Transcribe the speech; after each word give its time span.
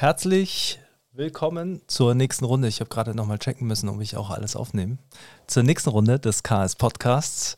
Herzlich 0.00 0.78
willkommen 1.10 1.82
zur 1.88 2.14
nächsten 2.14 2.44
Runde. 2.44 2.68
Ich 2.68 2.78
habe 2.78 2.88
gerade 2.88 3.16
nochmal 3.16 3.40
checken 3.40 3.66
müssen, 3.66 3.88
ob 3.88 4.00
ich 4.00 4.16
auch 4.16 4.30
alles 4.30 4.54
aufnehme. 4.54 4.98
Zur 5.48 5.64
nächsten 5.64 5.90
Runde 5.90 6.20
des 6.20 6.44
KS 6.44 6.76
Podcasts. 6.76 7.56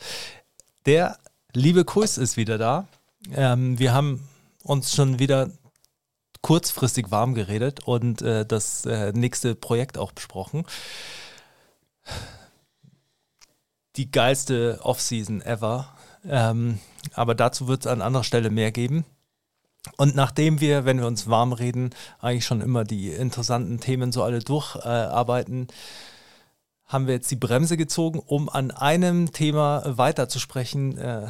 Der 0.87 1.19
liebe 1.53 1.85
Kuis 1.85 2.17
ist 2.17 2.39
wieder 2.39 2.57
da. 2.57 2.89
Ähm, 3.35 3.79
wir 3.79 3.93
haben 3.93 4.27
uns 4.63 4.95
schon 4.95 5.19
wieder 5.19 5.51
kurzfristig 6.41 7.11
warm 7.11 7.35
geredet 7.35 7.81
und 7.87 8.23
äh, 8.23 8.47
das 8.47 8.87
äh, 8.87 9.13
nächste 9.13 9.55
Projekt 9.55 9.99
auch 9.99 10.13
besprochen. 10.13 10.65
Die 13.97 14.11
geilste 14.11 14.79
Offseason 14.81 15.43
ever. 15.43 15.95
Ähm, 16.27 16.79
aber 17.13 17.35
dazu 17.35 17.69
wird 17.69 17.81
es 17.81 17.87
an 17.87 18.01
anderer 18.01 18.25
Stelle 18.25 18.49
mehr 18.49 18.73
geben. 18.73 19.05
Und 19.97 20.15
nachdem 20.15 20.61
wir, 20.61 20.85
wenn 20.85 20.99
wir 20.99 21.07
uns 21.07 21.29
warm 21.29 21.53
reden, 21.53 21.91
eigentlich 22.21 22.45
schon 22.45 22.61
immer 22.61 22.85
die 22.85 23.09
interessanten 23.11 23.81
Themen 23.81 24.13
so 24.13 24.23
alle 24.23 24.41
durcharbeiten, 24.41 25.69
äh, 25.69 25.73
haben 26.85 27.07
wir 27.07 27.15
jetzt 27.15 27.31
die 27.31 27.37
Bremse 27.37 27.77
gezogen, 27.77 28.19
um 28.19 28.49
an 28.49 28.73
einem 28.73 29.33
Thema 29.33 29.83
weiterzusprechen, 29.87 30.99
äh, 30.99 31.29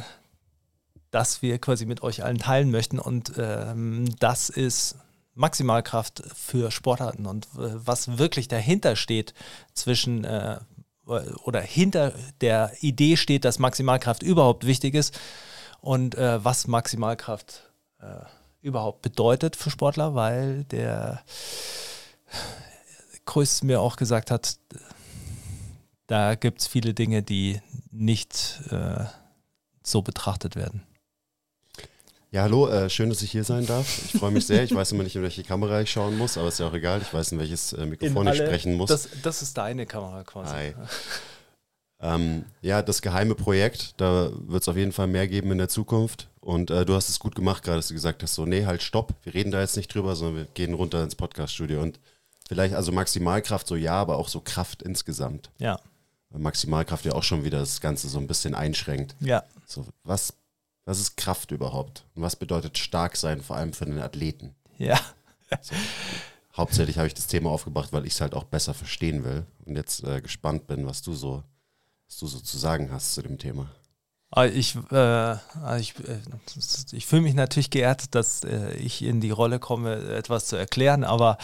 das 1.11 1.41
wir 1.41 1.59
quasi 1.59 1.85
mit 1.85 2.01
euch 2.03 2.23
allen 2.23 2.39
teilen 2.39 2.71
möchten. 2.71 2.99
Und 2.99 3.33
ähm, 3.37 4.05
das 4.19 4.49
ist 4.49 4.95
Maximalkraft 5.35 6.23
für 6.35 6.71
Sportarten 6.71 7.25
und 7.25 7.45
äh, 7.57 7.85
was 7.85 8.17
wirklich 8.17 8.47
dahinter 8.47 8.95
steht 8.95 9.33
zwischen 9.73 10.23
äh, 10.23 10.59
oder 11.05 11.61
hinter 11.61 12.13
der 12.41 12.71
Idee 12.81 13.17
steht, 13.17 13.45
dass 13.45 13.59
Maximalkraft 13.59 14.23
überhaupt 14.23 14.65
wichtig 14.65 14.93
ist 14.93 15.19
und 15.79 16.15
äh, 16.15 16.43
was 16.43 16.67
Maximalkraft 16.67 17.71
äh, 17.99 18.25
überhaupt 18.61 19.01
bedeutet 19.01 19.55
für 19.55 19.69
Sportler, 19.69 20.15
weil 20.15 20.63
der 20.65 21.23
Chris 23.25 23.63
mir 23.63 23.81
auch 23.81 23.95
gesagt 23.95 24.31
hat, 24.31 24.57
da 26.07 26.35
gibt 26.35 26.61
es 26.61 26.67
viele 26.67 26.93
Dinge, 26.93 27.23
die 27.23 27.61
nicht 27.91 28.59
äh, 28.69 29.05
so 29.83 30.01
betrachtet 30.01 30.55
werden. 30.55 30.83
Ja, 32.31 32.43
hallo, 32.43 32.69
äh, 32.69 32.89
schön, 32.89 33.09
dass 33.09 33.21
ich 33.21 33.31
hier 33.31 33.43
sein 33.43 33.65
darf. 33.65 34.05
Ich 34.05 34.19
freue 34.19 34.31
mich 34.31 34.47
sehr. 34.47 34.63
Ich 34.63 34.73
weiß 34.73 34.93
immer 34.93 35.03
nicht, 35.03 35.17
in 35.17 35.21
welche 35.21 35.43
Kamera 35.43 35.81
ich 35.81 35.91
schauen 35.91 36.17
muss, 36.17 36.37
aber 36.37 36.47
ist 36.47 36.59
ja 36.59 36.67
auch 36.67 36.73
egal. 36.73 37.01
Ich 37.01 37.13
weiß, 37.13 37.33
in 37.33 37.39
welches 37.39 37.73
äh, 37.73 37.85
Mikrofon 37.85 38.21
in 38.21 38.27
alle, 38.29 38.37
ich 38.37 38.45
sprechen 38.45 38.75
muss. 38.75 38.89
Das, 38.89 39.09
das, 39.21 39.41
ist 39.41 39.57
deine 39.57 39.85
Kamera 39.85 40.23
quasi. 40.23 40.53
Hi. 40.53 40.73
ähm, 42.01 42.45
ja, 42.61 42.81
das 42.81 43.01
geheime 43.01 43.35
Projekt, 43.35 43.93
da 43.97 44.31
wird 44.47 44.63
es 44.63 44.67
auf 44.67 44.75
jeden 44.75 44.91
Fall 44.91 45.07
mehr 45.07 45.27
geben 45.27 45.51
in 45.51 45.59
der 45.59 45.69
Zukunft. 45.69 46.27
Und 46.39 46.71
äh, 46.71 46.85
du 46.85 46.95
hast 46.95 47.09
es 47.09 47.19
gut 47.19 47.35
gemacht, 47.35 47.63
gerade 47.63 47.77
dass 47.77 47.89
du 47.89 47.93
gesagt 47.93 48.23
hast, 48.23 48.33
so, 48.33 48.45
nee, 48.45 48.65
halt, 48.65 48.81
stopp, 48.81 49.13
wir 49.23 49.33
reden 49.35 49.51
da 49.51 49.61
jetzt 49.61 49.77
nicht 49.77 49.93
drüber, 49.93 50.15
sondern 50.15 50.37
wir 50.37 50.45
gehen 50.53 50.73
runter 50.73 51.03
ins 51.03 51.13
Podcaststudio 51.13 51.81
und 51.81 51.99
vielleicht, 52.47 52.73
also 52.73 52.91
Maximalkraft 52.91 53.67
so 53.67 53.75
ja, 53.75 53.93
aber 53.93 54.17
auch 54.17 54.27
so 54.27 54.41
Kraft 54.41 54.81
insgesamt. 54.81 55.51
Ja. 55.59 55.79
Weil 56.31 56.41
Maximalkraft 56.41 57.05
ja 57.05 57.11
auch 57.13 57.23
schon 57.23 57.43
wieder 57.43 57.59
das 57.59 57.81
Ganze 57.81 58.09
so 58.09 58.17
ein 58.17 58.27
bisschen 58.27 58.55
einschränkt. 58.55 59.15
Ja. 59.19 59.43
So, 59.67 59.85
was, 60.03 60.33
was 60.85 60.99
ist 60.99 61.17
Kraft 61.17 61.51
überhaupt? 61.51 62.05
Und 62.15 62.23
was 62.23 62.35
bedeutet 62.35 62.79
stark 62.79 63.15
sein, 63.15 63.41
vor 63.41 63.57
allem 63.57 63.73
für 63.73 63.85
den 63.85 63.99
Athleten? 63.99 64.55
Ja. 64.77 64.99
So. 65.61 65.75
Hauptsächlich 66.55 66.97
habe 66.97 67.07
ich 67.07 67.13
das 67.13 67.27
Thema 67.27 67.49
aufgebracht, 67.49 67.93
weil 67.93 68.05
ich 68.05 68.13
es 68.13 68.21
halt 68.21 68.33
auch 68.33 68.45
besser 68.45 68.73
verstehen 68.73 69.23
will 69.23 69.45
und 69.65 69.75
jetzt 69.75 70.03
äh, 70.03 70.21
gespannt 70.21 70.65
bin, 70.67 70.85
was 70.85 71.01
du 71.01 71.13
so, 71.13 71.43
was 72.11 72.17
du 72.17 72.27
so 72.27 72.39
zu 72.39 72.57
sagen 72.57 72.89
hast 72.91 73.13
zu 73.13 73.21
dem 73.21 73.37
Thema. 73.37 73.69
Ah, 74.31 74.45
ich, 74.45 74.75
äh, 74.91 74.95
ah, 74.95 75.77
ich, 75.79 75.95
äh, 75.99 76.19
ich 76.91 77.05
fühle 77.05 77.21
mich 77.21 77.35
natürlich 77.35 77.69
geehrt, 77.69 78.15
dass 78.15 78.43
äh, 78.43 78.73
ich 78.73 79.01
in 79.01 79.21
die 79.21 79.31
Rolle 79.31 79.59
komme, 79.59 79.95
etwas 80.09 80.47
zu 80.47 80.57
erklären, 80.57 81.05
aber 81.05 81.37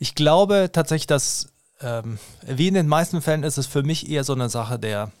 ich 0.00 0.16
glaube 0.16 0.70
tatsächlich, 0.72 1.06
dass, 1.06 1.52
ähm, 1.80 2.18
wie 2.44 2.68
in 2.68 2.74
den 2.74 2.88
meisten 2.88 3.22
Fällen, 3.22 3.44
ist 3.44 3.56
es 3.56 3.66
für 3.66 3.84
mich 3.84 4.08
eher 4.10 4.24
so 4.24 4.32
eine 4.32 4.48
Sache 4.48 4.80
der, 4.80 5.12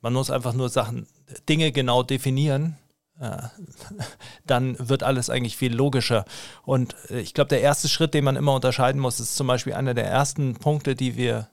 man 0.00 0.12
muss 0.12 0.30
einfach 0.30 0.52
nur 0.52 0.68
Sachen, 0.68 1.06
Dinge 1.48 1.70
genau 1.70 2.02
definieren, 2.02 2.76
äh, 3.20 3.38
dann 4.46 4.76
wird 4.80 5.04
alles 5.04 5.30
eigentlich 5.30 5.56
viel 5.56 5.74
logischer. 5.74 6.24
Und 6.64 6.96
äh, 7.08 7.20
ich 7.20 7.34
glaube, 7.34 7.48
der 7.48 7.60
erste 7.60 7.88
Schritt, 7.88 8.14
den 8.14 8.24
man 8.24 8.36
immer 8.36 8.54
unterscheiden 8.54 9.00
muss, 9.00 9.20
ist 9.20 9.36
zum 9.36 9.46
Beispiel 9.46 9.74
einer 9.74 9.94
der 9.94 10.06
ersten 10.06 10.54
Punkte, 10.54 10.96
die 10.96 11.16
wir, 11.16 11.48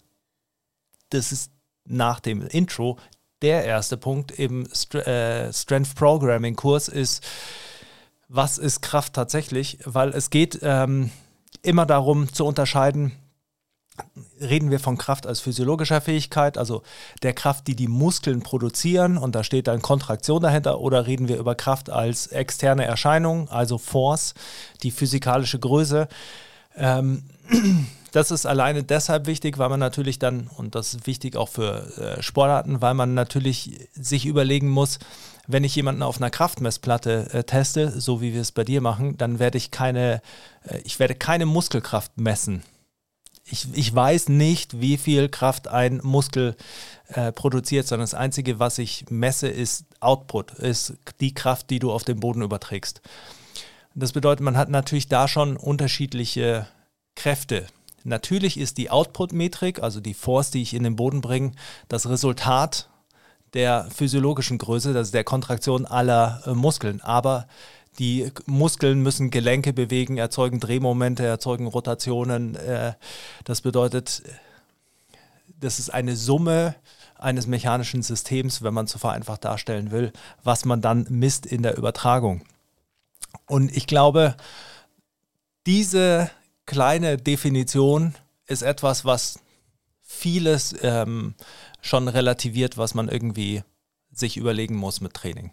das 1.09 1.31
ist 1.31 1.51
nach 1.85 2.19
dem 2.19 2.45
Intro, 2.45 2.97
der 3.41 3.65
erste 3.65 3.97
Punkt 3.97 4.31
im 4.31 4.65
äh, 4.65 5.51
Strength 5.51 5.95
Programming 5.95 6.55
Kurs 6.55 6.87
ist, 6.87 7.23
was 8.27 8.57
ist 8.57 8.81
Kraft 8.81 9.13
tatsächlich? 9.13 9.79
Weil 9.83 10.09
es 10.09 10.29
geht 10.29 10.59
ähm, 10.61 11.11
immer 11.63 11.85
darum 11.85 12.31
zu 12.31 12.45
unterscheiden, 12.45 13.13
reden 14.39 14.71
wir 14.71 14.79
von 14.79 14.97
Kraft 14.97 15.27
als 15.27 15.41
physiologischer 15.41 16.01
Fähigkeit, 16.01 16.57
also 16.57 16.81
der 17.23 17.33
Kraft, 17.33 17.67
die 17.67 17.75
die 17.75 17.87
Muskeln 17.87 18.41
produzieren 18.41 19.17
und 19.17 19.35
da 19.35 19.43
steht 19.43 19.67
dann 19.67 19.81
Kontraktion 19.81 20.41
dahinter, 20.41 20.79
oder 20.79 21.07
reden 21.07 21.27
wir 21.27 21.37
über 21.37 21.55
Kraft 21.55 21.89
als 21.89 22.27
externe 22.27 22.85
Erscheinung, 22.85 23.49
also 23.49 23.77
Force, 23.77 24.33
die 24.83 24.91
physikalische 24.91 25.59
Größe. 25.59 26.07
Ähm, 26.75 27.23
das 28.11 28.31
ist 28.31 28.45
alleine 28.45 28.83
deshalb 28.83 29.25
wichtig, 29.25 29.57
weil 29.57 29.69
man 29.69 29.79
natürlich 29.79 30.19
dann, 30.19 30.47
und 30.57 30.75
das 30.75 30.93
ist 30.93 31.07
wichtig 31.07 31.35
auch 31.37 31.49
für 31.49 31.97
äh, 31.97 32.21
Sportarten, 32.21 32.81
weil 32.81 32.93
man 32.93 33.13
natürlich 33.13 33.87
sich 33.93 34.25
überlegen 34.25 34.69
muss, 34.69 34.99
wenn 35.47 35.63
ich 35.63 35.75
jemanden 35.75 36.03
auf 36.03 36.17
einer 36.17 36.29
Kraftmessplatte 36.29 37.33
äh, 37.33 37.43
teste, 37.43 37.99
so 37.99 38.21
wie 38.21 38.33
wir 38.33 38.41
es 38.41 38.51
bei 38.51 38.63
dir 38.63 38.81
machen, 38.81 39.17
dann 39.17 39.39
werde 39.39 39.57
ich 39.57 39.71
keine, 39.71 40.21
äh, 40.67 40.79
ich 40.83 40.99
werde 40.99 41.15
keine 41.15 41.45
Muskelkraft 41.45 42.17
messen. 42.17 42.63
Ich, 43.43 43.67
ich 43.73 43.93
weiß 43.93 44.29
nicht, 44.29 44.79
wie 44.79 44.97
viel 44.97 45.27
Kraft 45.27 45.67
ein 45.67 45.99
Muskel 46.03 46.55
äh, 47.07 47.31
produziert, 47.31 47.87
sondern 47.87 48.03
das 48.03 48.13
Einzige, 48.13 48.59
was 48.59 48.77
ich 48.77 49.05
messe, 49.09 49.47
ist 49.47 49.85
Output, 49.99 50.51
ist 50.53 50.93
die 51.19 51.33
Kraft, 51.33 51.69
die 51.69 51.79
du 51.79 51.91
auf 51.91 52.03
den 52.03 52.19
Boden 52.19 52.43
überträgst. 52.43 53.01
Das 53.93 54.13
bedeutet, 54.13 54.41
man 54.41 54.57
hat 54.57 54.69
natürlich 54.69 55.07
da 55.07 55.27
schon 55.27 55.57
unterschiedliche 55.57 56.67
Kräfte, 57.15 57.67
Natürlich 58.03 58.59
ist 58.59 58.77
die 58.77 58.89
Output-Metrik, 58.89 59.81
also 59.81 59.99
die 59.99 60.13
Force, 60.13 60.51
die 60.51 60.61
ich 60.61 60.73
in 60.73 60.83
den 60.83 60.95
Boden 60.95 61.21
bringe, 61.21 61.51
das 61.87 62.09
Resultat 62.09 62.89
der 63.53 63.87
physiologischen 63.93 64.57
Größe, 64.57 64.93
das 64.93 65.07
ist 65.07 65.13
der 65.13 65.23
Kontraktion 65.23 65.85
aller 65.85 66.41
äh, 66.45 66.51
Muskeln. 66.51 67.01
Aber 67.01 67.47
die 67.99 68.31
Muskeln 68.45 69.01
müssen 69.01 69.29
Gelenke 69.29 69.73
bewegen, 69.73 70.17
erzeugen 70.17 70.59
Drehmomente, 70.59 71.25
erzeugen 71.25 71.67
Rotationen. 71.67 72.55
Äh, 72.55 72.93
das 73.43 73.61
bedeutet, 73.61 74.23
das 75.59 75.79
ist 75.79 75.89
eine 75.93 76.15
Summe 76.15 76.75
eines 77.17 77.45
mechanischen 77.45 78.01
Systems, 78.01 78.63
wenn 78.63 78.73
man 78.73 78.85
es 78.85 78.91
so 78.91 78.99
vereinfacht 78.99 79.45
darstellen 79.45 79.91
will, 79.91 80.11
was 80.43 80.65
man 80.65 80.81
dann 80.81 81.05
misst 81.09 81.45
in 81.45 81.61
der 81.61 81.77
Übertragung. 81.77 82.41
Und 83.45 83.75
ich 83.75 83.85
glaube, 83.85 84.35
diese 85.65 86.31
kleine 86.65 87.17
Definition 87.17 88.15
ist 88.47 88.61
etwas, 88.61 89.05
was 89.05 89.39
vieles 90.01 90.75
ähm, 90.81 91.35
schon 91.81 92.07
relativiert, 92.07 92.77
was 92.77 92.93
man 92.93 93.07
irgendwie 93.09 93.63
sich 94.11 94.37
überlegen 94.37 94.75
muss 94.75 95.01
mit 95.01 95.13
Training. 95.13 95.51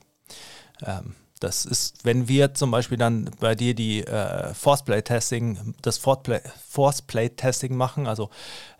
Ähm, 0.85 1.15
das 1.41 1.65
ist, 1.65 2.05
wenn 2.05 2.27
wir 2.27 2.55
zum 2.55 2.71
Beispiel 2.71 2.99
dann 2.99 3.31
bei 3.39 3.55
dir 3.55 3.75
die 3.75 4.05
äh, 4.05 4.53
Force 4.55 4.85
Plate 4.85 5.05
Testing, 5.05 5.75
das 5.83 5.99
Force 5.99 7.03
Plate 7.03 7.37
Testing 7.37 7.77
machen, 7.77 8.07
also 8.07 8.31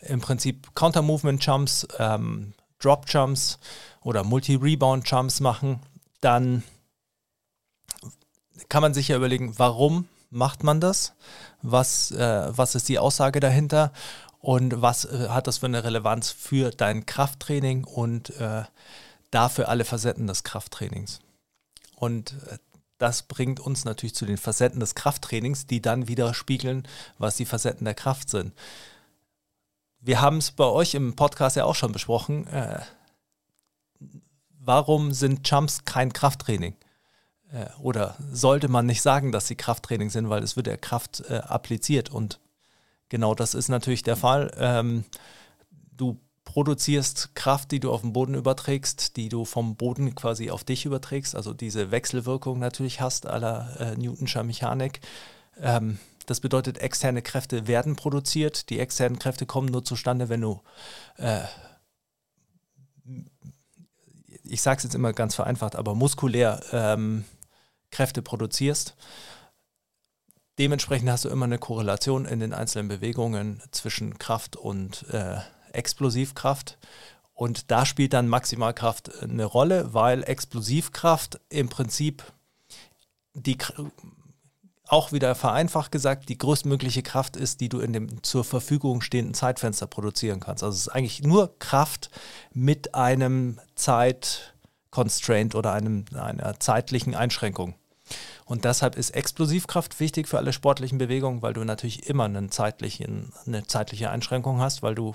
im 0.01 0.21
Prinzip 0.21 0.75
Counter 0.75 1.03
Movement 1.03 1.45
Jumps, 1.45 1.87
ähm, 1.99 2.55
Drop 2.81 3.05
Jumps 3.09 3.59
oder 4.03 4.25
Multi 4.25 4.57
Rebound 4.57 5.09
Jumps 5.09 5.41
machen, 5.41 5.81
dann 6.21 6.63
kann 8.69 8.83
man 8.83 8.95
sich 8.95 9.09
ja 9.09 9.17
überlegen, 9.17 9.59
warum 9.59 10.09
macht 10.31 10.63
man 10.63 10.81
das? 10.81 11.15
Was, 11.63 12.11
äh, 12.11 12.49
was 12.51 12.75
ist 12.75 12.89
die 12.89 12.99
Aussage 12.99 13.41
dahinter? 13.41 13.93
Und 14.41 14.81
was 14.81 15.05
äh, 15.05 15.29
hat 15.29 15.47
das 15.47 15.59
für 15.59 15.67
eine 15.67 15.85
Relevanz 15.85 16.31
für 16.31 16.71
dein 16.71 17.07
Krafttraining 17.07 17.85
und 17.85 18.31
äh, 18.39 18.65
dafür 19.31 19.69
alle 19.69 19.85
Facetten 19.85 20.27
des 20.27 20.45
Krafttrainings? 20.45 21.21
Und 21.97 22.35
äh, 22.51 22.59
das 22.99 23.23
bringt 23.23 23.61
uns 23.61 23.85
natürlich 23.85 24.15
zu 24.15 24.27
den 24.27 24.39
Facetten 24.39 24.81
des 24.81 24.95
Krafttrainings, 24.95 25.67
die 25.67 25.81
dann 25.81 26.09
widerspiegeln, 26.09 26.87
was 27.19 27.37
die 27.37 27.47
Facetten 27.47 27.85
der 27.85 27.95
Kraft 27.95 28.29
sind. 28.29 28.53
Wir 30.01 30.21
haben 30.21 30.39
es 30.39 30.53
bei 30.53 30.65
euch 30.65 30.95
im 30.95 31.17
Podcast 31.17 31.57
ja 31.57 31.65
auch 31.65 31.75
schon 31.75 31.93
besprochen. 31.93 32.47
Äh, 32.49 32.81
warum 34.61 35.13
sind 35.13 35.49
Jumps 35.49 35.85
kein 35.85 36.13
Krafttraining? 36.13 36.77
Äh, 37.53 37.67
oder 37.81 38.17
sollte 38.33 38.69
man 38.69 38.87
nicht 38.87 39.03
sagen, 39.03 39.33
dass 39.33 39.47
sie 39.47 39.57
Krafttraining 39.57 40.11
sind, 40.11 40.29
weil 40.29 40.43
es 40.43 40.57
wird 40.57 40.67
ja 40.67 40.77
Kraft 40.77 41.25
äh, 41.29 41.37
appliziert 41.37 42.11
und 42.11 42.41
genau 43.09 43.35
das 43.35 43.55
ist 43.55 43.69
natürlich 43.69 44.03
der 44.03 44.17
Fall. 44.17 44.51
Ähm, 44.59 45.05
du 45.97 46.19
produzierst 46.45 47.35
Kraft, 47.35 47.71
die 47.73 47.81
du 47.81 47.93
auf 47.93 48.01
den 48.01 48.13
Boden 48.13 48.35
überträgst, 48.35 49.17
die 49.17 49.29
du 49.29 49.45
vom 49.45 49.77
Boden 49.77 50.15
quasi 50.15 50.51
auf 50.51 50.65
dich 50.65 50.87
überträgst, 50.87 51.35
also 51.35 51.53
diese 51.53 51.91
Wechselwirkung 51.91 52.59
natürlich 52.59 53.01
hast 53.01 53.27
aller 53.27 53.77
äh, 53.81 53.97
Newtonscher 53.97 54.45
Mechanik. 54.45 55.01
Ähm, 55.61 55.99
Das 56.29 56.41
bedeutet, 56.41 56.77
externe 56.79 57.23
Kräfte 57.23 57.67
werden 57.67 57.97
produziert. 57.97 58.69
Die 58.69 58.79
externen 58.79 59.19
Kräfte 59.19 59.47
kommen 59.47 59.71
nur 59.71 59.83
zustande, 59.83 60.29
wenn 60.29 60.43
du, 60.43 60.61
äh, 61.17 61.47
ich 64.45 64.61
sage 64.61 64.77
es 64.77 64.85
jetzt 64.85 64.95
immer 64.95 65.15
ganz 65.15 65.35
vereinfacht, 65.35 65.75
aber 65.75 65.95
muskulär 65.95 66.61
ähm, 66.73 67.25
Kräfte 67.91 68.23
produzierst. 68.23 68.97
Dementsprechend 70.59 71.09
hast 71.11 71.25
du 71.25 71.29
immer 71.29 71.45
eine 71.45 71.59
Korrelation 71.59 72.25
in 72.25 72.41
den 72.41 72.53
einzelnen 72.53 72.89
Bewegungen 72.89 73.63
zwischen 73.71 74.19
Kraft 74.19 74.57
und 74.57 75.09
äh, 75.11 75.39
Explosivkraft. 75.73 76.79
Und 77.33 77.71
da 77.71 77.87
spielt 77.87 78.13
dann 78.13 78.27
Maximalkraft 78.27 79.23
eine 79.23 79.45
Rolle, 79.45 79.95
weil 79.95 80.25
Explosivkraft 80.25 81.41
im 81.49 81.69
Prinzip 81.69 82.25
die 83.35 83.57
auch 84.89 85.13
wieder 85.13 85.35
vereinfacht 85.35 85.93
gesagt, 85.93 86.29
die 86.29 86.39
größtmögliche 86.39 87.03
Kraft 87.03 87.37
ist, 87.37 87.61
die 87.61 87.69
du 87.69 87.79
in 87.81 87.93
dem 87.93 88.23
zur 88.23 88.43
Verfügung 88.43 89.03
stehenden 89.03 89.35
Zeitfenster 89.35 89.87
produzieren 89.87 90.41
kannst. 90.41 90.65
Also 90.65 90.75
es 90.75 90.83
ist 90.83 90.89
eigentlich 90.89 91.23
nur 91.23 91.59
Kraft 91.59 92.11
mit 92.53 92.95
einem 92.95 93.61
Zeitconstraint 94.91 95.55
oder 95.55 95.73
einem, 95.73 96.05
einer 96.15 96.59
zeitlichen 96.61 97.15
Einschränkung. 97.15 97.75
Und 98.45 98.65
deshalb 98.65 98.97
ist 98.97 99.11
Explosivkraft 99.11 100.01
wichtig 100.01 100.29
für 100.29 100.39
alle 100.39 100.53
sportlichen 100.53 100.99
Bewegungen, 100.99 101.43
weil 101.43 101.53
du 101.53 101.65
natürlich 101.65 102.09
immer 102.09 102.25
einen 102.25 102.51
zeitlichen, 102.51 103.33
eine 103.47 103.67
zeitliche 103.67 104.11
Einschränkung 104.11 104.61
hast, 104.61 104.83
weil 104.83 104.95
du 104.95 105.15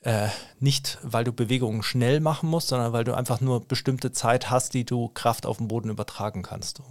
äh, 0.00 0.28
nicht, 0.58 0.98
weil 1.02 1.22
du 1.22 1.32
Bewegungen 1.32 1.84
schnell 1.84 2.18
machen 2.18 2.48
musst, 2.48 2.68
sondern 2.68 2.92
weil 2.92 3.04
du 3.04 3.14
einfach 3.14 3.40
nur 3.40 3.64
bestimmte 3.64 4.10
Zeit 4.10 4.50
hast, 4.50 4.74
die 4.74 4.84
du 4.84 5.08
Kraft 5.08 5.46
auf 5.46 5.58
den 5.58 5.68
Boden 5.68 5.90
übertragen 5.90 6.42
kannst. 6.42 6.82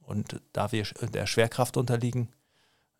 Und 0.00 0.40
da 0.52 0.70
wir 0.72 0.84
der 1.14 1.26
Schwerkraft 1.26 1.78
unterliegen, 1.78 2.28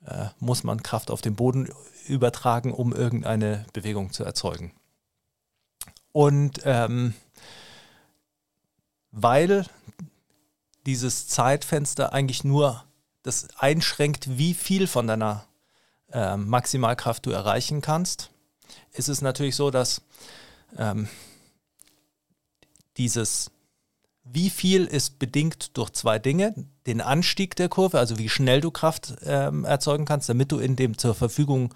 äh, 0.07 0.29
muss 0.39 0.65
man 0.65 0.83
Kraft 0.83 1.11
auf 1.11 1.21
den 1.21 1.37
Boden 1.37 1.69
übertragen, 2.07 2.73
um 2.73 2.95
irgendeine 2.95 3.67
Bewegung 3.75 4.13
zu 4.13 4.25
erzeugen. 4.25 4.73
Und 6.13 6.63
ähm, 6.65 7.15
weil 9.13 9.67
dieses 10.87 11.29
Zeitfenster 11.29 12.13
eigentlich 12.13 12.45
nur 12.45 12.85
das 13.23 13.49
einschränkt, 13.59 14.39
wie 14.39 14.55
viel 14.55 14.87
von 14.87 15.07
deiner 15.07 15.47
äh, 16.13 16.37
Maximalkraft 16.37 17.27
du 17.27 17.31
erreichen 17.31 17.81
kannst, 17.81 18.31
ist 18.93 19.09
es 19.09 19.21
natürlich 19.21 19.57
so, 19.57 19.71
dass 19.71 20.03
ähm, 20.77 21.09
dieses 22.97 23.51
wie 24.33 24.51
viel 24.51 24.85
ist 24.85 25.19
bedingt 25.19 25.77
durch 25.77 25.91
zwei 25.91 26.19
Dinge. 26.19 26.55
Den 26.87 27.01
Anstieg 27.01 27.57
der 27.57 27.69
Kurve, 27.69 27.99
also 27.99 28.19
wie 28.19 28.29
schnell 28.29 28.61
du 28.61 28.71
Kraft 28.71 29.15
ähm, 29.25 29.65
erzeugen 29.65 30.05
kannst, 30.05 30.29
damit 30.29 30.53
du 30.53 30.59
in 30.59 30.77
dem 30.77 30.99
zur 30.99 31.15
Verfügung 31.15 31.75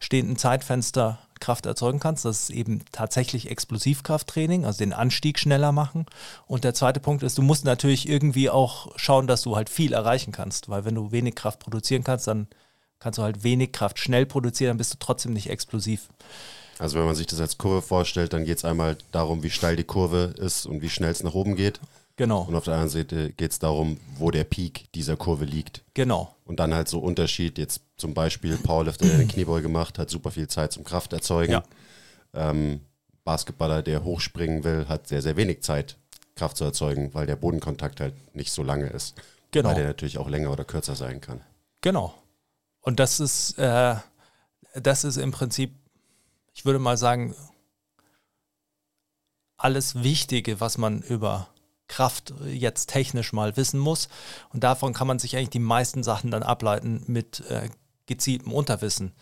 stehenden 0.00 0.36
Zeitfenster 0.36 1.18
Kraft 1.40 1.66
erzeugen 1.66 2.00
kannst. 2.00 2.24
Das 2.24 2.44
ist 2.44 2.50
eben 2.50 2.84
tatsächlich 2.92 3.50
Explosivkrafttraining, 3.50 4.64
also 4.64 4.78
den 4.78 4.92
Anstieg 4.92 5.38
schneller 5.38 5.72
machen. 5.72 6.06
Und 6.46 6.64
der 6.64 6.74
zweite 6.74 7.00
Punkt 7.00 7.22
ist, 7.22 7.38
du 7.38 7.42
musst 7.42 7.64
natürlich 7.64 8.08
irgendwie 8.08 8.50
auch 8.50 8.92
schauen, 8.96 9.26
dass 9.26 9.42
du 9.42 9.56
halt 9.56 9.68
viel 9.68 9.92
erreichen 9.92 10.32
kannst, 10.32 10.68
weil 10.68 10.84
wenn 10.84 10.94
du 10.94 11.12
wenig 11.12 11.34
Kraft 11.34 11.60
produzieren 11.60 12.04
kannst, 12.04 12.26
dann 12.26 12.48
kannst 12.98 13.18
du 13.18 13.22
halt 13.22 13.44
wenig 13.44 13.72
Kraft 13.72 13.98
schnell 13.98 14.26
produzieren, 14.26 14.70
dann 14.70 14.78
bist 14.78 14.94
du 14.94 14.98
trotzdem 14.98 15.32
nicht 15.32 15.50
explosiv. 15.50 16.08
Also 16.78 16.98
wenn 16.98 17.06
man 17.06 17.14
sich 17.14 17.26
das 17.26 17.40
als 17.40 17.58
Kurve 17.58 17.82
vorstellt, 17.82 18.32
dann 18.32 18.44
geht 18.44 18.58
es 18.58 18.64
einmal 18.64 18.96
darum, 19.12 19.42
wie 19.42 19.50
steil 19.50 19.76
die 19.76 19.84
Kurve 19.84 20.34
ist 20.36 20.66
und 20.66 20.82
wie 20.82 20.90
schnell 20.90 21.10
es 21.10 21.22
nach 21.22 21.34
oben 21.34 21.56
geht. 21.56 21.80
Genau. 22.16 22.42
Und 22.42 22.54
auf 22.54 22.64
der 22.64 22.74
anderen 22.74 22.90
Seite 22.90 23.32
geht 23.32 23.50
es 23.50 23.58
darum, 23.58 23.98
wo 24.18 24.30
der 24.30 24.44
Peak 24.44 24.92
dieser 24.94 25.16
Kurve 25.16 25.44
liegt. 25.44 25.82
Genau. 25.94 26.34
Und 26.44 26.60
dann 26.60 26.72
halt 26.72 26.88
so 26.88 27.00
Unterschied, 27.00 27.58
jetzt 27.58 27.82
zum 27.96 28.14
Beispiel 28.14 28.56
Powerlifter, 28.56 29.06
der 29.06 29.14
eine 29.14 29.26
Kniebeuge 29.28 29.68
macht, 29.68 29.98
hat 29.98 30.10
super 30.10 30.30
viel 30.30 30.46
Zeit 30.48 30.72
zum 30.72 30.84
Kraft 30.84 31.12
erzeugen. 31.12 31.52
Ja. 31.52 31.64
Ähm, 32.32 32.80
Basketballer, 33.24 33.82
der 33.82 34.04
hochspringen 34.04 34.64
will, 34.64 34.86
hat 34.88 35.08
sehr, 35.08 35.22
sehr 35.22 35.36
wenig 35.36 35.62
Zeit, 35.62 35.96
Kraft 36.36 36.56
zu 36.56 36.64
erzeugen, 36.64 37.14
weil 37.14 37.26
der 37.26 37.36
Bodenkontakt 37.36 38.00
halt 38.00 38.14
nicht 38.34 38.52
so 38.52 38.62
lange 38.62 38.86
ist. 38.86 39.14
Genau. 39.50 39.70
Weil 39.70 39.76
der 39.76 39.86
natürlich 39.86 40.18
auch 40.18 40.28
länger 40.28 40.52
oder 40.52 40.64
kürzer 40.64 40.94
sein 40.94 41.20
kann. 41.20 41.40
Genau. 41.80 42.14
Und 42.80 43.00
das 43.00 43.18
ist, 43.18 43.58
äh, 43.58 43.96
das 44.74 45.04
ist 45.04 45.16
im 45.16 45.30
Prinzip 45.30 45.72
ich 46.54 46.64
würde 46.64 46.78
mal 46.78 46.96
sagen, 46.96 47.34
alles 49.56 50.02
Wichtige, 50.02 50.60
was 50.60 50.78
man 50.78 51.02
über 51.02 51.48
Kraft 51.88 52.32
jetzt 52.46 52.88
technisch 52.88 53.32
mal 53.32 53.56
wissen 53.56 53.78
muss. 53.78 54.08
Und 54.52 54.64
davon 54.64 54.94
kann 54.94 55.06
man 55.06 55.18
sich 55.18 55.36
eigentlich 55.36 55.50
die 55.50 55.58
meisten 55.58 56.02
Sachen 56.02 56.30
dann 56.30 56.42
ableiten 56.42 57.02
mit 57.06 57.40
äh, 57.50 57.68
gezieltem 58.06 58.52
Unterwissen. 58.52 59.12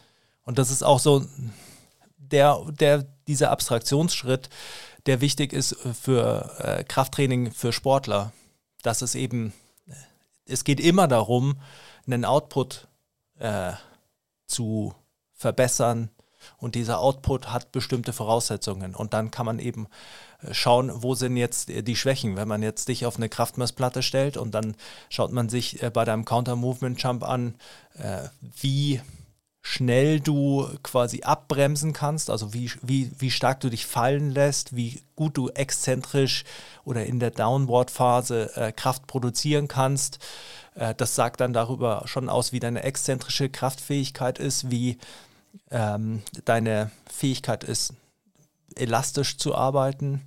Und 0.44 0.58
das 0.58 0.70
ist 0.70 0.82
auch 0.82 0.98
so 0.98 1.26
der, 2.16 2.64
der, 2.70 3.06
dieser 3.26 3.50
Abstraktionsschritt, 3.50 4.48
der 5.06 5.20
wichtig 5.20 5.52
ist 5.52 5.76
für 6.00 6.54
äh, 6.58 6.84
Krafttraining 6.84 7.52
für 7.52 7.72
Sportler. 7.72 8.32
Dass 8.82 9.02
es 9.02 9.14
eben, 9.14 9.52
es 10.46 10.64
geht 10.64 10.80
immer 10.80 11.08
darum, 11.08 11.60
einen 12.06 12.24
Output 12.24 12.88
äh, 13.38 13.72
zu 14.46 14.94
verbessern, 15.34 16.10
und 16.56 16.74
dieser 16.74 17.00
Output 17.00 17.52
hat 17.52 17.72
bestimmte 17.72 18.12
Voraussetzungen. 18.12 18.94
Und 18.94 19.14
dann 19.14 19.30
kann 19.30 19.46
man 19.46 19.58
eben 19.58 19.86
äh, 20.42 20.54
schauen, 20.54 20.90
wo 20.94 21.14
sind 21.14 21.36
jetzt 21.36 21.68
die 21.68 21.96
Schwächen. 21.96 22.36
Wenn 22.36 22.48
man 22.48 22.62
jetzt 22.62 22.88
dich 22.88 23.06
auf 23.06 23.16
eine 23.16 23.28
Kraftmessplatte 23.28 24.02
stellt 24.02 24.36
und 24.36 24.52
dann 24.54 24.74
schaut 25.08 25.32
man 25.32 25.48
sich 25.48 25.82
äh, 25.82 25.90
bei 25.90 26.04
deinem 26.04 26.24
Counter-Movement-Jump 26.24 27.22
an, 27.22 27.54
äh, 27.98 28.28
wie 28.60 29.00
schnell 29.64 30.18
du 30.18 30.68
quasi 30.82 31.22
abbremsen 31.22 31.92
kannst, 31.92 32.30
also 32.30 32.52
wie, 32.52 32.72
wie, 32.82 33.12
wie 33.18 33.30
stark 33.30 33.60
du 33.60 33.70
dich 33.70 33.86
fallen 33.86 34.32
lässt, 34.32 34.74
wie 34.74 35.02
gut 35.14 35.36
du 35.36 35.50
exzentrisch 35.50 36.42
oder 36.84 37.06
in 37.06 37.20
der 37.20 37.30
Downward-Phase 37.30 38.72
Kraft 38.74 39.06
produzieren 39.06 39.68
kannst. 39.68 40.18
das 40.96 41.14
sagt 41.14 41.40
dann 41.40 41.52
darüber 41.52 42.02
schon 42.06 42.28
aus, 42.28 42.52
wie 42.52 42.58
deine 42.58 42.82
exzentrische 42.82 43.50
Kraftfähigkeit 43.50 44.40
ist, 44.40 44.72
wie 44.72 44.98
ähm, 45.72 46.22
deine 46.44 46.90
Fähigkeit 47.10 47.64
ist, 47.64 47.94
elastisch 48.76 49.38
zu 49.38 49.54
arbeiten. 49.54 50.22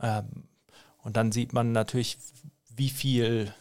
Ähm, 0.00 0.44
und 1.02 1.16
dann 1.16 1.32
sieht 1.32 1.52
man 1.52 1.72
natürlich, 1.72 2.16
wie 2.74 2.88
viel, 2.88 3.52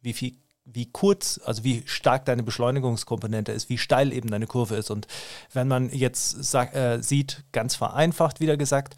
wie 0.00 0.12
viel, 0.12 0.34
wie 0.64 0.86
kurz, 0.86 1.40
also 1.44 1.64
wie 1.64 1.82
stark 1.86 2.24
deine 2.24 2.42
Beschleunigungskomponente 2.42 3.52
ist, 3.52 3.68
wie 3.68 3.78
steil 3.78 4.12
eben 4.12 4.30
deine 4.30 4.46
Kurve 4.46 4.76
ist. 4.76 4.90
Und 4.90 5.06
wenn 5.52 5.68
man 5.68 5.90
jetzt 5.90 6.42
sag, 6.44 6.74
äh, 6.74 7.02
sieht, 7.02 7.44
ganz 7.52 7.74
vereinfacht 7.74 8.40
wieder 8.40 8.56
gesagt, 8.56 8.96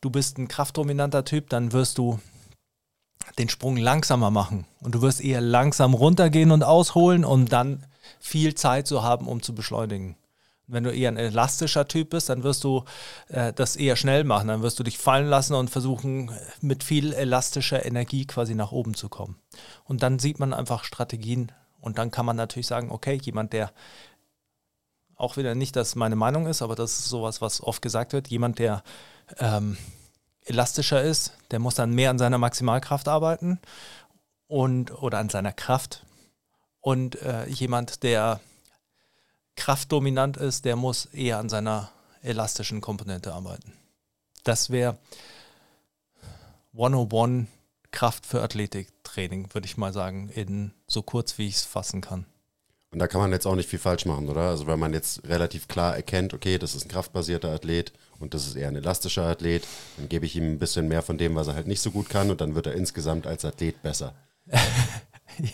du 0.00 0.10
bist 0.10 0.38
ein 0.38 0.48
kraftdominanter 0.48 1.24
Typ, 1.24 1.48
dann 1.48 1.72
wirst 1.72 1.98
du 1.98 2.20
den 3.38 3.48
Sprung 3.48 3.78
langsamer 3.78 4.30
machen 4.30 4.66
und 4.80 4.94
du 4.94 5.02
wirst 5.02 5.22
eher 5.22 5.40
langsam 5.40 5.94
runtergehen 5.94 6.50
und 6.50 6.62
ausholen, 6.62 7.24
um 7.24 7.46
dann 7.48 7.86
viel 8.20 8.54
Zeit 8.54 8.86
zu 8.86 9.02
haben, 9.02 9.26
um 9.26 9.42
zu 9.42 9.54
beschleunigen. 9.54 10.16
Wenn 10.66 10.84
du 10.84 10.90
eher 10.90 11.10
ein 11.10 11.18
elastischer 11.18 11.86
Typ 11.86 12.10
bist, 12.10 12.30
dann 12.30 12.42
wirst 12.42 12.64
du 12.64 12.84
äh, 13.28 13.52
das 13.52 13.76
eher 13.76 13.96
schnell 13.96 14.24
machen. 14.24 14.48
Dann 14.48 14.62
wirst 14.62 14.78
du 14.78 14.82
dich 14.82 14.98
fallen 14.98 15.26
lassen 15.26 15.54
und 15.54 15.68
versuchen, 15.68 16.30
mit 16.60 16.82
viel 16.82 17.12
elastischer 17.12 17.84
Energie 17.84 18.26
quasi 18.26 18.54
nach 18.54 18.72
oben 18.72 18.94
zu 18.94 19.08
kommen. 19.08 19.36
Und 19.84 20.02
dann 20.02 20.18
sieht 20.18 20.38
man 20.38 20.54
einfach 20.54 20.84
Strategien 20.84 21.52
und 21.80 21.98
dann 21.98 22.10
kann 22.10 22.24
man 22.24 22.36
natürlich 22.36 22.66
sagen, 22.66 22.90
okay, 22.90 23.20
jemand, 23.22 23.52
der 23.52 23.72
auch 25.16 25.36
wieder 25.36 25.54
nicht, 25.54 25.76
dass 25.76 25.94
meine 25.96 26.16
Meinung 26.16 26.46
ist, 26.46 26.62
aber 26.62 26.74
das 26.74 26.98
ist 26.98 27.08
sowas, 27.08 27.40
was 27.40 27.62
oft 27.62 27.82
gesagt 27.82 28.12
wird, 28.12 28.28
jemand, 28.28 28.58
der 28.58 28.82
ähm, 29.38 29.76
elastischer 30.44 31.02
ist, 31.02 31.32
der 31.50 31.58
muss 31.58 31.74
dann 31.74 31.94
mehr 31.94 32.10
an 32.10 32.18
seiner 32.18 32.38
Maximalkraft 32.38 33.08
arbeiten 33.08 33.60
und 34.46 35.02
oder 35.02 35.18
an 35.18 35.28
seiner 35.28 35.52
Kraft. 35.52 36.04
Und 36.80 37.20
äh, 37.22 37.46
jemand, 37.48 38.02
der 38.02 38.40
kraftdominant 39.56 40.36
ist, 40.36 40.64
der 40.64 40.76
muss 40.76 41.06
eher 41.06 41.38
an 41.38 41.48
seiner 41.48 41.90
elastischen 42.22 42.80
Komponente 42.80 43.32
arbeiten. 43.32 43.72
Das 44.44 44.70
wäre 44.70 44.98
101 46.74 47.46
Kraft 47.90 48.26
für 48.26 48.42
Athletiktraining, 48.42 49.54
würde 49.54 49.66
ich 49.66 49.76
mal 49.76 49.92
sagen, 49.92 50.28
in 50.28 50.72
so 50.88 51.02
kurz 51.02 51.38
wie 51.38 51.46
ich 51.46 51.56
es 51.56 51.64
fassen 51.64 52.00
kann. 52.00 52.26
Und 52.90 53.00
da 53.00 53.08
kann 53.08 53.20
man 53.20 53.32
jetzt 53.32 53.46
auch 53.46 53.56
nicht 53.56 53.68
viel 53.68 53.78
falsch 53.78 54.06
machen, 54.06 54.28
oder? 54.28 54.42
Also 54.42 54.66
wenn 54.68 54.78
man 54.78 54.92
jetzt 54.92 55.26
relativ 55.28 55.66
klar 55.66 55.96
erkennt, 55.96 56.32
okay, 56.32 56.58
das 56.58 56.74
ist 56.76 56.84
ein 56.84 56.88
kraftbasierter 56.88 57.50
Athlet 57.50 57.92
und 58.20 58.34
das 58.34 58.46
ist 58.46 58.54
eher 58.54 58.68
ein 58.68 58.76
elastischer 58.76 59.24
Athlet, 59.24 59.66
dann 59.96 60.08
gebe 60.08 60.26
ich 60.26 60.36
ihm 60.36 60.44
ein 60.44 60.58
bisschen 60.60 60.86
mehr 60.86 61.02
von 61.02 61.18
dem, 61.18 61.34
was 61.34 61.48
er 61.48 61.54
halt 61.54 61.66
nicht 61.66 61.80
so 61.80 61.90
gut 61.90 62.08
kann 62.08 62.30
und 62.30 62.40
dann 62.40 62.54
wird 62.54 62.66
er 62.66 62.74
insgesamt 62.74 63.26
als 63.26 63.44
Athlet 63.44 63.82
besser. 63.82 64.14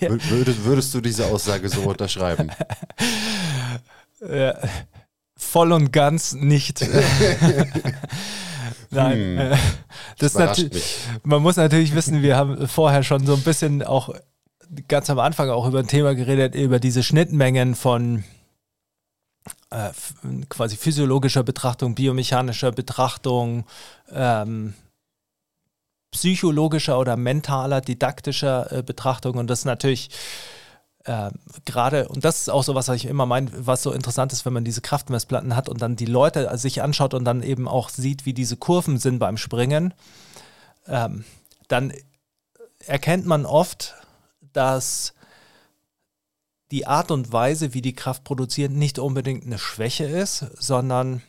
ja. 0.01 0.11
würdest, 0.29 0.65
würdest 0.65 0.93
du 0.93 1.01
diese 1.01 1.27
Aussage 1.27 1.69
so 1.71 1.81
unterschreiben? 1.89 2.51
Äh, 4.21 4.55
voll 5.37 5.73
und 5.73 5.93
ganz 5.93 6.35
nicht. 6.35 6.81
Nein. 8.91 9.17
Hm, 9.17 9.39
äh, 9.39 9.57
das, 10.19 10.33
das 10.33 10.35
natürlich, 10.35 10.97
man 11.23 11.43
muss 11.43 11.57
natürlich 11.57 11.95
wissen, 11.95 12.23
wir 12.23 12.37
haben 12.37 12.69
vorher 12.69 13.03
schon 13.03 13.27
so 13.27 13.35
ein 13.35 13.43
bisschen 13.43 13.83
auch 13.83 14.15
ganz 14.89 15.11
am 15.11 15.19
Anfang 15.19 15.51
auch 15.51 15.67
über 15.67 15.81
ein 15.81 15.89
Thema 15.89 16.15
geredet, 16.15 16.55
über 16.55 16.79
diese 16.79 17.03
Schnittmengen 17.03 17.75
von 17.75 18.25
äh, 19.71 19.91
quasi 20.49 20.77
physiologischer 20.77 21.43
Betrachtung, 21.43 21.95
biomechanischer 21.95 22.73
Betrachtung, 22.73 23.65
ähm, 24.13 24.75
psychologischer 26.13 26.99
oder 26.99 27.17
mentaler, 27.17 27.81
didaktischer 27.81 28.73
äh, 28.73 28.83
Betrachtung. 28.83 29.37
Und 29.37 29.49
das 29.49 29.61
ist 29.61 29.65
natürlich 29.65 30.11
äh, 31.05 31.31
gerade, 31.65 32.09
und 32.09 32.25
das 32.25 32.41
ist 32.41 32.51
auch 32.51 32.63
so, 32.63 32.75
was 32.75 32.89
ich 32.91 33.07
immer 33.07 33.27
meine, 33.27 33.51
was 33.55 33.83
so 33.83 33.93
interessant 33.93 34.33
ist, 34.33 34.45
wenn 34.45 34.53
man 34.53 34.65
diese 34.65 34.83
Kraftmessplatten 34.83 35.57
hat 35.57 35.69
und 35.69 35.81
dann 35.81 35.97
die 35.97 36.07
Leute 36.07 36.57
sich 36.59 36.83
anschaut 36.83 37.15
und 37.15 37.25
dann 37.25 37.43
eben 37.43 37.69
auch 37.69 37.89
sieht, 37.89 38.27
wie 38.27 38.35
diese 38.35 38.57
Kurven 38.57 38.99
sind 38.99 39.19
beim 39.19 39.37
Springen, 39.37 39.95
ähm, 40.87 41.25
dann 41.69 41.93
erkennt 42.87 43.27
man 43.27 43.47
oft, 43.47 43.95
dass 44.53 45.15
die 46.71 46.87
Art 46.87 47.11
und 47.11 47.33
Weise, 47.33 47.75
wie 47.75 47.83
die 47.83 47.95
Kraft 47.95 48.25
produziert, 48.25 48.71
nicht 48.71 48.99
unbedingt 48.99 49.45
eine 49.45 49.59
Schwäche 49.59 50.05
ist, 50.05 50.47
sondern 50.59 51.23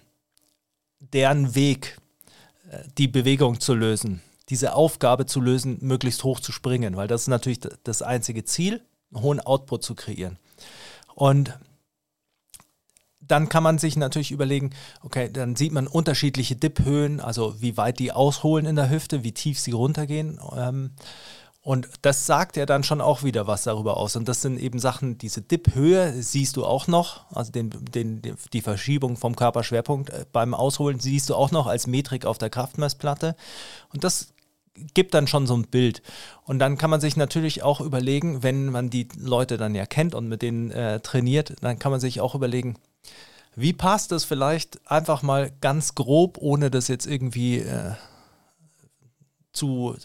deren 0.99 1.55
Weg, 1.55 1.97
äh, 2.69 2.83
die 2.97 3.07
Bewegung 3.07 3.61
zu 3.61 3.73
lösen, 3.73 4.21
diese 4.49 4.73
Aufgabe 4.73 5.25
zu 5.25 5.39
lösen, 5.39 5.77
möglichst 5.81 6.25
hoch 6.25 6.41
zu 6.41 6.51
springen, 6.51 6.97
weil 6.97 7.07
das 7.07 7.21
ist 7.21 7.27
natürlich 7.27 7.61
das 7.83 8.01
einzige 8.01 8.43
Ziel, 8.43 8.81
hohen 9.13 9.39
Output 9.39 9.83
zu 9.83 9.95
kreieren. 9.95 10.37
Und 11.15 11.57
dann 13.19 13.49
kann 13.49 13.63
man 13.63 13.77
sich 13.77 13.95
natürlich 13.95 14.31
überlegen, 14.31 14.71
okay, 15.03 15.29
dann 15.31 15.55
sieht 15.55 15.71
man 15.71 15.87
unterschiedliche 15.87 16.55
Dip-Höhen, 16.55 17.19
also 17.19 17.61
wie 17.61 17.77
weit 17.77 17.99
die 17.99 18.11
ausholen 18.11 18.65
in 18.65 18.75
der 18.75 18.89
Hüfte, 18.89 19.23
wie 19.23 19.31
tief 19.31 19.59
sie 19.59 19.71
runtergehen. 19.71 20.39
Ähm, 20.55 20.91
und 21.63 21.87
das 22.01 22.25
sagt 22.25 22.57
ja 22.57 22.65
dann 22.65 22.83
schon 22.83 23.01
auch 23.01 23.23
wieder 23.23 23.45
was 23.45 23.63
darüber 23.63 23.97
aus. 23.97 24.15
Und 24.15 24.27
das 24.27 24.41
sind 24.41 24.59
eben 24.59 24.79
Sachen, 24.79 25.19
diese 25.19 25.41
Dip-Höhe 25.43 26.21
siehst 26.23 26.57
du 26.57 26.65
auch 26.65 26.87
noch, 26.87 27.31
also 27.31 27.51
den, 27.51 27.69
den, 27.69 28.21
die 28.51 28.61
Verschiebung 28.61 29.15
vom 29.15 29.35
Körperschwerpunkt 29.35 30.09
äh, 30.09 30.25
beim 30.31 30.55
Ausholen 30.55 30.99
siehst 30.99 31.29
du 31.29 31.35
auch 31.35 31.51
noch 31.51 31.67
als 31.67 31.85
Metrik 31.85 32.25
auf 32.25 32.39
der 32.39 32.49
Kraftmessplatte. 32.49 33.35
Und 33.93 34.03
das 34.03 34.33
gibt 34.93 35.13
dann 35.13 35.27
schon 35.27 35.47
so 35.47 35.55
ein 35.55 35.67
Bild. 35.67 36.01
Und 36.45 36.59
dann 36.59 36.77
kann 36.77 36.89
man 36.89 37.01
sich 37.01 37.17
natürlich 37.17 37.63
auch 37.63 37.81
überlegen, 37.81 38.43
wenn 38.43 38.67
man 38.67 38.89
die 38.89 39.07
Leute 39.17 39.57
dann 39.57 39.75
ja 39.75 39.85
kennt 39.85 40.15
und 40.15 40.27
mit 40.27 40.41
denen 40.41 40.71
äh, 40.71 40.99
trainiert, 40.99 41.55
dann 41.61 41.79
kann 41.79 41.91
man 41.91 41.99
sich 41.99 42.21
auch 42.21 42.35
überlegen, 42.35 42.75
wie 43.55 43.73
passt 43.73 44.11
das 44.11 44.23
vielleicht 44.23 44.79
einfach 44.89 45.23
mal 45.23 45.51
ganz 45.61 45.95
grob, 45.95 46.37
ohne 46.39 46.71
das 46.71 46.87
jetzt 46.87 47.05
irgendwie 47.05 47.59
äh, 47.59 47.93
zu 49.51 49.95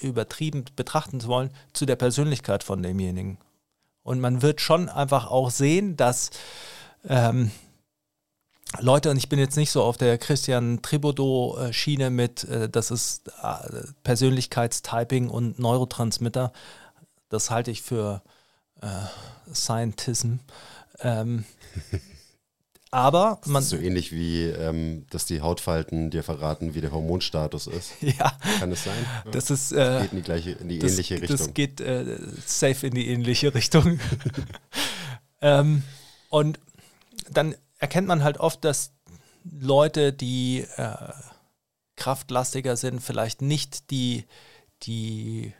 übertrieben 0.00 0.64
betrachten 0.76 1.20
zu 1.20 1.28
wollen, 1.28 1.50
zu 1.72 1.86
der 1.86 1.96
Persönlichkeit 1.96 2.62
von 2.62 2.82
demjenigen. 2.82 3.38
Und 4.02 4.20
man 4.20 4.42
wird 4.42 4.60
schon 4.60 4.88
einfach 4.88 5.30
auch 5.30 5.50
sehen, 5.50 5.96
dass 5.96 6.30
ähm, 7.06 7.50
Leute, 8.78 9.10
und 9.10 9.16
ich 9.16 9.28
bin 9.28 9.38
jetzt 9.38 9.56
nicht 9.56 9.70
so 9.72 9.82
auf 9.82 9.96
der 9.96 10.16
Christian 10.16 10.80
Tribodo-Schiene 10.80 12.10
mit, 12.10 12.44
äh, 12.44 12.68
das 12.68 12.90
ist 12.90 13.28
äh, 13.42 13.82
Persönlichkeitstyping 14.04 15.28
und 15.28 15.58
Neurotransmitter. 15.58 16.52
Das 17.28 17.50
halte 17.50 17.70
ich 17.70 17.82
für 17.82 18.22
äh, 18.80 18.86
Scientism. 19.52 20.34
Ähm, 21.00 21.44
aber 22.92 23.40
man. 23.44 23.62
so 23.62 23.76
ähnlich 23.76 24.12
wie, 24.12 24.44
ähm, 24.44 25.04
dass 25.10 25.26
die 25.26 25.40
Hautfalten 25.40 26.10
dir 26.10 26.22
verraten, 26.22 26.74
wie 26.74 26.80
der 26.80 26.92
Hormonstatus 26.92 27.66
ist. 27.66 27.92
Ja. 28.00 28.38
Kann 28.60 28.70
es 28.70 28.84
sein? 28.84 29.06
Das 29.32 29.50
ist. 29.50 29.72
Äh, 29.72 30.02
geht 30.02 30.12
in 30.12 30.18
die, 30.18 30.24
gleiche, 30.24 30.50
in 30.52 30.68
die 30.68 30.78
das, 30.78 30.92
ähnliche 30.92 31.20
Richtung. 31.20 31.36
Das 31.38 31.54
geht 31.54 31.80
äh, 31.80 32.18
safe 32.46 32.86
in 32.86 32.94
die 32.94 33.08
ähnliche 33.08 33.52
Richtung. 33.52 33.98
ähm, 35.40 35.82
und 36.28 36.60
dann 37.32 37.56
erkennt 37.80 38.06
man 38.06 38.22
halt 38.22 38.38
oft, 38.38 38.64
dass 38.64 38.92
Leute, 39.42 40.12
die 40.12 40.66
äh, 40.76 40.94
kraftlastiger 41.96 42.76
sind, 42.76 43.00
vielleicht 43.00 43.42
nicht 43.42 43.90
die, 43.90 44.24
die 44.82 45.52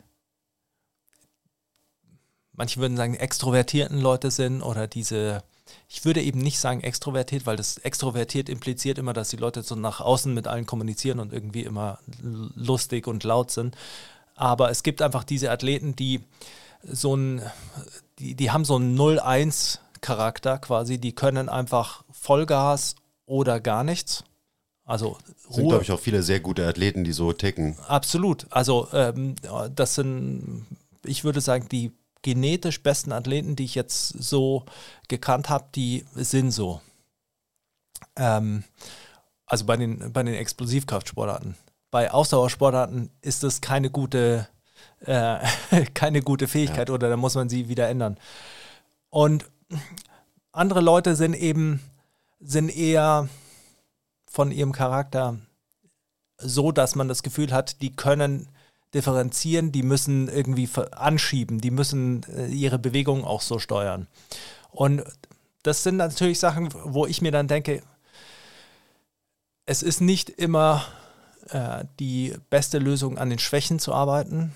manche 2.52 2.78
würden 2.80 2.96
sagen, 2.96 3.14
extrovertierten 3.14 4.00
Leute 4.00 4.30
sind 4.30 4.62
oder 4.62 4.86
diese 4.86 5.42
ich 5.88 6.04
würde 6.04 6.22
eben 6.22 6.40
nicht 6.40 6.58
sagen 6.58 6.80
extrovertiert, 6.80 7.46
weil 7.46 7.56
das 7.56 7.78
extrovertiert 7.78 8.48
impliziert 8.48 8.98
immer, 8.98 9.12
dass 9.12 9.30
die 9.30 9.36
Leute 9.36 9.62
so 9.62 9.74
nach 9.74 10.00
außen 10.00 10.32
mit 10.32 10.48
allen 10.48 10.66
kommunizieren 10.66 11.20
und 11.20 11.32
irgendwie 11.32 11.62
immer 11.62 11.98
lustig 12.22 13.06
und 13.06 13.24
laut 13.24 13.50
sind. 13.50 13.76
Aber 14.34 14.70
es 14.70 14.82
gibt 14.82 15.02
einfach 15.02 15.24
diese 15.24 15.50
Athleten, 15.50 15.96
die 15.96 16.22
so 16.82 17.14
ein, 17.14 17.42
die, 18.18 18.34
die 18.34 18.50
haben 18.50 18.64
so 18.64 18.76
einen 18.76 18.98
0-1-Charakter 18.98 20.58
quasi, 20.58 20.98
die 20.98 21.14
können 21.14 21.48
einfach 21.48 22.04
Vollgas 22.20 22.96
oder 23.24 23.60
gar 23.60 23.82
nichts. 23.82 24.24
Also 24.84 25.16
Ruhe. 25.46 25.54
sind, 25.54 25.68
glaube 25.68 25.84
ich, 25.84 25.92
auch 25.92 26.00
viele 26.00 26.22
sehr 26.22 26.40
gute 26.40 26.66
Athleten, 26.66 27.02
die 27.02 27.12
so 27.12 27.32
ticken. 27.32 27.78
Absolut. 27.86 28.46
Also 28.50 28.88
ähm, 28.92 29.36
das 29.74 29.94
sind, 29.94 30.66
ich 31.04 31.24
würde 31.24 31.40
sagen, 31.40 31.68
die 31.70 31.92
genetisch 32.22 32.82
besten 32.82 33.12
Athleten, 33.12 33.56
die 33.56 33.64
ich 33.64 33.74
jetzt 33.74 34.08
so 34.08 34.64
gekannt 35.08 35.48
habe, 35.48 35.66
die 35.74 36.04
sind 36.14 36.50
so. 36.50 36.82
Ähm, 38.16 38.64
also 39.46 39.64
bei 39.64 39.76
den, 39.76 40.12
bei 40.12 40.22
den 40.22 40.34
Explosivkraftsportarten. 40.34 41.54
Bei 41.90 42.10
Ausdauersportarten 42.10 43.10
ist 43.22 43.42
das 43.42 43.62
keine 43.62 43.90
gute, 43.90 44.46
äh, 45.00 45.38
keine 45.94 46.20
gute 46.20 46.48
Fähigkeit 46.48 46.88
ja. 46.88 46.94
oder 46.94 47.08
da 47.08 47.16
muss 47.16 47.34
man 47.34 47.48
sie 47.48 47.68
wieder 47.68 47.88
ändern. 47.88 48.18
Und 49.08 49.46
andere 50.52 50.80
Leute 50.80 51.16
sind 51.16 51.34
eben, 51.34 51.80
sind 52.40 52.74
eher 52.74 53.28
von 54.26 54.50
ihrem 54.50 54.72
Charakter 54.72 55.38
so, 56.38 56.72
dass 56.72 56.94
man 56.94 57.08
das 57.08 57.22
Gefühl 57.22 57.52
hat, 57.52 57.82
die 57.82 57.94
können 57.94 58.48
differenzieren, 58.94 59.72
die 59.72 59.82
müssen 59.82 60.28
irgendwie 60.28 60.68
anschieben, 60.92 61.60
die 61.60 61.70
müssen 61.70 62.24
äh, 62.34 62.46
ihre 62.46 62.78
Bewegungen 62.78 63.24
auch 63.24 63.40
so 63.40 63.58
steuern. 63.58 64.08
Und 64.70 65.04
das 65.62 65.82
sind 65.82 65.96
natürlich 65.96 66.40
Sachen, 66.40 66.70
wo 66.72 67.06
ich 67.06 67.22
mir 67.22 67.30
dann 67.30 67.46
denke, 67.46 67.82
es 69.66 69.82
ist 69.82 70.00
nicht 70.00 70.30
immer 70.30 70.84
äh, 71.50 71.84
die 72.00 72.34
beste 72.48 72.78
Lösung, 72.78 73.18
an 73.18 73.30
den 73.30 73.38
Schwächen 73.38 73.78
zu 73.78 73.92
arbeiten, 73.92 74.52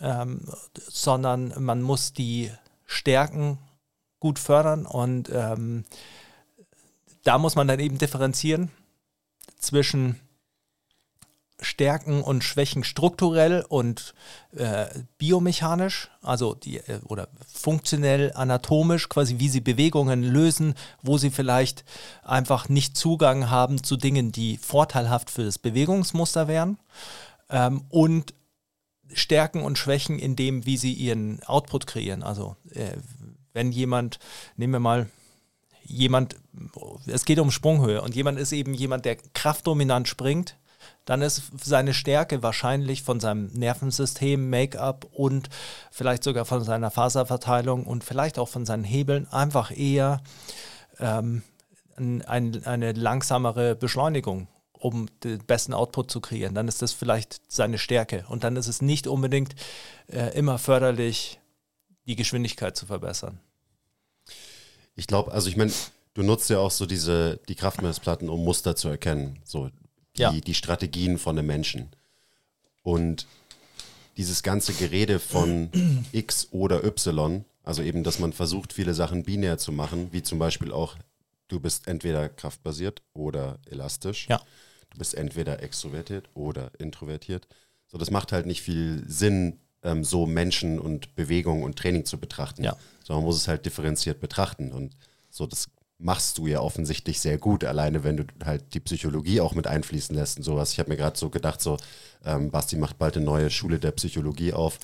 ähm, 0.00 0.46
sondern 0.74 1.54
man 1.58 1.80
muss 1.80 2.12
die 2.12 2.50
Stärken 2.84 3.58
gut 4.20 4.38
fördern 4.38 4.84
und 4.84 5.30
ähm, 5.32 5.84
da 7.24 7.38
muss 7.38 7.56
man 7.56 7.68
dann 7.68 7.80
eben 7.80 7.98
differenzieren 7.98 8.70
zwischen 9.58 10.20
Stärken 11.60 12.22
und 12.22 12.42
Schwächen 12.42 12.82
strukturell 12.82 13.64
und 13.68 14.14
äh, 14.56 14.86
biomechanisch, 15.18 16.10
also 16.20 16.54
die 16.54 16.78
äh, 16.78 16.98
oder 17.04 17.28
funktionell 17.46 18.32
anatomisch, 18.34 19.08
quasi 19.08 19.38
wie 19.38 19.48
sie 19.48 19.60
Bewegungen 19.60 20.22
lösen, 20.24 20.74
wo 21.02 21.18
sie 21.18 21.30
vielleicht 21.30 21.84
einfach 22.22 22.68
nicht 22.68 22.96
Zugang 22.96 23.48
haben 23.48 23.82
zu 23.82 23.96
Dingen, 23.96 24.32
die 24.32 24.56
vorteilhaft 24.56 25.30
für 25.30 25.44
das 25.44 25.58
Bewegungsmuster 25.58 26.48
wären. 26.48 26.78
Ähm, 27.48 27.84
und 27.88 28.34
Stärken 29.14 29.62
und 29.62 29.78
Schwächen 29.78 30.18
in 30.18 30.36
dem, 30.36 30.66
wie 30.66 30.76
sie 30.76 30.92
ihren 30.92 31.42
Output 31.44 31.86
kreieren. 31.86 32.22
Also 32.22 32.56
äh, 32.70 32.96
wenn 33.52 33.70
jemand, 33.70 34.18
nehmen 34.56 34.72
wir 34.72 34.80
mal 34.80 35.06
jemand, 35.84 36.36
es 37.06 37.24
geht 37.24 37.38
um 37.38 37.50
Sprunghöhe 37.50 38.02
und 38.02 38.14
jemand 38.14 38.38
ist 38.38 38.52
eben 38.52 38.74
jemand, 38.74 39.04
der 39.04 39.16
kraftdominant 39.16 40.08
springt, 40.08 40.56
dann 41.04 41.22
ist 41.22 41.42
seine 41.62 41.94
Stärke 41.94 42.42
wahrscheinlich 42.42 43.02
von 43.02 43.20
seinem 43.20 43.46
Nervensystem, 43.46 44.50
Make-up 44.50 45.06
und 45.12 45.48
vielleicht 45.90 46.22
sogar 46.22 46.44
von 46.44 46.62
seiner 46.62 46.90
Faserverteilung 46.90 47.84
und 47.84 48.04
vielleicht 48.04 48.38
auch 48.38 48.48
von 48.48 48.66
seinen 48.66 48.84
Hebeln 48.84 49.26
einfach 49.32 49.76
eher 49.76 50.22
ähm, 50.98 51.42
ein, 51.96 52.64
eine 52.64 52.92
langsamere 52.92 53.74
Beschleunigung, 53.74 54.48
um 54.72 55.08
den 55.24 55.44
besten 55.44 55.74
Output 55.74 56.10
zu 56.10 56.20
kreieren. 56.20 56.54
Dann 56.54 56.68
ist 56.68 56.82
das 56.82 56.92
vielleicht 56.92 57.40
seine 57.48 57.78
Stärke. 57.78 58.24
Und 58.28 58.44
dann 58.44 58.56
ist 58.56 58.68
es 58.68 58.82
nicht 58.82 59.06
unbedingt 59.06 59.54
äh, 60.08 60.36
immer 60.36 60.58
förderlich, 60.58 61.40
die 62.06 62.16
Geschwindigkeit 62.16 62.76
zu 62.76 62.86
verbessern. 62.86 63.40
Ich 64.94 65.06
glaube, 65.06 65.32
also 65.32 65.48
ich 65.48 65.56
meine, 65.56 65.72
du 66.14 66.22
nutzt 66.22 66.50
ja 66.50 66.58
auch 66.58 66.70
so 66.70 66.86
diese, 66.86 67.40
die 67.48 67.54
Kraftmessplatten, 67.54 68.28
um 68.28 68.44
Muster 68.44 68.76
zu 68.76 68.88
erkennen. 68.88 69.38
So, 69.44 69.70
die, 70.16 70.20
ja. 70.20 70.32
die 70.32 70.54
Strategien 70.54 71.18
von 71.18 71.38
einem 71.38 71.46
Menschen. 71.46 71.88
Und 72.82 73.26
dieses 74.16 74.42
ganze 74.42 74.72
Gerede 74.72 75.18
von 75.18 75.70
X 76.12 76.48
oder 76.50 76.84
Y, 76.84 77.44
also 77.64 77.82
eben, 77.82 78.04
dass 78.04 78.18
man 78.18 78.32
versucht, 78.32 78.72
viele 78.72 78.94
Sachen 78.94 79.22
binär 79.22 79.58
zu 79.58 79.72
machen, 79.72 80.08
wie 80.12 80.22
zum 80.22 80.38
Beispiel 80.38 80.72
auch, 80.72 80.96
du 81.48 81.60
bist 81.60 81.86
entweder 81.86 82.28
kraftbasiert 82.28 83.02
oder 83.14 83.58
elastisch. 83.66 84.26
Ja. 84.28 84.40
Du 84.90 84.98
bist 84.98 85.14
entweder 85.14 85.62
extrovertiert 85.62 86.28
oder 86.34 86.70
introvertiert. 86.78 87.46
So, 87.86 87.98
das 87.98 88.10
macht 88.10 88.32
halt 88.32 88.46
nicht 88.46 88.62
viel 88.62 89.04
Sinn, 89.06 89.58
ähm, 89.82 90.04
so 90.04 90.26
Menschen 90.26 90.78
und 90.78 91.14
Bewegung 91.14 91.62
und 91.62 91.76
Training 91.78 92.04
zu 92.04 92.18
betrachten, 92.18 92.64
Ja. 92.64 92.76
sondern 93.04 93.22
man 93.22 93.28
muss 93.30 93.36
es 93.36 93.48
halt 93.48 93.66
differenziert 93.66 94.20
betrachten. 94.20 94.72
Und 94.72 94.94
so, 95.30 95.46
das 95.46 95.68
machst 95.98 96.38
du 96.38 96.48
ja 96.48 96.58
offensichtlich 96.60 97.20
sehr 97.20 97.38
gut, 97.38 97.62
alleine 97.64 98.02
wenn 98.02 98.16
du 98.16 98.24
halt 98.44 98.74
die 98.74 98.80
Psychologie 98.80 99.40
auch 99.40 99.54
mit 99.54 99.68
einfließen 99.68 100.16
lässt 100.16 100.36
und 100.36 100.42
sowas. 100.42 100.72
Ich 100.72 100.80
habe 100.80 100.90
mir 100.90 100.96
gerade 100.96 101.16
so 101.16 101.30
gedacht, 101.30 101.60
so, 101.60 101.76
ähm, 102.24 102.50
Basti 102.50 102.76
macht 102.76 102.98
bald 102.98 103.16
eine 103.16 103.24
neue 103.24 103.50
Schule 103.50 103.78
der 103.78 103.92
Psychologie 103.92 104.52
auf, 104.52 104.78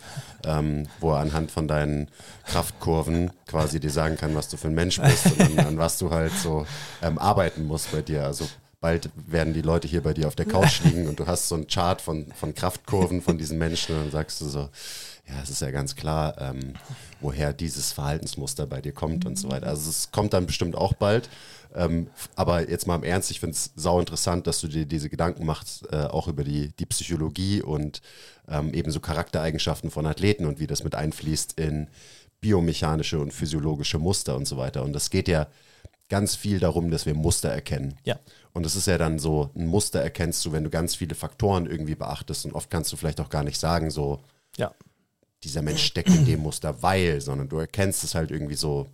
ähm, 0.45 0.87
wo 1.01 1.13
er 1.13 1.19
anhand 1.19 1.51
von 1.51 1.67
deinen 1.67 2.09
Kraftkurven 2.45 3.31
quasi 3.47 3.81
dir 3.81 3.91
sagen 3.91 4.17
kann, 4.17 4.35
was 4.35 4.49
du 4.49 4.57
für 4.57 4.69
ein 4.69 4.75
Mensch 4.75 5.01
bist 5.01 5.27
und 5.27 5.41
an, 5.59 5.67
an 5.67 5.79
was 5.79 5.99
du 5.99 6.11
halt 6.11 6.33
so 6.33 6.67
ähm, 7.03 7.19
arbeiten 7.19 7.65
musst 7.67 7.91
bei 7.93 8.03
dir. 8.03 8.25
Also 8.25 8.49
bald 8.81 9.11
werden 9.27 9.55
die 9.55 9.63
Leute 9.63 9.89
hier 9.89 10.03
bei 10.03 10.15
dir 10.15 10.29
auf 10.29 10.37
der 10.37 10.47
Couch 10.47 10.81
liegen 10.85 11.09
und 11.09 11.19
du 11.19 11.27
hast 11.27 11.49
so 11.49 11.55
einen 11.55 11.67
Chart 11.67 12.01
von, 12.01 12.33
von 12.33 12.55
Kraftkurven 12.55 13.23
von 13.23 13.39
diesen 13.39 13.59
Menschen 13.59 13.97
und 13.97 14.03
dann 14.03 14.11
sagst 14.11 14.41
du 14.41 14.47
so, 14.47 14.69
ja, 15.29 15.43
es 15.43 15.51
ist 15.51 15.61
ja 15.61 15.71
ganz 15.71 15.95
klar, 15.95 16.37
ähm, 16.39 16.75
woher 17.21 17.53
dieses 17.53 17.93
Verhaltensmuster 17.93 18.67
bei 18.67 18.81
dir 18.81 18.93
kommt 18.93 19.27
und 19.27 19.37
so 19.39 19.51
weiter. 19.51 19.67
Also 19.67 19.91
es 19.91 20.11
kommt 20.11 20.33
dann 20.33 20.47
bestimmt 20.47 20.75
auch 20.75 20.95
bald. 20.95 21.29
Ähm, 21.75 22.09
aber 22.35 22.69
jetzt 22.71 22.87
mal 22.87 22.97
im 22.97 23.03
Ernst, 23.03 23.31
ich 23.31 23.41
finde 23.41 23.55
es 23.55 23.73
sau 23.77 24.01
interessant, 24.01 24.47
dass 24.47 24.61
du 24.61 24.69
dir 24.69 24.87
diese 24.87 25.11
Gedanken 25.11 25.45
machst, 25.45 25.87
äh, 25.93 26.05
auch 26.05 26.29
über 26.29 26.45
die, 26.45 26.71
die 26.79 26.87
Psychologie 26.87 27.61
und 27.61 28.01
ähm, 28.49 28.73
eben 28.73 28.91
so 28.91 29.01
Charaktereigenschaften 29.01 29.91
von 29.91 30.07
Athleten 30.07 30.47
und 30.47 30.61
wie 30.61 30.67
das 30.67 30.83
mit 30.83 30.95
einfließt 30.95 31.61
in 31.61 31.89
biomechanische 32.41 33.19
und 33.19 33.35
physiologische 33.35 33.99
Muster 33.99 34.35
und 34.35 34.47
so 34.47 34.57
weiter. 34.57 34.83
Und 34.83 34.95
das 34.95 35.11
geht 35.11 35.29
ja 35.29 35.49
ganz 36.09 36.37
viel 36.37 36.59
darum, 36.59 36.91
dass 36.91 37.05
wir 37.05 37.15
Muster 37.15 37.51
erkennen. 37.51 37.99
Ja. 38.05 38.19
Und 38.59 38.67
es 38.67 38.75
ist 38.75 38.89
ja 38.89 38.99
dann 38.99 39.21
so, 39.21 39.51
ein 39.55 39.69
Muster 39.69 40.01
erkennst 40.01 40.45
du, 40.45 40.51
wenn 40.51 40.65
du 40.65 40.69
ganz 40.69 40.97
viele 40.97 41.15
Faktoren 41.15 41.67
irgendwie 41.67 41.95
beachtest 41.95 42.45
und 42.45 42.55
oft 42.55 42.69
kannst 42.71 42.93
du 42.93 42.97
vielleicht 42.97 43.21
auch 43.21 43.29
gar 43.29 43.45
nicht 43.45 43.57
sagen, 43.61 43.89
so, 43.93 44.19
Ja. 44.57 44.75
dieser 45.45 45.63
Mensch 45.63 45.85
steckt 45.85 46.09
in 46.09 46.27
dem 46.27 46.41
Muster, 46.41 46.83
weil, 46.83 47.21
sondern 47.21 47.49
du 47.49 47.59
erkennst 47.59 48.03
es 48.03 48.17
halt 48.17 48.33
irgendwie 48.33 48.57
so 48.57 48.89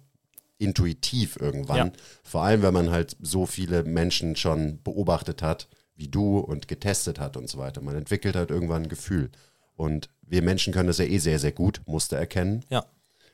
intuitiv 0.58 1.36
irgendwann. 1.40 1.76
Ja. 1.78 1.92
Vor 2.22 2.42
allem, 2.42 2.60
wenn 2.60 2.74
man 2.74 2.90
halt 2.90 3.16
so 3.22 3.46
viele 3.46 3.84
Menschen 3.84 4.36
schon 4.36 4.82
beobachtet 4.82 5.40
hat, 5.40 5.66
wie 5.96 6.08
du 6.08 6.40
und 6.40 6.68
getestet 6.68 7.18
hat 7.18 7.38
und 7.38 7.48
so 7.48 7.56
weiter. 7.56 7.80
Man 7.80 7.96
entwickelt 7.96 8.36
halt 8.36 8.50
irgendwann 8.50 8.82
ein 8.82 8.88
Gefühl. 8.90 9.30
Und 9.76 10.10
wir 10.20 10.42
Menschen 10.42 10.74
können 10.74 10.88
das 10.88 10.98
ja 10.98 11.06
eh 11.06 11.16
sehr, 11.16 11.38
sehr 11.38 11.52
gut, 11.52 11.80
Muster 11.86 12.18
erkennen. 12.18 12.66
Ja. 12.68 12.84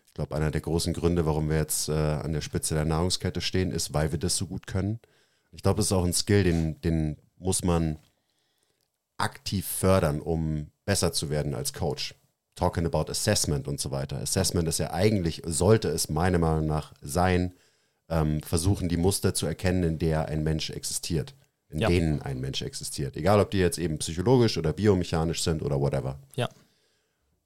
Ich 0.06 0.14
glaube, 0.14 0.37
einer 0.37 0.52
der 0.52 0.60
großen 0.60 0.92
Gründe, 0.94 1.26
warum 1.26 1.50
wir 1.50 1.56
jetzt 1.56 1.88
äh, 1.88 1.92
an 1.92 2.32
der 2.32 2.40
Spitze 2.40 2.75
der 2.75 2.84
Nahrungskette 2.84 3.40
stehen, 3.40 3.72
ist, 3.72 3.92
weil 3.94 4.12
wir 4.12 4.18
das 4.20 4.37
so 4.37 4.46
gut 4.46 4.68
können. 4.68 5.00
Ich 5.52 5.62
glaube, 5.62 5.78
das 5.78 5.87
ist 5.87 5.92
auch 5.92 6.04
ein 6.04 6.12
Skill, 6.12 6.45
den, 6.45 6.80
den 6.80 7.16
muss 7.37 7.64
man 7.64 7.99
aktiv 9.16 9.66
fördern, 9.66 10.21
um 10.21 10.69
besser 10.85 11.12
zu 11.12 11.30
werden 11.30 11.54
als 11.54 11.73
Coach. 11.73 12.14
Talking 12.54 12.87
about 12.87 13.11
Assessment 13.11 13.69
und 13.69 13.80
so 13.80 13.90
weiter. 13.90 14.19
Assessment 14.19 14.69
ist 14.69 14.78
ja 14.78 14.92
eigentlich, 14.92 15.42
sollte 15.47 15.88
es 15.88 16.09
meiner 16.09 16.38
Meinung 16.38 16.66
nach 16.66 16.92
sein, 17.00 17.54
ähm, 18.09 18.42
versuchen 18.42 18.88
die 18.88 18.97
Muster 18.97 19.35
zu 19.35 19.47
erkennen, 19.47 19.83
in 19.85 19.99
der 19.99 20.26
ein 20.28 20.42
Mensch 20.42 20.71
existiert. 20.71 21.35
In 21.69 21.78
Ja. 21.78 21.88
denen 21.88 22.21
ein 22.23 22.40
Mensch 22.40 22.62
existiert. 22.62 23.16
Egal, 23.16 23.38
ob 23.40 23.50
die 23.52 23.59
jetzt 23.59 23.78
eben 23.78 23.99
psychologisch 23.99 24.59
oder 24.59 24.73
biomechanisch 24.73 25.42
sind 25.42 25.62
oder 25.62 25.80
whatever. 25.80 26.19
Ja. 26.35 26.49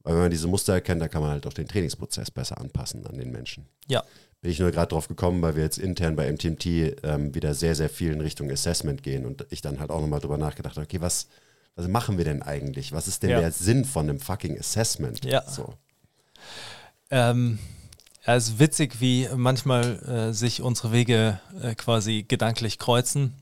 Weil 0.03 0.15
wenn 0.15 0.23
man 0.23 0.31
diese 0.31 0.49
Muster 0.49 0.73
erkennt, 0.73 1.03
dann 1.03 1.11
kann 1.11 1.21
man 1.23 1.31
halt 1.33 1.47
auch 1.47 1.53
den 1.53 1.69
Trainingsprozess 1.69 2.31
besser 2.31 2.59
anpassen 2.59 3.07
an 3.07 3.19
den 3.19 3.31
Menschen. 3.31 3.67
Ja. 3.87 4.03
Bin 4.45 4.51
ich 4.51 4.59
nur 4.59 4.73
gerade 4.73 4.89
drauf 4.89 5.09
gekommen, 5.09 5.41
weil 5.41 5.57
wir 5.57 5.63
jetzt 5.63 5.79
intern 5.79 6.17
bei 6.17 6.31
MTMT 6.31 6.67
ähm, 7.03 7.35
wieder 7.35 7.55
sehr, 7.55 7.75
sehr 7.75 7.89
viel 7.89 8.13
in 8.13 8.21
Richtung 8.21 8.51
Assessment 8.51 9.03
gehen 9.03 9.25
und 9.25 9.47
ich 9.49 9.63
dann 9.63 9.81
halt 9.81 9.89
auch 9.89 10.03
nochmal 10.03 10.21
drüber 10.21 10.37
nachgedacht 10.37 10.77
habe, 10.77 10.85
okay, 10.85 11.01
was, 11.01 11.29
was 11.77 11.89
machen 11.89 12.19
wir 12.19 12.27
denn 12.27 12.43
eigentlich? 12.43 12.93
Was 12.93 13.09
ist 13.09 13.23
denn 13.23 13.31
Ja. 13.31 13.41
der 13.41 13.53
Sinn 13.53 13.87
von 13.87 14.07
einem 14.07 14.21
fucking 14.21 14.59
Assessment? 14.59 15.25
Ja. 15.25 15.49
So. 15.49 15.73
Ähm, 17.09 17.59
ja, 18.27 18.37
es 18.37 18.49
ist 18.49 18.59
witzig, 18.59 19.01
wie 19.01 19.31
manchmal 19.35 20.03
äh, 20.07 20.33
sich 20.35 20.61
unsere 20.61 20.93
Wege 20.93 21.41
äh, 21.63 21.75
quasi 21.75 22.23
gedanklich 22.29 22.79
kreuzen. 22.79 23.33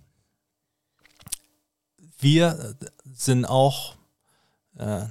Wir 2.20 2.76
äh, 2.80 2.86
sind 3.12 3.44
auch, 3.44 3.96
äh, 4.78 5.06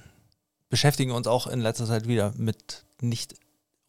beschäftigen 0.70 1.12
uns 1.12 1.28
auch 1.28 1.48
in 1.48 1.60
letzter 1.60 1.86
Zeit 1.86 2.08
wieder 2.08 2.32
mit 2.38 2.86
nicht 3.02 3.41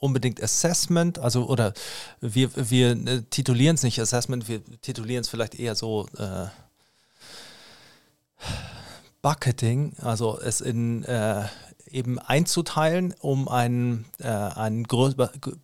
unbedingt 0.02 0.42
Assessment, 0.42 1.18
also 1.20 1.46
oder 1.46 1.72
wir, 2.20 2.50
wir 2.56 2.90
äh, 2.90 3.22
titulieren 3.30 3.76
es 3.76 3.84
nicht 3.84 4.00
Assessment, 4.00 4.48
wir 4.48 4.60
titulieren 4.80 5.20
es 5.20 5.28
vielleicht 5.28 5.54
eher 5.54 5.76
so 5.76 6.08
äh, 6.18 6.46
Bucketing, 9.22 9.92
also 10.02 10.40
es 10.40 10.60
in 10.60 11.04
äh, 11.04 11.44
eben 11.88 12.18
einzuteilen, 12.18 13.14
um 13.20 13.48
einen, 13.48 14.06
äh, 14.18 14.26
einen 14.26 14.86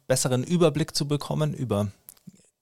besseren 0.07 0.45
Überblick 0.45 0.95
zu 0.95 1.09
bekommen 1.09 1.53
über 1.53 1.89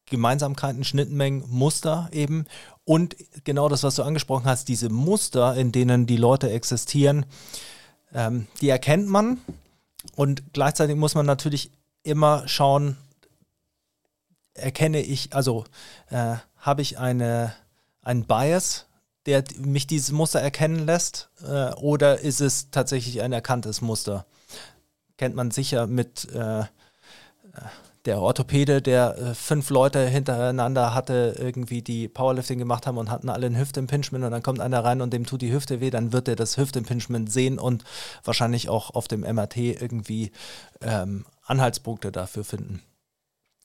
Gemeinsamkeiten, 0.06 0.84
Schnittmengen, 0.84 1.44
Muster 1.48 2.08
eben. 2.12 2.46
Und 2.84 3.16
genau 3.44 3.68
das, 3.68 3.82
was 3.82 3.96
du 3.96 4.02
angesprochen 4.02 4.46
hast, 4.46 4.68
diese 4.68 4.88
Muster, 4.88 5.56
in 5.56 5.72
denen 5.72 6.06
die 6.06 6.16
Leute 6.16 6.48
existieren, 6.50 7.26
ähm, 8.14 8.46
die 8.62 8.68
erkennt 8.70 9.08
man 9.08 9.38
und 10.14 10.52
gleichzeitig 10.52 10.96
muss 10.96 11.14
man 11.14 11.26
natürlich 11.26 11.70
immer 12.02 12.46
schauen, 12.46 12.96
erkenne 14.54 15.00
ich, 15.00 15.34
also 15.34 15.64
äh, 16.10 16.36
habe 16.56 16.82
ich 16.82 16.98
eine, 16.98 17.54
einen 18.02 18.24
Bias, 18.24 18.86
der 19.26 19.44
mich 19.58 19.86
dieses 19.86 20.12
Muster 20.12 20.40
erkennen 20.40 20.86
lässt, 20.86 21.30
äh, 21.42 21.72
oder 21.74 22.20
ist 22.20 22.40
es 22.40 22.70
tatsächlich 22.70 23.22
ein 23.22 23.32
erkanntes 23.32 23.80
Muster? 23.80 24.24
Kennt 25.16 25.34
man 25.34 25.50
sicher 25.50 25.86
mit 25.86 26.28
äh, 26.32 26.60
äh, 26.60 26.64
der 28.06 28.20
Orthopäde, 28.20 28.80
der 28.80 29.18
äh, 29.18 29.34
fünf 29.34 29.70
Leute 29.70 30.06
hintereinander 30.08 30.94
hatte, 30.94 31.36
irgendwie 31.38 31.82
die 31.82 32.08
Powerlifting 32.08 32.58
gemacht 32.58 32.86
haben 32.86 32.98
und 32.98 33.10
hatten 33.10 33.28
alle 33.28 33.46
ein 33.46 33.58
Hüftimpingement 33.58 34.24
und 34.24 34.30
dann 34.30 34.42
kommt 34.42 34.60
einer 34.60 34.84
rein 34.84 35.00
und 35.00 35.12
dem 35.12 35.26
tut 35.26 35.42
die 35.42 35.52
Hüfte 35.52 35.80
weh, 35.80 35.90
dann 35.90 36.12
wird 36.12 36.28
er 36.28 36.36
das 36.36 36.56
Hüftimpingement 36.56 37.30
sehen 37.30 37.58
und 37.58 37.84
wahrscheinlich 38.24 38.68
auch 38.68 38.90
auf 38.90 39.08
dem 39.08 39.20
MRT 39.20 39.56
irgendwie 39.56 40.32
ähm, 40.80 41.26
Anhaltspunkte 41.44 42.12
dafür 42.12 42.44
finden. 42.44 42.82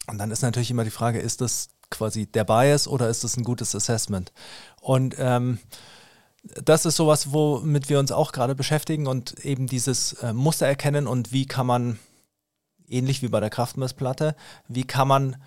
Und 0.07 0.17
dann 0.17 0.31
ist 0.31 0.41
natürlich 0.41 0.71
immer 0.71 0.83
die 0.83 0.89
Frage, 0.89 1.19
ist 1.19 1.41
das 1.41 1.69
quasi 1.89 2.25
der 2.25 2.43
Bias 2.43 2.87
oder 2.87 3.09
ist 3.09 3.23
das 3.23 3.37
ein 3.37 3.43
gutes 3.43 3.75
Assessment? 3.75 4.31
Und 4.81 5.15
ähm, 5.19 5.59
das 6.43 6.85
ist 6.85 6.95
sowas, 6.95 7.31
womit 7.31 7.89
wir 7.89 7.99
uns 7.99 8.11
auch 8.11 8.31
gerade 8.31 8.55
beschäftigen 8.55 9.05
und 9.05 9.45
eben 9.45 9.67
dieses 9.67 10.13
äh, 10.13 10.33
Muster 10.33 10.65
erkennen 10.65 11.07
und 11.07 11.31
wie 11.31 11.45
kann 11.45 11.67
man, 11.67 11.99
ähnlich 12.91 13.21
wie 13.21 13.29
bei 13.29 13.39
der 13.39 13.49
Kraftmessplatte, 13.49 14.35
wie 14.67 14.83
kann 14.83 15.07
man 15.07 15.37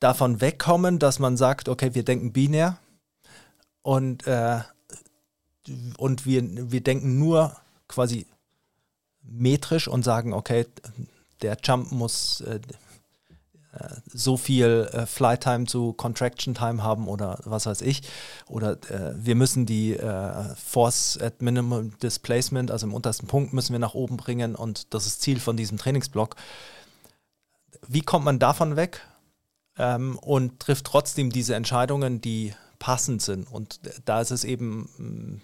davon 0.00 0.40
wegkommen, 0.40 0.98
dass 0.98 1.18
man 1.18 1.36
sagt, 1.36 1.68
okay, 1.68 1.94
wir 1.94 2.04
denken 2.04 2.32
binär 2.32 2.78
und, 3.82 4.26
äh, 4.26 4.60
und 5.96 6.26
wir, 6.26 6.42
wir 6.70 6.82
denken 6.82 7.18
nur 7.18 7.56
quasi 7.88 8.26
metrisch 9.22 9.88
und 9.88 10.04
sagen, 10.04 10.32
okay, 10.32 10.66
der 11.42 11.56
Jump 11.62 11.92
muss 11.92 12.40
äh, 12.42 12.60
äh, 13.74 13.88
so 14.12 14.36
viel 14.36 14.88
äh, 14.92 15.06
Flight 15.06 15.42
Time 15.42 15.66
zu 15.66 15.92
Contraction 15.92 16.54
Time 16.54 16.82
haben 16.82 17.08
oder 17.08 17.38
was 17.44 17.66
weiß 17.66 17.82
ich. 17.82 18.02
Oder 18.48 18.72
äh, 18.90 19.14
wir 19.16 19.34
müssen 19.34 19.66
die 19.66 19.94
äh, 19.94 20.54
Force 20.54 21.18
at 21.20 21.42
Minimum 21.42 21.98
Displacement, 21.98 22.70
also 22.70 22.86
im 22.86 22.94
untersten 22.94 23.26
Punkt, 23.26 23.52
müssen 23.52 23.72
wir 23.72 23.80
nach 23.80 23.94
oben 23.94 24.16
bringen 24.16 24.54
und 24.54 24.94
das 24.94 25.06
ist 25.06 25.22
Ziel 25.22 25.40
von 25.40 25.56
diesem 25.56 25.78
Trainingsblock. 25.78 26.36
Wie 27.88 28.02
kommt 28.02 28.24
man 28.24 28.38
davon 28.38 28.76
weg 28.76 29.00
ähm, 29.78 30.18
und 30.18 30.60
trifft 30.60 30.86
trotzdem 30.86 31.30
diese 31.30 31.54
Entscheidungen, 31.54 32.20
die 32.20 32.54
passend 32.78 33.22
sind? 33.22 33.50
Und 33.50 33.80
da 34.04 34.20
ist 34.20 34.30
es 34.30 34.44
eben 34.44 34.88
mh, 34.98 35.40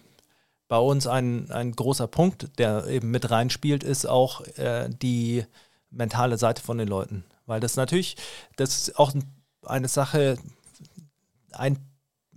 bei 0.69 0.79
uns 0.79 1.07
ein, 1.07 1.51
ein 1.51 1.73
großer 1.73 2.07
Punkt, 2.07 2.59
der 2.59 2.87
eben 2.87 3.11
mit 3.11 3.31
reinspielt, 3.31 3.83
ist 3.83 4.07
auch 4.07 4.43
äh, 4.57 4.89
die 4.89 5.45
mentale 5.91 6.39
Seite 6.39 6.63
von 6.63 6.79
den 6.79 6.89
Leuten. 6.89 7.25
Weil 7.47 7.61
das 7.61 7.75
natürlich, 7.75 8.17
das 8.55 8.77
ist 8.77 8.99
auch 8.99 9.13
eine 9.65 9.89
Sache, 9.89 10.39
ein 11.53 11.79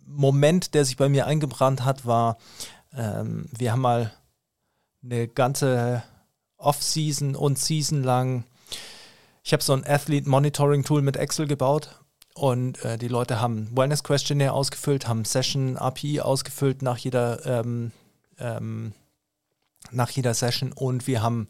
Moment, 0.05 0.73
der 0.73 0.85
sich 0.85 0.97
bei 0.97 1.09
mir 1.09 1.27
eingebrannt 1.27 1.85
hat, 1.85 2.05
war, 2.05 2.37
ähm, 2.95 3.47
wir 3.55 3.71
haben 3.71 3.81
mal 3.81 4.11
eine 5.03 5.27
ganze 5.27 6.03
Off-Season 6.57 7.35
und 7.35 7.59
Season 7.59 8.03
lang, 8.03 8.45
ich 9.43 9.53
habe 9.53 9.63
so 9.63 9.73
ein 9.73 9.85
Athlete 9.85 10.29
Monitoring 10.29 10.83
Tool 10.83 11.01
mit 11.01 11.17
Excel 11.17 11.47
gebaut 11.47 11.99
und 12.33 12.83
äh, 12.83 12.97
die 12.97 13.09
Leute 13.09 13.41
haben 13.41 13.75
Wellness 13.75 14.03
Questionnaire 14.03 14.53
ausgefüllt, 14.53 15.07
haben 15.07 15.25
Session 15.25 15.77
API 15.77 16.21
ausgefüllt 16.21 16.81
nach 16.81 16.97
jeder 16.97 17.45
ähm, 17.45 17.91
ähm, 18.39 18.93
nach 19.91 20.09
jeder 20.09 20.33
Session 20.33 20.71
und 20.71 21.07
wir 21.07 21.21
haben 21.21 21.47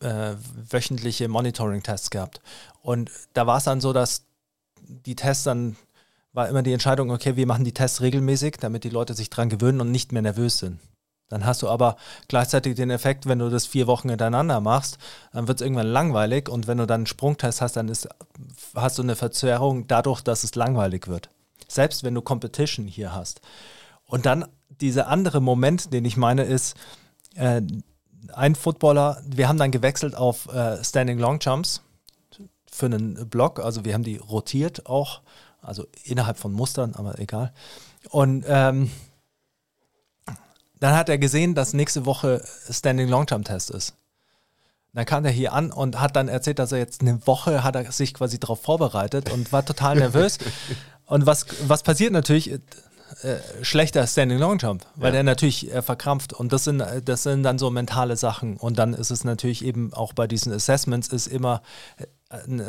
äh, 0.00 0.34
wöchentliche 0.70 1.28
Monitoring-Tests 1.28 2.10
gehabt. 2.10 2.40
Und 2.82 3.10
da 3.34 3.46
war 3.46 3.58
es 3.58 3.64
dann 3.64 3.80
so, 3.80 3.92
dass 3.92 4.24
die 4.80 5.14
Tests 5.14 5.44
dann 5.44 5.76
war 6.32 6.48
immer 6.48 6.62
die 6.62 6.72
Entscheidung, 6.72 7.10
okay, 7.10 7.36
wir 7.36 7.46
machen 7.46 7.64
die 7.64 7.74
Tests 7.74 8.00
regelmäßig, 8.00 8.56
damit 8.60 8.84
die 8.84 8.88
Leute 8.88 9.14
sich 9.14 9.30
dran 9.30 9.48
gewöhnen 9.48 9.80
und 9.80 9.90
nicht 9.90 10.12
mehr 10.12 10.22
nervös 10.22 10.58
sind. 10.58 10.80
Dann 11.30 11.46
hast 11.46 11.62
du 11.62 11.68
aber 11.68 11.96
gleichzeitig 12.28 12.74
den 12.74 12.90
Effekt, 12.90 13.26
wenn 13.26 13.38
du 13.38 13.48
das 13.48 13.66
vier 13.66 13.86
Wochen 13.86 14.10
hintereinander 14.10 14.60
machst, 14.60 14.98
dann 15.32 15.48
wird 15.48 15.60
es 15.60 15.64
irgendwann 15.64 15.86
langweilig 15.86 16.48
und 16.48 16.66
wenn 16.66 16.76
du 16.76 16.86
dann 16.86 17.00
einen 17.00 17.06
Sprungtest 17.06 17.62
hast, 17.62 17.76
dann 17.76 17.88
ist, 17.88 18.08
hast 18.74 18.98
du 18.98 19.02
eine 19.02 19.16
Verzerrung 19.16 19.86
dadurch, 19.86 20.20
dass 20.20 20.44
es 20.44 20.54
langweilig 20.56 21.08
wird. 21.08 21.30
Selbst 21.68 22.04
wenn 22.04 22.14
du 22.14 22.20
Competition 22.20 22.86
hier 22.86 23.14
hast. 23.14 23.40
Und 24.04 24.26
dann 24.26 24.46
dieser 24.80 25.06
andere 25.06 25.40
Moment, 25.40 25.92
den 25.92 26.04
ich 26.04 26.16
meine, 26.16 26.42
ist, 26.42 26.76
äh, 27.36 27.62
ein 28.34 28.54
Footballer, 28.54 29.22
wir 29.24 29.48
haben 29.48 29.58
dann 29.58 29.70
gewechselt 29.70 30.16
auf 30.16 30.52
äh, 30.52 30.82
Standing 30.82 31.18
Long 31.18 31.38
Jumps 31.40 31.82
für 32.70 32.86
einen 32.86 33.28
Block, 33.28 33.60
also 33.60 33.84
wir 33.84 33.94
haben 33.94 34.04
die 34.04 34.16
rotiert 34.16 34.86
auch, 34.86 35.22
also 35.62 35.86
innerhalb 36.04 36.38
von 36.38 36.52
Mustern, 36.52 36.94
aber 36.94 37.18
egal. 37.18 37.52
Und 38.10 38.44
ähm, 38.48 38.90
dann 40.80 40.94
hat 40.94 41.08
er 41.08 41.18
gesehen, 41.18 41.54
dass 41.54 41.72
nächste 41.72 42.06
Woche 42.06 42.42
Standing 42.70 43.08
Long 43.08 43.26
Jump 43.28 43.44
Test 43.44 43.70
ist. 43.70 43.94
Dann 44.92 45.04
kam 45.04 45.24
er 45.24 45.30
hier 45.30 45.52
an 45.52 45.70
und 45.70 46.00
hat 46.00 46.16
dann 46.16 46.28
erzählt, 46.28 46.58
dass 46.58 46.72
er 46.72 46.78
jetzt 46.78 47.00
eine 47.00 47.24
Woche 47.26 47.62
hat 47.62 47.76
er 47.76 47.92
sich 47.92 48.12
quasi 48.12 48.40
darauf 48.40 48.60
vorbereitet 48.60 49.30
und 49.30 49.52
war 49.52 49.64
total 49.64 49.96
nervös. 49.96 50.38
und 51.06 51.26
was, 51.26 51.46
was 51.68 51.82
passiert 51.82 52.12
natürlich? 52.12 52.50
Äh, 53.22 53.36
schlechter 53.62 54.06
Standing 54.06 54.38
Long 54.38 54.58
Jump, 54.58 54.86
weil 54.94 55.08
ja. 55.08 55.12
der 55.12 55.22
natürlich 55.24 55.72
äh, 55.72 55.82
verkrampft 55.82 56.32
und 56.32 56.52
das 56.52 56.64
sind, 56.64 56.82
das 57.04 57.24
sind 57.24 57.42
dann 57.42 57.58
so 57.58 57.68
mentale 57.70 58.16
Sachen 58.16 58.56
und 58.56 58.78
dann 58.78 58.94
ist 58.94 59.10
es 59.10 59.24
natürlich 59.24 59.64
eben 59.64 59.92
auch 59.92 60.12
bei 60.12 60.28
diesen 60.28 60.52
Assessments 60.52 61.08
ist 61.08 61.26
immer 61.26 61.60
äh, 61.98 62.06
ein 62.44 62.64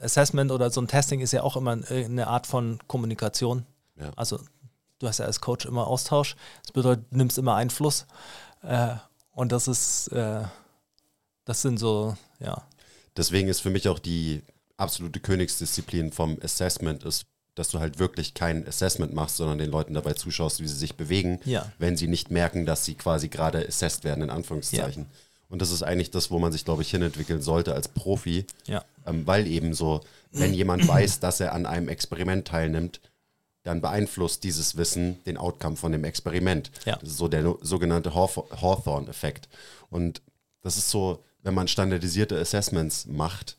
Assessment 0.00 0.50
oder 0.50 0.70
so 0.70 0.80
ein 0.80 0.88
Testing 0.88 1.20
ist 1.20 1.32
ja 1.32 1.42
auch 1.42 1.56
immer 1.56 1.78
eine 1.90 2.26
Art 2.26 2.48
von 2.48 2.78
Kommunikation. 2.88 3.66
Ja. 3.96 4.10
Also 4.16 4.40
du 4.98 5.08
hast 5.08 5.18
ja 5.18 5.26
als 5.26 5.40
Coach 5.40 5.66
immer 5.66 5.86
Austausch, 5.86 6.36
das 6.62 6.72
bedeutet, 6.72 7.06
du 7.10 7.16
nimmst 7.16 7.38
immer 7.38 7.54
Einfluss 7.54 8.06
äh, 8.62 8.94
und 9.32 9.52
das 9.52 9.68
ist, 9.68 10.08
äh, 10.08 10.42
das 11.44 11.62
sind 11.62 11.78
so, 11.78 12.16
ja. 12.40 12.62
Deswegen 13.16 13.48
ist 13.48 13.60
für 13.60 13.70
mich 13.70 13.88
auch 13.88 13.98
die 13.98 14.42
absolute 14.76 15.20
Königsdisziplin 15.20 16.12
vom 16.12 16.38
Assessment 16.42 17.02
ist 17.04 17.26
dass 17.58 17.68
du 17.68 17.80
halt 17.80 17.98
wirklich 17.98 18.34
kein 18.34 18.66
Assessment 18.66 19.12
machst, 19.12 19.36
sondern 19.36 19.58
den 19.58 19.70
Leuten 19.70 19.94
dabei 19.94 20.12
zuschaust, 20.12 20.60
wie 20.60 20.68
sie 20.68 20.76
sich 20.76 20.94
bewegen, 20.94 21.40
ja. 21.44 21.70
wenn 21.78 21.96
sie 21.96 22.06
nicht 22.06 22.30
merken, 22.30 22.66
dass 22.66 22.84
sie 22.84 22.94
quasi 22.94 23.28
gerade 23.28 23.66
assessed 23.66 24.04
werden, 24.04 24.22
in 24.22 24.30
Anführungszeichen. 24.30 25.02
Ja. 25.04 25.18
Und 25.48 25.62
das 25.62 25.70
ist 25.70 25.82
eigentlich 25.82 26.10
das, 26.10 26.30
wo 26.30 26.38
man 26.38 26.52
sich, 26.52 26.64
glaube 26.64 26.82
ich, 26.82 26.90
hinentwickeln 26.90 27.42
sollte 27.42 27.74
als 27.74 27.88
Profi, 27.88 28.46
ja. 28.66 28.84
ähm, 29.06 29.26
weil 29.26 29.46
eben 29.46 29.74
so, 29.74 30.02
wenn 30.30 30.54
jemand 30.54 30.86
weiß, 30.86 31.20
dass 31.20 31.40
er 31.40 31.52
an 31.52 31.66
einem 31.66 31.88
Experiment 31.88 32.46
teilnimmt, 32.46 33.00
dann 33.68 33.82
beeinflusst 33.82 34.44
dieses 34.44 34.78
Wissen 34.78 35.22
den 35.24 35.36
Outcome 35.36 35.76
von 35.76 35.92
dem 35.92 36.04
Experiment. 36.04 36.70
Ja. 36.86 36.96
Das 36.96 37.10
ist 37.10 37.18
so 37.18 37.28
der 37.28 37.54
sogenannte 37.60 38.14
Hawthorne-Effekt. 38.14 39.50
Und 39.90 40.22
das 40.62 40.78
ist 40.78 40.88
so, 40.88 41.22
wenn 41.42 41.52
man 41.52 41.68
standardisierte 41.68 42.38
Assessments 42.38 43.04
macht, 43.06 43.58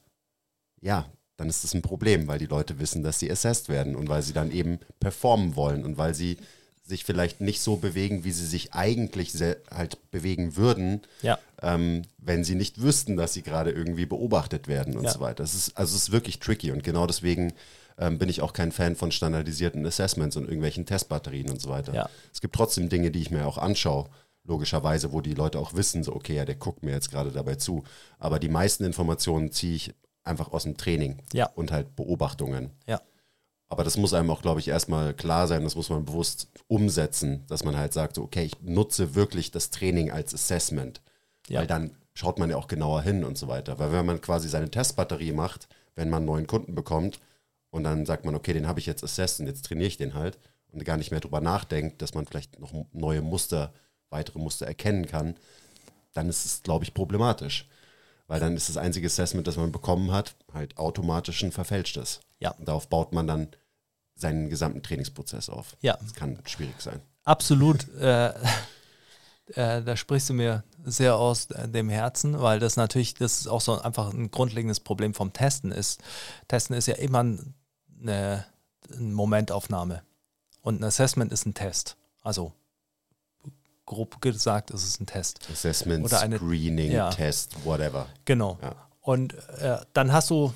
ja, 0.82 1.06
dann 1.38 1.48
ist 1.48 1.64
das 1.64 1.76
ein 1.76 1.84
Problem, 1.84 2.28
weil 2.28 2.40
die 2.40 2.48
Leute 2.48 2.80
wissen, 2.80 3.04
dass 3.04 3.20
sie 3.20 3.32
assessed 3.32 3.70
werden 3.70 3.96
und 3.96 4.10
weil 4.10 4.24
sie 4.24 4.34
dann 4.34 4.52
eben 4.52 4.80
performen 5.00 5.56
wollen 5.56 5.86
und 5.86 6.00
weil 6.00 6.16
sie 6.16 6.38
sich 6.84 7.06
vielleicht 7.06 7.40
nicht 7.40 7.62
so 7.62 7.76
bewegen, 7.76 8.24
wie 8.24 8.32
sie 8.32 8.48
sich 8.48 8.74
eigentlich 8.74 9.34
halt 9.70 10.00
bewegen 10.10 10.56
würden, 10.56 11.02
ja. 11.22 11.38
ähm, 11.62 12.02
wenn 12.18 12.44
sie 12.44 12.56
nicht 12.56 12.82
wüssten, 12.82 13.16
dass 13.16 13.36
sie 13.36 13.44
gerade 13.44 13.70
irgendwie 13.70 14.08
beobachtet 14.08 14.68
werden 14.68 14.98
und 14.98 15.04
ja. 15.04 15.12
so 15.12 15.20
weiter. 15.20 15.44
Das 15.44 15.54
ist, 15.54 15.78
also 15.78 15.96
es 15.96 16.04
ist 16.04 16.12
wirklich 16.12 16.40
tricky 16.40 16.72
und 16.72 16.84
genau 16.84 17.06
deswegen 17.06 17.54
ähm, 18.00 18.18
bin 18.18 18.30
ich 18.30 18.42
auch 18.42 18.54
kein 18.54 18.72
Fan 18.72 18.96
von 18.96 19.12
standardisierten 19.12 19.86
Assessments 19.86 20.38
und 20.38 20.46
irgendwelchen 20.46 20.86
Testbatterien 20.86 21.50
und 21.50 21.62
so 21.62 21.70
weiter. 21.70 21.94
Ja. 21.94 22.10
Es 22.34 22.40
gibt 22.40 22.56
trotzdem 22.56 22.90
Dinge, 22.90 23.12
die 23.12 23.22
ich 23.22 23.30
mir 23.30 23.46
auch 23.46 23.58
anschaue, 23.58 24.10
logischerweise, 24.46 25.12
wo 25.12 25.22
die 25.22 25.34
Leute 25.34 25.60
auch 25.60 25.74
wissen, 25.74 26.04
so 26.04 26.16
okay, 26.16 26.36
ja, 26.36 26.46
der 26.46 26.56
guckt 26.56 26.82
mir 26.82 26.92
jetzt 26.92 27.12
gerade 27.12 27.32
dabei 27.32 27.56
zu. 27.56 27.84
Aber 28.18 28.40
die 28.40 28.48
meisten 28.48 28.86
Informationen 28.86 29.52
ziehe 29.52 29.76
ich 29.76 29.94
einfach 30.24 30.52
aus 30.54 30.64
dem 30.64 30.78
Training 30.78 31.18
ja. 31.34 31.50
und 31.56 31.72
halt 31.72 31.96
Beobachtungen. 31.98 32.72
Ja. 32.88 33.02
Aber 33.68 33.84
das 33.84 33.98
muss 33.98 34.14
einem 34.14 34.32
auch, 34.32 34.42
glaube 34.42 34.62
ich, 34.62 34.70
erstmal 34.70 35.14
klar 35.14 35.48
sein, 35.48 35.64
das 35.64 35.76
muss 35.76 35.90
man 35.90 36.06
bewusst 36.06 36.48
umsetzen, 36.68 37.44
dass 37.48 37.64
man 37.64 37.78
halt 37.78 37.94
sagt, 37.94 38.18
okay, 38.18 38.46
ich 38.46 38.62
nutze 38.62 39.14
wirklich 39.14 39.52
das 39.52 39.70
Training 39.70 40.10
als 40.10 40.34
Assessment. 40.34 41.02
Ja. 41.50 41.60
Weil 41.60 41.68
dann 41.68 41.92
schaut 42.14 42.40
man 42.40 42.50
ja 42.50 42.56
auch 42.56 42.68
genauer 42.68 43.02
hin 43.02 43.24
und 43.24 43.38
so 43.38 43.48
weiter. 43.48 43.78
Weil 43.78 43.92
wenn 43.92 44.06
man 44.06 44.22
quasi 44.22 44.48
seine 44.48 44.72
Testbatterie 44.72 45.34
macht, 45.34 45.68
wenn 45.96 46.10
man 46.10 46.18
einen 46.18 46.28
neuen 46.28 46.48
Kunden 46.48 46.74
bekommt 46.74 47.20
und 47.70 47.84
dann 47.84 48.06
sagt 48.06 48.26
man, 48.26 48.36
okay, 48.36 48.54
den 48.54 48.68
habe 48.68 48.80
ich 48.80 48.86
jetzt 48.86 49.04
assessed 49.04 49.40
und 49.40 49.48
jetzt 49.48 49.66
trainiere 49.66 49.88
ich 49.88 49.98
den 49.98 50.14
halt 50.14 50.40
und 50.72 50.86
gar 50.86 50.98
nicht 50.98 51.12
mehr 51.12 51.20
drüber 51.20 51.42
nachdenkt, 51.42 52.02
dass 52.02 52.14
man 52.14 52.26
vielleicht 52.26 52.60
noch 52.60 52.74
neue 52.94 53.22
Muster, 53.22 53.74
weitere 54.10 54.40
Muster 54.40 54.68
erkennen 54.68 55.06
kann, 55.06 55.36
dann 56.14 56.30
ist 56.30 56.46
es, 56.46 56.64
glaube 56.64 56.84
ich, 56.84 56.94
problematisch 56.94 57.68
weil 58.30 58.40
dann 58.40 58.56
ist 58.56 58.70
das 58.70 58.78
einzige 58.78 59.08
Assessment, 59.08 59.48
das 59.48 59.58
man 59.58 59.72
bekommen 59.72 60.12
hat, 60.12 60.36
halt 60.54 60.78
automatisch 60.78 61.44
ein 61.44 61.52
verfälschtes. 61.52 62.22
Ja. 62.40 62.52
Und 62.52 62.68
darauf 62.68 62.88
baut 62.88 63.12
man 63.12 63.26
dann 63.26 63.48
seinen 64.16 64.50
gesamten 64.52 64.84
Trainingsprozess 64.84 65.50
auf. 65.50 65.76
Ja. 65.82 65.98
Das 66.00 66.14
kann 66.14 66.38
schwierig 66.46 66.80
sein. 66.80 67.02
Absolut. 67.24 67.90
äh, 67.98 68.30
äh, 69.56 69.82
da 69.82 69.98
sprichst 69.98 70.30
du 70.30 70.36
mir 70.36 70.64
sehr 70.86 71.16
aus 71.16 71.48
dem 71.48 71.90
Herzen, 71.90 72.40
weil 72.40 72.60
das 72.60 72.78
natürlich, 72.78 73.16
das 73.16 73.42
ist 73.42 73.48
auch 73.48 73.62
so 73.62 73.82
einfach 73.82 74.14
ein 74.14 74.30
grundlegendes 74.30 74.80
Problem 74.80 75.16
vom 75.16 75.34
Testen 75.34 75.72
ist. 75.72 76.00
Testen 76.48 76.76
ist 76.76 76.88
ja 76.88 76.96
immer 76.96 77.22
eine, 77.22 77.40
eine 78.02 78.46
Momentaufnahme. 78.98 80.04
Und 80.62 80.82
ein 80.82 80.84
Assessment 80.84 81.32
ist 81.32 81.46
ein 81.46 81.54
Test. 81.54 81.96
Also 82.22 82.54
grob 83.86 84.22
gesagt 84.22 84.72
ist 84.72 84.84
es 84.84 85.00
ein 85.00 85.08
Test. 85.08 85.48
Assessment, 85.52 86.06
Oder 86.06 86.22
eine, 86.22 86.38
Screening, 86.38 86.92
ja. 86.92 87.10
Test, 87.10 87.66
whatever. 87.66 88.08
Genau. 88.26 88.58
Ja. 88.62 88.76
Und 89.02 89.34
äh, 89.34 89.78
dann 89.94 90.14
hast 90.14 90.30
du, 90.30 90.54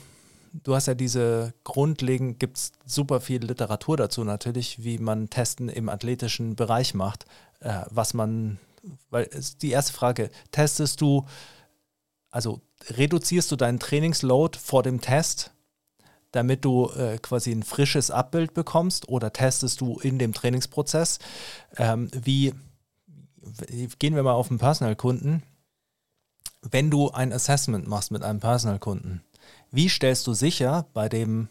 du 0.54 0.76
hast 0.76 0.86
ja 0.88 0.94
diese 0.94 1.54
grundlegend, 1.64 2.40
gibt 2.40 2.58
es 2.58 2.72
super 2.86 3.20
viel 3.22 3.44
Literatur 3.44 3.98
dazu 3.98 4.24
natürlich, 4.24 4.84
wie 4.84 5.00
man 5.00 5.30
Testen 5.30 5.68
im 5.68 5.90
athletischen 5.90 6.56
Bereich 6.56 6.94
macht, 6.94 7.26
äh, 7.62 7.82
was 7.90 8.14
man, 8.14 8.60
weil 9.10 9.24
ist 9.24 9.64
die 9.64 9.72
erste 9.72 9.94
Frage, 9.94 10.30
testest 10.52 11.02
du, 11.02 11.26
also 12.30 12.62
reduzierst 12.90 13.52
du 13.52 13.56
deinen 13.56 13.80
Trainingsload 13.80 14.60
vor 14.60 14.84
dem 14.84 15.02
Test? 15.02 15.53
Damit 16.34 16.66
du 16.66 16.90
äh, 16.90 17.20
quasi 17.20 17.52
ein 17.52 17.64
frisches 17.64 18.12
Abbild 18.12 18.54
bekommst 18.54 19.08
oder 19.08 19.32
testest 19.32 19.80
du 19.80 20.00
in 20.00 20.20
dem 20.20 20.34
Trainingsprozess, 20.34 21.20
ähm, 21.78 22.10
wie 22.12 22.54
gehen 24.00 24.16
wir 24.16 24.24
mal 24.24 24.34
auf 24.34 24.48
den 24.48 24.58
Personal-Kunden. 24.58 25.44
Wenn 26.62 26.90
du 26.90 27.12
ein 27.12 27.32
Assessment 27.32 27.88
machst 27.88 28.12
mit 28.12 28.24
einem 28.24 28.40
Personal-Kunden, 28.40 29.24
wie 29.72 29.90
stellst 29.90 30.26
du 30.28 30.34
sicher 30.34 30.88
bei 30.94 31.08
dem 31.08 31.50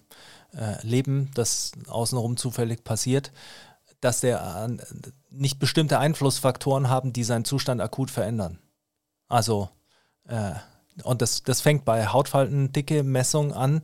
äh, 0.55 0.85
Leben, 0.87 1.31
das 1.35 1.73
außenrum 1.89 2.37
zufällig 2.37 2.83
passiert, 2.83 3.31
dass 4.01 4.21
der 4.21 4.69
äh, 4.69 5.11
nicht 5.31 5.59
bestimmte 5.61 5.99
Einflussfaktoren 5.99 6.89
haben, 6.89 7.13
die 7.13 7.25
seinen 7.25 7.45
Zustand 7.45 7.81
akut 7.81 8.11
verändern? 8.11 8.59
Also, 9.29 9.69
äh, 10.27 10.55
und 11.05 11.23
das, 11.23 11.43
das 11.43 11.61
fängt 11.61 11.85
bei 11.85 12.07
Hautfaltendicke 12.07 13.03
Messung 13.03 13.53
an. 13.53 13.83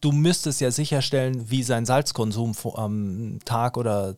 Äh, 0.00 0.02
du 0.02 0.12
müsstest 0.12 0.60
ja 0.60 0.70
sicherstellen, 0.70 1.50
wie 1.50 1.62
sein 1.62 1.86
Salzkonsum 1.86 2.54
am 2.74 3.38
Tag 3.44 3.76
oder 3.76 4.16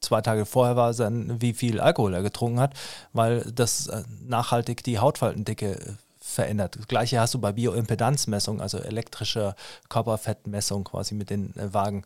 zwei 0.00 0.20
Tage 0.22 0.46
vorher 0.46 0.76
war, 0.76 0.94
dann, 0.94 1.40
wie 1.40 1.52
viel 1.52 1.80
Alkohol 1.80 2.14
er 2.14 2.22
getrunken 2.22 2.60
hat, 2.60 2.74
weil 3.12 3.42
das 3.52 3.86
äh, 3.88 4.02
nachhaltig 4.22 4.82
die 4.82 4.98
Hautfaltendicke 4.98 5.78
äh, 5.78 5.92
verändert. 6.18 6.76
Das 6.76 6.88
gleiche 6.88 7.20
hast 7.20 7.34
du 7.34 7.38
bei 7.38 7.52
Bioimpedanzmessung, 7.52 8.60
also 8.60 8.78
elektrischer 8.78 9.54
Körperfettmessung 9.88 10.84
quasi 10.84 11.14
mit 11.14 11.30
den 11.30 11.54
äh, 11.56 11.72
Wagen. 11.72 12.04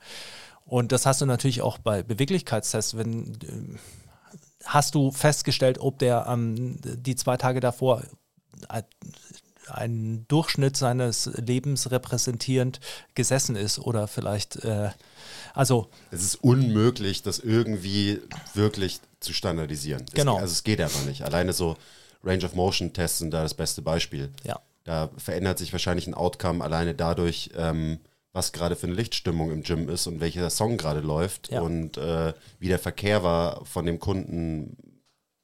Und 0.66 0.92
das 0.92 1.06
hast 1.06 1.20
du 1.20 1.26
natürlich 1.26 1.62
auch 1.62 1.78
bei 1.78 2.02
Beweglichkeitstests, 2.02 2.96
wenn 2.96 3.38
hast 4.64 4.94
du 4.94 5.10
festgestellt, 5.10 5.78
ob 5.78 5.98
der 5.98 6.26
ähm, 6.26 6.78
die 6.82 7.16
zwei 7.16 7.36
Tage 7.36 7.60
davor 7.60 8.02
einen 9.68 10.26
Durchschnitt 10.28 10.76
seines 10.76 11.26
Lebens 11.34 11.90
repräsentierend 11.90 12.80
gesessen 13.14 13.56
ist 13.56 13.78
oder 13.78 14.06
vielleicht 14.08 14.56
äh, 14.64 14.90
also 15.54 15.88
es 16.10 16.22
ist 16.22 16.34
unmöglich, 16.36 17.22
das 17.22 17.38
irgendwie 17.38 18.20
wirklich 18.54 19.00
zu 19.20 19.32
standardisieren. 19.32 20.04
Genau. 20.12 20.36
Es, 20.36 20.42
also 20.42 20.52
es 20.52 20.64
geht 20.64 20.80
einfach 20.80 21.04
nicht. 21.04 21.22
Alleine 21.22 21.52
so 21.52 21.76
Range 22.24 22.44
of 22.44 22.54
Motion 22.54 22.92
Tests 22.92 23.18
sind 23.18 23.32
da 23.32 23.42
das 23.42 23.54
beste 23.54 23.80
Beispiel. 23.80 24.30
Ja. 24.42 24.60
Da 24.82 25.10
verändert 25.16 25.58
sich 25.58 25.72
wahrscheinlich 25.72 26.06
ein 26.06 26.14
Outcome 26.14 26.62
alleine 26.62 26.94
dadurch, 26.94 27.50
ähm, 27.56 28.00
was 28.32 28.52
gerade 28.52 28.74
für 28.74 28.88
eine 28.88 28.96
Lichtstimmung 28.96 29.52
im 29.52 29.62
Gym 29.62 29.88
ist 29.88 30.06
und 30.08 30.20
welcher 30.20 30.50
Song 30.50 30.76
gerade 30.76 31.00
läuft 31.00 31.50
ja. 31.50 31.60
und 31.60 31.96
äh, 31.96 32.34
wie 32.58 32.68
der 32.68 32.80
Verkehr 32.80 33.22
war 33.22 33.64
von 33.64 33.86
dem 33.86 34.00
Kunden 34.00 34.76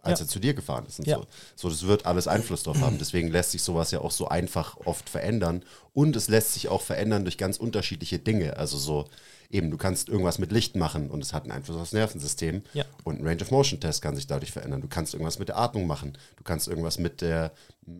als 0.02 0.20
Ja. 0.20 0.24
er 0.26 0.28
zu 0.28 0.38
dir 0.38 0.54
gefahren 0.54 0.86
ist 0.86 0.98
und 0.98 1.06
Ja. 1.06 1.16
so. 1.18 1.26
So, 1.56 1.68
das 1.70 1.86
wird 1.86 2.06
alles 2.06 2.26
Einfluss 2.28 2.62
drauf 2.62 2.80
haben. 2.80 2.98
Deswegen 2.98 3.28
lässt 3.28 3.50
sich 3.52 3.62
sowas 3.62 3.90
ja 3.90 4.00
auch 4.00 4.10
so 4.10 4.28
einfach 4.28 4.76
oft 4.84 5.08
verändern. 5.08 5.62
Und 5.92 6.16
es 6.16 6.28
lässt 6.28 6.54
sich 6.54 6.68
auch 6.68 6.82
verändern 6.82 7.24
durch 7.24 7.36
ganz 7.38 7.56
unterschiedliche 7.56 8.18
Dinge. 8.18 8.56
Also 8.56 8.78
so, 8.78 9.06
eben, 9.50 9.70
du 9.70 9.76
kannst 9.76 10.08
irgendwas 10.08 10.38
mit 10.38 10.52
Licht 10.52 10.76
machen 10.76 11.10
und 11.10 11.22
es 11.22 11.32
hat 11.32 11.42
einen 11.42 11.52
Einfluss 11.52 11.76
aufs 11.76 11.92
Nervensystem. 11.92 12.62
Ja. 12.72 12.84
Und 13.04 13.20
ein 13.20 13.26
Range 13.26 13.42
of 13.42 13.50
Motion 13.50 13.80
Test 13.80 14.00
kann 14.00 14.14
sich 14.16 14.26
dadurch 14.26 14.52
verändern. 14.52 14.80
Du 14.80 14.88
kannst 14.88 15.12
irgendwas 15.14 15.38
mit 15.38 15.48
der 15.48 15.58
Atmung 15.58 15.86
machen. 15.86 16.16
Du 16.36 16.44
kannst 16.44 16.68
irgendwas 16.68 16.98
mit, 16.98 17.20
der, 17.20 17.52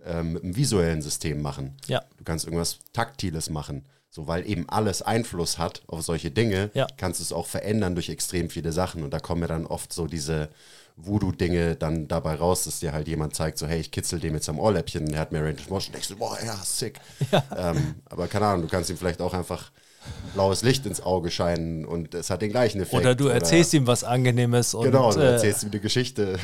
ähm, 0.04 0.34
mit 0.34 0.42
dem 0.44 0.56
visuellen 0.56 1.02
System 1.02 1.42
machen. 1.42 1.76
Ja. 1.86 2.02
Du 2.18 2.24
kannst 2.24 2.44
irgendwas 2.44 2.78
Taktiles 2.92 3.50
machen. 3.50 3.84
So, 4.12 4.26
weil 4.26 4.44
eben 4.48 4.68
alles 4.68 5.02
Einfluss 5.02 5.56
hat 5.58 5.82
auf 5.86 6.02
solche 6.02 6.32
Dinge, 6.32 6.70
Ja. 6.74 6.88
kannst 6.96 7.20
du 7.20 7.22
es 7.22 7.32
auch 7.32 7.46
verändern 7.46 7.94
durch 7.94 8.08
extrem 8.08 8.50
viele 8.50 8.72
Sachen. 8.72 9.04
Und 9.04 9.10
da 9.12 9.20
kommen 9.20 9.42
ja 9.42 9.46
dann 9.48 9.66
oft 9.66 9.92
so 9.92 10.06
diese 10.08 10.48
Voodoo-Dinge 10.96 11.76
dann 11.76 12.09
dabei 12.09 12.35
raus, 12.35 12.64
dass 12.64 12.81
dir 12.81 12.92
halt 12.92 13.09
jemand 13.09 13.35
zeigt, 13.35 13.59
so, 13.59 13.66
hey, 13.66 13.81
ich 13.81 13.90
kitzel 13.90 14.20
dem 14.20 14.35
jetzt 14.35 14.48
am 14.48 14.59
Ohrläppchen, 14.59 15.07
der 15.07 15.20
hat 15.20 15.33
mehr 15.33 15.42
Range 15.42 15.55
of 15.55 15.70
Motion. 15.70 15.92
Denkst 15.92 16.09
du, 16.09 16.16
boah, 16.16 16.37
ja, 16.44 16.57
sick. 16.64 17.00
Ähm, 17.57 17.96
aber 18.07 18.29
keine 18.29 18.46
Ahnung, 18.46 18.62
du 18.62 18.68
kannst 18.68 18.90
ihm 18.90 18.96
vielleicht 18.96 19.20
auch 19.20 19.35
einfach 19.35 19.70
blaues 20.35 20.62
Licht 20.62 20.87
ins 20.87 21.00
Auge 21.00 21.31
scheinen 21.31 21.85
und 21.85 22.14
es 22.14 22.31
hat 22.31 22.42
den 22.42 22.50
gleichen 22.50 22.81
Effekt. 22.81 23.03
Oder 23.03 23.14
du 23.14 23.29
erzählst 23.29 23.74
ihm 23.74 23.87
was 23.87 24.05
Angenehmes 24.05 24.74
und 24.74 24.85
Genau, 24.85 25.12
du 25.12 25.20
äh, 25.20 25.33
erzählst 25.33 25.62
ihm 25.62 25.70
eine 25.70 25.81
Geschichte, 25.81 26.38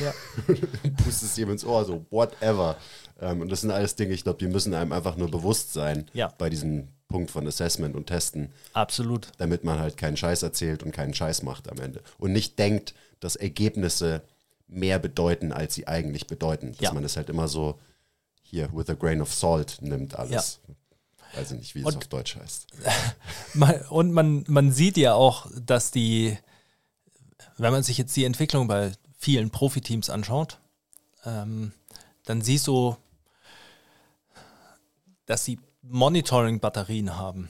pustest 1.03 1.37
ihm 1.37 1.49
ins 1.51 1.65
Ohr, 1.65 1.85
so 1.85 2.05
whatever. 2.11 2.77
Ähm, 3.19 3.41
und 3.41 3.51
das 3.51 3.61
sind 3.61 3.71
alles 3.71 3.95
Dinge, 3.95 4.13
ich 4.13 4.23
glaube, 4.23 4.39
die 4.39 4.47
müssen 4.47 4.73
einem 4.73 4.91
einfach 4.91 5.17
nur 5.17 5.31
bewusst 5.31 5.73
sein 5.73 6.05
Ja. 6.13 6.31
bei 6.37 6.49
diesem 6.49 6.89
Punkt 7.07 7.31
von 7.31 7.47
Assessment 7.47 7.95
und 7.95 8.07
Testen, 8.07 8.51
absolut. 8.73 9.29
damit 9.37 9.63
man 9.63 9.79
halt 9.79 9.97
keinen 9.97 10.17
Scheiß 10.17 10.43
erzählt 10.43 10.83
und 10.83 10.91
keinen 10.91 11.13
Scheiß 11.13 11.41
macht 11.43 11.71
am 11.71 11.79
Ende. 11.79 12.01
Und 12.17 12.33
nicht 12.33 12.59
denkt, 12.59 12.93
dass 13.19 13.35
Ergebnisse 13.35 14.21
mehr 14.67 14.99
bedeuten, 14.99 15.51
als 15.53 15.75
sie 15.75 15.87
eigentlich 15.87 16.27
bedeuten. 16.27 16.71
Dass 16.73 16.81
Ja. 16.81 16.93
man 16.93 17.03
das 17.03 17.15
halt 17.17 17.29
immer 17.29 17.47
so 17.47 17.79
hier 18.43 18.69
with 18.73 18.89
a 18.89 18.93
grain 18.93 19.21
of 19.21 19.33
salt 19.33 19.77
nimmt 19.81 20.17
alles. 20.17 20.59
Weiß 21.35 21.51
ich 21.51 21.57
nicht, 21.59 21.75
wie 21.75 21.79
es 21.81 21.85
Und- 21.85 21.97
auf 21.97 22.07
Deutsch 22.07 22.35
heißt. 22.37 22.67
Und 23.89 24.11
man, 24.11 24.43
man 24.47 24.71
sieht 24.71 24.97
ja 24.97 25.13
auch, 25.13 25.47
dass 25.59 25.91
die, 25.91 26.37
wenn 27.57 27.71
man 27.73 27.83
sich 27.83 27.97
jetzt 27.97 28.15
die 28.15 28.23
Entwicklung 28.25 28.67
bei 28.67 28.91
vielen 29.17 29.49
Profiteams 29.49 30.09
anschaut, 30.09 30.59
ähm, 31.25 31.71
dann 32.25 32.41
siehst 32.41 32.67
du, 32.67 32.95
dass 35.25 35.43
sie 35.43 35.59
Monitoring-Batterien 35.81 37.17
haben. 37.17 37.49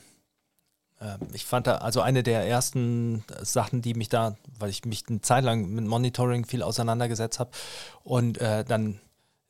Ähm, 1.02 1.20
ich 1.34 1.46
fand 1.46 1.68
da, 1.68 1.78
also 1.78 2.02
eine 2.02 2.24
der 2.24 2.46
ersten 2.46 3.24
Sachen, 3.42 3.82
die 3.82 3.94
mich 3.94 4.10
da, 4.10 4.36
weil 4.60 4.70
ich 4.70 4.86
mich 4.86 5.04
eine 5.10 5.22
Zeit 5.22 5.44
lang 5.44 5.70
mit 5.70 5.86
Monitoring 5.86 6.46
viel 6.46 6.64
auseinandergesetzt 6.64 7.40
habe 7.40 7.52
und 8.04 8.40
äh, 8.40 8.64
dann 8.64 9.00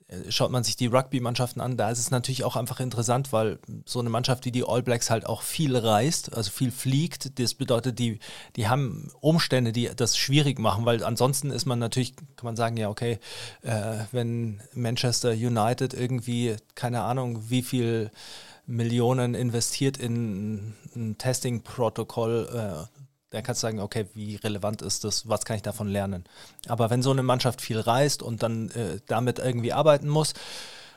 äh, 0.08 0.32
schaut 0.32 0.52
man 0.52 0.64
sich 0.64 0.76
die 0.78 0.88
Rugby-Mannschaften 0.88 1.60
an, 1.60 1.76
da 1.78 1.90
ist 1.90 2.00
es 2.00 2.12
natürlich 2.12 2.44
auch 2.44 2.56
einfach 2.56 2.80
interessant, 2.80 3.34
weil 3.34 3.60
so 3.86 4.00
eine 4.00 4.10
Mannschaft 4.10 4.46
wie 4.46 4.52
die 4.52 4.64
All 4.66 4.82
Blacks 4.82 5.10
halt 5.10 5.26
auch 5.26 5.42
viel 5.42 5.76
reist, 5.76 6.34
also 6.34 6.50
viel 6.52 6.72
fliegt. 6.72 7.40
Das 7.40 7.54
bedeutet, 7.54 8.00
die, 8.00 8.20
die 8.56 8.68
haben 8.68 9.12
Umstände, 9.20 9.74
die 9.74 9.90
das 9.96 10.18
schwierig 10.18 10.60
machen, 10.60 10.86
weil 10.86 11.04
ansonsten 11.04 11.52
ist 11.52 11.66
man 11.66 11.80
natürlich, 11.80 12.16
kann 12.16 12.46
man 12.46 12.56
sagen, 12.56 12.78
ja, 12.78 12.90
okay, 12.90 13.20
äh, 13.64 13.98
wenn 14.12 14.62
Manchester 14.74 15.32
United 15.32 15.94
irgendwie, 15.94 16.56
keine 16.76 17.02
Ahnung, 17.02 17.50
wie 17.50 17.62
viel 17.62 18.12
Millionen 18.68 19.34
investiert 19.34 19.98
in 19.98 20.76
ein 20.96 21.18
Testing-Protokoll, 21.18 22.50
äh, 22.54 22.98
dann 23.30 23.44
kannst 23.44 23.64
du 23.64 23.68
sagen, 23.68 23.80
okay, 23.80 24.06
wie 24.14 24.36
relevant 24.36 24.82
ist 24.82 25.04
das, 25.04 25.28
was 25.28 25.46
kann 25.46 25.56
ich 25.56 25.62
davon 25.62 25.88
lernen. 25.88 26.26
Aber 26.68 26.90
wenn 26.90 27.02
so 27.02 27.12
eine 27.12 27.24
Mannschaft 27.24 27.62
viel 27.62 27.80
reist 27.80 28.22
und 28.22 28.44
dann 28.44 28.70
äh, 28.72 29.00
damit 29.08 29.40
irgendwie 29.40 29.74
arbeiten 29.74 30.10
muss 30.10 30.34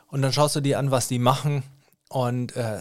und 0.09 0.23
dann 0.23 0.33
schaust 0.33 0.57
du 0.57 0.61
dir 0.61 0.79
an, 0.79 0.91
was 0.91 1.09
die 1.09 1.19
machen 1.19 1.63
und, 2.09 2.57
äh, 2.57 2.81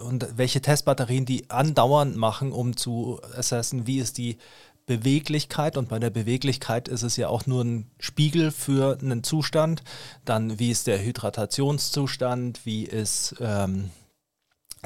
und 0.00 0.26
welche 0.36 0.62
Testbatterien 0.62 1.26
die 1.26 1.50
andauernd 1.50 2.16
machen, 2.16 2.50
um 2.50 2.76
zu 2.76 3.20
assessen, 3.36 3.86
wie 3.86 3.98
ist 3.98 4.16
die 4.16 4.38
Beweglichkeit 4.86 5.76
und 5.78 5.88
bei 5.88 5.98
der 5.98 6.10
Beweglichkeit 6.10 6.88
ist 6.88 7.02
es 7.02 7.16
ja 7.16 7.28
auch 7.28 7.46
nur 7.46 7.62
ein 7.62 7.90
Spiegel 7.98 8.50
für 8.50 8.98
einen 9.00 9.22
Zustand. 9.22 9.82
Dann 10.26 10.58
wie 10.58 10.70
ist 10.70 10.86
der 10.86 11.02
Hydratationszustand, 11.02 12.66
wie 12.66 12.84
ist 12.84 13.34
ähm, 13.40 13.90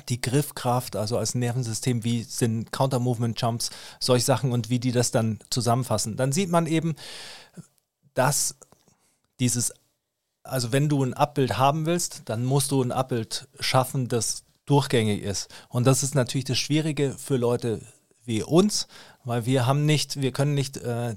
die 0.08 0.20
Griffkraft, 0.20 0.96
also 0.96 1.18
als 1.18 1.34
Nervensystem, 1.34 2.04
wie 2.04 2.22
sind 2.22 2.72
Counter-Movement-Jumps, 2.72 3.70
solche 4.00 4.24
Sachen 4.24 4.52
und 4.52 4.70
wie 4.70 4.78
die 4.78 4.92
das 4.92 5.10
dann 5.10 5.38
zusammenfassen. 5.50 6.16
Dann 6.16 6.32
sieht 6.32 6.50
man 6.50 6.66
eben, 6.66 6.94
dass 8.14 8.56
dieses, 9.40 9.72
also 10.42 10.72
wenn 10.72 10.88
du 10.88 11.02
ein 11.04 11.14
Abbild 11.14 11.58
haben 11.58 11.86
willst, 11.86 12.22
dann 12.26 12.44
musst 12.44 12.70
du 12.70 12.82
ein 12.82 12.92
Abbild 12.92 13.48
schaffen, 13.60 14.08
das 14.08 14.44
durchgängig 14.66 15.22
ist. 15.22 15.48
Und 15.68 15.86
das 15.86 16.02
ist 16.02 16.14
natürlich 16.14 16.44
das 16.44 16.58
Schwierige 16.58 17.14
für 17.18 17.36
Leute 17.36 17.80
wie 18.24 18.42
uns, 18.42 18.86
weil 19.24 19.46
wir 19.46 19.66
haben 19.66 19.86
nicht, 19.86 20.20
wir 20.20 20.32
können 20.32 20.54
nicht 20.54 20.76
äh, 20.76 21.16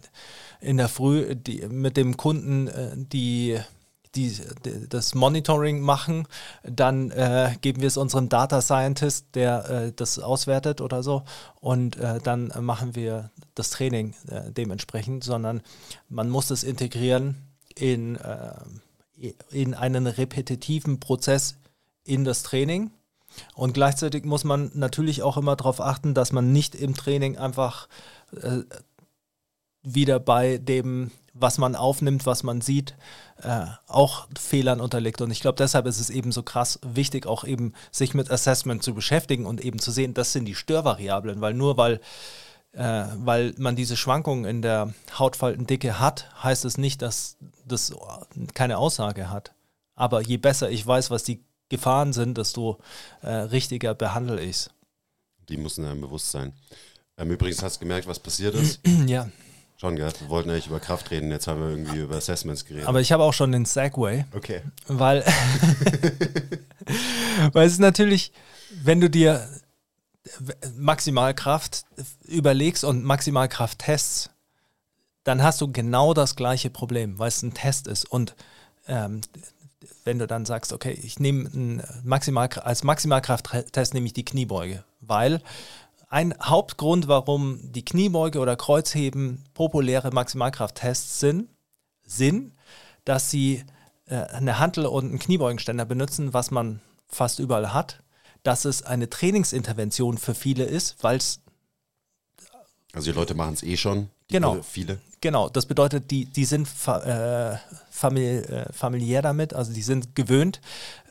in 0.62 0.78
der 0.78 0.88
Früh 0.88 1.36
die, 1.36 1.68
mit 1.68 1.98
dem 1.98 2.16
Kunden 2.16 2.68
äh, 2.68 2.92
die 2.96 3.60
die, 4.16 4.38
die, 4.66 4.90
das 4.90 5.16
Monitoring 5.16 5.82
machen, 5.82 6.28
dann 6.64 7.12
äh, 7.12 7.56
geben 7.62 7.82
wir 7.82 7.88
es 7.88 7.98
unserem 7.98 8.30
Data 8.30 8.62
Scientist, 8.62 9.28
der 9.36 9.70
äh, 9.70 9.92
das 9.96 10.20
auswertet 10.20 10.82
oder 10.82 11.04
so, 11.04 11.24
und 11.60 11.98
äh, 11.98 12.20
dann 12.20 12.52
machen 12.60 12.96
wir 12.96 13.32
das 13.56 13.70
Training 13.70 14.14
äh, 14.28 14.52
dementsprechend, 14.52 15.24
sondern 15.24 15.62
man 16.10 16.30
muss 16.30 16.50
es 16.52 16.64
integrieren 16.64 17.36
in, 17.76 18.16
äh, 18.18 19.34
in 19.52 19.74
einen 19.74 20.08
repetitiven 20.08 21.00
Prozess 21.00 21.56
in 22.04 22.24
das 22.24 22.44
Training. 22.44 22.92
Und 23.56 23.74
gleichzeitig 23.74 24.26
muss 24.26 24.44
man 24.44 24.72
natürlich 24.74 25.24
auch 25.24 25.38
immer 25.38 25.56
darauf 25.56 25.80
achten, 25.80 26.14
dass 26.14 26.34
man 26.34 26.52
nicht 26.52 26.76
im 26.76 26.96
Training 26.96 27.38
einfach 27.38 27.88
äh, 28.36 28.64
wieder 29.84 30.20
bei 30.20 30.58
dem, 30.58 31.12
was 31.34 31.58
man 31.58 31.76
aufnimmt, 31.76 32.26
was 32.26 32.44
man 32.44 32.62
sieht, 32.62 32.96
äh, 33.42 33.66
auch 33.88 34.28
Fehlern 34.38 34.82
unterliegt. 34.82 35.22
Und 35.22 35.32
ich 35.32 35.42
glaube, 35.42 35.58
deshalb 35.58 35.86
ist 35.86 36.00
es 36.00 36.10
eben 36.10 36.32
so 36.32 36.44
krass 36.44 36.80
wichtig, 36.84 37.26
auch 37.26 37.44
eben 37.44 37.74
sich 37.92 38.14
mit 38.14 38.30
Assessment 38.30 38.84
zu 38.84 38.94
beschäftigen 38.94 39.46
und 39.46 39.62
eben 39.62 39.80
zu 39.80 39.92
sehen, 39.92 40.14
das 40.14 40.34
sind 40.34 40.46
die 40.46 40.56
Störvariablen, 40.56 41.42
weil 41.42 41.54
nur 41.54 41.78
weil, 41.78 42.02
äh, 42.74 43.06
weil 43.16 43.54
man 43.58 43.76
diese 43.76 43.98
Schwankungen 43.98 44.46
in 44.46 44.62
der 44.62 44.94
Hautfaltendicke 45.18 46.00
hat, 46.00 46.30
heißt 46.44 46.66
es 46.66 46.78
nicht, 46.78 47.02
dass 47.02 47.38
das 47.66 47.94
keine 48.54 48.78
Aussage 48.78 49.30
hat. 49.30 49.54
Aber 49.96 50.22
je 50.22 50.38
besser 50.38 50.70
ich 50.70 50.86
weiß, 50.86 51.12
was 51.12 51.24
die 51.24 51.44
Gefahren 51.70 52.12
sind, 52.12 52.38
desto 52.38 52.80
äh, 53.22 53.30
richtiger 53.30 53.94
behandle 53.94 54.42
ich 54.42 54.50
es. 54.50 54.70
Die 55.48 55.58
müssen 55.58 55.86
einem 55.86 56.02
bewusst 56.02 56.32
sein. 56.32 56.54
Ähm, 57.18 57.32
übrigens, 57.32 57.64
hast 57.64 57.78
du 57.78 57.80
gemerkt, 57.82 58.08
was 58.08 58.20
passiert 58.20 58.56
ist? 58.56 58.82
ja. 59.08 59.30
Schon, 59.82 59.96
gell? 59.96 60.14
Wir 60.20 60.30
wollten 60.30 60.52
eigentlich 60.52 60.68
über 60.68 60.80
Kraft 60.80 61.10
reden, 61.10 61.32
jetzt 61.32 61.48
haben 61.48 61.60
wir 61.60 61.70
irgendwie 61.70 62.02
über 62.02 62.16
Assessments 62.16 62.66
geredet. 62.66 62.88
Aber 62.88 63.02
ich 63.02 63.12
habe 63.12 63.24
auch 63.24 63.34
schon 63.34 63.52
den 63.52 63.66
Segway. 63.66 64.26
okay. 64.32 64.62
Weil, 64.86 65.26
weil 67.54 67.66
es 67.66 67.74
ist 67.74 67.80
natürlich, 67.80 68.32
wenn 68.84 69.02
du 69.02 69.10
dir 69.10 69.50
Maximalkraft 70.78 71.86
überlegst 72.26 72.84
und 72.84 73.04
Maximalkraft 73.04 73.80
tests, 73.80 74.30
dann 75.24 75.42
hast 75.42 75.60
du 75.62 75.72
genau 75.72 76.14
das 76.14 76.36
gleiche 76.36 76.70
Problem, 76.70 77.18
weil 77.18 77.30
es 77.30 77.42
ein 77.42 77.56
Test 77.56 77.88
ist. 77.88 78.06
Und 78.06 78.36
ähm, 78.88 79.22
wenn 80.04 80.20
du 80.20 80.28
dann 80.28 80.46
sagst, 80.46 80.74
okay, 80.74 80.92
ich 80.92 81.20
nehme 81.20 81.82
Maximal, 82.04 82.50
als 82.50 82.84
Maximalkrafttest 82.84 83.96
nehme 83.96 84.06
ich 84.06 84.14
die 84.14 84.26
Kniebeuge, 84.26 84.84
weil 85.00 85.42
ein 86.12 86.36
Hauptgrund, 86.44 87.08
warum 87.08 87.72
die 87.72 87.86
Kniebeuge 87.86 88.40
oder 88.40 88.58
Kreuzheben 88.58 89.46
populäre 89.54 90.12
Maximalkrafttests 90.12 91.22
sind, 91.22 91.50
sind, 92.06 92.54
dass 93.06 93.32
sie 93.32 93.64
äh, 94.08 94.16
eine 94.16 94.60
Hantel 94.60 94.86
und 94.86 95.06
einen 95.06 95.20
Kniebeugenständer 95.20 95.86
benutzen, 95.86 96.34
was 96.34 96.52
man 96.52 96.82
fast 97.08 97.40
überall 97.40 97.74
hat, 97.74 98.04
dass 98.44 98.66
es 98.66 98.84
eine 98.84 99.10
Trainingsintervention 99.10 100.18
für 100.18 100.36
viele 100.36 100.66
ist, 100.66 101.02
weil 101.02 101.16
es 101.18 101.40
Also 102.92 103.12
die 103.12 103.18
Leute 103.18 103.34
machen 103.34 103.54
es 103.54 103.64
eh 103.64 103.78
schon. 103.78 104.10
Genau. 104.32 104.54
Leute- 104.56 104.64
Viele. 104.64 104.98
Genau, 105.24 105.50
das 105.50 105.68
bedeutet, 105.68 106.10
die, 106.10 106.26
die 106.26 106.46
sind 106.46 106.68
fa 106.68 107.54
äh, 107.54 107.58
famili 107.92 108.38
äh, 108.38 108.74
familiär 108.74 109.22
damit, 109.22 109.54
also 109.54 109.72
die 109.72 109.84
sind 109.84 110.16
gewöhnt 110.16 110.62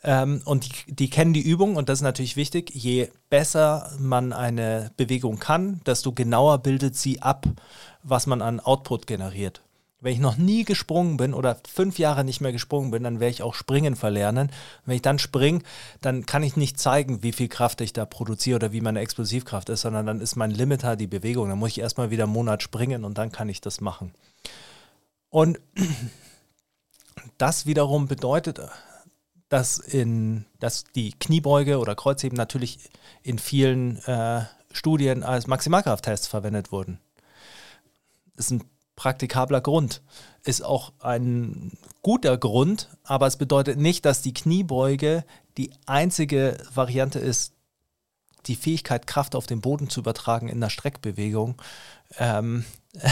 ähm, 0.02 0.42
und 0.46 0.66
die, 0.88 0.92
die 0.94 1.08
kennen 1.10 1.32
die 1.32 1.42
Übung 1.42 1.76
und 1.76 1.88
das 1.88 2.00
ist 2.00 2.02
natürlich 2.02 2.34
wichtig. 2.34 2.70
Je 2.74 3.08
besser 3.28 3.92
man 4.00 4.32
eine 4.32 4.90
Bewegung 4.96 5.38
kann, 5.38 5.80
desto 5.86 6.10
genauer 6.12 6.58
bildet 6.58 6.96
sie 6.96 7.22
ab, 7.22 7.46
was 8.02 8.26
man 8.26 8.42
an 8.42 8.58
Output 8.58 9.06
generiert. 9.06 9.60
Wenn 10.00 10.14
ich 10.14 10.18
noch 10.18 10.36
nie 10.36 10.64
gesprungen 10.64 11.18
bin 11.18 11.34
oder 11.34 11.58
fünf 11.70 11.98
Jahre 11.98 12.24
nicht 12.24 12.40
mehr 12.40 12.52
gesprungen 12.52 12.90
bin, 12.90 13.02
dann 13.02 13.20
werde 13.20 13.32
ich 13.32 13.42
auch 13.42 13.54
Springen 13.54 13.96
verlernen. 13.96 14.50
Wenn 14.86 14.96
ich 14.96 15.02
dann 15.02 15.18
springe, 15.18 15.60
dann 16.00 16.24
kann 16.24 16.42
ich 16.42 16.56
nicht 16.56 16.80
zeigen, 16.80 17.22
wie 17.22 17.32
viel 17.32 17.48
Kraft 17.48 17.80
ich 17.82 17.92
da 17.92 18.06
produziere 18.06 18.56
oder 18.56 18.72
wie 18.72 18.80
meine 18.80 19.00
Explosivkraft 19.00 19.68
ist, 19.68 19.82
sondern 19.82 20.06
dann 20.06 20.20
ist 20.20 20.36
mein 20.36 20.50
Limiter 20.50 20.96
die 20.96 21.06
Bewegung. 21.06 21.50
Dann 21.50 21.58
muss 21.58 21.70
ich 21.70 21.80
erstmal 21.80 22.10
wieder 22.10 22.24
einen 22.24 22.32
Monat 22.32 22.62
springen 22.62 23.04
und 23.04 23.18
dann 23.18 23.30
kann 23.30 23.48
ich 23.48 23.60
das 23.60 23.80
machen. 23.80 24.14
Und 25.28 25.60
Das 27.38 27.66
wiederum 27.66 28.06
bedeutet, 28.06 28.60
dass, 29.48 29.78
in, 29.78 30.44
dass 30.58 30.84
die 30.84 31.12
Kniebeuge 31.12 31.78
oder 31.78 31.94
Kreuzheben 31.94 32.36
natürlich 32.36 32.78
in 33.22 33.38
vielen 33.38 33.96
äh, 34.04 34.44
Studien 34.72 35.22
als 35.22 35.46
Maximalkrafttests 35.46 36.28
verwendet 36.28 36.70
wurden. 36.70 37.00
Das 38.36 38.46
ist 38.46 38.52
ein 38.52 38.64
praktikabler 39.00 39.62
Grund. 39.62 40.02
Ist 40.44 40.62
auch 40.62 40.92
ein 40.98 41.72
guter 42.02 42.36
Grund, 42.36 42.90
aber 43.02 43.26
es 43.26 43.38
bedeutet 43.38 43.78
nicht, 43.78 44.04
dass 44.04 44.20
die 44.20 44.34
Kniebeuge 44.34 45.24
die 45.56 45.70
einzige 45.86 46.58
Variante 46.74 47.18
ist, 47.18 47.54
die 48.44 48.56
Fähigkeit, 48.56 49.06
Kraft 49.06 49.34
auf 49.34 49.46
den 49.46 49.62
Boden 49.62 49.88
zu 49.88 50.00
übertragen 50.00 50.48
in 50.48 50.60
der 50.60 50.68
Streckbewegung. 50.68 51.54
Ähm, 52.18 52.66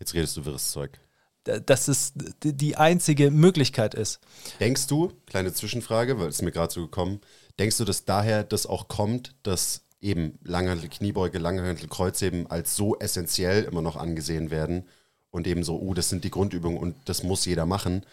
Jetzt 0.00 0.14
redest 0.14 0.36
du 0.36 0.44
wirres 0.44 0.72
Zeug. 0.72 0.98
Dass 1.44 1.86
es 1.86 2.12
die 2.42 2.76
einzige 2.76 3.30
Möglichkeit 3.30 3.94
ist. 3.94 4.18
Denkst 4.58 4.88
du, 4.88 5.12
kleine 5.26 5.52
Zwischenfrage, 5.52 6.18
weil 6.18 6.26
es 6.26 6.42
mir 6.42 6.50
gerade 6.50 6.72
so 6.72 6.80
gekommen, 6.80 7.20
denkst 7.60 7.76
du, 7.76 7.84
dass 7.84 8.04
daher 8.04 8.42
das 8.42 8.66
auch 8.66 8.88
kommt, 8.88 9.36
dass 9.44 9.82
eben 10.00 10.40
Langhantel 10.42 10.88
Kniebeuge, 10.88 11.38
Langhantel 11.38 11.86
Kreuzheben 11.86 12.48
als 12.48 12.74
so 12.74 12.98
essentiell 12.98 13.62
immer 13.62 13.82
noch 13.82 13.94
angesehen 13.94 14.50
werden 14.50 14.86
und 15.30 15.46
eben 15.46 15.64
so, 15.64 15.80
uh, 15.80 15.94
das 15.94 16.08
sind 16.08 16.24
die 16.24 16.30
Grundübungen 16.30 16.78
und 16.78 16.96
das 17.04 17.22
muss 17.22 17.44
jeder 17.44 17.66
machen, 17.66 18.04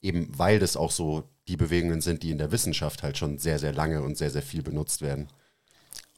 eben 0.00 0.28
weil 0.36 0.58
das 0.58 0.76
auch 0.76 0.90
so 0.90 1.24
die 1.48 1.56
Bewegungen 1.56 2.00
sind, 2.00 2.22
die 2.22 2.30
in 2.30 2.38
der 2.38 2.52
Wissenschaft 2.52 3.02
halt 3.02 3.18
schon 3.18 3.38
sehr, 3.38 3.58
sehr 3.58 3.72
lange 3.72 4.02
und 4.02 4.16
sehr, 4.16 4.30
sehr 4.30 4.42
viel 4.42 4.62
benutzt 4.62 5.02
werden? 5.02 5.28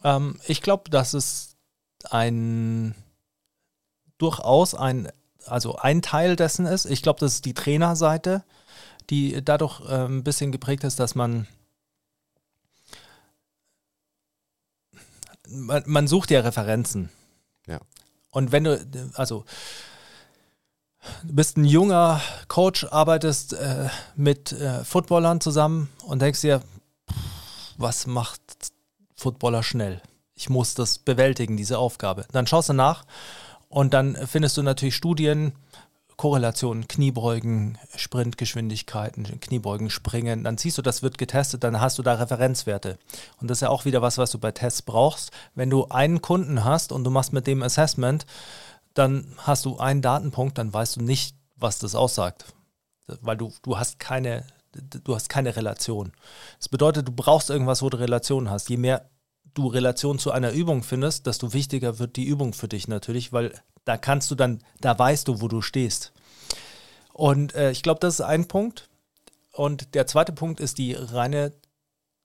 Ähm, 0.03 0.39
ich 0.47 0.63
glaube, 0.63 0.91
dass 0.91 1.15
es 1.15 1.57
ein 2.11 2.95
durchaus 4.19 4.75
ein, 4.75 5.11
also 5.47 5.77
ein 5.77 6.03
Teil 6.03 6.37
dessen 6.37 6.67
ist. 6.67 6.87
Ich 6.87 7.03
glaube, 7.03 7.21
das 7.21 7.35
ist 7.35 7.45
die 7.45 7.55
Trainerseite, 7.55 8.45
die 9.11 9.43
dadurch 9.45 9.81
äh, 9.81 10.07
ein 10.07 10.25
bisschen 10.25 10.53
geprägt 10.53 10.85
ist, 10.85 11.01
dass 11.01 11.15
man, 11.15 11.47
man, 15.49 15.83
man 15.87 16.07
sucht 16.07 16.31
ja 16.31 16.41
Referenzen. 16.41 17.11
Ja. 17.67 17.81
Und 18.31 18.53
wenn 18.53 18.65
du, 18.65 19.11
also 19.15 19.45
du 21.25 21.35
bist 21.35 21.57
ein 21.57 21.65
junger 21.65 22.21
Coach, 22.49 22.85
arbeitest 22.91 23.55
äh, 23.55 23.89
mit 24.17 24.53
äh, 24.53 24.85
Footballern 24.85 25.41
zusammen 25.41 25.91
und 26.07 26.23
denkst 26.23 26.41
dir, 26.41 26.63
was 27.77 28.07
macht 28.07 28.41
Footballer 29.17 29.63
schnell? 29.63 30.01
Ich 30.35 30.51
muss 30.51 30.75
das 30.75 30.99
bewältigen, 30.99 31.57
diese 31.57 31.79
Aufgabe. 31.79 32.27
Dann 32.33 32.47
schaust 32.47 32.69
du 32.69 32.73
nach 32.73 33.05
und 33.69 33.95
dann 33.95 34.17
findest 34.27 34.57
du 34.57 34.63
natürlich 34.63 34.97
Studien, 34.97 35.53
Korrelationen, 36.17 36.87
Kniebeugen, 36.87 37.77
Sprintgeschwindigkeiten, 37.97 39.41
Kniebeugen, 39.41 39.91
Springen. 39.91 40.45
Dann 40.45 40.59
siehst 40.59 40.79
du, 40.79 40.83
das 40.83 41.03
wird 41.03 41.19
getestet, 41.19 41.65
dann 41.65 41.81
hast 41.81 41.99
du 41.99 42.03
da 42.03 42.15
Referenzwerte. 42.15 42.99
Und 43.41 43.51
das 43.51 43.59
ist 43.59 43.63
ja 43.63 43.69
auch 43.69 43.85
wieder 43.85 44.01
was, 44.01 44.19
was 44.19 44.31
du 44.31 44.39
bei 44.39 44.53
Tests 44.53 44.83
brauchst. 44.83 45.33
Wenn 45.55 45.71
du 45.71 45.87
einen 45.87 46.23
Kunden 46.23 46.65
hast 46.65 46.93
und 46.93 47.05
du 47.05 47.11
machst 47.11 47.33
mit 47.33 47.47
dem 47.47 47.63
Assessment, 47.63 48.27
dann 48.95 49.27
hast 49.39 49.65
du 49.65 49.79
einen 49.79 50.03
Datenpunkt, 50.03 50.59
dann 50.59 50.73
weißt 50.73 50.97
du 50.97 51.03
nicht, 51.03 51.37
was 51.57 51.79
das 51.79 51.95
aussagt. 51.95 52.47
Weil 53.07 53.37
du, 53.37 53.53
du 53.63 53.79
hast 53.79 53.99
keine, 53.99 54.47
du 54.73 55.15
hast 55.15 55.29
keine 55.29 55.57
Relation. 55.57 56.13
Das 56.59 56.69
bedeutet, 56.69 57.09
du 57.09 57.13
brauchst 57.13 57.51
irgendwas, 57.51 57.83
wo 57.83 57.91
du 57.91 57.99
Relation 57.99 58.51
hast. 58.51 58.71
Je 58.71 58.77
mehr 58.77 59.11
du 59.53 59.69
Relation 59.69 60.19
zu 60.19 60.33
einer 60.33 60.53
Übung 60.53 60.83
findest, 60.83 61.27
desto 61.27 61.53
wichtiger 61.53 61.99
wird 61.99 62.17
die 62.17 62.25
Übung 62.25 62.53
für 62.53 62.69
dich 62.69 62.89
natürlich, 62.89 63.33
weil 63.33 63.61
da 63.85 63.97
kannst 63.97 64.31
du 64.31 64.35
dann, 64.35 64.63
da 64.81 64.99
weißt 64.99 65.29
du, 65.29 65.41
wo 65.41 65.49
du 65.49 65.63
stehst. 65.63 66.13
Und 67.13 67.55
äh, 67.55 67.71
ich 67.71 67.83
glaube, 67.83 68.01
das 68.01 68.15
ist 68.15 68.21
ein 68.21 68.49
Punkt. 68.49 68.89
Und 69.53 69.95
der 69.95 70.07
zweite 70.07 70.33
Punkt 70.33 70.59
ist 70.59 70.79
die 70.79 70.95
reine 70.95 71.53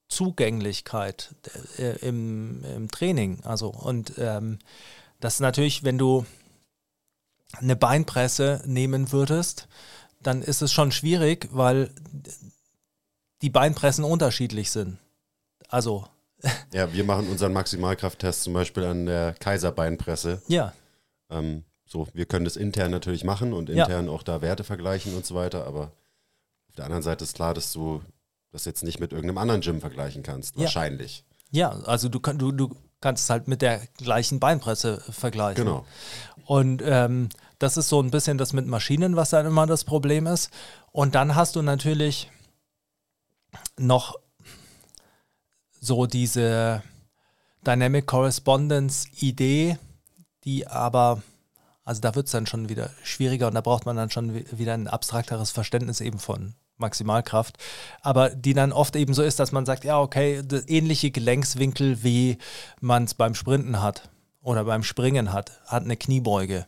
Zugänglichkeit 0.08 1.36
äh, 1.78 1.98
im, 2.00 2.64
im, 2.64 2.90
Training. 2.90 3.42
Also, 3.44 3.70
und 3.70 4.14
ähm, 4.18 4.58
das 5.20 5.36
ist 5.36 5.40
natürlich, 5.42 5.84
wenn 5.84 6.00
du 6.00 6.26
eine 7.58 7.76
Beinpresse 7.76 8.62
nehmen 8.66 9.12
würdest, 9.12 9.68
dann 10.22 10.42
ist 10.42 10.62
es 10.62 10.72
schon 10.72 10.92
schwierig, 10.92 11.48
weil 11.52 11.92
die 13.42 13.50
Beinpressen 13.50 14.04
unterschiedlich 14.04 14.72
sind. 14.72 14.98
Also 15.68 16.08
ja, 16.74 16.94
wir 16.94 17.04
machen 17.04 17.30
unseren 17.30 17.54
Maximalkrafttest 17.54 18.44
zum 18.44 18.54
Beispiel 18.54 18.84
an 18.86 19.06
der 19.06 19.34
Kaiserbeinpresse. 19.34 20.42
Ja. 20.48 20.74
Ähm, 21.30 21.64
so, 21.86 22.08
wir 22.14 22.26
können 22.26 22.46
das 22.46 22.56
intern 22.56 22.92
natürlich 22.92 23.24
machen 23.24 23.52
und 23.52 23.70
intern 23.70 24.06
ja. 24.06 24.12
auch 24.12 24.24
da 24.24 24.42
Werte 24.42 24.64
vergleichen 24.64 25.16
und 25.16 25.26
so 25.26 25.36
weiter, 25.36 25.66
aber 25.66 25.92
auf 26.70 26.76
der 26.76 26.86
anderen 26.86 27.04
Seite 27.04 27.24
ist 27.24 27.36
klar, 27.36 27.54
dass 27.54 27.74
du 27.74 28.02
das 28.52 28.66
jetzt 28.66 28.84
nicht 28.84 29.00
mit 29.00 29.12
irgendeinem 29.12 29.40
anderen 29.40 29.62
Gym 29.62 29.82
vergleichen 29.82 30.24
kannst. 30.24 30.56
Ja. 30.56 30.64
Wahrscheinlich. 30.64 31.26
Ja, 31.52 31.72
also 31.72 32.10
du, 32.10 32.20
du, 32.20 32.52
du 32.52 32.76
kannst 33.02 33.24
es 33.24 33.30
halt 33.30 33.48
mit 33.48 33.62
der 33.62 33.82
gleichen 33.98 34.40
Beinpresse 34.40 35.02
vergleichen. 35.10 35.66
Genau. 35.66 35.86
Und 36.50 36.82
ähm, 36.84 37.30
das 37.60 37.78
ist 37.78 37.90
so 37.90 38.02
ein 38.02 38.10
bisschen 38.10 38.40
das 38.40 38.54
mit 38.54 38.66
Maschinen, 38.66 39.16
was 39.16 39.30
dann 39.30 39.46
immer 39.46 39.68
das 39.68 39.84
Problem 39.84 40.26
ist. 40.26 40.50
Und 40.92 41.14
dann 41.14 41.36
hast 41.36 41.56
du 41.56 41.62
natürlich 41.62 42.32
noch 43.78 44.16
so 45.80 46.08
diese 46.08 46.82
Dynamic 47.68 48.08
Correspondence 48.08 49.06
Idee, 49.22 49.78
die 50.44 50.66
aber, 50.66 51.22
also 51.86 52.02
da 52.02 52.16
wird 52.16 52.26
es 52.26 52.32
dann 52.32 52.48
schon 52.48 52.68
wieder 52.68 52.90
schwieriger 53.04 53.46
und 53.46 53.54
da 53.54 53.62
braucht 53.62 53.86
man 53.86 53.96
dann 53.96 54.10
schon 54.10 54.34
wieder 54.34 54.74
ein 54.74 54.88
abstrakteres 54.88 55.52
Verständnis 55.52 56.02
eben 56.02 56.18
von 56.18 56.56
Maximalkraft, 56.78 57.60
aber 58.02 58.32
die 58.32 58.56
dann 58.56 58.72
oft 58.72 58.96
eben 58.96 59.14
so 59.14 59.22
ist, 59.22 59.40
dass 59.40 59.52
man 59.52 59.68
sagt, 59.68 59.84
ja, 59.84 60.00
okay, 60.00 60.42
ähnliche 60.66 61.12
Gelenkswinkel, 61.12 62.02
wie 62.02 62.40
man 62.82 63.04
es 63.04 63.14
beim 63.14 63.36
Sprinten 63.36 63.84
hat 63.84 64.10
oder 64.50 64.66
beim 64.66 64.82
Springen 64.84 65.32
hat, 65.32 65.52
hat 65.68 65.84
eine 65.84 65.96
Kniebeuge. 65.96 66.66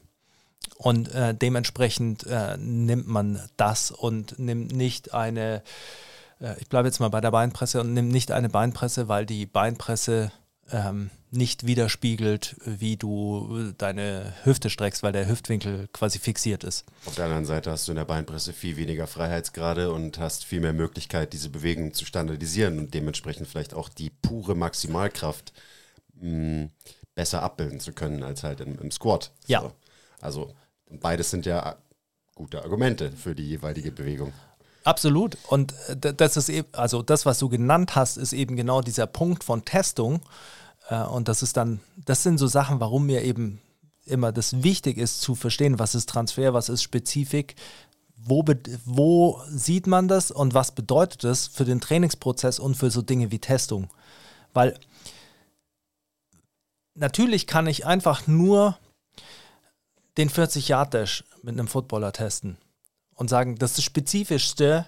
Und 0.78 1.12
äh, 1.16 1.34
dementsprechend 1.34 2.28
äh, 2.28 2.56
nimmt 2.58 3.08
man 3.08 3.42
das 3.58 3.90
und 3.90 4.38
nimmt 4.38 4.72
nicht 4.72 5.16
eine 5.16 5.64
äh, 6.40 6.60
ich 6.60 6.70
bleibe 6.70 6.88
jetzt 6.88 7.00
mal 7.00 7.10
bei 7.10 7.22
der 7.22 7.32
Beinpresse 7.32 7.82
und 7.82 7.94
nimm 7.94 8.10
nicht 8.10 8.32
eine 8.32 8.50
Beinpresse, 8.50 9.08
weil 9.08 9.26
die 9.26 9.48
Beinpresse 9.48 10.32
ähm, 10.72 11.10
nicht 11.32 11.66
widerspiegelt, 11.66 12.56
wie 12.66 12.98
du 12.98 13.74
deine 13.80 14.32
Hüfte 14.44 14.70
streckst, 14.70 15.02
weil 15.02 15.14
der 15.14 15.28
Hüftwinkel 15.28 15.88
quasi 15.92 16.20
fixiert 16.20 16.64
ist. 16.64 16.86
Auf 17.08 17.16
der 17.16 17.26
anderen 17.26 17.46
Seite 17.46 17.72
hast 17.72 17.88
du 17.88 17.94
in 17.94 17.98
der 17.98 18.06
Beinpresse 18.06 18.54
viel 18.54 18.78
weniger 18.78 19.08
Freiheitsgrade 19.08 19.92
und 19.92 20.20
hast 20.20 20.46
viel 20.46 20.60
mehr 20.60 20.74
Möglichkeit, 20.74 21.34
diese 21.34 21.50
Bewegung 21.50 21.96
zu 21.96 22.06
standardisieren 22.06 22.78
und 22.78 22.94
dementsprechend 22.94 23.48
vielleicht 23.48 23.74
auch 23.74 23.90
die 23.90 24.10
pure 24.10 24.56
Maximalkraft 24.56 25.52
mh, 26.20 26.22
hm, 26.22 26.70
besser 27.16 27.44
abbilden 27.44 27.80
zu 27.80 27.94
können 27.94 28.24
als 28.24 28.44
halt 28.44 28.62
im, 28.62 28.80
im 28.80 28.92
Squat. 28.92 29.32
Ja. 29.48 29.62
So. 29.62 29.72
Also 30.22 30.54
beides 30.90 31.32
sind 31.32 31.46
ja 31.46 31.76
gute 32.36 32.64
Argumente 32.64 33.12
für 33.12 33.36
die 33.36 33.48
jeweilige 33.48 33.92
Bewegung. 33.92 34.34
Absolut. 34.84 35.38
Und 35.48 35.74
äh, 35.90 36.14
das 36.14 36.38
ist 36.38 36.50
eben, 36.50 36.68
also 36.74 37.02
das, 37.02 37.26
was 37.26 37.40
du 37.40 37.50
genannt 37.50 37.96
hast, 37.96 38.18
ist 38.18 38.34
eben 38.34 38.56
genau 38.56 38.82
dieser 38.82 39.08
Punkt 39.08 39.44
von 39.44 39.64
Testung. 39.66 40.22
Äh, 40.90 41.04
und 41.04 41.28
das 41.28 41.44
ist 41.44 41.58
dann, 41.58 41.80
das 42.06 42.24
sind 42.24 42.38
so 42.38 42.48
Sachen, 42.48 42.80
warum 42.80 43.06
mir 43.06 43.24
eben 43.24 43.62
immer 44.06 44.32
das 44.32 44.64
wichtig 44.64 44.98
ist 44.98 45.22
zu 45.22 45.36
verstehen, 45.36 45.80
was 45.80 45.96
ist 45.96 46.10
Transfer, 46.10 46.54
was 46.54 46.70
ist 46.70 46.82
Spezifik, 46.82 47.56
wo, 48.18 48.44
wo 48.86 49.42
sieht 49.50 49.88
man 49.88 50.08
das 50.08 50.32
und 50.32 50.54
was 50.54 50.72
bedeutet 50.72 51.24
das 51.24 51.48
für 51.48 51.66
den 51.66 51.82
Trainingsprozess 51.82 52.60
und 52.60 52.76
für 52.76 52.92
so 52.92 53.02
Dinge 53.02 53.32
wie 53.32 53.40
Testung. 53.40 53.90
Weil 54.54 54.78
natürlich 57.02 57.48
kann 57.48 57.68
ich 57.68 57.86
einfach 57.86 58.28
nur 58.28 58.78
den 60.18 60.30
40-Yard-Dash 60.30 61.26
mit 61.42 61.54
einem 61.54 61.68
Footballer 61.68 62.14
testen 62.14 62.58
und 63.16 63.30
sagen, 63.30 63.58
das 63.58 63.72
ist 63.72 63.80
das 63.80 63.86
Spezifischste 63.86 64.86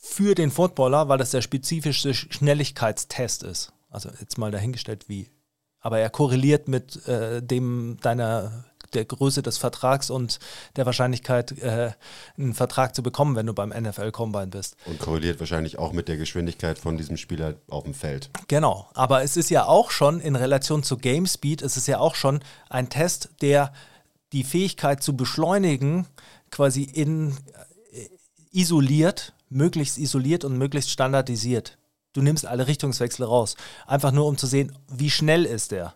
für 0.00 0.34
den 0.34 0.50
Footballer, 0.50 1.08
weil 1.08 1.18
das 1.18 1.32
der 1.32 1.42
spezifischste 1.42 2.14
Schnelligkeitstest 2.14 3.42
ist. 3.42 3.72
Also 3.90 4.10
jetzt 4.20 4.38
mal 4.38 4.50
dahingestellt, 4.50 5.08
wie. 5.08 5.28
Aber 5.80 5.98
er 5.98 6.10
korreliert 6.10 6.68
mit 6.68 7.06
äh, 7.06 7.42
dem 7.42 7.98
deiner 8.02 8.64
der 8.94 9.04
Größe 9.04 9.42
des 9.42 9.58
Vertrags 9.58 10.10
und 10.10 10.38
der 10.76 10.86
Wahrscheinlichkeit, 10.86 11.52
äh, 11.58 11.92
einen 12.36 12.54
Vertrag 12.54 12.94
zu 12.94 13.02
bekommen, 13.02 13.36
wenn 13.36 13.46
du 13.46 13.54
beim 13.54 13.70
NFL 13.70 14.10
Combine 14.12 14.48
bist. 14.48 14.76
Und 14.86 14.98
korreliert 14.98 15.40
wahrscheinlich 15.40 15.78
auch 15.78 15.92
mit 15.92 16.08
der 16.08 16.16
Geschwindigkeit 16.16 16.78
von 16.78 16.96
diesem 16.96 17.16
Spieler 17.16 17.54
auf 17.68 17.84
dem 17.84 17.94
Feld. 17.94 18.30
Genau, 18.48 18.88
aber 18.94 19.22
es 19.22 19.36
ist 19.36 19.50
ja 19.50 19.66
auch 19.66 19.90
schon 19.90 20.20
in 20.20 20.36
Relation 20.36 20.82
zu 20.82 20.96
Game 20.96 21.26
Speed, 21.26 21.62
es 21.62 21.76
ist 21.76 21.88
ja 21.88 21.98
auch 21.98 22.14
schon 22.14 22.40
ein 22.68 22.88
Test, 22.88 23.30
der 23.42 23.72
die 24.32 24.44
Fähigkeit 24.44 25.02
zu 25.02 25.16
beschleunigen 25.16 26.06
quasi 26.50 26.82
in 26.82 27.36
äh, 27.92 28.08
isoliert, 28.52 29.34
möglichst 29.48 29.98
isoliert 29.98 30.44
und 30.44 30.58
möglichst 30.58 30.90
standardisiert. 30.90 31.78
Du 32.12 32.22
nimmst 32.22 32.46
alle 32.46 32.66
Richtungswechsel 32.66 33.24
raus. 33.24 33.56
Einfach 33.86 34.12
nur, 34.12 34.26
um 34.26 34.36
zu 34.36 34.46
sehen, 34.46 34.76
wie 34.90 35.10
schnell 35.10 35.44
ist 35.44 35.72
der. 35.72 35.94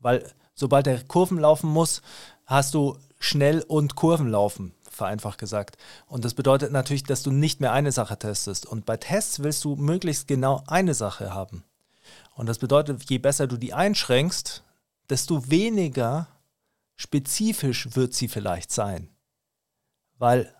Weil 0.00 0.30
sobald 0.54 0.86
er 0.86 1.02
Kurven 1.04 1.38
laufen 1.38 1.70
muss, 1.70 2.02
hast 2.46 2.74
du 2.74 2.98
schnell 3.18 3.62
und 3.62 3.94
Kurven 3.96 4.28
laufen. 4.28 4.74
vereinfacht 4.90 5.38
gesagt. 5.38 5.76
Und 6.06 6.24
das 6.24 6.34
bedeutet 6.34 6.70
natürlich, 6.70 7.02
dass 7.02 7.24
du 7.24 7.32
nicht 7.32 7.60
mehr 7.60 7.72
eine 7.72 7.90
Sache 7.90 8.16
testest. 8.16 8.64
Und 8.64 8.86
bei 8.86 8.96
Tests 8.96 9.40
willst 9.42 9.64
du 9.64 9.74
möglichst 9.74 10.28
genau 10.28 10.62
eine 10.68 10.94
Sache 10.94 11.34
haben. 11.34 11.64
Und 12.36 12.46
das 12.46 12.58
bedeutet, 12.58 13.08
je 13.10 13.18
besser 13.18 13.48
du 13.48 13.56
die 13.56 13.74
einschränkst, 13.74 14.62
desto 15.08 15.50
weniger 15.50 16.28
spezifisch 16.96 17.96
wird 17.96 18.14
sie 18.14 18.28
vielleicht 18.28 18.72
sein. 18.72 19.08
Weil 20.18 20.54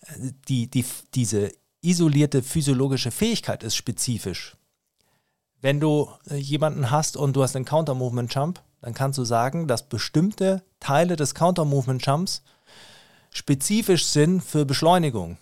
äh, 0.00 0.32
die, 0.48 0.68
die, 0.68 0.84
diese 1.14 1.52
isolierte 1.82 2.42
physiologische 2.42 3.10
Fähigkeit 3.10 3.62
ist 3.62 3.76
spezifisch. 3.76 4.56
Wenn 5.60 5.80
du 5.80 6.10
äh, 6.28 6.36
jemanden 6.36 6.90
hast 6.90 7.16
und 7.16 7.34
du 7.34 7.42
hast 7.42 7.54
einen 7.54 7.64
Counter-Movement-Jump, 7.64 8.62
dann 8.80 8.94
kannst 8.94 9.18
du 9.18 9.24
sagen, 9.24 9.66
dass 9.66 9.88
bestimmte 9.88 10.62
Teile 10.80 11.16
des 11.16 11.34
Counter-Movement-Jumps 11.34 12.42
spezifisch 13.30 14.06
sind 14.06 14.42
für 14.42 14.64
Beschleunigung 14.64 15.38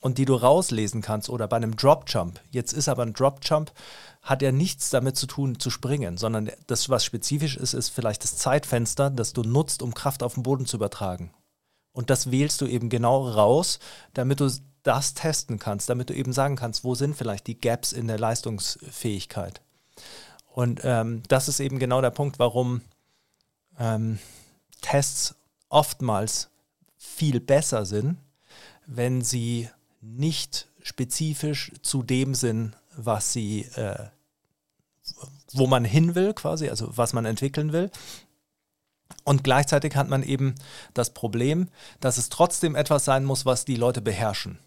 und 0.00 0.18
die 0.18 0.24
du 0.24 0.34
rauslesen 0.34 1.00
kannst 1.00 1.30
oder 1.30 1.48
bei 1.48 1.56
einem 1.56 1.76
Drop-Jump. 1.76 2.40
Jetzt 2.50 2.72
ist 2.72 2.88
aber 2.88 3.02
ein 3.02 3.14
Drop-Jump, 3.14 3.72
hat 4.20 4.42
ja 4.42 4.52
nichts 4.52 4.90
damit 4.90 5.16
zu 5.16 5.26
tun, 5.26 5.58
zu 5.58 5.70
springen, 5.70 6.16
sondern 6.16 6.50
das, 6.66 6.88
was 6.88 7.04
spezifisch 7.04 7.56
ist, 7.56 7.72
ist 7.72 7.88
vielleicht 7.88 8.22
das 8.22 8.36
Zeitfenster, 8.36 9.10
das 9.10 9.32
du 9.32 9.42
nutzt, 9.42 9.82
um 9.82 9.94
Kraft 9.94 10.22
auf 10.22 10.34
den 10.34 10.42
Boden 10.42 10.66
zu 10.66 10.76
übertragen. 10.76 11.32
Und 11.92 12.10
das 12.10 12.30
wählst 12.30 12.60
du 12.60 12.66
eben 12.66 12.88
genau 12.88 13.28
raus, 13.28 13.78
damit 14.14 14.40
du 14.40 14.50
das 14.82 15.14
testen 15.14 15.58
kannst, 15.58 15.88
damit 15.88 16.10
du 16.10 16.14
eben 16.14 16.32
sagen 16.32 16.56
kannst, 16.56 16.84
wo 16.84 16.94
sind 16.94 17.16
vielleicht 17.16 17.46
die 17.46 17.60
Gaps 17.60 17.92
in 17.92 18.08
der 18.08 18.18
Leistungsfähigkeit. 18.18 19.60
Und 20.54 20.80
ähm, 20.84 21.22
das 21.28 21.48
ist 21.48 21.60
eben 21.60 21.78
genau 21.78 22.00
der 22.00 22.10
Punkt, 22.10 22.38
warum 22.38 22.82
ähm, 23.78 24.18
Tests 24.82 25.34
oftmals 25.68 26.50
viel 26.98 27.40
besser 27.40 27.86
sind, 27.86 28.18
wenn 28.86 29.22
sie 29.22 29.70
nicht 30.00 30.68
spezifisch 30.82 31.72
zu 31.82 32.02
dem 32.02 32.34
sind, 32.34 32.74
was 32.96 33.32
sie, 33.32 33.62
äh, 33.76 34.08
wo 35.52 35.66
man 35.66 35.84
hin 35.84 36.14
will, 36.14 36.34
quasi, 36.34 36.68
also 36.68 36.96
was 36.96 37.12
man 37.12 37.24
entwickeln 37.24 37.72
will. 37.72 37.90
Und 39.24 39.44
gleichzeitig 39.44 39.96
hat 39.96 40.08
man 40.08 40.22
eben 40.22 40.54
das 40.94 41.10
Problem, 41.14 41.68
dass 42.00 42.18
es 42.18 42.28
trotzdem 42.28 42.74
etwas 42.74 43.04
sein 43.04 43.24
muss, 43.24 43.46
was 43.46 43.64
die 43.64 43.76
Leute 43.76 44.02
beherrschen. 44.02 44.58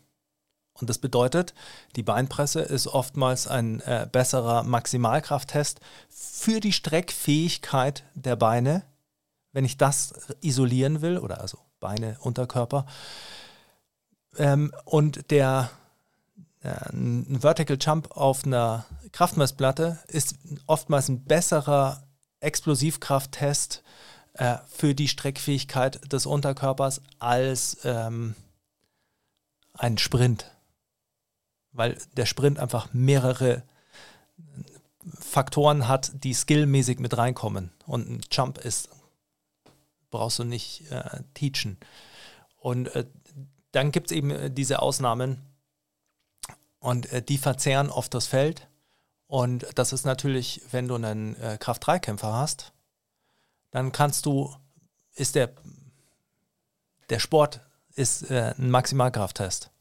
Und 0.79 0.89
das 0.89 0.97
bedeutet, 0.97 1.53
die 1.95 2.03
Beinpresse 2.03 2.59
ist 2.59 2.87
oftmals 2.87 3.47
ein 3.47 3.79
äh, 3.81 4.07
besserer 4.11 4.63
Maximalkrafttest 4.63 5.79
für 6.09 6.59
die 6.59 6.73
Streckfähigkeit 6.73 8.03
der 8.13 8.35
Beine, 8.35 8.83
wenn 9.53 9.63
ich 9.63 9.77
das 9.77 10.13
isolieren 10.41 11.01
will, 11.01 11.17
oder 11.17 11.39
also 11.39 11.59
Beine, 11.79 12.17
Unterkörper. 12.19 12.85
Ähm, 14.37 14.73
und 14.83 15.31
der 15.31 15.69
äh, 16.61 16.89
ein 16.91 17.39
Vertical 17.39 17.77
Jump 17.79 18.11
auf 18.11 18.43
einer 18.45 18.85
Kraftmessplatte 19.13 19.99
ist 20.09 20.35
oftmals 20.67 21.07
ein 21.07 21.23
besserer 21.23 22.03
Explosivkrafttest 22.41 23.81
äh, 24.33 24.57
für 24.67 24.93
die 24.93 25.07
Streckfähigkeit 25.07 26.11
des 26.11 26.25
Unterkörpers 26.25 27.01
als 27.19 27.77
ähm, 27.85 28.35
ein 29.73 29.97
Sprint 29.97 30.51
weil 31.75 31.97
der 32.15 32.25
Sprint 32.25 32.57
einfach 32.57 32.93
mehrere 32.93 33.63
Faktoren 35.19 35.87
hat, 35.87 36.11
die 36.23 36.33
skillmäßig 36.33 36.99
mit 36.99 37.17
reinkommen. 37.17 37.71
Und 37.85 38.09
ein 38.09 38.21
Jump 38.31 38.57
ist, 38.57 38.89
brauchst 40.09 40.39
du 40.39 40.43
nicht 40.43 40.89
äh, 40.89 41.21
teachen. 41.33 41.77
Und 42.57 42.87
äh, 42.95 43.05
dann 43.71 43.91
gibt 43.91 44.09
es 44.09 44.17
eben 44.17 44.31
äh, 44.31 44.49
diese 44.49 44.81
Ausnahmen 44.81 45.41
und 46.79 47.11
äh, 47.11 47.21
die 47.21 47.37
verzehren 47.37 47.89
oft 47.89 48.13
das 48.13 48.25
Feld. 48.25 48.67
Und 49.27 49.65
das 49.75 49.91
ist 49.91 50.05
natürlich, 50.05 50.61
wenn 50.71 50.87
du 50.87 50.95
einen 50.95 51.35
äh, 51.41 51.57
Kraft-3-Kämpfer 51.59 52.31
hast, 52.31 52.71
dann 53.71 53.91
kannst 53.91 54.25
du, 54.25 54.55
ist 55.15 55.35
der, 55.35 55.51
der 57.09 57.19
Sport 57.19 57.59
ist 57.95 58.29
äh, 58.31 58.53
ein 58.57 58.69
Maximalkrafttest. 58.71 59.71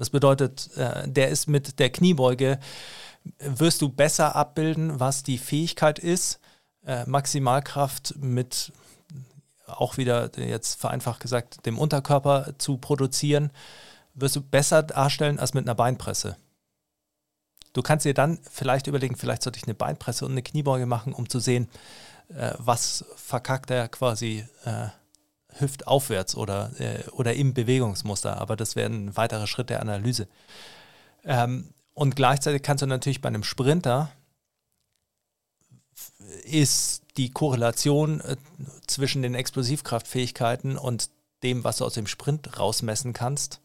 Das 0.00 0.08
bedeutet, 0.08 0.74
äh, 0.78 1.06
der 1.06 1.28
ist 1.28 1.46
mit 1.46 1.78
der 1.78 1.90
Kniebeuge, 1.90 2.58
wirst 3.38 3.82
du 3.82 3.90
besser 3.90 4.34
abbilden, 4.34 4.98
was 4.98 5.22
die 5.22 5.36
Fähigkeit 5.36 5.98
ist, 5.98 6.40
äh, 6.86 7.04
Maximalkraft 7.04 8.14
mit 8.16 8.72
auch 9.66 9.98
wieder 9.98 10.30
jetzt 10.38 10.80
vereinfacht 10.80 11.20
gesagt 11.20 11.66
dem 11.66 11.78
Unterkörper 11.78 12.54
zu 12.56 12.78
produzieren, 12.78 13.52
wirst 14.14 14.36
du 14.36 14.40
besser 14.40 14.82
darstellen 14.82 15.38
als 15.38 15.52
mit 15.52 15.66
einer 15.66 15.74
Beinpresse. 15.74 16.38
Du 17.74 17.82
kannst 17.82 18.06
dir 18.06 18.14
dann 18.14 18.38
vielleicht 18.50 18.86
überlegen, 18.86 19.16
vielleicht 19.16 19.42
sollte 19.42 19.58
ich 19.58 19.64
eine 19.64 19.74
Beinpresse 19.74 20.24
und 20.24 20.32
eine 20.32 20.42
Kniebeuge 20.42 20.86
machen, 20.86 21.12
um 21.12 21.28
zu 21.28 21.40
sehen, 21.40 21.68
äh, 22.30 22.52
was 22.56 23.04
verkackt 23.16 23.70
er 23.70 23.88
quasi 23.88 24.46
hüftaufwärts 25.58 26.34
oder, 26.34 26.70
äh, 26.78 27.08
oder 27.10 27.34
im 27.34 27.54
Bewegungsmuster, 27.54 28.38
aber 28.38 28.56
das 28.56 28.76
wäre 28.76 28.90
ein 28.90 29.16
weiterer 29.16 29.46
Schritt 29.46 29.70
der 29.70 29.80
Analyse. 29.80 30.28
Ähm, 31.24 31.68
und 31.94 32.16
gleichzeitig 32.16 32.62
kannst 32.62 32.82
du 32.82 32.86
natürlich 32.86 33.20
bei 33.20 33.28
einem 33.28 33.44
Sprinter 33.44 34.10
ist 36.44 37.02
die 37.16 37.30
Korrelation 37.30 38.20
äh, 38.20 38.36
zwischen 38.86 39.22
den 39.22 39.34
Explosivkraftfähigkeiten 39.34 40.76
und 40.76 41.10
dem, 41.42 41.64
was 41.64 41.78
du 41.78 41.84
aus 41.84 41.94
dem 41.94 42.06
Sprint 42.06 42.58
rausmessen 42.58 43.12
kannst, 43.12 43.60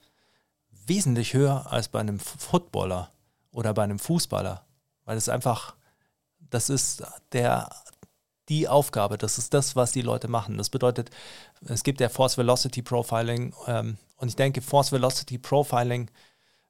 wesentlich 0.86 1.34
höher 1.34 1.72
als 1.72 1.88
bei 1.88 2.00
einem 2.00 2.20
Footballer 2.20 3.12
oder 3.52 3.74
bei 3.74 3.84
einem 3.84 4.00
Fußballer, 4.00 4.66
weil 5.06 5.18
es 5.18 5.30
einfach, 5.30 5.76
das 6.50 6.70
ist 6.70 7.04
der 7.32 7.70
die 8.50 8.68
Aufgabe, 8.68 9.18
das 9.18 9.38
ist 9.38 9.54
das, 9.54 9.76
was 9.76 9.92
die 9.92 10.02
Leute 10.02 10.28
machen. 10.28 10.58
Das 10.58 10.70
bedeutet, 10.70 11.10
es 11.66 11.84
gibt 11.84 12.00
ja 12.00 12.10
Force 12.10 12.38
Velocity 12.38 12.82
Profiling 12.82 13.54
ähm, 13.68 13.98
und 14.18 14.28
ich 14.28 14.36
denke, 14.36 14.62
Force 14.62 14.92
Velocity 14.92 15.38
Profiling 15.38 16.10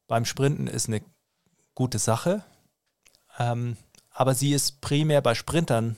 beim 0.07 0.25
Sprinten 0.25 0.67
ist 0.67 0.87
eine 0.87 1.01
gute 1.73 1.99
Sache, 1.99 2.43
ähm, 3.37 3.77
aber 4.11 4.33
sie 4.35 4.53
ist 4.53 4.79
primär 4.81 5.21
bei 5.21 5.35
Sprintern 5.35 5.97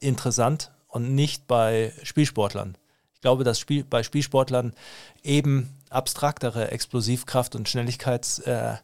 interessant 0.00 0.72
und 0.88 1.14
nicht 1.14 1.46
bei 1.46 1.92
Spielsportlern. 2.02 2.76
Ich 3.14 3.20
glaube, 3.20 3.44
dass 3.44 3.58
Spiel, 3.58 3.84
bei 3.84 4.02
Spielsportlern 4.02 4.74
eben 5.22 5.76
abstraktere 5.90 6.72
Explosivkraft- 6.72 7.56
und 7.56 7.68
Schnelligkeitstests 7.68 8.80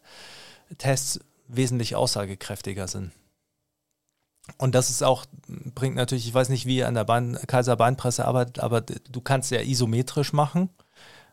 äh, 1.16 1.20
wesentlich 1.48 1.96
aussagekräftiger 1.96 2.88
sind. 2.88 3.12
Und 4.58 4.74
das 4.74 4.90
ist 4.90 5.02
auch, 5.02 5.24
bringt 5.74 5.96
natürlich, 5.96 6.26
ich 6.26 6.34
weiß 6.34 6.50
nicht, 6.50 6.66
wie 6.66 6.84
an 6.84 6.94
der 6.94 7.04
Bein, 7.04 7.38
Kaiser 7.46 7.76
Beinpresse 7.76 8.26
arbeitet, 8.26 8.60
aber 8.60 8.82
du 8.82 9.20
kannst 9.20 9.50
ja 9.50 9.60
isometrisch 9.60 10.32
machen 10.32 10.68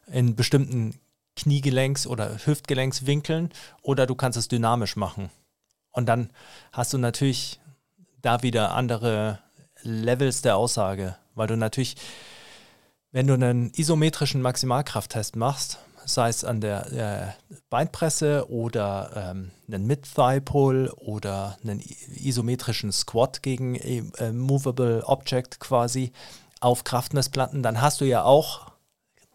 in 0.08 0.36
bestimmten 0.36 1.00
Kniegelenks- 1.38 2.08
oder 2.08 2.38
Hüftgelenkswinkeln 2.46 3.50
oder 3.82 4.06
du 4.06 4.16
kannst 4.16 4.38
es 4.38 4.48
dynamisch 4.48 4.96
machen. 4.96 5.30
Und 5.92 6.08
dann 6.08 6.30
hast 6.72 6.94
du 6.94 6.98
natürlich 6.98 7.60
da 8.22 8.44
wieder 8.44 8.74
andere 8.74 9.40
Levels 9.82 10.42
der 10.42 10.58
Aussage, 10.58 11.18
weil 11.36 11.48
du 11.48 11.58
natürlich, 11.58 11.96
wenn 13.12 13.28
du 13.28 13.34
einen 13.34 13.72
isometrischen 13.74 14.42
Maximalkrafttest 14.42 15.36
machst, 15.36 15.80
sei 16.06 16.30
es 16.30 16.44
an 16.44 16.62
der 16.62 16.92
äh, 17.50 17.56
Beinpresse 17.70 18.50
oder 18.50 19.12
ähm, 19.16 19.52
einen 19.68 19.88
Mid-Thigh-Pull 19.88 20.94
oder 20.98 21.58
einen 21.64 21.82
isometrischen 22.16 22.92
Squat 22.92 23.44
gegen 23.44 23.76
äh, 23.76 24.32
Movable 24.32 25.04
Object 25.06 25.60
quasi 25.60 26.12
auf 26.60 26.84
Kraftmessplatten, 26.84 27.64
dann 27.64 27.82
hast 27.82 28.02
du 28.02 28.06
ja 28.06 28.24
auch 28.24 28.72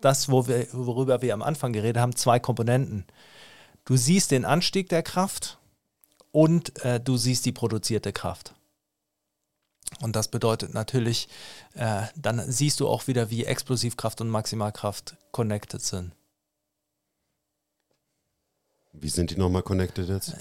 das, 0.01 0.31
wo 0.31 0.47
wir, 0.47 0.67
worüber 0.73 1.23
wir 1.23 1.35
am 1.35 1.43
Anfang 1.43 1.73
geredet 1.73 2.01
haben, 2.01 2.14
zwei 2.14 2.39
Komponenten. 2.39 3.05
Du 3.85 3.97
siehst 3.97 4.31
den 4.31 4.45
Anstieg 4.45 4.89
der 4.89 5.03
Kraft 5.03 5.59
und 6.33 6.85
äh, 6.85 7.01
du 7.01 7.17
siehst 7.17 7.47
die 7.47 7.53
produzierte 7.53 8.12
Kraft. 8.12 8.55
Und 10.01 10.17
das 10.17 10.29
bedeutet 10.29 10.75
natürlich, 10.75 11.29
äh, 11.75 12.03
dann 12.17 12.51
siehst 12.51 12.81
du 12.81 12.89
auch 12.89 13.07
wieder, 13.07 13.31
wie 13.31 13.45
Explosivkraft 13.45 14.21
und 14.21 14.29
Maximalkraft 14.29 15.17
connected 15.31 15.81
sind. 15.81 16.12
Wie 19.01 19.09
sind 19.09 19.30
die 19.30 19.36
nochmal 19.36 19.62
connected 19.62 20.09
jetzt? 20.09 20.36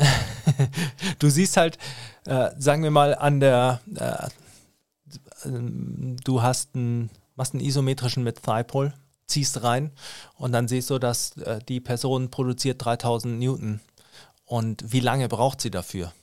du 1.19 1.29
siehst 1.29 1.57
halt, 1.57 1.77
äh, 2.25 2.51
sagen 2.57 2.83
wir 2.83 2.91
mal, 2.91 3.15
an 3.15 3.39
der, 3.39 3.81
äh, 3.95 5.49
du 6.23 6.41
hast 6.41 6.75
einen, 6.75 7.09
machst 7.35 7.53
einen 7.53 7.63
isometrischen 7.63 8.23
mit 8.23 8.41
Thigh-Pull, 8.43 8.93
ziehst 9.27 9.63
rein 9.63 9.91
und 10.35 10.51
dann 10.51 10.67
siehst 10.67 10.89
du, 10.89 10.99
dass 10.99 11.37
äh, 11.37 11.59
die 11.67 11.79
Person 11.79 12.29
produziert 12.29 12.83
3000 12.83 13.39
Newton. 13.39 13.81
Und 14.45 14.91
wie 14.91 14.99
lange 14.99 15.27
braucht 15.27 15.61
sie 15.61 15.71
dafür? 15.71 16.13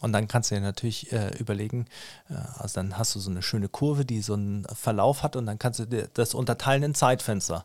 Und 0.00 0.12
dann 0.12 0.28
kannst 0.28 0.50
du 0.50 0.54
dir 0.54 0.60
natürlich 0.60 1.12
äh, 1.12 1.34
überlegen, 1.38 1.86
äh, 2.28 2.34
also 2.58 2.74
dann 2.74 2.98
hast 2.98 3.14
du 3.14 3.20
so 3.20 3.30
eine 3.30 3.42
schöne 3.42 3.68
Kurve, 3.68 4.04
die 4.04 4.20
so 4.20 4.34
einen 4.34 4.66
Verlauf 4.74 5.22
hat 5.22 5.36
und 5.36 5.46
dann 5.46 5.58
kannst 5.58 5.80
du 5.80 6.08
das 6.12 6.34
unterteilen 6.34 6.82
in 6.82 6.94
Zeitfenster. 6.94 7.64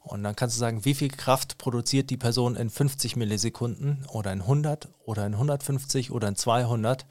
Und 0.00 0.22
dann 0.22 0.36
kannst 0.36 0.56
du 0.56 0.60
sagen, 0.60 0.84
wie 0.84 0.94
viel 0.94 1.10
Kraft 1.10 1.58
produziert 1.58 2.08
die 2.10 2.16
Person 2.16 2.56
in 2.56 2.70
50 2.70 3.16
Millisekunden 3.16 4.06
oder 4.08 4.32
in 4.32 4.40
100 4.40 4.88
oder 5.04 5.26
in 5.26 5.34
150 5.34 6.10
oder 6.10 6.28
in 6.28 6.36
200 6.36 7.06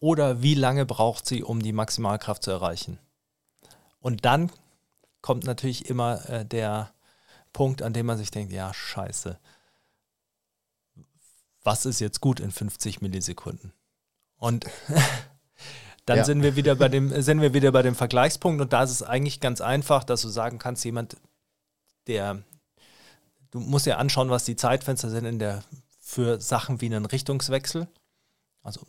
oder 0.00 0.42
wie 0.42 0.54
lange 0.54 0.86
braucht 0.86 1.26
sie, 1.26 1.42
um 1.42 1.60
die 1.60 1.72
Maximalkraft 1.72 2.44
zu 2.44 2.50
erreichen. 2.50 2.98
Und 4.00 4.24
dann 4.24 4.50
kommt 5.20 5.44
natürlich 5.44 5.88
immer 5.90 6.28
äh, 6.28 6.44
der 6.44 6.92
Punkt, 7.52 7.82
an 7.82 7.92
dem 7.92 8.06
man 8.06 8.18
sich 8.18 8.30
denkt, 8.30 8.52
ja, 8.52 8.72
scheiße, 8.72 9.38
was 11.64 11.86
ist 11.86 12.00
jetzt 12.00 12.20
gut 12.20 12.40
in 12.40 12.50
50 12.50 13.00
Millisekunden? 13.00 13.72
Und 14.36 14.66
dann 16.06 16.18
ja. 16.18 16.24
sind 16.24 16.42
wir 16.42 16.56
wieder 16.56 16.76
bei 16.76 16.88
dem, 16.88 17.20
sind 17.20 17.40
wir 17.40 17.52
wieder 17.52 17.72
bei 17.72 17.82
dem 17.82 17.94
Vergleichspunkt 17.94 18.62
und 18.62 18.72
da 18.72 18.84
ist 18.84 18.90
es 18.90 19.02
eigentlich 19.02 19.40
ganz 19.40 19.60
einfach, 19.60 20.04
dass 20.04 20.22
du 20.22 20.28
sagen 20.28 20.58
kannst, 20.58 20.84
jemand, 20.84 21.16
der, 22.08 22.42
du 23.50 23.60
musst 23.60 23.86
ja 23.86 23.98
anschauen, 23.98 24.30
was 24.30 24.44
die 24.44 24.56
Zeitfenster 24.56 25.10
sind 25.10 25.24
in 25.24 25.38
der, 25.38 25.62
für 26.00 26.40
Sachen 26.40 26.80
wie 26.80 26.86
einen 26.86 27.06
Richtungswechsel. 27.06 27.88
Also 28.62 28.80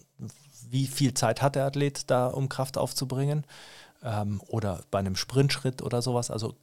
wie 0.67 0.87
viel 0.87 1.13
Zeit 1.13 1.41
hat 1.41 1.55
der 1.55 1.65
Athlet 1.65 2.09
da, 2.09 2.27
um 2.27 2.49
Kraft 2.49 2.77
aufzubringen? 2.77 3.45
Ähm, 4.03 4.41
oder 4.47 4.83
bei 4.91 4.99
einem 4.99 5.15
Sprintschritt 5.15 5.81
oder 5.81 6.01
sowas. 6.01 6.31
Also 6.31 6.55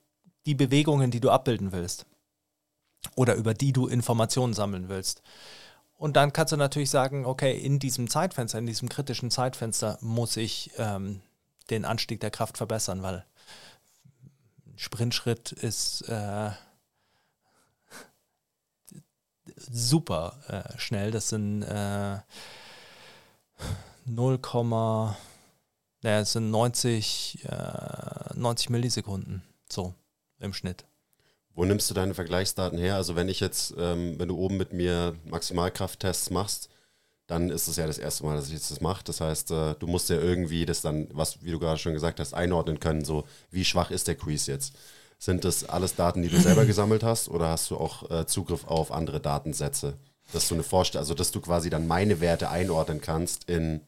die 0.46 0.54
Bewegungen, 0.54 1.10
die 1.10 1.20
du 1.20 1.30
abbilden 1.30 1.72
willst. 1.72 2.06
Oder 3.14 3.34
über 3.34 3.54
die 3.54 3.72
du 3.72 3.86
Informationen 3.86 4.54
sammeln 4.54 4.88
willst. 4.88 5.22
Und 5.98 6.16
dann 6.16 6.32
kannst 6.32 6.52
du 6.52 6.56
natürlich 6.56 6.90
sagen, 6.90 7.24
okay, 7.24 7.56
in 7.56 7.78
diesem 7.78 8.10
Zeitfenster, 8.10 8.58
in 8.58 8.66
diesem 8.66 8.88
kritischen 8.88 9.30
Zeitfenster 9.30 9.98
muss 10.00 10.36
ich 10.36 10.70
ähm, 10.76 11.20
den 11.70 11.84
Anstieg 11.84 12.20
der 12.20 12.30
Kraft 12.30 12.58
verbessern, 12.58 13.02
weil 13.02 13.24
Sprintschritt 14.76 15.52
ist 15.52 16.02
äh, 16.02 16.50
super 19.56 20.38
äh, 20.48 20.78
schnell. 20.78 21.10
Das 21.10 21.28
sind 21.28 21.62
äh, 21.62 22.18
0, 24.04 24.38
naja, 26.02 26.20
es 26.20 26.32
sind 26.32 26.50
90, 26.50 27.46
90 28.34 28.68
äh, 28.68 28.72
Millisekunden 28.72 29.42
so 29.70 29.94
im 30.38 30.52
Schnitt. 30.52 30.84
Wo 31.54 31.64
nimmst 31.64 31.88
du 31.90 31.94
deine 31.94 32.14
Vergleichsdaten 32.14 32.78
her? 32.78 32.96
Also 32.96 33.16
wenn 33.16 33.28
ich 33.28 33.40
jetzt, 33.40 33.74
ähm, 33.78 34.18
wenn 34.18 34.28
du 34.28 34.36
oben 34.36 34.58
mit 34.58 34.72
mir 34.72 35.16
Maximalkrafttests 35.24 36.30
machst, 36.30 36.68
dann 37.26 37.50
ist 37.50 37.66
es 37.66 37.76
ja 37.76 37.86
das 37.86 37.98
erste 37.98 38.24
Mal, 38.24 38.36
dass 38.36 38.46
ich 38.46 38.52
jetzt 38.52 38.70
das 38.70 38.80
mache. 38.80 39.02
Das 39.04 39.20
heißt, 39.20 39.50
äh, 39.50 39.74
du 39.74 39.86
musst 39.86 40.08
ja 40.10 40.16
irgendwie 40.16 40.64
das 40.64 40.80
dann, 40.80 41.08
was, 41.12 41.42
wie 41.42 41.50
du 41.50 41.58
gerade 41.58 41.78
schon 41.78 41.92
gesagt 41.92 42.20
hast, 42.20 42.34
einordnen 42.34 42.78
können. 42.78 43.04
So, 43.04 43.24
wie 43.50 43.64
schwach 43.64 43.90
ist 43.90 44.06
der 44.08 44.14
Quiz 44.14 44.46
jetzt? 44.46 44.74
Sind 45.18 45.44
das 45.44 45.68
alles 45.68 45.96
Daten, 45.96 46.22
die 46.22 46.28
du 46.28 46.40
selber 46.40 46.64
gesammelt 46.66 47.02
hast, 47.02 47.28
oder 47.28 47.48
hast 47.48 47.70
du 47.70 47.76
auch 47.76 48.10
äh, 48.10 48.26
Zugriff 48.26 48.64
auf 48.64 48.92
andere 48.92 49.20
Datensätze? 49.20 49.94
Dass 50.32 50.48
du 50.48 50.54
eine 50.54 50.62
Vorstellung, 50.62 51.02
also 51.02 51.14
dass 51.14 51.30
du 51.30 51.40
quasi 51.40 51.70
dann 51.70 51.86
meine 51.86 52.20
Werte 52.20 52.50
einordnen 52.50 53.00
kannst 53.00 53.48
in 53.48 53.80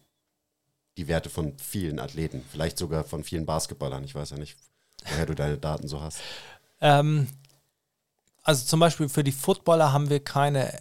die 0.97 1.09
Werte 1.09 1.31
von 1.31 1.57
vielen 1.59 2.01
Athleten, 2.01 2.45
vielleicht 2.51 2.79
sogar 2.79 3.05
von 3.05 3.23
vielen 3.23 3.47
Basketballern. 3.47 4.03
Ich 4.05 4.15
weiß 4.15 4.31
ja 4.31 4.37
nicht, 4.37 4.57
woher 5.05 5.27
du 5.27 5.35
deine 5.35 5.59
Daten 5.59 5.87
so 5.87 6.01
hast. 6.01 6.19
Ähm, 6.81 7.29
also 8.43 8.65
zum 8.65 8.81
Beispiel 8.81 9.09
für 9.09 9.23
die 9.23 9.33
Footballer 9.33 9.93
haben 9.93 10.11
wir 10.11 10.21
keine, 10.21 10.73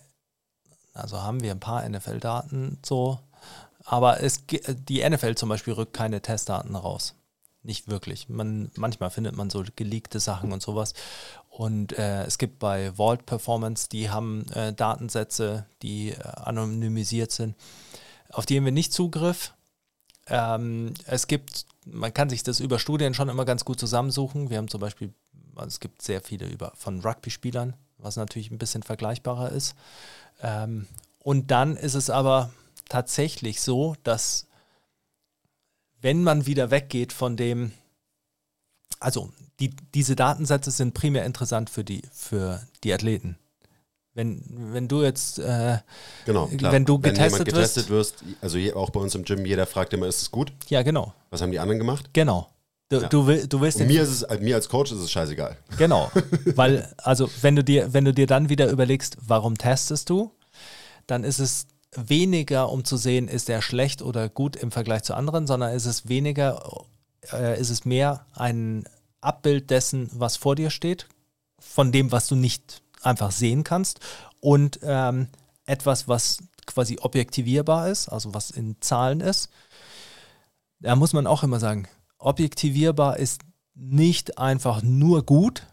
also 0.98 1.22
haben 1.22 1.42
wir 1.42 1.52
ein 1.52 1.60
paar 1.60 1.88
NFL-Daten 1.88 2.80
so, 2.86 3.20
aber 3.86 4.22
es, 4.22 4.44
die 4.46 5.08
NFL 5.08 5.36
zum 5.36 5.50
Beispiel 5.50 5.74
rückt 5.74 5.94
keine 5.94 6.22
Testdaten 6.22 6.76
raus. 6.76 7.16
Nicht 7.64 7.88
wirklich. 7.88 8.30
Man, 8.30 8.72
manchmal 8.76 9.10
findet 9.10 9.36
man 9.36 9.50
so 9.50 9.64
geleakte 9.76 10.20
Sachen 10.20 10.54
und 10.54 10.62
sowas. 10.62 10.94
Und 11.50 11.98
äh, 11.98 12.24
es 12.24 12.38
gibt 12.38 12.60
bei 12.60 12.94
Vault 12.94 13.26
Performance, 13.26 13.90
die 13.90 14.10
haben 14.10 14.46
äh, 14.52 14.74
Datensätze, 14.74 15.66
die 15.82 16.12
äh, 16.12 16.22
anonymisiert 16.22 17.32
sind. 17.32 17.56
Auf 18.30 18.46
die 18.46 18.58
haben 18.58 18.66
wir 18.66 18.72
nicht 18.72 18.94
Zugriff. 18.94 19.54
Ähm, 20.28 20.94
es 21.06 21.28
gibt, 21.28 21.66
man 21.86 22.14
kann 22.14 22.30
sich 22.30 22.44
das 22.44 22.60
über 22.60 22.80
Studien 22.80 23.14
schon 23.14 23.30
immer 23.30 23.46
ganz 23.46 23.66
gut 23.66 23.80
zusammensuchen. 23.80 24.50
Wir 24.50 24.58
haben 24.58 24.70
zum 24.70 24.82
Beispiel 24.82 25.14
also 25.58 25.68
es 25.68 25.80
gibt 25.80 26.02
sehr 26.02 26.22
viele 26.22 26.46
über, 26.48 26.72
von 26.76 27.02
Rugby-Spielern, 27.02 27.76
was 27.98 28.16
natürlich 28.16 28.52
ein 28.52 28.58
bisschen 28.58 28.84
vergleichbarer 28.84 29.52
ist. 29.52 29.76
Ähm, 30.42 30.88
und 31.20 31.52
dann 31.52 31.76
ist 31.76 31.96
es 31.96 32.10
aber 32.10 32.52
tatsächlich 32.90 33.62
so, 33.62 33.96
dass 34.04 34.48
wenn 36.02 36.24
man 36.24 36.46
wieder 36.46 36.72
weggeht 36.72 37.12
von 37.12 37.36
dem, 37.38 37.72
also 39.00 39.32
die, 39.60 39.72
diese 39.94 40.16
Datensätze 40.16 40.72
sind 40.72 40.94
primär 40.94 41.26
interessant 41.26 41.70
für 41.70 41.84
die, 41.84 42.04
für 42.14 42.62
die 42.84 42.94
Athleten. 42.94 43.38
Wenn, 44.14 44.42
wenn 44.74 44.88
du 44.88 45.04
jetzt, 45.04 45.38
äh, 45.38 45.78
genau, 46.26 46.48
klar. 46.48 46.72
wenn 46.72 46.86
du 46.86 46.98
getestet, 46.98 47.40
wenn 47.40 47.46
getestet 47.46 47.90
wirst, 47.90 48.26
wirst, 48.26 48.38
also 48.42 48.58
auch 48.76 48.90
bei 48.90 49.00
uns 49.00 49.14
im 49.14 49.24
Gym, 49.24 49.46
jeder 49.46 49.68
fragt 49.68 49.94
immer, 49.94 50.08
ist 50.08 50.22
es 50.22 50.32
gut? 50.32 50.52
Ja, 50.70 50.82
genau. 50.82 51.14
Was 51.30 51.42
haben 51.42 51.52
die 51.52 51.60
anderen 51.60 51.78
gemacht? 51.78 52.10
Genau. 52.14 52.50
Du, 52.90 53.02
ja. 53.02 53.10
du, 53.10 53.28
will, 53.28 53.48
du 53.48 53.60
willst 53.60 53.80
mir, 53.80 54.02
ist 54.02 54.10
es, 54.10 54.40
mir 54.40 54.56
als 54.56 54.70
Coach 54.70 54.92
ist 54.94 55.00
es 55.00 55.12
scheißegal. 55.12 55.58
Genau, 55.78 56.10
weil, 56.56 56.94
also 56.98 57.30
wenn 57.42 57.56
du 57.56 57.64
dir, 57.64 57.94
wenn 57.94 58.06
du 58.06 58.14
dir 58.14 58.28
dann 58.28 58.50
wieder 58.50 58.70
überlegst, 58.70 59.18
warum 59.22 59.58
testest 59.58 60.10
du, 60.10 60.32
dann 61.06 61.26
ist 61.26 61.40
es 61.40 61.68
weniger, 61.94 62.70
um 62.70 62.86
zu 62.86 62.96
sehen, 62.96 63.28
ist 63.28 63.50
er 63.50 63.62
schlecht 63.62 64.02
oder 64.02 64.30
gut 64.30 64.56
im 64.56 64.72
Vergleich 64.72 65.04
zu 65.04 65.16
anderen, 65.16 65.48
sondern 65.48 65.74
ist 65.74 65.86
es 65.86 66.08
weniger, 66.08 66.86
äh, 67.34 67.60
ist 67.60 67.72
es 67.72 67.84
mehr 67.84 68.26
ein 68.34 68.86
Abbild 69.20 69.70
dessen, 69.70 70.10
was 70.14 70.38
vor 70.38 70.56
dir 70.56 70.70
steht, 70.70 71.08
von 71.60 71.92
dem, 71.92 72.12
was 72.12 72.28
du 72.28 72.36
nicht 72.36 72.82
einfach 73.02 73.32
sehen 73.32 73.64
kannst 73.64 74.00
und 74.40 74.80
ähm, 74.84 75.28
etwas, 75.66 76.08
was 76.08 76.38
quasi 76.66 77.00
objektivierbar 77.02 77.90
ist, 77.90 78.08
also 78.08 78.34
was 78.34 78.52
in 78.52 78.78
Zahlen 78.80 79.20
ist. 79.20 79.50
Da 80.80 80.96
muss 80.96 81.14
man 81.14 81.28
auch 81.28 81.44
immer 81.44 81.60
sagen, 81.60 81.88
objektivierbar 82.20 83.18
ist 83.18 83.42
nicht 83.76 84.38
einfach 84.38 84.82
nur 84.82 85.24
gut 85.24 85.64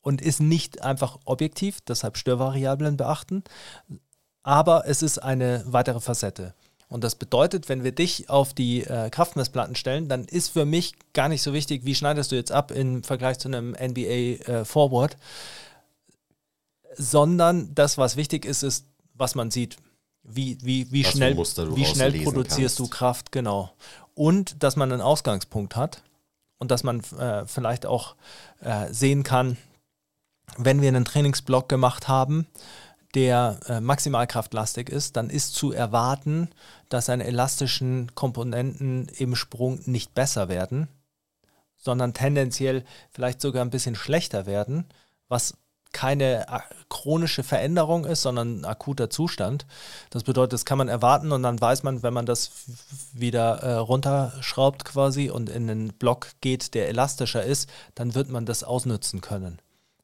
und 0.00 0.20
ist 0.20 0.40
nicht 0.40 0.82
einfach 0.82 1.18
objektiv, 1.24 1.80
deshalb 1.82 2.16
Störvariablen 2.16 2.96
beachten, 2.96 3.44
aber 4.42 4.84
es 4.86 5.02
ist 5.02 5.18
eine 5.18 5.62
weitere 5.66 6.00
Facette. 6.00 6.54
Und 6.88 7.04
das 7.04 7.14
bedeutet, 7.14 7.68
wenn 7.68 7.84
wir 7.84 7.92
dich 7.92 8.28
auf 8.28 8.52
die 8.52 8.82
äh, 8.82 9.10
Kraftmessplatten 9.10 9.76
stellen, 9.76 10.08
dann 10.08 10.24
ist 10.24 10.48
für 10.48 10.64
mich 10.64 10.94
gar 11.12 11.28
nicht 11.28 11.40
so 11.40 11.52
wichtig, 11.52 11.84
wie 11.84 11.94
schneidest 11.94 12.32
du 12.32 12.36
jetzt 12.36 12.50
ab 12.50 12.72
im 12.72 13.04
Vergleich 13.04 13.38
zu 13.38 13.46
einem 13.46 13.70
NBA 13.70 14.50
äh, 14.50 14.64
Forward, 14.64 15.16
sondern 16.96 17.72
das, 17.76 17.96
was 17.96 18.16
wichtig 18.16 18.44
ist, 18.44 18.64
ist, 18.64 18.86
was 19.14 19.36
man 19.36 19.52
sieht. 19.52 19.76
Wie, 20.32 20.58
wie, 20.62 20.90
wie 20.92 21.04
schnell, 21.04 21.36
wie 21.36 21.84
schnell 21.84 22.12
produzierst 22.22 22.78
kannst. 22.78 22.78
du 22.78 22.86
Kraft, 22.88 23.32
genau 23.32 23.70
und 24.20 24.62
dass 24.62 24.76
man 24.76 24.92
einen 24.92 25.00
Ausgangspunkt 25.00 25.76
hat 25.76 26.02
und 26.58 26.70
dass 26.70 26.82
man 26.82 27.00
äh, 27.18 27.46
vielleicht 27.46 27.86
auch 27.86 28.16
äh, 28.60 28.92
sehen 28.92 29.22
kann, 29.22 29.56
wenn 30.58 30.82
wir 30.82 30.88
einen 30.88 31.06
Trainingsblock 31.06 31.70
gemacht 31.70 32.06
haben, 32.06 32.46
der 33.14 33.58
äh, 33.66 33.80
maximalkraftlastig 33.80 34.90
ist, 34.90 35.16
dann 35.16 35.30
ist 35.30 35.54
zu 35.54 35.72
erwarten, 35.72 36.50
dass 36.90 37.06
seine 37.06 37.24
elastischen 37.24 38.14
Komponenten 38.14 39.08
im 39.16 39.34
Sprung 39.36 39.80
nicht 39.86 40.14
besser 40.14 40.50
werden, 40.50 40.88
sondern 41.78 42.12
tendenziell 42.12 42.84
vielleicht 43.10 43.40
sogar 43.40 43.64
ein 43.64 43.70
bisschen 43.70 43.94
schlechter 43.94 44.44
werden, 44.44 44.84
was 45.28 45.56
keine 45.92 46.48
äh, 46.48 46.60
chronische 46.88 47.42
Veränderung 47.42 48.04
ist, 48.04 48.22
sondern 48.22 48.60
ein 48.60 48.64
akuter 48.64 49.10
Zustand. 49.10 49.66
Das 50.10 50.24
bedeutet, 50.24 50.52
das 50.52 50.64
kann 50.64 50.78
man 50.78 50.88
erwarten 50.88 51.32
und 51.32 51.42
dann 51.42 51.60
weiß 51.60 51.82
man, 51.82 52.02
wenn 52.02 52.14
man 52.14 52.26
das 52.26 52.52
wieder 53.12 53.62
äh, 53.62 53.74
runterschraubt 53.74 54.84
quasi 54.84 55.30
und 55.30 55.48
in 55.48 55.68
einen 55.70 55.88
Block 55.92 56.28
geht, 56.40 56.74
der 56.74 56.88
elastischer 56.88 57.44
ist, 57.44 57.68
dann 57.94 58.14
wird 58.14 58.28
man 58.28 58.46
das 58.46 58.64
ausnutzen 58.64 59.20
können. 59.20 59.58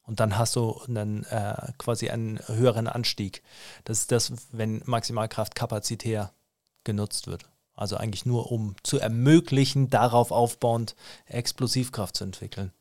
Und 0.07 0.21
dann 0.21 0.39
hast 0.39 0.55
du 0.55 0.81
einen, 0.87 1.25
äh, 1.25 1.73
quasi 1.79 2.11
einen 2.11 2.39
höheren 2.47 2.87
Anstieg. 2.87 3.43
Das 3.85 4.01
ist 4.01 4.13
das, 4.13 4.33
wenn 4.53 4.81
Maximalkraft 4.85 5.55
kapazitär 5.55 6.33
genutzt 6.85 7.27
wird. 7.27 7.49
Also 7.75 7.97
eigentlich 7.97 8.25
nur, 8.25 8.51
um 8.51 8.77
zu 8.83 8.99
ermöglichen, 8.99 9.91
darauf 9.91 10.31
aufbauend 10.31 10.95
Explosivkraft 11.27 12.17
zu 12.17 12.25
entwickeln. 12.25 12.73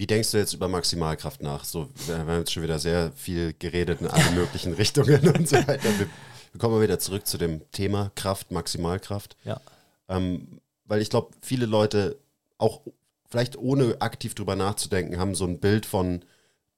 Wie 0.00 0.06
denkst 0.06 0.30
du 0.30 0.38
jetzt 0.38 0.54
über 0.54 0.66
Maximalkraft 0.66 1.42
nach? 1.42 1.62
So, 1.62 1.90
wir 2.06 2.16
haben 2.16 2.38
jetzt 2.38 2.54
schon 2.54 2.62
wieder 2.62 2.78
sehr 2.78 3.12
viel 3.12 3.52
geredet 3.58 4.00
in 4.00 4.06
alle 4.06 4.30
möglichen 4.30 4.72
Richtungen 4.72 5.28
und 5.28 5.46
so 5.46 5.56
weiter. 5.56 5.90
Wir, 5.98 6.08
wir 6.08 6.58
kommen 6.58 6.76
mal 6.76 6.82
wieder 6.82 6.98
zurück 6.98 7.26
zu 7.26 7.36
dem 7.36 7.70
Thema 7.70 8.10
Kraft, 8.14 8.50
Maximalkraft. 8.50 9.36
Ja. 9.44 9.60
Ähm, 10.08 10.62
weil 10.86 11.02
ich 11.02 11.10
glaube, 11.10 11.32
viele 11.42 11.66
Leute, 11.66 12.18
auch 12.56 12.80
vielleicht 13.28 13.58
ohne 13.58 14.00
aktiv 14.00 14.34
drüber 14.34 14.56
nachzudenken, 14.56 15.18
haben 15.18 15.34
so 15.34 15.44
ein 15.44 15.60
Bild 15.60 15.84
von 15.84 16.24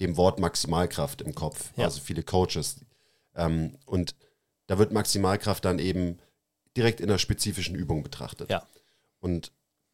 dem 0.00 0.16
Wort 0.16 0.40
Maximalkraft 0.40 1.22
im 1.22 1.36
Kopf. 1.36 1.70
Ja. 1.76 1.84
Also 1.84 2.00
viele 2.00 2.24
Coaches. 2.24 2.80
Ähm, 3.36 3.78
und 3.86 4.16
da 4.66 4.78
wird 4.78 4.90
Maximalkraft 4.90 5.64
dann 5.64 5.78
eben 5.78 6.18
direkt 6.76 6.98
in 6.98 7.08
einer 7.08 7.20
spezifischen 7.20 7.76
Übung 7.76 8.02
betrachtet. 8.02 8.50
Ja. 8.50 8.66
Und 9.20 9.52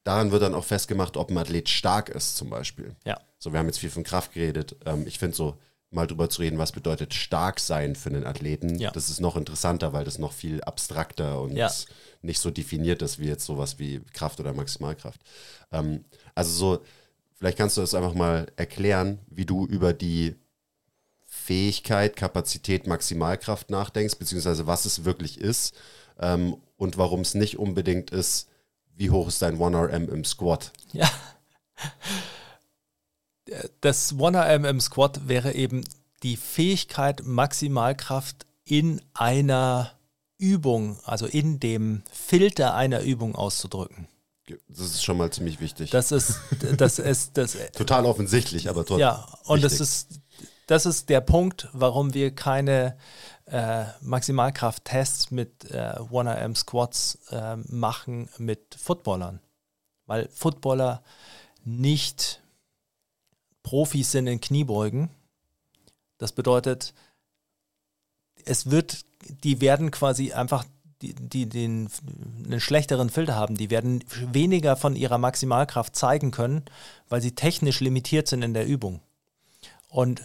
daran 0.09 0.31
wird 0.33 0.43
dann 0.43 0.55
auch 0.55 0.65
festgemacht, 0.65 1.17
ob 1.19 1.31
ein 1.31 1.37
Athlet 1.39 1.69
stark 1.69 2.09
ist, 2.09 2.37
zum 2.37 2.49
Beispiel. 2.51 2.97
Ja. 3.05 3.21
So, 3.39 3.53
wir 3.53 3.59
haben 3.59 3.67
jetzt 3.67 3.79
viel 3.79 3.91
von 3.91 4.05
Kraft 4.05 4.33
geredet. 4.33 4.75
Ähm, 4.87 5.07
ich 5.07 5.19
finde 5.19 5.37
so, 5.37 5.59
mal 5.91 6.07
drüber 6.07 6.29
zu 6.31 6.43
reden, 6.43 6.59
was 6.59 6.73
bedeutet 6.73 7.15
stark 7.15 7.61
sein 7.61 7.95
für 7.97 8.11
einen 8.11 8.27
Athleten, 8.27 8.79
Ja. 8.79 8.91
das 8.91 9.09
ist 9.11 9.21
noch 9.21 9.37
interessanter, 9.37 9.93
weil 9.93 10.05
das 10.05 10.19
noch 10.19 10.33
viel 10.33 10.63
abstrakter 10.63 11.41
und 11.41 11.57
Ja. 11.57 11.71
nicht 12.23 12.41
so 12.41 12.51
definiert 12.51 13.01
ist 13.03 13.19
wie 13.19 13.27
jetzt 13.27 13.45
sowas 13.47 13.79
wie 13.79 14.01
Kraft 14.13 14.39
oder 14.41 14.53
Maximalkraft. 14.53 15.21
Ähm, 15.73 16.05
also 16.35 16.51
so, 16.53 16.85
vielleicht 17.35 17.57
kannst 17.59 17.77
du 17.77 17.81
das 17.83 17.95
einfach 17.95 18.13
mal 18.15 18.47
erklären, 18.57 19.19
wie 19.29 19.47
du 19.47 19.67
über 19.67 19.93
die 19.95 20.37
Fähigkeit, 21.27 22.17
Kapazität, 22.17 22.87
Maximalkraft 22.87 23.71
nachdenkst, 23.71 24.17
beziehungsweise 24.19 24.67
was 24.67 24.85
es 24.85 25.05
wirklich 25.05 25.39
ist 25.41 25.75
ähm, 26.19 26.57
und 26.77 26.97
warum 26.99 27.21
es 27.21 27.35
nicht 27.35 27.59
unbedingt 27.59 28.11
ist, 28.11 28.49
wie 28.99 29.11
hoch 29.11 29.29
ist 29.29 29.41
dein 29.41 29.59
1RM 29.59 30.09
im 30.09 30.25
Squat. 30.25 30.73
Ja. 30.93 31.09
Das 33.81 34.15
1RM 34.15 34.69
im 34.69 34.81
Squat 34.81 35.27
wäre 35.29 35.55
eben 35.55 35.85
die 36.23 36.37
Fähigkeit, 36.37 37.23
Maximalkraft 37.25 38.45
in 38.65 39.01
einer 39.15 39.93
Übung, 40.37 40.99
also 41.05 41.27
in 41.27 41.61
dem 41.61 42.03
Filter 42.13 42.75
einer 42.75 43.01
Übung 43.03 43.35
auszudrücken. 43.35 44.09
Das 44.69 44.81
ist 44.81 45.05
schon 45.05 45.17
mal 45.17 45.31
ziemlich 45.31 45.61
wichtig. 45.61 45.91
Das 45.91 46.11
ist, 46.11 46.41
das 46.77 46.99
ist, 46.99 47.37
das, 47.37 47.57
Total 47.73 48.05
offensichtlich, 48.05 48.69
aber 48.69 48.85
trotzdem. 48.85 49.01
ja, 49.01 49.27
und 49.45 49.63
das 49.63 49.73
wichtig. 49.73 49.87
ist, 49.87 50.21
das 50.67 50.87
ist 50.87 51.09
der 51.09 51.21
Punkt, 51.21 51.69
warum 51.73 52.15
wir 52.15 52.35
keine 52.35 52.97
äh, 53.51 53.85
Maximalkraft-Tests 54.03 55.31
mit 55.31 55.71
äh, 55.71 55.95
1RM 55.99 56.57
Squats 56.57 57.19
äh, 57.31 57.57
machen 57.57 58.29
mit 58.39 58.77
Footballern. 58.79 59.41
Weil 60.07 60.29
Footballer 60.33 61.03
nicht 61.65 62.43
Profis 63.63 64.13
sind 64.13 64.27
in 64.27 64.41
Kniebeugen. 64.41 65.11
Das 66.19 66.33
bedeutet, 66.33 66.95
es 68.45 68.71
wird, 68.71 69.05
die 69.45 69.61
werden 69.61 69.91
quasi 69.91 70.33
einfach 70.33 70.65
die, 71.03 71.15
die 71.15 71.49
den 71.49 71.89
einen 72.45 72.61
schlechteren 72.61 73.11
Filter 73.11 73.37
haben, 73.37 73.57
die 73.57 73.71
werden 73.71 74.03
weniger 74.33 74.77
von 74.77 74.97
ihrer 74.97 75.19
Maximalkraft 75.19 75.95
zeigen 75.95 76.31
können, 76.31 76.65
weil 77.09 77.21
sie 77.21 77.35
technisch 77.35 77.81
limitiert 77.81 78.27
sind 78.27 78.43
in 78.43 78.55
der 78.55 78.67
Übung. 78.67 79.01
Und 79.89 80.23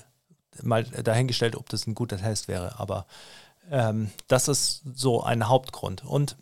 mal 0.61 0.83
dahingestellt, 0.83 1.55
ob 1.55 1.69
das 1.69 1.87
ein 1.87 1.95
guter 1.95 2.17
Test 2.17 2.47
wäre, 2.47 2.79
aber 2.79 3.05
ähm, 3.71 4.11
das 4.27 4.47
ist 4.47 4.83
so 4.93 5.23
ein 5.23 5.47
Hauptgrund. 5.47 6.05
Und 6.05 6.35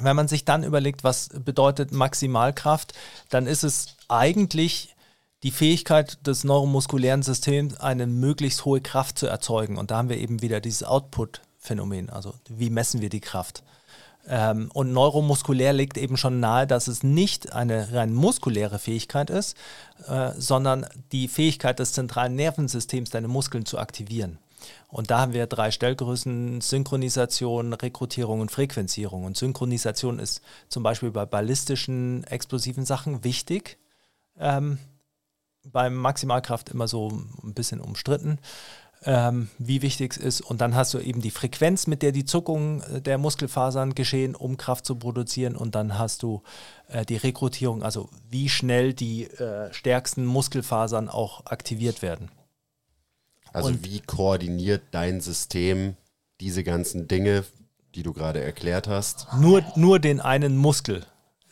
wenn 0.00 0.16
man 0.16 0.28
sich 0.28 0.44
dann 0.44 0.64
überlegt, 0.64 1.04
was 1.04 1.28
bedeutet 1.28 1.92
Maximalkraft, 1.92 2.94
dann 3.28 3.46
ist 3.46 3.62
es 3.62 3.96
eigentlich 4.08 4.94
die 5.42 5.50
Fähigkeit 5.50 6.24
des 6.26 6.44
neuromuskulären 6.44 7.22
Systems, 7.22 7.76
eine 7.76 8.06
möglichst 8.06 8.64
hohe 8.64 8.80
Kraft 8.80 9.18
zu 9.18 9.26
erzeugen. 9.26 9.76
Und 9.76 9.90
da 9.90 9.96
haben 9.96 10.08
wir 10.08 10.18
eben 10.18 10.40
wieder 10.40 10.60
dieses 10.60 10.84
Output-Phänomen. 10.84 12.10
Also 12.10 12.34
wie 12.48 12.70
messen 12.70 13.00
wir 13.00 13.08
die 13.10 13.20
Kraft? 13.20 13.62
Ähm, 14.28 14.70
und 14.72 14.92
neuromuskulär 14.92 15.72
liegt 15.72 15.98
eben 15.98 16.16
schon 16.16 16.40
nahe, 16.40 16.66
dass 16.66 16.86
es 16.88 17.02
nicht 17.02 17.52
eine 17.52 17.92
rein 17.92 18.14
muskuläre 18.14 18.78
Fähigkeit 18.78 19.30
ist, 19.30 19.56
äh, 20.06 20.30
sondern 20.36 20.86
die 21.10 21.28
Fähigkeit 21.28 21.78
des 21.78 21.92
zentralen 21.92 22.36
Nervensystems, 22.36 23.10
deine 23.10 23.28
Muskeln 23.28 23.66
zu 23.66 23.78
aktivieren. 23.78 24.38
Und 24.88 25.10
da 25.10 25.20
haben 25.20 25.32
wir 25.32 25.46
drei 25.46 25.70
Stellgrößen, 25.70 26.60
Synchronisation, 26.60 27.72
Rekrutierung 27.72 28.40
und 28.40 28.50
Frequenzierung. 28.50 29.24
Und 29.24 29.36
Synchronisation 29.36 30.18
ist 30.18 30.40
zum 30.68 30.82
Beispiel 30.82 31.10
bei 31.10 31.26
ballistischen, 31.26 32.24
explosiven 32.24 32.84
Sachen 32.84 33.24
wichtig. 33.24 33.78
Ähm, 34.38 34.78
beim 35.64 35.94
Maximalkraft 35.94 36.70
immer 36.70 36.88
so 36.88 37.22
ein 37.42 37.54
bisschen 37.54 37.80
umstritten, 37.80 38.38
ähm, 39.04 39.48
wie 39.58 39.82
wichtig 39.82 40.12
es 40.12 40.16
ist. 40.16 40.40
Und 40.40 40.60
dann 40.60 40.74
hast 40.74 40.94
du 40.94 40.98
eben 40.98 41.20
die 41.20 41.30
Frequenz, 41.30 41.86
mit 41.86 42.02
der 42.02 42.12
die 42.12 42.24
Zuckungen 42.24 42.82
äh, 42.82 43.00
der 43.00 43.18
Muskelfasern 43.18 43.94
geschehen, 43.94 44.34
um 44.34 44.56
Kraft 44.56 44.86
zu 44.86 44.96
produzieren. 44.96 45.56
Und 45.56 45.74
dann 45.74 45.98
hast 45.98 46.22
du 46.22 46.42
äh, 46.88 47.04
die 47.04 47.16
Rekrutierung, 47.16 47.82
also 47.82 48.08
wie 48.30 48.48
schnell 48.48 48.94
die 48.94 49.24
äh, 49.24 49.72
stärksten 49.72 50.24
Muskelfasern 50.24 51.08
auch 51.08 51.46
aktiviert 51.46 52.02
werden. 52.02 52.30
Also 53.52 53.68
Und- 53.70 53.84
wie 53.84 54.00
koordiniert 54.00 54.82
dein 54.92 55.20
System 55.20 55.96
diese 56.40 56.64
ganzen 56.64 57.08
Dinge, 57.08 57.44
die 57.94 58.02
du 58.02 58.12
gerade 58.12 58.40
erklärt 58.42 58.88
hast? 58.88 59.26
Nur, 59.38 59.62
nur 59.76 59.98
den 59.98 60.20
einen 60.20 60.56
Muskel 60.56 61.04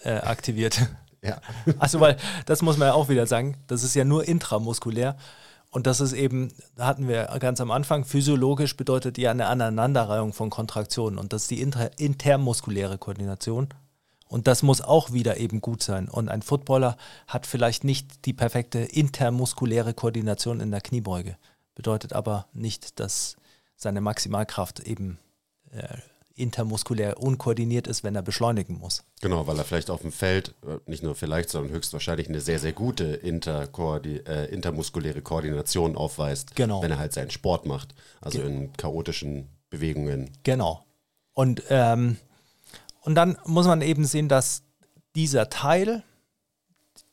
äh, 0.02 0.12
aktiviert. 0.14 0.80
Ja. 1.22 1.38
Also, 1.78 2.00
weil 2.00 2.16
das 2.46 2.62
muss 2.62 2.78
man 2.78 2.88
ja 2.88 2.94
auch 2.94 3.10
wieder 3.10 3.26
sagen, 3.26 3.58
das 3.66 3.82
ist 3.82 3.94
ja 3.94 4.06
nur 4.06 4.26
intramuskulär. 4.26 5.18
Und 5.70 5.86
das 5.86 6.00
ist 6.00 6.12
eben, 6.12 6.52
hatten 6.78 7.06
wir 7.06 7.26
ganz 7.38 7.60
am 7.60 7.70
Anfang, 7.70 8.04
physiologisch 8.04 8.76
bedeutet 8.76 9.18
ja 9.18 9.30
eine 9.30 9.46
Aneinanderreihung 9.46 10.32
von 10.32 10.50
Kontraktionen. 10.50 11.18
Und 11.18 11.32
das 11.32 11.42
ist 11.42 11.50
die 11.52 11.60
inter, 11.60 11.98
intermuskuläre 11.98 12.98
Koordination. 12.98 13.68
Und 14.26 14.46
das 14.46 14.62
muss 14.62 14.80
auch 14.80 15.12
wieder 15.12 15.38
eben 15.38 15.60
gut 15.60 15.82
sein. 15.82 16.08
Und 16.08 16.28
ein 16.28 16.42
Footballer 16.42 16.96
hat 17.28 17.46
vielleicht 17.46 17.84
nicht 17.84 18.26
die 18.26 18.32
perfekte 18.32 18.80
intermuskuläre 18.80 19.94
Koordination 19.94 20.60
in 20.60 20.70
der 20.72 20.80
Kniebeuge. 20.80 21.36
Bedeutet 21.76 22.12
aber 22.12 22.46
nicht, 22.52 22.98
dass 22.98 23.36
seine 23.76 24.00
Maximalkraft 24.00 24.80
eben 24.80 25.18
äh, 25.70 25.98
intermuskulär 26.40 27.22
unkoordiniert 27.22 27.86
ist, 27.86 28.02
wenn 28.04 28.14
er 28.16 28.22
beschleunigen 28.22 28.78
muss. 28.78 29.04
Genau, 29.20 29.46
weil 29.46 29.58
er 29.58 29.64
vielleicht 29.64 29.90
auf 29.90 30.00
dem 30.02 30.12
Feld, 30.12 30.54
äh, 30.66 30.78
nicht 30.86 31.02
nur 31.02 31.14
vielleicht, 31.14 31.50
sondern 31.50 31.72
höchstwahrscheinlich 31.72 32.28
eine 32.28 32.40
sehr, 32.40 32.58
sehr 32.58 32.72
gute 32.72 33.04
interkoordi 33.04 34.16
äh, 34.26 34.46
intermuskuläre 34.46 35.22
Koordination 35.22 35.96
aufweist, 35.96 36.56
Genau. 36.56 36.82
wenn 36.82 36.90
er 36.90 36.98
halt 36.98 37.12
seinen 37.12 37.30
Sport 37.30 37.66
macht. 37.66 37.94
Also 38.20 38.40
in 38.42 38.72
chaotischen 38.74 39.48
Bewegungen. 39.70 40.30
Genau. 40.42 40.84
Und, 41.32 41.62
ähm, 41.70 42.16
und 43.02 43.14
dann 43.14 43.38
muss 43.46 43.66
man 43.66 43.82
eben 43.82 44.04
sehen, 44.04 44.28
dass 44.28 44.62
dieser 45.14 45.48
Teil 45.50 46.02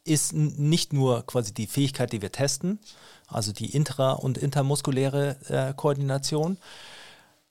ist 0.03 0.33
nicht 0.33 0.93
nur 0.93 1.25
quasi 1.25 1.53
die 1.53 1.67
Fähigkeit, 1.67 2.13
die 2.13 2.21
wir 2.21 2.31
testen, 2.31 2.79
also 3.27 3.51
die 3.51 3.73
intra- 3.77 4.13
und 4.13 4.37
intermuskuläre 4.37 5.35
äh, 5.49 5.73
Koordination, 5.75 6.57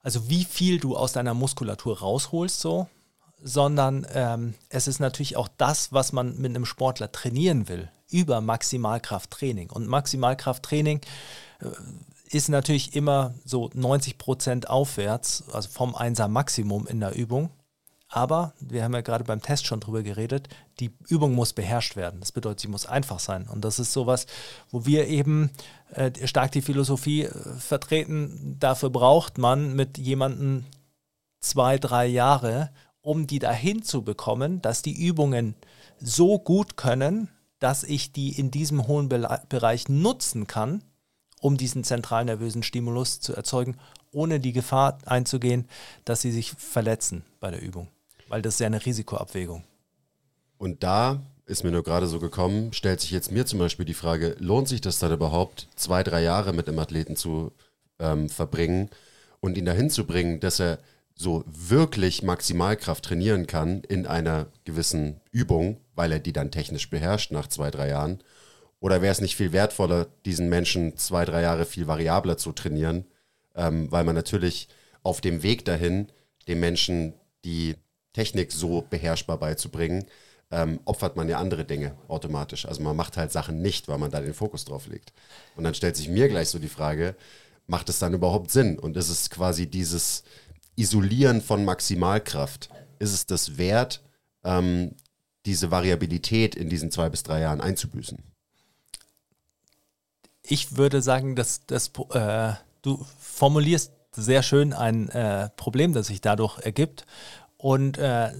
also 0.06 0.30
wie 0.30 0.44
viel 0.44 0.78
du 0.78 0.96
aus 0.96 1.12
deiner 1.12 1.34
Muskulatur 1.34 1.98
rausholst, 1.98 2.60
so, 2.60 2.86
sondern 3.42 4.06
ähm, 4.14 4.54
es 4.68 4.86
ist 4.86 5.00
natürlich 5.00 5.36
auch 5.36 5.48
das, 5.58 5.92
was 5.92 6.12
man 6.12 6.38
mit 6.38 6.54
einem 6.54 6.64
Sportler 6.64 7.10
trainieren 7.10 7.68
will, 7.68 7.90
über 8.08 8.40
Maximalkrafttraining. 8.40 9.68
Und 9.68 9.88
Maximalkrafttraining 9.88 11.00
äh, 11.58 11.66
ist 12.28 12.48
natürlich 12.48 12.94
immer 12.94 13.34
so 13.44 13.68
90 13.74 14.16
Prozent 14.16 14.70
aufwärts, 14.70 15.42
also 15.52 15.68
vom 15.70 15.96
1er 15.96 16.28
Maximum 16.28 16.86
in 16.86 17.00
der 17.00 17.16
Übung. 17.16 17.50
Aber, 18.08 18.54
wir 18.60 18.84
haben 18.84 18.94
ja 18.94 19.00
gerade 19.00 19.24
beim 19.24 19.42
Test 19.42 19.66
schon 19.66 19.80
drüber 19.80 20.02
geredet, 20.02 20.48
die 20.78 20.92
Übung 21.08 21.34
muss 21.34 21.52
beherrscht 21.52 21.96
werden. 21.96 22.20
Das 22.20 22.30
bedeutet, 22.30 22.60
sie 22.60 22.68
muss 22.68 22.86
einfach 22.86 23.18
sein. 23.18 23.48
Und 23.48 23.64
das 23.64 23.78
ist 23.78 23.92
sowas, 23.92 24.26
wo 24.70 24.86
wir 24.86 25.08
eben 25.08 25.50
äh, 25.90 26.12
stark 26.26 26.52
die 26.52 26.62
Philosophie 26.62 27.24
äh, 27.24 27.58
vertreten, 27.58 28.56
dafür 28.60 28.90
braucht 28.90 29.38
man 29.38 29.74
mit 29.74 29.98
jemandem 29.98 30.64
zwei, 31.40 31.78
drei 31.78 32.06
Jahre, 32.06 32.70
um 33.00 33.26
die 33.26 33.40
dahin 33.40 33.82
zu 33.82 34.02
bekommen, 34.02 34.62
dass 34.62 34.82
die 34.82 35.06
Übungen 35.06 35.56
so 35.98 36.38
gut 36.38 36.76
können, 36.76 37.28
dass 37.58 37.82
ich 37.82 38.12
die 38.12 38.38
in 38.38 38.50
diesem 38.50 38.86
hohen 38.86 39.08
Bele 39.08 39.42
Bereich 39.48 39.88
nutzen 39.88 40.46
kann, 40.46 40.84
um 41.40 41.56
diesen 41.56 41.84
zentralnervösen 41.84 42.62
Stimulus 42.62 43.20
zu 43.20 43.34
erzeugen, 43.34 43.76
ohne 44.12 44.40
die 44.40 44.52
Gefahr 44.52 44.98
einzugehen, 45.06 45.68
dass 46.04 46.20
sie 46.20 46.32
sich 46.32 46.52
verletzen 46.52 47.24
bei 47.40 47.50
der 47.50 47.62
Übung. 47.62 47.88
Weil 48.28 48.42
das 48.42 48.54
ist 48.54 48.60
ja 48.60 48.66
eine 48.66 48.84
Risikoabwägung. 48.84 49.64
Und 50.58 50.82
da 50.82 51.22
ist 51.46 51.62
mir 51.62 51.70
nur 51.70 51.84
gerade 51.84 52.06
so 52.08 52.18
gekommen, 52.18 52.72
stellt 52.72 53.00
sich 53.00 53.12
jetzt 53.12 53.30
mir 53.30 53.46
zum 53.46 53.58
Beispiel 53.58 53.86
die 53.86 53.94
Frage, 53.94 54.36
lohnt 54.40 54.68
sich 54.68 54.80
das 54.80 54.98
dann 54.98 55.12
überhaupt, 55.12 55.68
zwei, 55.76 56.02
drei 56.02 56.22
Jahre 56.22 56.52
mit 56.52 56.68
einem 56.68 56.78
Athleten 56.80 57.14
zu 57.14 57.52
ähm, 58.00 58.28
verbringen 58.28 58.90
und 59.40 59.56
ihn 59.56 59.64
dahin 59.64 59.90
zu 59.90 60.06
bringen, 60.06 60.40
dass 60.40 60.60
er 60.60 60.78
so 61.14 61.44
wirklich 61.46 62.22
Maximalkraft 62.22 63.04
trainieren 63.04 63.46
kann 63.46 63.82
in 63.82 64.06
einer 64.06 64.46
gewissen 64.64 65.20
Übung, 65.30 65.78
weil 65.94 66.12
er 66.12 66.18
die 66.18 66.32
dann 66.32 66.50
technisch 66.50 66.90
beherrscht 66.90 67.30
nach 67.30 67.46
zwei, 67.46 67.70
drei 67.70 67.88
Jahren? 67.88 68.20
Oder 68.80 69.00
wäre 69.00 69.12
es 69.12 69.20
nicht 69.20 69.36
viel 69.36 69.52
wertvoller, 69.52 70.08
diesen 70.26 70.48
Menschen 70.48 70.96
zwei, 70.96 71.24
drei 71.24 71.42
Jahre 71.42 71.64
viel 71.64 71.86
variabler 71.86 72.36
zu 72.36 72.52
trainieren, 72.52 73.06
ähm, 73.54 73.90
weil 73.90 74.04
man 74.04 74.14
natürlich 74.14 74.68
auf 75.02 75.20
dem 75.20 75.42
Weg 75.42 75.64
dahin 75.64 76.08
dem 76.48 76.60
Menschen 76.60 77.14
die 77.44 77.76
Technik 78.16 78.50
so 78.50 78.80
beherrschbar 78.80 79.36
beizubringen, 79.36 80.06
ähm, 80.50 80.80
opfert 80.86 81.16
man 81.16 81.28
ja 81.28 81.38
andere 81.38 81.66
Dinge 81.66 81.94
automatisch. 82.08 82.64
Also 82.64 82.82
man 82.82 82.96
macht 82.96 83.18
halt 83.18 83.30
Sachen 83.30 83.60
nicht, 83.60 83.88
weil 83.88 83.98
man 83.98 84.10
da 84.10 84.20
den 84.20 84.32
Fokus 84.32 84.64
drauf 84.64 84.86
legt. 84.86 85.12
Und 85.54 85.64
dann 85.64 85.74
stellt 85.74 85.96
sich 85.96 86.08
mir 86.08 86.26
gleich 86.28 86.48
so 86.48 86.58
die 86.58 86.70
Frage, 86.70 87.14
macht 87.66 87.90
es 87.90 87.98
dann 87.98 88.14
überhaupt 88.14 88.50
Sinn? 88.50 88.78
Und 88.78 88.96
ist 88.96 89.10
es 89.10 89.28
quasi 89.28 89.66
dieses 89.66 90.24
Isolieren 90.76 91.42
von 91.42 91.66
Maximalkraft, 91.66 92.70
ist 92.98 93.12
es 93.12 93.26
das 93.26 93.58
wert, 93.58 94.00
ähm, 94.44 94.94
diese 95.44 95.70
Variabilität 95.70 96.54
in 96.54 96.70
diesen 96.70 96.90
zwei 96.90 97.10
bis 97.10 97.22
drei 97.22 97.40
Jahren 97.40 97.60
einzubüßen? 97.60 98.16
Ich 100.42 100.78
würde 100.78 101.02
sagen, 101.02 101.36
dass, 101.36 101.66
dass 101.66 101.90
äh, 102.12 102.54
du 102.80 103.04
formulierst 103.18 103.92
sehr 104.12 104.42
schön 104.42 104.72
ein 104.72 105.10
äh, 105.10 105.50
Problem, 105.56 105.92
das 105.92 106.06
sich 106.06 106.22
dadurch 106.22 106.58
ergibt 106.60 107.04
und 107.58 107.98
äh, 107.98 108.32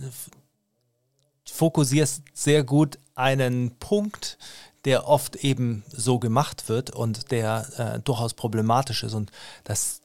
fokussierst 1.45 2.23
sehr 2.35 2.65
gut 2.65 2.99
einen 3.15 3.77
Punkt, 3.79 4.39
der 4.85 5.09
oft 5.09 5.37
eben 5.37 5.85
so 5.89 6.19
gemacht 6.19 6.69
wird 6.69 6.91
und 6.91 7.31
der 7.31 7.67
äh, 7.97 8.01
durchaus 8.01 8.35
problematisch 8.35 9.03
ist. 9.03 9.15
Und 9.15 9.33
das 9.65 10.03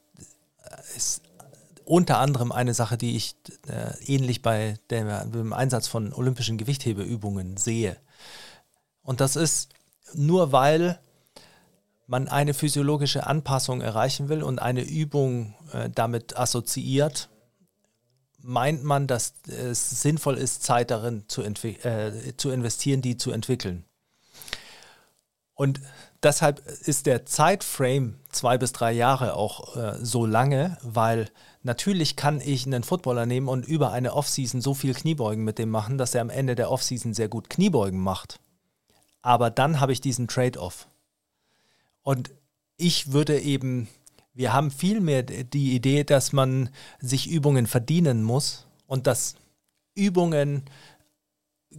äh, 0.64 0.98
ist 0.98 1.22
unter 1.86 2.20
anderem 2.20 2.52
eine 2.52 2.74
Sache, 2.74 2.98
die 2.98 3.16
ich 3.16 3.36
äh, 3.68 3.94
ähnlich 4.06 4.42
bei 4.42 4.80
der, 4.90 5.26
dem 5.26 5.54
Einsatz 5.54 5.88
von 5.88 6.14
olympischen 6.14 6.58
Gewichthebeübungen 6.58 7.58
sehe. 7.58 7.98
Und 9.04 9.20
das 9.20 9.36
ist 9.36 9.74
nur 10.14 10.52
weil 10.52 11.00
man 12.08 12.28
eine 12.28 12.54
physiologische 12.54 13.26
Anpassung 13.26 13.82
erreichen 13.82 14.30
will 14.30 14.44
und 14.44 14.62
eine 14.62 14.82
Übung 14.82 15.56
äh, 15.72 15.90
damit 15.90 16.38
assoziiert, 16.38 17.30
meint 18.44 18.84
man, 18.84 19.08
dass 19.08 19.34
es 19.48 20.02
sinnvoll 20.02 20.38
ist, 20.38 20.64
Zeit 20.64 20.92
darin 20.92 21.24
zu, 21.28 21.44
äh, 21.44 22.36
zu 22.38 22.50
investieren, 22.50 23.02
die 23.02 23.18
zu 23.18 23.32
entwickeln. 23.32 23.84
Und 25.54 25.80
deshalb 26.24 26.66
ist 26.66 27.06
der 27.06 27.26
Zeitframe 27.26 28.16
zwei 28.32 28.58
bis 28.58 28.72
drei 28.72 28.92
Jahre 28.92 29.36
auch 29.36 29.76
äh, 29.76 29.98
so 30.04 30.26
lange, 30.26 30.78
weil 30.82 31.30
natürlich 31.64 32.16
kann 32.16 32.42
ich 32.42 32.66
einen 32.66 32.84
Footballer 32.84 33.26
nehmen 33.26 33.48
und 33.48 33.68
über 33.68 33.92
eine 33.92 34.14
Offseason 34.14 34.62
so 34.62 34.74
viel 34.74 34.94
Kniebeugen 34.94 35.44
mit 35.44 35.60
dem 35.60 35.70
machen, 35.70 35.98
dass 35.98 36.16
er 36.16 36.22
am 36.22 36.30
Ende 36.30 36.56
der 36.56 36.72
Offseason 36.72 37.14
sehr 37.14 37.28
gut 37.28 37.50
Kniebeugen 37.50 38.00
macht. 38.00 38.40
Aber 39.22 39.52
dann 39.52 39.80
habe 39.80 39.94
ich 39.94 40.02
diesen 40.02 40.28
Trade-off. 40.28 40.88
Und 42.02 42.32
ich 42.78 43.12
würde 43.12 43.40
eben, 43.40 43.88
wir 44.34 44.54
haben 44.54 44.72
vielmehr 44.72 45.24
die 45.24 45.76
Idee, 45.76 46.04
dass 46.04 46.32
man 46.32 46.70
sich 47.00 47.30
Übungen 47.30 47.68
verdienen 47.68 48.24
muss 48.24 48.66
und 48.88 49.08
dass 49.08 49.36
Übungen 49.94 50.64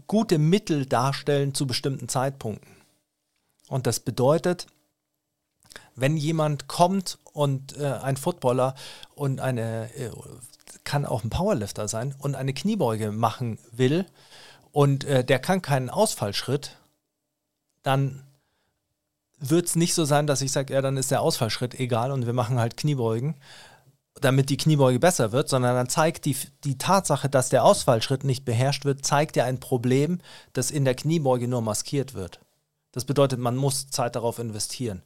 gute 0.06 0.38
Mittel 0.38 0.86
darstellen 0.86 1.54
zu 1.54 1.66
bestimmten 1.66 2.08
Zeitpunkten. 2.08 2.76
Und 3.68 3.86
das 3.86 4.00
bedeutet, 4.00 4.66
wenn 5.94 6.16
jemand 6.16 6.68
kommt 6.68 7.18
und 7.32 7.76
äh, 7.78 7.86
ein 7.86 8.16
Footballer 8.16 8.74
und 9.14 9.40
eine, 9.40 9.94
äh, 9.94 10.10
kann 10.84 11.06
auch 11.06 11.24
ein 11.24 11.30
Powerlifter 11.30 11.88
sein 11.88 12.14
und 12.18 12.34
eine 12.34 12.54
Kniebeuge 12.54 13.12
machen 13.12 13.58
will 13.70 14.06
und 14.72 15.04
äh, 15.04 15.24
der 15.24 15.38
kann 15.38 15.62
keinen 15.62 15.90
Ausfallschritt, 15.90 16.76
dann 17.82 18.24
wird 19.42 19.66
es 19.66 19.76
nicht 19.76 19.94
so 19.94 20.04
sein, 20.04 20.26
dass 20.26 20.42
ich 20.42 20.52
sage, 20.52 20.72
ja, 20.72 20.80
dann 20.80 20.96
ist 20.96 21.10
der 21.10 21.20
Ausfallschritt 21.20 21.78
egal 21.78 22.12
und 22.12 22.26
wir 22.26 22.32
machen 22.32 22.58
halt 22.58 22.76
Kniebeugen, 22.76 23.36
damit 24.20 24.50
die 24.50 24.56
Kniebeuge 24.56 24.98
besser 24.98 25.32
wird, 25.32 25.48
sondern 25.48 25.74
dann 25.74 25.88
zeigt 25.88 26.24
die, 26.24 26.36
die 26.64 26.78
Tatsache, 26.78 27.28
dass 27.28 27.48
der 27.48 27.64
Ausfallschritt 27.64 28.24
nicht 28.24 28.44
beherrscht 28.44 28.84
wird, 28.84 29.04
zeigt 29.04 29.36
ja 29.36 29.44
ein 29.44 29.60
Problem, 29.60 30.20
das 30.52 30.70
in 30.70 30.84
der 30.84 30.94
Kniebeuge 30.94 31.48
nur 31.48 31.62
maskiert 31.62 32.14
wird. 32.14 32.40
Das 32.92 33.04
bedeutet, 33.04 33.38
man 33.40 33.56
muss 33.56 33.88
Zeit 33.88 34.16
darauf 34.16 34.38
investieren. 34.38 35.02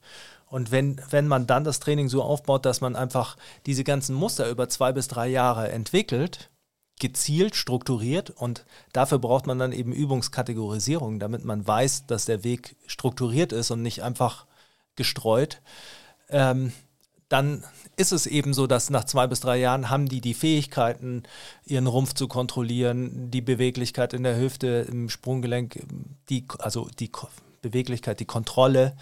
Und 0.47 0.71
wenn, 0.71 1.01
wenn 1.11 1.27
man 1.27 1.47
dann 1.47 1.65
das 1.65 1.81
Training 1.81 2.09
so 2.09 2.23
aufbaut, 2.23 2.67
dass 2.67 2.81
man 2.81 2.95
einfach 2.95 3.37
diese 3.65 3.85
ganzen 3.85 4.15
Muster 4.15 4.49
über 4.49 4.69
zwei 4.69 4.93
bis 4.93 5.09
drei 5.09 5.29
Jahre 5.29 5.71
entwickelt, 5.71 6.51
gezielt, 6.99 7.57
strukturiert 7.57 8.31
und 8.31 8.65
dafür 8.93 9.19
braucht 9.19 9.47
man 9.47 9.59
dann 9.59 9.73
eben 9.73 9.93
Übungskategorisierung, 9.93 11.19
damit 11.19 11.45
man 11.45 11.67
weiß, 11.67 12.07
dass 12.07 12.25
der 12.25 12.43
Weg 12.43 12.77
strukturiert 12.87 13.53
ist 13.53 13.71
und 13.71 13.83
nicht 13.83 14.03
einfach 14.03 14.47
gestreut. 14.97 15.61
Ähm, 16.31 16.73
dann 17.29 17.65
ist 17.97 18.13
es 18.13 18.27
eben 18.27 18.55
so, 18.55 18.67
dass 18.67 18.89
nach 18.89 19.05
zwei 19.05 19.27
bis 19.27 19.41
drei 19.41 19.59
Jahren 19.59 19.91
haben 19.91 20.09
die 20.09 20.21
die 20.21 20.35
Fähigkeiten, 20.35 21.25
ihren 21.65 21.87
Rumpf 21.87 22.15
zu 22.15 22.29
kontrollieren, 22.29 23.31
die 23.31 23.41
Beweglichkeit 23.41 24.15
in 24.15 24.23
der 24.23 24.39
Hüfte, 24.39 24.87
im 24.89 25.09
Sprunggelenk, 25.09 25.85
die, 26.31 26.47
also 26.59 26.89
die 26.99 27.11
Beweglichkeit, 27.63 28.21
die 28.21 28.27
Kontrolle 28.27 28.97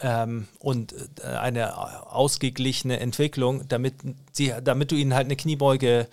ähm, 0.00 0.46
und 0.58 0.94
äh, 1.22 1.26
eine 1.26 1.76
ausgeglichene 2.12 3.00
Entwicklung, 3.00 3.66
damit, 3.66 3.94
sie, 4.32 4.52
damit 4.62 4.92
du 4.92 4.96
ihnen 4.96 5.14
halt 5.14 5.26
eine 5.26 5.36
Kniebeuge 5.36 6.08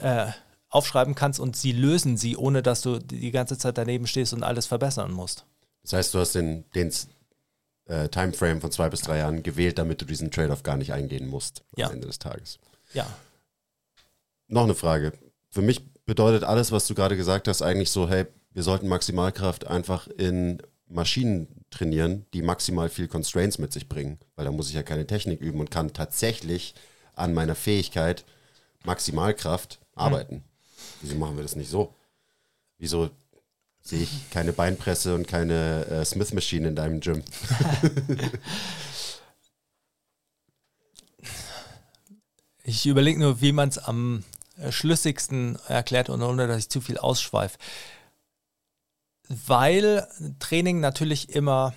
äh, 0.00 0.26
aufschreiben 0.72 1.14
kannst 1.14 1.38
und 1.38 1.54
sie 1.54 1.72
lösen 1.72 2.16
sie, 2.16 2.36
ohne 2.36 2.62
dass 2.62 2.80
du 2.80 2.98
die 2.98 3.30
ganze 3.30 3.58
Zeit 3.58 3.78
daneben 3.78 4.06
stehst 4.06 4.32
und 4.32 4.42
alles 4.42 4.66
verbessern 4.66 5.12
musst. 5.12 5.44
Das 5.82 5.92
heißt, 5.92 6.14
du 6.14 6.18
hast 6.18 6.34
den, 6.34 6.64
den 6.74 6.90
äh, 7.86 8.08
Timeframe 8.08 8.60
von 8.60 8.72
zwei 8.72 8.88
bis 8.88 9.02
drei 9.02 9.18
Jahren 9.18 9.42
gewählt, 9.42 9.78
damit 9.78 10.00
du 10.00 10.06
diesen 10.06 10.30
Trade-off 10.30 10.62
gar 10.62 10.78
nicht 10.78 10.92
eingehen 10.92 11.28
musst 11.28 11.62
ja. 11.76 11.86
am 11.86 11.94
Ende 11.94 12.06
des 12.06 12.18
Tages. 12.18 12.58
Ja. 12.94 13.06
Noch 14.48 14.64
eine 14.64 14.74
Frage. 14.74 15.12
Für 15.50 15.62
mich 15.62 15.82
bedeutet 16.06 16.42
alles, 16.42 16.72
was 16.72 16.86
du 16.86 16.94
gerade 16.94 17.16
gesagt 17.16 17.48
hast, 17.48 17.60
eigentlich 17.60 17.90
so, 17.90 18.08
hey, 18.08 18.26
wir 18.52 18.62
sollten 18.62 18.88
Maximalkraft 18.88 19.66
einfach 19.66 20.06
in 20.08 20.62
Maschinen 20.88 21.64
trainieren, 21.70 22.26
die 22.32 22.42
maximal 22.42 22.88
viel 22.88 23.08
Constraints 23.08 23.58
mit 23.58 23.72
sich 23.72 23.88
bringen, 23.88 24.18
weil 24.36 24.44
da 24.44 24.52
muss 24.52 24.68
ich 24.68 24.74
ja 24.74 24.82
keine 24.82 25.06
Technik 25.06 25.40
üben 25.40 25.60
und 25.60 25.70
kann 25.70 25.92
tatsächlich 25.92 26.74
an 27.14 27.34
meiner 27.34 27.54
Fähigkeit 27.54 28.24
Maximalkraft 28.84 29.80
mhm. 29.80 30.02
arbeiten. 30.02 30.44
Wieso 31.02 31.16
machen 31.16 31.36
wir 31.36 31.42
das 31.42 31.56
nicht 31.56 31.68
so? 31.68 31.94
Wieso 32.78 33.10
sehe 33.82 34.02
ich 34.02 34.30
keine 34.30 34.52
Beinpresse 34.52 35.14
und 35.14 35.28
keine 35.28 35.84
äh, 35.86 36.04
Smith-Maschine 36.04 36.68
in 36.68 36.76
deinem 36.76 37.00
Gym? 37.00 37.22
ich 42.64 42.86
überlege 42.86 43.20
nur, 43.20 43.40
wie 43.40 43.52
man 43.52 43.68
es 43.68 43.78
am 43.78 44.24
äh, 44.56 44.72
schlüssigsten 44.72 45.58
erklärt 45.68 46.08
und 46.08 46.22
ohne 46.22 46.46
dass 46.46 46.58
ich 46.58 46.68
zu 46.70 46.80
viel 46.80 46.98
ausschweife 46.98 47.58
weil 49.46 50.06
Training 50.38 50.80
natürlich 50.80 51.30
immer 51.30 51.74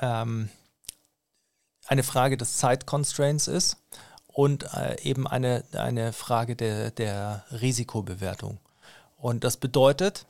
ähm, 0.00 0.48
eine 1.86 2.02
Frage 2.02 2.36
des 2.36 2.56
Zeitconstraints 2.58 3.48
ist 3.48 3.76
und 4.38 4.72
äh, 4.72 5.02
eben 5.02 5.26
eine, 5.26 5.64
eine 5.72 6.12
Frage 6.12 6.54
der, 6.54 6.92
der 6.92 7.44
Risikobewertung. 7.50 8.60
Und 9.16 9.42
das 9.42 9.56
bedeutet, 9.56 10.26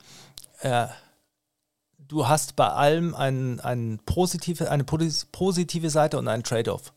äh, 0.61 0.87
du 1.99 2.27
hast 2.27 2.55
bei 2.55 2.69
allem 2.69 3.13
ein, 3.13 3.59
ein 3.59 3.99
positive, 4.07 4.71
eine 4.71 4.83
positive 4.83 5.91
Seite 5.91 6.17
und 6.17 6.27
einen 6.27 6.41
Trade-off. 6.41 6.91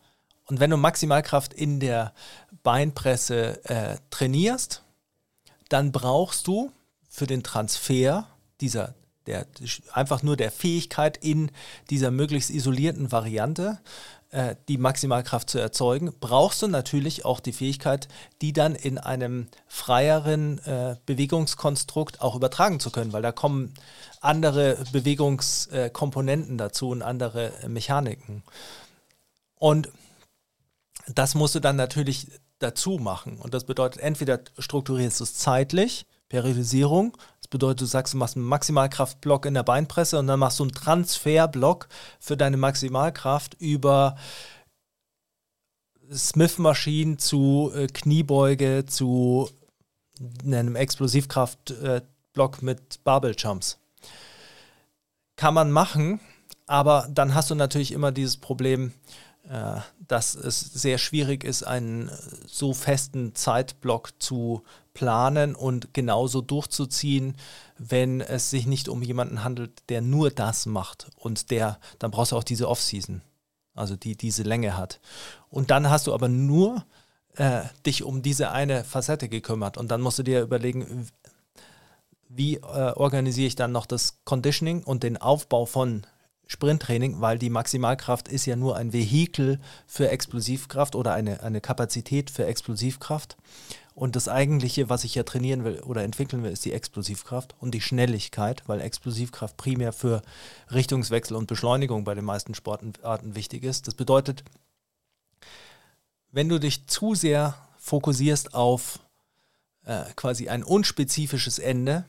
Und 0.47 0.59
wenn 0.59 0.71
du 0.71 0.79
Maximalkraft 0.79 1.53
in 1.53 1.81
der 1.81 2.15
Beinpresse 2.63 3.63
äh, 3.65 3.99
trainierst, 4.09 4.83
dann 5.69 5.93
brauchst 5.93 6.47
du 6.47 6.73
für 7.11 7.27
den 7.27 7.43
Transfer 7.43 8.27
dieser 8.63 8.95
der, 9.27 9.47
einfach 9.93 10.23
nur 10.23 10.37
der 10.37 10.51
Fähigkeit 10.51 11.19
in 11.19 11.51
dieser 11.91 12.11
möglichst 12.11 12.51
isolierten 12.51 13.13
Variante 13.13 13.79
äh, 14.33 14.57
die 14.67 14.79
Maximalkraft 14.79 15.51
zu 15.51 15.59
erzeugen, 15.59 16.13
brauchst 16.19 16.63
du 16.63 16.67
natürlich 16.67 17.25
auch 17.27 17.39
die 17.39 17.53
Fähigkeit, 17.53 18.09
die 18.41 18.55
dann 18.55 18.75
in 18.75 18.97
einem 18.97 19.49
freieren 19.69 20.59
äh, 20.65 20.97
Bewegungskonstrukt 21.05 22.23
auch 22.23 22.35
übertragen 22.35 22.81
zu 22.81 22.91
können, 22.91 23.13
weil 23.13 23.21
da 23.21 23.31
kommen 23.31 23.75
andere 24.23 24.79
Bewegungskomponenten 24.91 26.57
dazu 26.57 26.89
und 26.89 27.03
andere 27.03 27.53
Mechaniken. 27.69 28.43
Und 29.57 29.91
das 31.09 31.35
musst 31.35 31.55
du 31.55 31.61
dann 31.61 31.77
natürlich 31.77 32.29
dazu 32.59 32.93
machen. 32.93 33.39
Und 33.39 33.53
das 33.53 33.65
bedeutet, 33.65 34.01
entweder 34.01 34.41
strukturierst 34.59 35.21
du 35.21 35.25
es 35.25 35.35
zeitlich, 35.35 36.07
Periodisierung. 36.31 37.19
Bedeutet, 37.53 37.83
du 37.83 37.85
sagst, 37.85 38.15
du 38.15 38.17
machst 38.17 38.35
einen 38.35 38.47
Maximalkraftblock 38.47 39.45
in 39.45 39.53
der 39.53 39.63
Beinpresse 39.63 40.19
und 40.19 40.27
dann 40.27 40.41
machst 40.41 40.59
du 40.59 40.65
einen 40.65 40.73
Transferblock 40.73 41.87
für 42.19 42.35
deine 42.35 42.57
Maximalkraft 42.57 43.61
über 43.61 44.17
Smith-Maschinen 46.11 47.19
zu 47.19 47.71
äh, 47.75 47.89
Kniebeuge 47.89 48.87
zu 48.87 49.51
einem 50.47 50.77
Explosivkraftblock 50.77 52.63
äh, 52.63 52.65
mit 52.65 53.05
Barbell 53.05 53.35
Jumps. 53.37 53.79
Kann 55.37 55.53
man 55.53 55.71
machen, 55.71 56.21
aber 56.67 57.07
dann 57.11 57.35
hast 57.35 57.51
du 57.51 57.55
natürlich 57.55 57.93
immer 57.93 58.13
dieses 58.13 58.39
Problem, 58.39 58.95
äh, 59.47 59.77
dass 60.09 60.35
es 60.35 60.59
sehr 60.59 60.97
schwierig 60.97 61.45
ist, 61.45 61.65
einen 61.65 62.11
so 62.47 62.73
festen 62.73 63.35
Zeitblock 63.35 64.23
zu 64.23 64.63
planen 64.95 65.55
und 65.55 65.95
genauso 65.95 66.41
durchzuziehen, 66.41 67.37
wenn 67.79 68.21
es 68.21 68.51
sich 68.51 68.67
nicht 68.67 68.89
um 68.89 69.03
jemanden 69.03 69.45
handelt, 69.45 69.89
der 69.89 70.03
nur 70.03 70.31
das 70.31 70.67
macht 70.67 71.09
und 71.17 71.51
der, 71.51 71.79
dann 71.99 72.11
brauchst 72.11 72.33
du 72.33 72.37
auch 72.37 72.45
diese 72.45 72.69
Off-Season, 72.69 73.23
also 73.75 73.97
die 73.97 74.17
diese 74.17 74.43
Länge 74.43 74.77
hat. 74.77 75.01
Und 75.49 75.71
dann 75.71 75.91
hast 75.91 76.07
du 76.07 76.15
aber 76.15 76.29
nur 76.29 76.85
äh, 77.37 77.63
dich 77.87 78.03
um 78.03 78.23
diese 78.23 78.51
eine 78.51 78.85
Facette 78.85 79.29
gekümmert 79.29 79.79
und 79.79 79.91
dann 79.91 80.01
musst 80.01 80.19
du 80.19 80.23
dir 80.23 80.43
überlegen, 80.43 81.09
wie 82.29 82.57
äh, 82.57 82.93
organisiere 82.95 83.47
ich 83.47 83.57
dann 83.57 83.73
noch 83.73 83.87
das 83.87 84.19
Conditioning 84.25 84.83
und 84.83 85.03
den 85.03 85.17
Aufbau 85.17 85.67
von 85.67 86.07
Sprinttraining, 86.47 87.21
weil 87.21 87.39
die 87.39 87.51
Maximalkraft 87.51 88.29
ist 88.29 88.47
ja 88.47 88.57
nur 88.57 88.77
ein 88.77 88.93
Vehikel 88.93 89.59
für 89.87 90.11
Explosivkraft 90.11 90.95
oder 90.95 91.15
eine, 91.15 91.43
eine 91.43 91.61
Kapazität 91.61 92.31
für 92.31 92.45
Explosivkraft. 92.47 93.37
Und 93.95 94.17
das 94.17 94.29
eigentliche, 94.29 94.89
was 94.89 95.05
ich 95.05 95.15
ja 95.15 95.23
trainieren 95.23 95.65
will 95.65 95.81
oder 95.81 96.03
entwickeln 96.03 96.43
will, 96.43 96.51
ist 96.51 96.65
die 96.65 96.73
Explosivkraft 96.73 97.55
und 97.61 97.73
die 97.73 97.81
Schnelligkeit, 97.81 98.63
weil 98.67 98.81
Explosivkraft 98.81 99.57
primär 99.57 99.93
für 99.93 100.23
Richtungswechsel 100.71 101.37
und 101.37 101.47
Beschleunigung 101.47 102.05
bei 102.05 102.15
den 102.15 102.25
meisten 102.25 102.55
Sportarten 102.55 103.35
wichtig 103.35 103.65
ist. 103.65 103.87
Das 103.87 103.95
bedeutet, 103.95 104.45
wenn 106.31 106.49
du 106.49 106.59
dich 106.59 106.87
zu 106.87 107.15
sehr 107.15 107.55
fokussierst 107.77 108.55
auf 108.55 109.01
äh, 109.85 110.05
quasi 110.17 110.49
ein 110.49 110.63
unspezifisches 110.63 111.59
Ende 111.59 112.05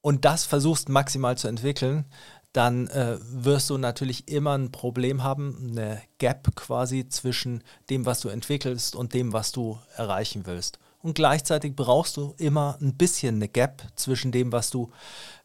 und 0.00 0.24
das 0.24 0.44
versuchst 0.44 0.88
maximal 0.88 1.36
zu 1.36 1.48
entwickeln, 1.48 2.06
dann 2.52 2.86
äh, 2.88 3.18
wirst 3.20 3.70
du 3.70 3.78
natürlich 3.78 4.28
immer 4.28 4.56
ein 4.56 4.72
Problem 4.72 5.22
haben, 5.22 5.70
eine 5.70 6.02
Gap 6.18 6.54
quasi 6.54 7.08
zwischen 7.08 7.64
dem, 7.88 8.04
was 8.04 8.20
du 8.20 8.28
entwickelst 8.28 8.94
und 8.94 9.14
dem, 9.14 9.32
was 9.32 9.52
du 9.52 9.78
erreichen 9.96 10.42
willst. 10.44 10.78
Und 11.00 11.14
gleichzeitig 11.14 11.74
brauchst 11.74 12.16
du 12.16 12.34
immer 12.38 12.78
ein 12.80 12.94
bisschen 12.94 13.36
eine 13.36 13.48
Gap 13.48 13.82
zwischen 13.96 14.32
dem, 14.32 14.52
was 14.52 14.70
du 14.70 14.92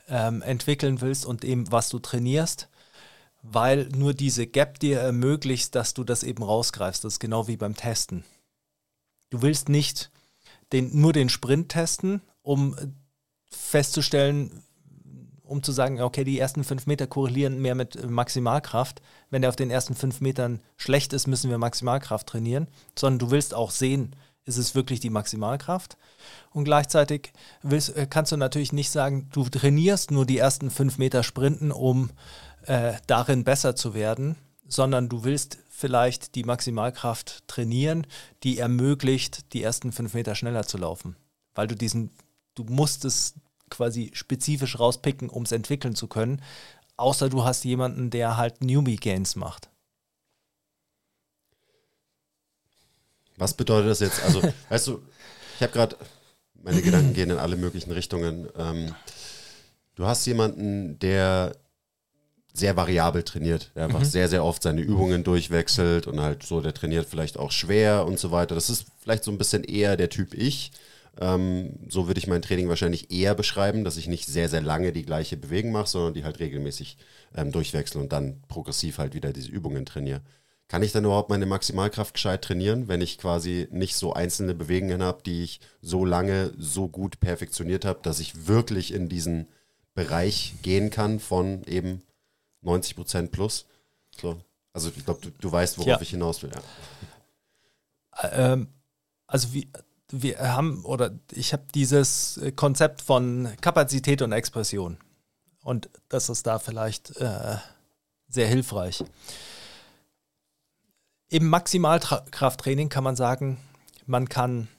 ähm, 0.09 0.41
entwickeln 0.41 1.01
willst 1.01 1.25
und 1.25 1.43
dem, 1.43 1.71
was 1.71 1.89
du 1.89 1.99
trainierst, 1.99 2.67
weil 3.41 3.87
nur 3.95 4.13
diese 4.13 4.45
Gap 4.45 4.79
dir 4.79 4.99
ermöglicht, 4.99 5.75
dass 5.75 5.93
du 5.93 6.03
das 6.03 6.23
eben 6.23 6.43
rausgreifst. 6.43 7.03
Das 7.03 7.13
ist 7.13 7.19
genau 7.19 7.47
wie 7.47 7.57
beim 7.57 7.75
Testen. 7.75 8.23
Du 9.29 9.41
willst 9.41 9.69
nicht 9.69 10.11
den, 10.73 10.99
nur 10.99 11.13
den 11.13 11.29
Sprint 11.29 11.69
testen, 11.69 12.21
um 12.41 12.75
festzustellen, 13.49 14.63
um 15.47 15.63
zu 15.63 15.71
sagen, 15.71 16.01
okay, 16.01 16.23
die 16.23 16.39
ersten 16.39 16.63
fünf 16.63 16.85
Meter 16.87 17.07
korrelieren 17.07 17.61
mehr 17.61 17.75
mit 17.75 17.95
äh, 17.95 18.07
Maximalkraft. 18.07 19.01
Wenn 19.29 19.41
der 19.41 19.49
auf 19.49 19.55
den 19.55 19.71
ersten 19.71 19.95
fünf 19.95 20.21
Metern 20.21 20.61
schlecht 20.75 21.13
ist, 21.13 21.27
müssen 21.27 21.49
wir 21.49 21.57
Maximalkraft 21.57 22.27
trainieren, 22.27 22.67
sondern 22.97 23.19
du 23.19 23.31
willst 23.31 23.53
auch 23.53 23.71
sehen, 23.71 24.15
ist 24.45 24.57
es 24.57 24.75
wirklich 24.75 24.99
die 24.99 25.09
Maximalkraft. 25.09 25.97
Und 26.51 26.63
gleichzeitig 26.63 27.33
willst, 27.61 27.95
äh, 27.95 28.07
kannst 28.09 28.31
du 28.31 28.37
natürlich 28.37 28.73
nicht 28.73 28.89
sagen, 28.89 29.29
du 29.31 29.43
trainierst 29.43 30.11
nur 30.11 30.25
die 30.25 30.37
ersten 30.37 30.71
fünf 30.71 30.97
Meter 30.97 31.23
Sprinten, 31.23 31.71
um 31.71 32.09
äh, 32.65 32.93
darin 33.07 33.43
besser 33.43 33.75
zu 33.75 33.93
werden, 33.93 34.35
sondern 34.67 35.09
du 35.09 35.23
willst 35.23 35.59
vielleicht 35.69 36.35
die 36.35 36.43
Maximalkraft 36.43 37.47
trainieren, 37.47 38.07
die 38.43 38.57
ermöglicht, 38.57 39.53
die 39.53 39.63
ersten 39.63 39.91
fünf 39.91 40.13
Meter 40.13 40.35
schneller 40.35 40.65
zu 40.65 40.77
laufen. 40.77 41.15
Weil 41.53 41.67
du 41.67 41.75
diesen, 41.75 42.11
du 42.55 42.63
musst 42.63 43.05
es 43.05 43.35
quasi 43.69 44.11
spezifisch 44.13 44.79
rauspicken, 44.79 45.29
um 45.29 45.43
es 45.43 45.51
entwickeln 45.51 45.95
zu 45.95 46.07
können. 46.07 46.41
Außer 46.95 47.29
du 47.29 47.43
hast 47.43 47.63
jemanden, 47.63 48.09
der 48.09 48.37
halt 48.37 48.61
Newbie-Gains 48.61 49.35
macht. 49.35 49.69
Was 53.37 53.53
bedeutet 53.53 53.91
das 53.91 53.99
jetzt? 53.99 54.23
Also, 54.23 54.41
weißt 54.69 54.87
du, 54.87 55.01
ich 55.55 55.61
habe 55.61 55.73
gerade, 55.73 55.95
meine 56.55 56.81
Gedanken 56.81 57.13
gehen 57.13 57.29
in 57.29 57.37
alle 57.37 57.55
möglichen 57.55 57.91
Richtungen. 57.91 58.49
Ähm, 58.57 58.95
du 59.95 60.05
hast 60.05 60.25
jemanden, 60.25 60.97
der 60.99 61.55
sehr 62.57 62.75
variabel 62.75 63.23
trainiert, 63.23 63.71
der 63.75 63.85
einfach 63.85 63.99
mhm. 63.99 64.05
sehr, 64.05 64.27
sehr 64.27 64.43
oft 64.43 64.63
seine 64.63 64.81
Übungen 64.81 65.23
durchwechselt 65.23 66.07
und 66.07 66.19
halt 66.19 66.43
so, 66.43 66.61
der 66.61 66.73
trainiert 66.73 67.07
vielleicht 67.07 67.37
auch 67.37 67.51
schwer 67.51 68.05
und 68.05 68.17
so 68.19 68.31
weiter. 68.31 68.55
Das 68.55 68.69
ist 68.71 68.87
vielleicht 68.99 69.23
so 69.23 69.31
ein 69.31 69.37
bisschen 69.37 69.63
eher 69.63 69.95
der 69.95 70.09
Typ 70.09 70.33
Ich. 70.33 70.71
Ähm, 71.19 71.79
so 71.89 72.07
würde 72.07 72.19
ich 72.19 72.27
mein 72.27 72.41
Training 72.41 72.69
wahrscheinlich 72.69 73.11
eher 73.11 73.35
beschreiben, 73.35 73.83
dass 73.83 73.97
ich 73.97 74.07
nicht 74.07 74.25
sehr, 74.27 74.49
sehr 74.49 74.61
lange 74.61 74.91
die 74.91 75.05
gleiche 75.05 75.37
Bewegung 75.37 75.71
mache, 75.71 75.87
sondern 75.87 76.13
die 76.13 76.23
halt 76.23 76.39
regelmäßig 76.39 76.97
ähm, 77.35 77.51
durchwechsel 77.51 78.01
und 78.01 78.11
dann 78.11 78.41
progressiv 78.47 78.97
halt 78.97 79.13
wieder 79.13 79.33
diese 79.33 79.49
Übungen 79.49 79.85
trainiere. 79.85 80.21
Kann 80.67 80.83
ich 80.83 80.91
dann 80.91 81.05
überhaupt 81.05 81.29
meine 81.29 81.45
Maximalkraft 81.45 82.13
gescheit 82.13 82.43
trainieren, 82.43 82.89
wenn 82.89 82.99
ich 82.99 83.17
quasi 83.17 83.67
nicht 83.71 83.95
so 83.95 84.13
einzelne 84.13 84.53
Bewegungen 84.53 85.01
habe, 85.01 85.23
die 85.23 85.43
ich 85.43 85.61
so 85.81 86.03
lange 86.03 86.53
so 86.57 86.89
gut 86.89 87.19
perfektioniert 87.19 87.85
habe, 87.85 87.99
dass 88.03 88.19
ich 88.19 88.47
wirklich 88.47 88.93
in 88.93 89.07
diesen 89.07 89.47
Bereich 89.93 90.55
gehen 90.61 90.89
kann 90.89 91.19
von 91.19 91.63
eben 91.63 92.03
90 92.61 92.95
Prozent 92.95 93.31
plus? 93.31 93.65
So. 94.19 94.37
Also 94.73 94.91
ich 94.95 95.05
glaube, 95.05 95.21
du, 95.21 95.29
du, 95.31 95.51
weißt, 95.51 95.77
worauf 95.77 95.87
ja. 95.87 96.01
ich 96.01 96.09
hinaus 96.09 96.43
will. 96.43 96.51
Ja. 98.21 98.53
Ähm, 98.53 98.67
also 99.25 99.53
wie, 99.53 99.69
wir 100.11 100.39
haben, 100.39 100.85
oder 100.85 101.11
ich 101.31 101.53
habe 101.53 101.63
dieses 101.73 102.39
Konzept 102.55 103.01
von 103.01 103.49
Kapazität 103.61 104.21
und 104.21 104.31
Expression. 104.31 104.97
Und 105.63 105.89
das 106.09 106.29
ist 106.29 106.47
da 106.47 106.59
vielleicht 106.59 107.17
äh, 107.17 107.57
sehr 108.29 108.47
hilfreich. 108.47 109.03
Im 111.29 111.49
Maximalkrafttraining 111.49 112.87
kann 112.87 113.03
man 113.03 113.17
sagen, 113.17 113.57
man 114.05 114.29
kann 114.29 114.69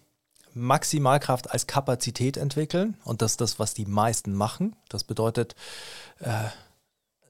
Maximalkraft 0.55 1.51
als 1.51 1.67
Kapazität 1.67 2.37
entwickeln 2.37 2.97
und 3.05 3.21
das 3.21 3.33
ist 3.33 3.41
das, 3.41 3.59
was 3.59 3.75
die 3.75 3.85
meisten 3.85 4.33
machen. 4.33 4.75
Das 4.89 5.05
bedeutet 5.05 5.55
äh, 6.21 6.45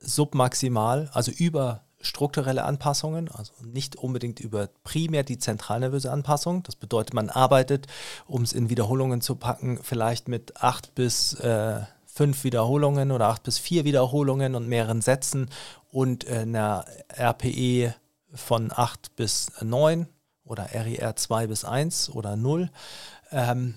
submaximal, 0.01 1.11
also 1.13 1.33
über 1.33 1.85
strukturelle 2.01 2.65
Anpassungen, 2.65 3.29
also 3.29 3.53
nicht 3.63 3.97
unbedingt 3.97 4.41
über 4.41 4.69
primär 4.85 5.25
die 5.25 5.39
zentralnervöse 5.39 6.11
Anpassung. 6.11 6.63
Das 6.63 6.77
bedeutet, 6.77 7.15
man 7.15 7.29
arbeitet, 7.29 7.87
um 8.27 8.43
es 8.43 8.53
in 8.53 8.71
Wiederholungen 8.71 9.21
zu 9.21 9.35
packen, 9.35 9.81
vielleicht 9.83 10.29
mit 10.29 10.63
acht 10.63 10.95
bis 10.95 11.35
äh, 11.35 11.81
fünf 12.07 12.45
Wiederholungen 12.45 13.11
oder 13.11 13.29
acht 13.29 13.43
bis 13.43 13.59
vier 13.59 13.85
Wiederholungen 13.85 14.55
und 14.55 14.69
mehreren 14.69 15.03
Sätzen 15.03 15.51
und 15.91 16.27
äh, 16.29 16.39
einer 16.39 16.85
RPE 17.17 17.95
von 18.35 18.73
acht 18.75 19.15
bis 19.17 19.51
neun 19.61 20.09
oder 20.45 20.69
RER 20.73 21.15
2 21.17 21.47
bis 21.47 21.65
1 21.65 22.11
oder 22.11 22.37
0. 22.37 22.71
Ähm, 23.31 23.75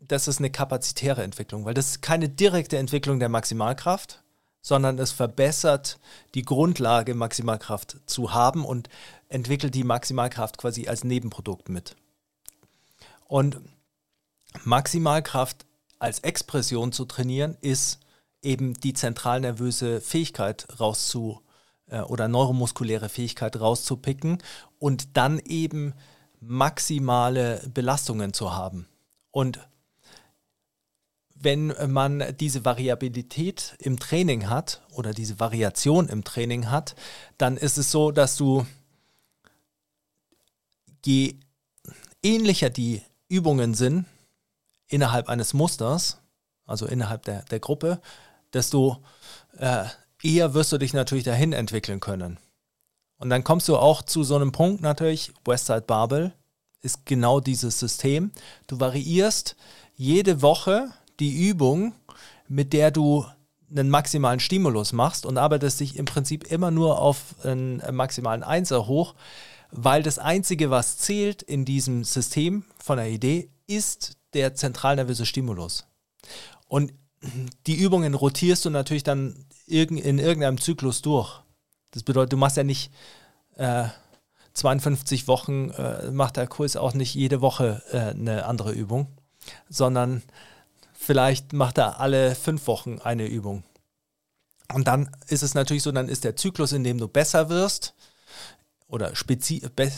das 0.00 0.28
ist 0.28 0.38
eine 0.38 0.50
kapazitäre 0.50 1.22
Entwicklung, 1.22 1.64
weil 1.64 1.74
das 1.74 1.86
ist 1.86 2.02
keine 2.02 2.28
direkte 2.28 2.76
Entwicklung 2.76 3.18
der 3.18 3.28
Maximalkraft, 3.28 4.21
sondern 4.62 4.98
es 4.98 5.12
verbessert 5.12 5.98
die 6.34 6.42
Grundlage, 6.42 7.14
Maximalkraft 7.14 7.98
zu 8.06 8.32
haben 8.32 8.64
und 8.64 8.88
entwickelt 9.28 9.74
die 9.74 9.84
Maximalkraft 9.84 10.56
quasi 10.56 10.88
als 10.88 11.04
Nebenprodukt 11.04 11.68
mit. 11.68 11.96
Und 13.26 13.60
Maximalkraft 14.64 15.66
als 15.98 16.20
Expression 16.20 16.92
zu 16.92 17.04
trainieren, 17.04 17.56
ist 17.60 18.00
eben 18.42 18.74
die 18.74 18.92
zentralnervöse 18.92 20.00
Fähigkeit 20.00 20.66
rauszu 20.80 21.40
äh, 21.86 22.00
oder 22.00 22.28
neuromuskuläre 22.28 23.08
Fähigkeit 23.08 23.60
rauszupicken 23.60 24.42
und 24.78 25.16
dann 25.16 25.38
eben 25.38 25.94
maximale 26.40 27.62
Belastungen 27.72 28.32
zu 28.32 28.52
haben. 28.52 28.88
Und 29.30 29.60
wenn 31.42 31.74
man 31.88 32.24
diese 32.38 32.64
Variabilität 32.64 33.74
im 33.78 33.98
Training 33.98 34.48
hat 34.48 34.82
oder 34.90 35.12
diese 35.12 35.40
Variation 35.40 36.08
im 36.08 36.24
Training 36.24 36.70
hat, 36.70 36.94
dann 37.38 37.56
ist 37.56 37.78
es 37.78 37.90
so, 37.90 38.12
dass 38.12 38.36
du 38.36 38.66
je 41.04 41.36
ähnlicher 42.22 42.70
die 42.70 43.02
Übungen 43.28 43.74
sind 43.74 44.06
innerhalb 44.88 45.28
eines 45.28 45.54
Musters, 45.54 46.18
also 46.66 46.86
innerhalb 46.86 47.24
der, 47.24 47.42
der 47.44 47.60
Gruppe, 47.60 48.00
desto 48.52 49.02
äh, 49.58 49.84
eher 50.22 50.54
wirst 50.54 50.72
du 50.72 50.78
dich 50.78 50.92
natürlich 50.92 51.24
dahin 51.24 51.52
entwickeln 51.52 52.00
können. 52.00 52.38
Und 53.16 53.30
dann 53.30 53.44
kommst 53.44 53.68
du 53.68 53.76
auch 53.76 54.02
zu 54.02 54.22
so 54.22 54.36
einem 54.36 54.52
Punkt 54.52 54.82
natürlich, 54.82 55.32
Westside 55.44 55.82
Barbell 55.82 56.32
ist 56.80 57.06
genau 57.06 57.40
dieses 57.40 57.78
System. 57.78 58.32
Du 58.66 58.80
variierst 58.80 59.56
jede 59.94 60.42
Woche 60.42 60.90
die 61.22 61.48
Übung, 61.48 61.94
mit 62.48 62.72
der 62.72 62.90
du 62.90 63.24
einen 63.70 63.88
maximalen 63.88 64.40
Stimulus 64.40 64.92
machst 64.92 65.24
und 65.24 65.38
arbeitest 65.38 65.80
dich 65.80 65.96
im 65.96 66.04
Prinzip 66.04 66.50
immer 66.50 66.70
nur 66.70 66.98
auf 67.00 67.34
einen 67.44 67.82
maximalen 67.92 68.42
Einser 68.42 68.86
hoch, 68.86 69.14
weil 69.70 70.02
das 70.02 70.18
Einzige, 70.18 70.70
was 70.70 70.98
zählt 70.98 71.42
in 71.42 71.64
diesem 71.64 72.04
System 72.04 72.64
von 72.78 72.98
der 72.98 73.08
Idee, 73.08 73.50
ist 73.66 74.18
der 74.34 74.54
zentralnervöse 74.54 75.24
Stimulus. 75.24 75.86
Und 76.68 76.92
die 77.66 77.76
Übungen 77.76 78.14
rotierst 78.14 78.64
du 78.64 78.70
natürlich 78.70 79.04
dann 79.04 79.46
in 79.66 80.18
irgendeinem 80.18 80.60
Zyklus 80.60 81.00
durch. 81.02 81.40
Das 81.92 82.02
bedeutet, 82.02 82.32
du 82.32 82.36
machst 82.36 82.56
ja 82.56 82.64
nicht 82.64 82.90
äh, 83.56 83.84
52 84.54 85.28
Wochen, 85.28 85.70
äh, 85.70 86.10
macht 86.10 86.36
der 86.36 86.46
Kurs 86.46 86.76
auch 86.76 86.94
nicht 86.94 87.14
jede 87.14 87.40
Woche 87.40 87.82
äh, 87.92 88.18
eine 88.18 88.44
andere 88.46 88.72
Übung, 88.72 89.06
sondern 89.68 90.22
Vielleicht 91.04 91.52
macht 91.52 91.78
er 91.78 91.98
alle 91.98 92.36
fünf 92.36 92.68
Wochen 92.68 93.00
eine 93.00 93.26
Übung. 93.26 93.64
Und 94.72 94.86
dann 94.86 95.10
ist 95.26 95.42
es 95.42 95.54
natürlich 95.54 95.82
so, 95.82 95.90
dann 95.90 96.08
ist 96.08 96.22
der 96.22 96.36
Zyklus, 96.36 96.70
in 96.70 96.84
dem 96.84 96.98
du 96.98 97.08
besser 97.08 97.48
wirst 97.48 97.92
oder 98.86 99.12
be 99.26 99.90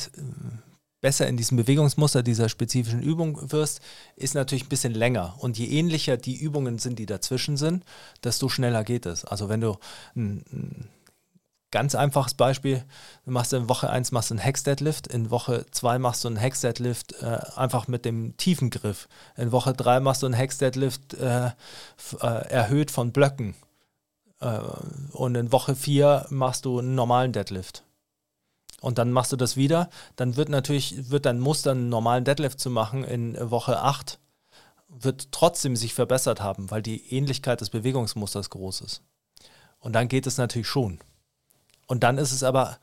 besser 1.02 1.28
in 1.28 1.36
diesem 1.36 1.58
Bewegungsmuster 1.58 2.22
dieser 2.22 2.48
spezifischen 2.48 3.02
Übung 3.02 3.52
wirst, 3.52 3.82
ist 4.16 4.34
natürlich 4.34 4.64
ein 4.64 4.70
bisschen 4.70 4.94
länger. 4.94 5.34
Und 5.40 5.58
je 5.58 5.66
ähnlicher 5.66 6.16
die 6.16 6.36
Übungen 6.36 6.78
sind, 6.78 6.98
die 6.98 7.04
dazwischen 7.04 7.58
sind, 7.58 7.84
desto 8.24 8.48
schneller 8.48 8.82
geht 8.82 9.04
es. 9.04 9.26
Also 9.26 9.50
wenn 9.50 9.60
du 9.60 9.76
ein, 10.16 10.42
ein 10.50 10.88
ganz 11.74 11.96
einfaches 11.96 12.34
Beispiel, 12.34 12.84
du 13.24 13.32
machst 13.32 13.52
in 13.52 13.68
Woche 13.68 13.90
1 13.90 14.12
machst 14.12 14.30
du 14.30 14.34
einen 14.34 14.42
Hex-Deadlift, 14.44 15.08
in 15.08 15.30
Woche 15.30 15.66
2 15.68 15.98
machst 15.98 16.22
du 16.22 16.28
einen 16.28 16.36
Hex-Deadlift 16.36 17.20
äh, 17.20 17.40
einfach 17.56 17.88
mit 17.88 18.04
dem 18.04 18.36
tiefen 18.36 18.70
Griff. 18.70 19.08
In 19.36 19.50
Woche 19.50 19.72
3 19.72 19.98
machst 19.98 20.22
du 20.22 20.26
einen 20.26 20.36
Hex-Deadlift 20.36 21.14
äh, 21.14 21.46
äh, 21.48 21.50
erhöht 22.20 22.92
von 22.92 23.10
Blöcken. 23.10 23.56
Äh, 24.38 24.60
und 25.10 25.34
in 25.34 25.50
Woche 25.50 25.74
4 25.74 26.26
machst 26.30 26.64
du 26.64 26.78
einen 26.78 26.94
normalen 26.94 27.32
Deadlift 27.32 27.82
und 28.80 28.98
dann 28.98 29.10
machst 29.10 29.32
du 29.32 29.36
das 29.36 29.56
wieder, 29.56 29.90
dann 30.14 30.36
wird 30.36 30.50
natürlich, 30.50 31.10
wird 31.10 31.26
dein 31.26 31.40
Muster, 31.40 31.72
einen 31.72 31.88
normalen 31.88 32.24
Deadlift 32.24 32.60
zu 32.60 32.70
machen 32.70 33.02
in 33.02 33.36
Woche 33.50 33.80
8, 33.80 34.20
wird 34.86 35.32
trotzdem 35.32 35.74
sich 35.74 35.92
verbessert 35.92 36.40
haben, 36.40 36.70
weil 36.70 36.82
die 36.82 37.12
Ähnlichkeit 37.12 37.60
des 37.60 37.70
Bewegungsmusters 37.70 38.50
groß 38.50 38.82
ist. 38.82 39.02
Und 39.80 39.94
dann 39.94 40.06
geht 40.06 40.28
es 40.28 40.38
natürlich 40.38 40.68
schon. 40.68 41.00
Und 41.86 42.02
dann 42.02 42.18
ist 42.18 42.32
es 42.32 42.42
aber, 42.42 42.78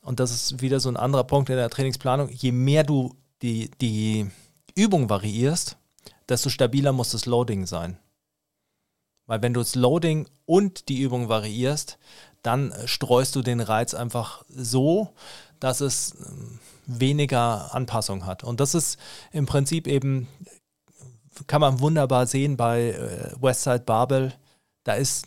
und 0.00 0.20
das 0.20 0.30
ist 0.30 0.60
wieder 0.60 0.80
so 0.80 0.88
ein 0.88 0.96
anderer 0.96 1.24
Punkt 1.24 1.50
in 1.50 1.56
der 1.56 1.70
Trainingsplanung, 1.70 2.28
je 2.28 2.52
mehr 2.52 2.84
du 2.84 3.14
die, 3.42 3.70
die 3.80 4.30
Übung 4.74 5.08
variierst, 5.08 5.76
desto 6.28 6.50
stabiler 6.50 6.92
muss 6.92 7.10
das 7.10 7.26
Loading 7.26 7.66
sein. 7.66 7.98
Weil 9.26 9.42
wenn 9.42 9.54
du 9.54 9.60
das 9.60 9.74
Loading 9.74 10.28
und 10.46 10.88
die 10.88 11.00
Übung 11.00 11.28
variierst, 11.28 11.98
dann 12.42 12.74
streust 12.84 13.34
du 13.36 13.42
den 13.42 13.60
Reiz 13.60 13.94
einfach 13.94 14.44
so, 14.48 15.14
dass 15.60 15.80
es 15.80 16.14
ähm, 16.14 16.58
weniger 16.86 17.74
Anpassung 17.74 18.26
hat. 18.26 18.44
Und 18.44 18.60
das 18.60 18.74
ist 18.74 18.98
im 19.32 19.46
Prinzip 19.46 19.86
eben, 19.86 20.28
kann 21.46 21.62
man 21.62 21.80
wunderbar 21.80 22.26
sehen 22.26 22.58
bei 22.58 22.90
äh, 22.90 23.32
Westside 23.40 23.80
Barbell. 23.80 24.34
Da 24.84 24.92
ist 24.94 25.26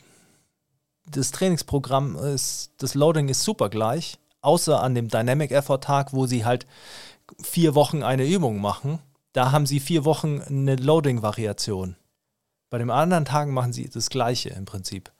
das 1.09 1.31
Trainingsprogramm, 1.31 2.17
ist, 2.17 2.71
das 2.77 2.93
Loading 2.93 3.29
ist 3.29 3.43
super 3.43 3.69
gleich, 3.69 4.17
außer 4.41 4.81
an 4.81 4.95
dem 4.95 5.07
Dynamic 5.07 5.51
Effort 5.51 5.79
Tag, 5.79 6.13
wo 6.13 6.27
sie 6.27 6.45
halt 6.45 6.65
vier 7.41 7.75
Wochen 7.75 8.03
eine 8.03 8.25
Übung 8.25 8.59
machen. 8.61 8.99
Da 9.33 9.51
haben 9.51 9.65
sie 9.65 9.79
vier 9.79 10.05
Wochen 10.05 10.41
eine 10.41 10.75
Loading-Variation. 10.75 11.95
Bei 12.69 12.77
den 12.77 12.89
anderen 12.89 13.25
Tagen 13.25 13.53
machen 13.53 13.71
sie 13.71 13.89
das 13.89 14.09
Gleiche 14.09 14.49
im 14.49 14.65
Prinzip. 14.65 15.11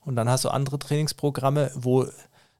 Und 0.00 0.16
dann 0.16 0.28
hast 0.28 0.44
du 0.44 0.50
andere 0.50 0.78
Trainingsprogramme, 0.78 1.70
wo 1.74 2.06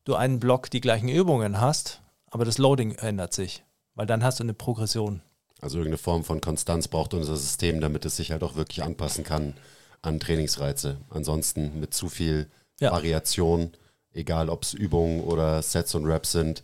du 0.05 0.14
einen 0.14 0.41
Block 0.41 0.70
die 0.70 0.81
gleichen 0.81 1.09
Übungen 1.09 1.61
hast, 1.61 2.01
aber 2.31 2.45
das 2.45 2.59
Loading 2.59 2.95
ändert 2.95 3.35
sich, 3.35 3.64
weil 3.95 4.07
dann 4.07 4.24
hast 4.24 4.41
du 4.41 4.45
eine 4.45 4.55
Progression. 4.55 5.20
Also 5.61 5.76
irgendeine 5.78 5.99
Form 5.99 6.24
von 6.24 6.41
Konstanz 6.41 6.89
braucht 6.89 7.12
unser 7.12 7.37
System, 7.37 7.81
damit 7.81 8.07
es 8.07 8.16
sich 8.16 8.31
halt 8.31 8.43
auch 8.43 8.55
wirklich 8.55 8.83
anpassen 8.83 9.24
kann 9.24 9.55
an 10.01 10.20
Trainingsreize. 10.20 10.97
Ansonsten 11.11 11.81
mit 11.81 11.93
zu 11.93 12.09
viel 12.09 12.49
ja. 12.81 12.93
Variation, 12.93 13.72
egal 14.12 14.49
ob 14.51 14.64
es 14.64 14.74
Übungen 14.74 15.22
oder 15.22 15.62
Sets 15.62 15.95
und 15.95 16.07
Reps 16.07 16.33
sind, 16.33 16.62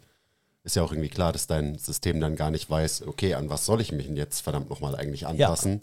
ist 0.64 0.74
ja 0.74 0.82
auch 0.82 0.90
irgendwie 0.90 1.08
klar, 1.08 1.32
dass 1.32 1.46
dein 1.46 1.78
System 1.78 2.20
dann 2.20 2.34
gar 2.34 2.50
nicht 2.50 2.68
weiß, 2.68 3.06
okay, 3.06 3.34
an 3.34 3.48
was 3.48 3.64
soll 3.64 3.80
ich 3.80 3.92
mich 3.92 4.06
denn 4.06 4.16
jetzt 4.16 4.40
verdammt 4.40 4.68
nochmal 4.68 4.96
eigentlich 4.96 5.26
anpassen? 5.26 5.80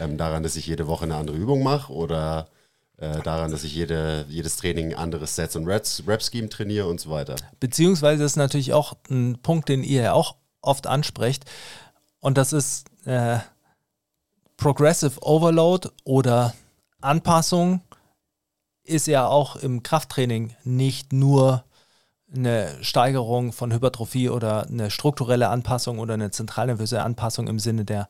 Ja. 0.00 0.06
Ähm, 0.06 0.18
daran, 0.18 0.42
dass 0.42 0.56
ich 0.56 0.66
jede 0.66 0.88
Woche 0.88 1.04
eine 1.04 1.14
andere 1.14 1.36
Übung 1.36 1.62
mache 1.62 1.92
oder 1.92 2.48
äh, 2.96 3.20
daran, 3.22 3.52
dass 3.52 3.62
ich 3.62 3.74
jede, 3.74 4.26
jedes 4.28 4.56
Training 4.56 4.92
ein 4.92 4.98
anderes 4.98 5.36
Sets 5.36 5.54
und 5.54 5.66
Rap-Scheme 5.68 6.48
trainiere 6.48 6.88
und 6.88 7.00
so 7.00 7.10
weiter. 7.10 7.36
Beziehungsweise 7.60 8.24
ist 8.24 8.36
natürlich 8.36 8.72
auch 8.72 8.94
ein 9.08 9.38
Punkt, 9.40 9.68
den 9.68 9.84
ihr 9.84 10.02
ja 10.02 10.12
auch 10.14 10.34
oft 10.62 10.88
ansprecht. 10.88 11.44
Und 12.18 12.36
das 12.36 12.52
ist 12.52 12.86
äh, 13.04 13.38
Progressive 14.56 15.20
Overload 15.22 15.90
oder 16.04 16.54
Anpassung 17.00 17.82
ist 18.84 19.06
ja 19.06 19.26
auch 19.26 19.56
im 19.56 19.82
Krafttraining 19.82 20.54
nicht 20.64 21.12
nur 21.12 21.64
eine 22.34 22.82
Steigerung 22.82 23.52
von 23.52 23.72
Hypertrophie 23.72 24.28
oder 24.28 24.66
eine 24.66 24.90
strukturelle 24.90 25.48
Anpassung 25.48 25.98
oder 25.98 26.14
eine 26.14 26.30
zentralnervöse 26.30 27.02
Anpassung 27.02 27.48
im 27.48 27.58
Sinne 27.58 27.84
der 27.84 28.08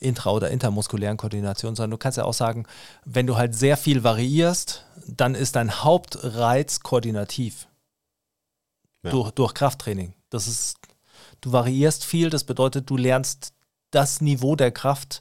intra- 0.00 0.32
oder 0.32 0.50
intermuskulären 0.50 1.16
Koordination, 1.16 1.74
sondern 1.74 1.92
du 1.92 1.98
kannst 1.98 2.18
ja 2.18 2.24
auch 2.24 2.34
sagen, 2.34 2.66
wenn 3.04 3.26
du 3.26 3.36
halt 3.36 3.54
sehr 3.54 3.76
viel 3.76 4.04
variierst, 4.04 4.84
dann 5.06 5.34
ist 5.34 5.56
dein 5.56 5.82
Hauptreiz 5.82 6.80
koordinativ. 6.80 7.68
Ja. 9.02 9.10
Durch, 9.10 9.32
durch 9.32 9.54
Krafttraining. 9.54 10.14
Das 10.30 10.46
ist, 10.46 10.78
du 11.40 11.52
variierst 11.52 12.04
viel, 12.04 12.30
das 12.30 12.44
bedeutet, 12.44 12.88
du 12.88 12.96
lernst 12.96 13.52
das 13.90 14.20
Niveau 14.20 14.56
der 14.56 14.72
Kraft, 14.72 15.20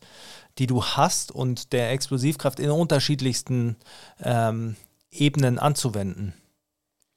die 0.58 0.68
du 0.68 0.84
hast 0.84 1.32
und 1.32 1.74
der 1.74 1.91
Explosivkraft 1.91 2.60
in 2.60 2.70
unterschiedlichsten 2.70 3.76
ähm, 4.22 4.76
Ebenen 5.14 5.59
anzuwenden. 5.59 6.34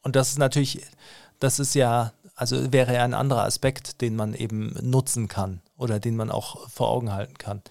Und 0.03 0.16
das 0.16 0.30
ist 0.30 0.38
natürlich, 0.38 0.82
das 1.40 1.59
ist 1.59 1.74
ja, 1.74 2.12
also 2.34 2.72
wäre 2.72 2.94
ja 2.94 3.05
ein 3.05 3.14
anderer 3.14 3.44
Aspekt, 3.44 4.01
den 4.01 4.16
man 4.16 4.34
eben 4.34 4.76
nutzen 4.82 5.28
kann 5.28 5.62
oder 5.76 5.99
den 5.99 6.16
man 6.16 6.30
auch 6.30 6.68
vor 6.68 6.88
Augen 6.88 7.12
halten 7.12 7.38
kann. 7.38 7.62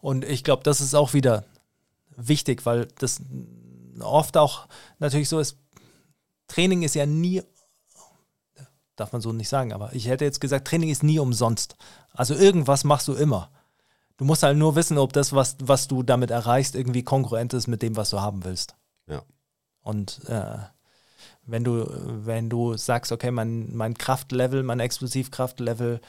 Und 0.00 0.24
ich 0.24 0.44
glaube, 0.44 0.62
das 0.62 0.80
ist 0.80 0.94
auch 0.94 1.12
wieder 1.12 1.44
wichtig, 2.16 2.64
weil 2.66 2.88
das 2.98 3.20
oft 4.00 4.36
auch 4.36 4.66
natürlich 4.98 5.28
so 5.28 5.38
ist, 5.38 5.58
Training 6.48 6.82
ist 6.82 6.94
ja 6.94 7.06
nie, 7.06 7.42
darf 8.94 9.12
man 9.12 9.20
so 9.20 9.32
nicht 9.32 9.48
sagen, 9.48 9.72
aber 9.72 9.94
ich 9.94 10.08
hätte 10.08 10.24
jetzt 10.24 10.40
gesagt, 10.40 10.66
Training 10.66 10.90
ist 10.90 11.02
nie 11.02 11.18
umsonst. 11.18 11.76
Also 12.12 12.34
irgendwas 12.34 12.84
machst 12.84 13.08
du 13.08 13.14
immer. 13.14 13.50
Du 14.16 14.24
musst 14.24 14.42
halt 14.42 14.56
nur 14.56 14.76
wissen, 14.76 14.96
ob 14.96 15.12
das, 15.12 15.34
was, 15.34 15.56
was 15.60 15.88
du 15.88 16.02
damit 16.02 16.30
erreichst, 16.30 16.74
irgendwie 16.74 17.02
kongruent 17.02 17.52
ist 17.52 17.66
mit 17.66 17.82
dem, 17.82 17.96
was 17.96 18.10
du 18.10 18.20
haben 18.20 18.44
willst. 18.44 18.74
Ja. 19.06 19.22
Und 19.86 20.20
äh, 20.28 20.56
wenn 21.46 21.62
du, 21.62 21.86
wenn 22.26 22.50
du 22.50 22.76
sagst, 22.76 23.12
okay, 23.12 23.30
mein, 23.30 23.74
mein 23.74 23.94
Kraftlevel, 23.94 24.64
mein 24.64 24.80
Explosivkraftlevel 24.80 26.00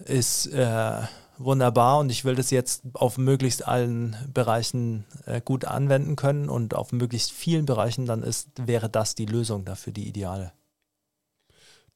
ist 0.00 0.48
äh, 0.48 1.02
wunderbar 1.38 2.00
und 2.00 2.10
ich 2.10 2.24
will 2.24 2.34
das 2.34 2.50
jetzt 2.50 2.82
auf 2.94 3.16
möglichst 3.16 3.66
allen 3.66 4.16
Bereichen 4.34 5.04
äh, 5.26 5.40
gut 5.40 5.66
anwenden 5.66 6.16
können 6.16 6.48
und 6.48 6.74
auf 6.74 6.90
möglichst 6.90 7.30
vielen 7.30 7.64
Bereichen, 7.64 8.06
dann 8.06 8.24
ist, 8.24 8.48
wäre 8.56 8.88
das 8.88 9.14
die 9.14 9.26
Lösung 9.26 9.64
dafür, 9.64 9.92
die 9.92 10.08
ideale. 10.08 10.52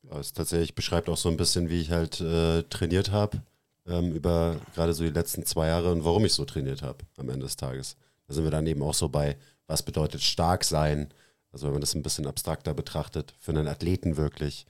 Ja, 0.03 0.21
es 0.21 0.33
tatsächlich 0.33 0.77
beschreibt 0.77 1.09
auch 1.09 1.17
so 1.17 1.29
ein 1.29 1.37
bisschen, 1.37 1.71
wie 1.71 1.81
ich 1.81 1.91
halt 1.91 2.21
äh, 2.21 2.63
trainiert 2.65 3.11
habe, 3.11 3.43
ähm, 3.87 4.13
über 4.13 4.61
gerade 4.75 4.95
so 4.95 5.03
die 5.03 5.11
letzten 5.11 5.45
zwei 5.45 5.67
Jahre 5.67 5.91
und 5.91 6.05
warum 6.05 6.25
ich 6.25 6.35
so 6.35 6.45
trainiert 6.45 6.83
habe 6.83 6.99
am 7.17 7.31
Ende 7.31 7.47
des 7.47 7.57
Tages. 7.57 7.97
Da 8.29 8.35
sind 8.35 8.45
wir 8.45 8.51
dann 8.53 8.67
eben 8.67 8.83
auch 8.83 8.95
so 8.95 9.09
bei, 9.09 9.37
was 9.67 9.83
bedeutet 9.83 10.23
stark 10.23 10.65
sein, 10.65 11.13
also 11.53 11.67
wenn 11.67 11.75
man 11.75 11.81
das 11.81 11.95
ein 11.95 12.03
bisschen 12.03 12.27
abstrakter 12.27 12.75
betrachtet, 12.75 13.35
für 13.39 13.53
einen 13.53 13.69
Athleten 13.69 14.17
wirklich 14.17 14.67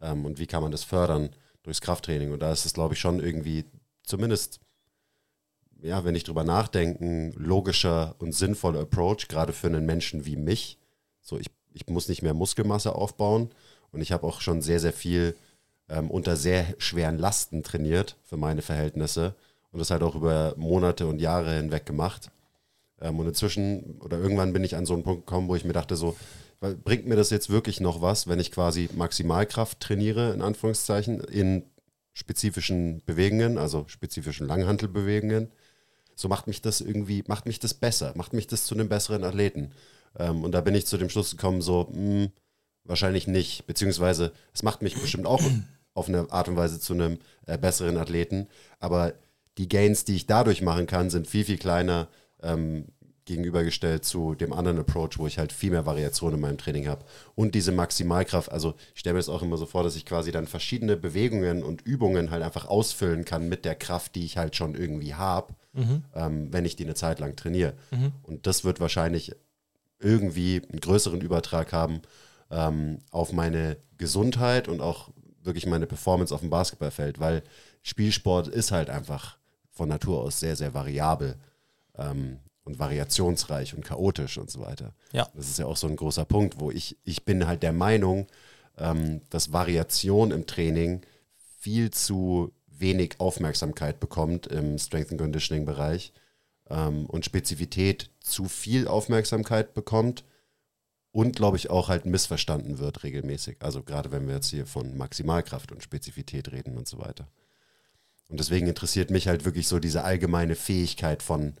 ähm, 0.00 0.24
und 0.24 0.38
wie 0.38 0.46
kann 0.46 0.62
man 0.62 0.72
das 0.72 0.84
fördern 0.84 1.30
durchs 1.62 1.80
Krafttraining. 1.80 2.32
Und 2.32 2.40
da 2.40 2.52
ist 2.52 2.64
es, 2.64 2.74
glaube 2.74 2.94
ich, 2.94 3.00
schon 3.00 3.20
irgendwie 3.20 3.64
zumindest, 4.04 4.60
ja, 5.82 6.04
wenn 6.04 6.14
ich 6.14 6.24
drüber 6.24 6.44
nachdenke, 6.44 7.32
logischer 7.36 8.14
und 8.18 8.32
sinnvoller 8.32 8.80
Approach, 8.80 9.28
gerade 9.28 9.52
für 9.52 9.66
einen 9.66 9.86
Menschen 9.86 10.24
wie 10.26 10.36
mich. 10.36 10.78
So, 11.20 11.38
ich, 11.38 11.48
ich 11.72 11.86
muss 11.88 12.08
nicht 12.08 12.22
mehr 12.22 12.34
Muskelmasse 12.34 12.94
aufbauen 12.94 13.50
und 13.90 14.00
ich 14.00 14.12
habe 14.12 14.26
auch 14.26 14.40
schon 14.40 14.62
sehr, 14.62 14.80
sehr 14.80 14.92
viel 14.92 15.36
ähm, 15.88 16.10
unter 16.10 16.36
sehr 16.36 16.74
schweren 16.78 17.18
Lasten 17.18 17.62
trainiert 17.62 18.16
für 18.24 18.36
meine 18.36 18.62
Verhältnisse 18.62 19.34
und 19.72 19.80
das 19.80 19.90
halt 19.90 20.02
auch 20.02 20.14
über 20.14 20.54
Monate 20.56 21.06
und 21.06 21.20
Jahre 21.20 21.54
hinweg 21.54 21.86
gemacht. 21.86 22.30
Ähm, 23.00 23.18
und 23.18 23.26
inzwischen 23.26 23.98
oder 24.00 24.18
irgendwann 24.18 24.52
bin 24.52 24.64
ich 24.64 24.76
an 24.76 24.86
so 24.86 24.94
einen 24.94 25.02
Punkt 25.02 25.26
gekommen, 25.26 25.48
wo 25.48 25.56
ich 25.56 25.64
mir 25.64 25.72
dachte, 25.72 25.96
so, 25.96 26.16
bringt 26.60 27.06
mir 27.06 27.16
das 27.16 27.30
jetzt 27.30 27.50
wirklich 27.50 27.80
noch 27.80 28.02
was, 28.02 28.26
wenn 28.26 28.40
ich 28.40 28.50
quasi 28.50 28.88
Maximalkraft 28.94 29.80
trainiere, 29.80 30.32
in 30.32 30.42
Anführungszeichen, 30.42 31.20
in 31.20 31.64
spezifischen 32.12 33.02
Bewegungen, 33.06 33.58
also 33.58 33.84
spezifischen 33.86 34.46
Langhantelbewegungen? 34.48 35.52
So 36.16 36.28
macht 36.28 36.48
mich 36.48 36.60
das 36.60 36.80
irgendwie, 36.80 37.22
macht 37.28 37.46
mich 37.46 37.60
das 37.60 37.74
besser, 37.74 38.12
macht 38.16 38.32
mich 38.32 38.48
das 38.48 38.64
zu 38.64 38.74
einem 38.74 38.88
besseren 38.88 39.22
Athleten. 39.22 39.70
Ähm, 40.18 40.42
und 40.42 40.52
da 40.52 40.60
bin 40.60 40.74
ich 40.74 40.86
zu 40.86 40.96
dem 40.98 41.10
Schluss 41.10 41.30
gekommen, 41.30 41.62
so, 41.62 41.88
mh, 41.92 41.96
hm, 41.96 42.32
wahrscheinlich 42.84 43.26
nicht, 43.28 43.66
beziehungsweise 43.66 44.32
es 44.52 44.62
macht 44.62 44.82
mich 44.82 45.00
bestimmt 45.00 45.26
auch 45.26 45.42
auf 45.94 46.08
eine 46.08 46.30
Art 46.32 46.48
und 46.48 46.56
Weise 46.56 46.80
zu 46.80 46.94
einem 46.94 47.18
äh, 47.46 47.58
besseren 47.58 47.98
Athleten, 47.98 48.48
aber 48.80 49.14
die 49.58 49.68
Gains, 49.68 50.04
die 50.04 50.14
ich 50.14 50.26
dadurch 50.26 50.62
machen 50.62 50.86
kann, 50.86 51.10
sind 51.10 51.26
viel, 51.26 51.44
viel 51.44 51.58
kleiner 51.58 52.08
ähm, 52.42 52.86
gegenübergestellt 53.28 54.06
zu 54.06 54.34
dem 54.34 54.54
anderen 54.54 54.78
Approach, 54.78 55.18
wo 55.18 55.26
ich 55.26 55.38
halt 55.38 55.52
viel 55.52 55.70
mehr 55.70 55.84
Variation 55.84 56.32
in 56.32 56.40
meinem 56.40 56.56
Training 56.56 56.88
habe. 56.88 57.04
Und 57.34 57.54
diese 57.54 57.72
Maximalkraft, 57.72 58.50
also 58.50 58.74
ich 58.94 59.00
stelle 59.00 59.14
mir 59.14 59.18
das 59.18 59.28
auch 59.28 59.42
immer 59.42 59.58
so 59.58 59.66
vor, 59.66 59.82
dass 59.82 59.96
ich 59.96 60.06
quasi 60.06 60.32
dann 60.32 60.46
verschiedene 60.46 60.96
Bewegungen 60.96 61.62
und 61.62 61.82
Übungen 61.82 62.30
halt 62.30 62.42
einfach 62.42 62.66
ausfüllen 62.66 63.26
kann 63.26 63.48
mit 63.48 63.66
der 63.66 63.74
Kraft, 63.74 64.14
die 64.14 64.24
ich 64.24 64.38
halt 64.38 64.56
schon 64.56 64.74
irgendwie 64.74 65.14
habe, 65.14 65.54
mhm. 65.74 66.04
ähm, 66.14 66.52
wenn 66.52 66.64
ich 66.64 66.74
die 66.76 66.84
eine 66.84 66.94
Zeit 66.94 67.20
lang 67.20 67.36
trainiere. 67.36 67.74
Mhm. 67.90 68.12
Und 68.22 68.46
das 68.46 68.64
wird 68.64 68.80
wahrscheinlich 68.80 69.36
irgendwie 70.00 70.62
einen 70.66 70.80
größeren 70.80 71.20
Übertrag 71.20 71.72
haben 71.74 72.00
ähm, 72.50 73.00
auf 73.10 73.32
meine 73.32 73.76
Gesundheit 73.98 74.68
und 74.68 74.80
auch 74.80 75.10
wirklich 75.42 75.66
meine 75.66 75.86
Performance 75.86 76.34
auf 76.34 76.40
dem 76.40 76.50
Basketballfeld, 76.50 77.20
weil 77.20 77.42
Spielsport 77.82 78.48
ist 78.48 78.72
halt 78.72 78.88
einfach 78.88 79.36
von 79.70 79.90
Natur 79.90 80.22
aus 80.22 80.40
sehr, 80.40 80.56
sehr 80.56 80.72
variabel 80.72 81.36
ähm, 81.98 82.38
und 82.64 82.78
variationsreich 82.78 83.74
und 83.74 83.84
chaotisch 83.84 84.38
und 84.38 84.50
so 84.50 84.60
weiter. 84.60 84.94
Ja. 85.12 85.28
Das 85.34 85.48
ist 85.48 85.58
ja 85.58 85.66
auch 85.66 85.76
so 85.76 85.86
ein 85.86 85.96
großer 85.96 86.24
Punkt, 86.24 86.60
wo 86.60 86.70
ich, 86.70 86.98
ich 87.04 87.24
bin 87.24 87.46
halt 87.46 87.62
der 87.62 87.72
Meinung, 87.72 88.26
ähm, 88.76 89.22
dass 89.30 89.52
Variation 89.52 90.30
im 90.30 90.46
Training 90.46 91.02
viel 91.60 91.90
zu 91.90 92.52
wenig 92.66 93.18
Aufmerksamkeit 93.18 94.00
bekommt 94.00 94.46
im 94.46 94.78
Strength 94.78 95.12
and 95.12 95.20
Conditioning 95.20 95.64
Bereich 95.64 96.12
ähm, 96.70 97.06
und 97.06 97.24
Spezifität 97.24 98.10
zu 98.20 98.44
viel 98.44 98.86
Aufmerksamkeit 98.86 99.74
bekommt 99.74 100.24
und 101.10 101.36
glaube 101.36 101.56
ich 101.56 101.70
auch 101.70 101.88
halt 101.88 102.06
missverstanden 102.06 102.78
wird 102.78 103.02
regelmäßig. 103.02 103.56
Also 103.60 103.82
gerade 103.82 104.12
wenn 104.12 104.28
wir 104.28 104.34
jetzt 104.34 104.50
hier 104.50 104.66
von 104.66 104.96
Maximalkraft 104.96 105.72
und 105.72 105.82
Spezifität 105.82 106.52
reden 106.52 106.76
und 106.76 106.86
so 106.86 106.98
weiter. 106.98 107.28
Und 108.28 108.38
deswegen 108.38 108.66
interessiert 108.66 109.10
mich 109.10 109.26
halt 109.26 109.44
wirklich 109.46 109.66
so 109.68 109.78
diese 109.78 110.04
allgemeine 110.04 110.54
Fähigkeit 110.54 111.22
von 111.22 111.54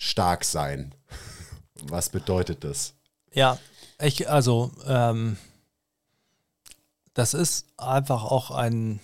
stark 0.00 0.44
sein. 0.44 0.94
Was 1.82 2.08
bedeutet 2.08 2.64
das? 2.64 2.94
Ja, 3.32 3.58
ich, 4.00 4.28
also, 4.28 4.72
ähm, 4.86 5.36
das 7.14 7.34
ist 7.34 7.66
einfach 7.76 8.24
auch 8.24 8.50
ein 8.50 8.98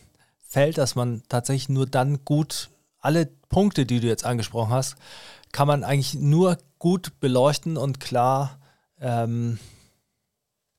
Feld, 0.49 0.79
das 0.79 0.95
man 0.95 1.23
tatsächlich 1.29 1.69
nur 1.69 1.87
dann 1.87 2.25
gut, 2.25 2.71
alle 2.99 3.27
Punkte, 3.49 3.85
die 3.85 4.01
du 4.01 4.07
jetzt 4.07 4.25
angesprochen 4.25 4.73
hast, 4.73 4.97
kann 5.53 5.69
man 5.69 5.85
eigentlich 5.85 6.15
nur 6.15 6.59
gut 6.79 7.21
beleuchten 7.21 7.77
und 7.77 8.01
klar 8.01 8.59
ähm, 8.99 9.59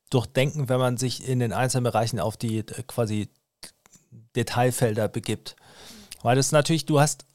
durchdenken, 0.10 0.68
wenn 0.68 0.80
man 0.80 0.98
sich 0.98 1.28
in 1.28 1.40
den 1.40 1.54
einzelnen 1.54 1.84
Bereichen 1.84 2.20
auf 2.20 2.38
die 2.38 2.60
äh, 2.60 2.84
quasi 2.88 3.30
Detailfelder 4.36 5.08
begibt. 5.08 5.56
Weil 6.24 6.36
das 6.36 6.52
natürlich, 6.52 6.86
du 6.86 7.00
hast 7.00 7.26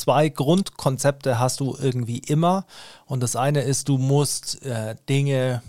zwei 0.00 0.28
Grundkonzepte 0.28 1.38
hast 1.38 1.60
du 1.60 1.76
irgendwie 1.80 2.18
immer. 2.18 2.66
Und 3.06 3.22
das 3.22 3.36
eine 3.36 3.62
ist, 3.62 3.88
du 3.88 3.98
musst 3.98 4.62
äh, 4.64 4.96
Dinge 5.08 5.62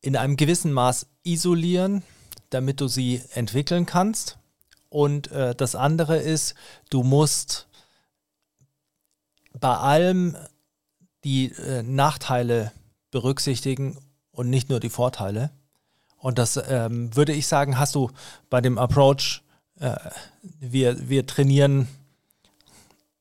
in 0.00 0.16
einem 0.16 0.36
gewissen 0.36 0.72
Maß 0.72 1.06
isolieren, 1.22 2.02
damit 2.50 2.80
du 2.80 2.88
sie 2.88 3.22
entwickeln 3.34 3.86
kannst. 3.86 4.38
Und 4.88 5.32
äh, 5.32 5.54
das 5.54 5.74
andere 5.74 6.18
ist, 6.18 6.54
du 6.90 7.02
musst 7.02 7.66
bei 9.58 9.74
allem 9.76 10.36
die 11.24 11.52
äh, 11.52 11.82
Nachteile 11.82 12.72
berücksichtigen 13.10 13.98
und 14.30 14.50
nicht 14.50 14.68
nur 14.68 14.80
die 14.80 14.90
Vorteile. 14.90 15.50
Und 16.18 16.38
das 16.38 16.60
ähm, 16.68 17.14
würde 17.16 17.32
ich 17.32 17.46
sagen, 17.46 17.78
hast 17.78 17.94
du 17.94 18.10
bei 18.50 18.60
dem 18.60 18.78
Approach, 18.78 19.42
äh, 19.80 19.96
wir, 20.42 21.08
wir 21.08 21.26
trainieren 21.26 21.88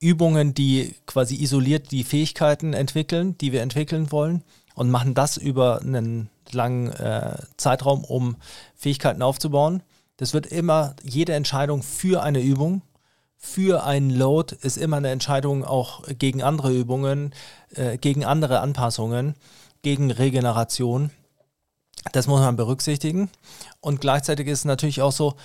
Übungen, 0.04 0.54
die 0.54 0.96
quasi 1.06 1.42
isoliert 1.42 1.92
die 1.92 2.04
Fähigkeiten 2.04 2.74
entwickeln, 2.74 3.38
die 3.38 3.52
wir 3.52 3.62
entwickeln 3.62 4.12
wollen 4.12 4.44
und 4.76 4.92
machen 4.92 5.14
das 5.14 5.38
über 5.38 5.82
einen 5.82 6.30
langen 6.52 6.92
äh, 6.92 7.38
Zeitraum, 7.58 8.04
um 8.04 8.36
Fähigkeiten 8.76 9.22
aufzubauen. 9.22 9.82
Das 10.18 10.34
wird 10.34 10.46
immer, 10.46 10.96
jede 11.04 11.34
Entscheidung 11.34 11.82
für 11.82 12.22
eine 12.22 12.42
Übung, 12.42 12.82
für 13.38 13.84
einen 13.84 14.10
Load 14.10 14.56
ist 14.62 14.78
immer 14.78 14.98
eine 14.98 15.10
Entscheidung 15.10 15.66
auch 15.66 16.04
gegen 16.18 16.44
andere 16.44 16.74
Übungen, 16.74 17.34
äh, 17.76 17.98
gegen 17.98 18.24
andere 18.24 18.62
Anpassungen, 18.62 19.36
gegen 19.82 20.12
Regeneration. 20.12 21.12
Das 22.14 22.28
muss 22.28 22.40
man 22.40 22.56
berücksichtigen. 22.56 23.30
Und 23.82 24.02
gleichzeitig 24.02 24.48
ist 24.48 24.60
es 24.60 24.66
natürlich 24.66 25.02
auch 25.02 25.12
so, 25.12 25.36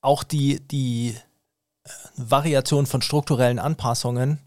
auch 0.00 0.24
die, 0.24 0.60
die 0.60 1.16
Variation 2.16 2.86
von 2.86 3.02
strukturellen 3.02 3.58
Anpassungen 3.58 4.38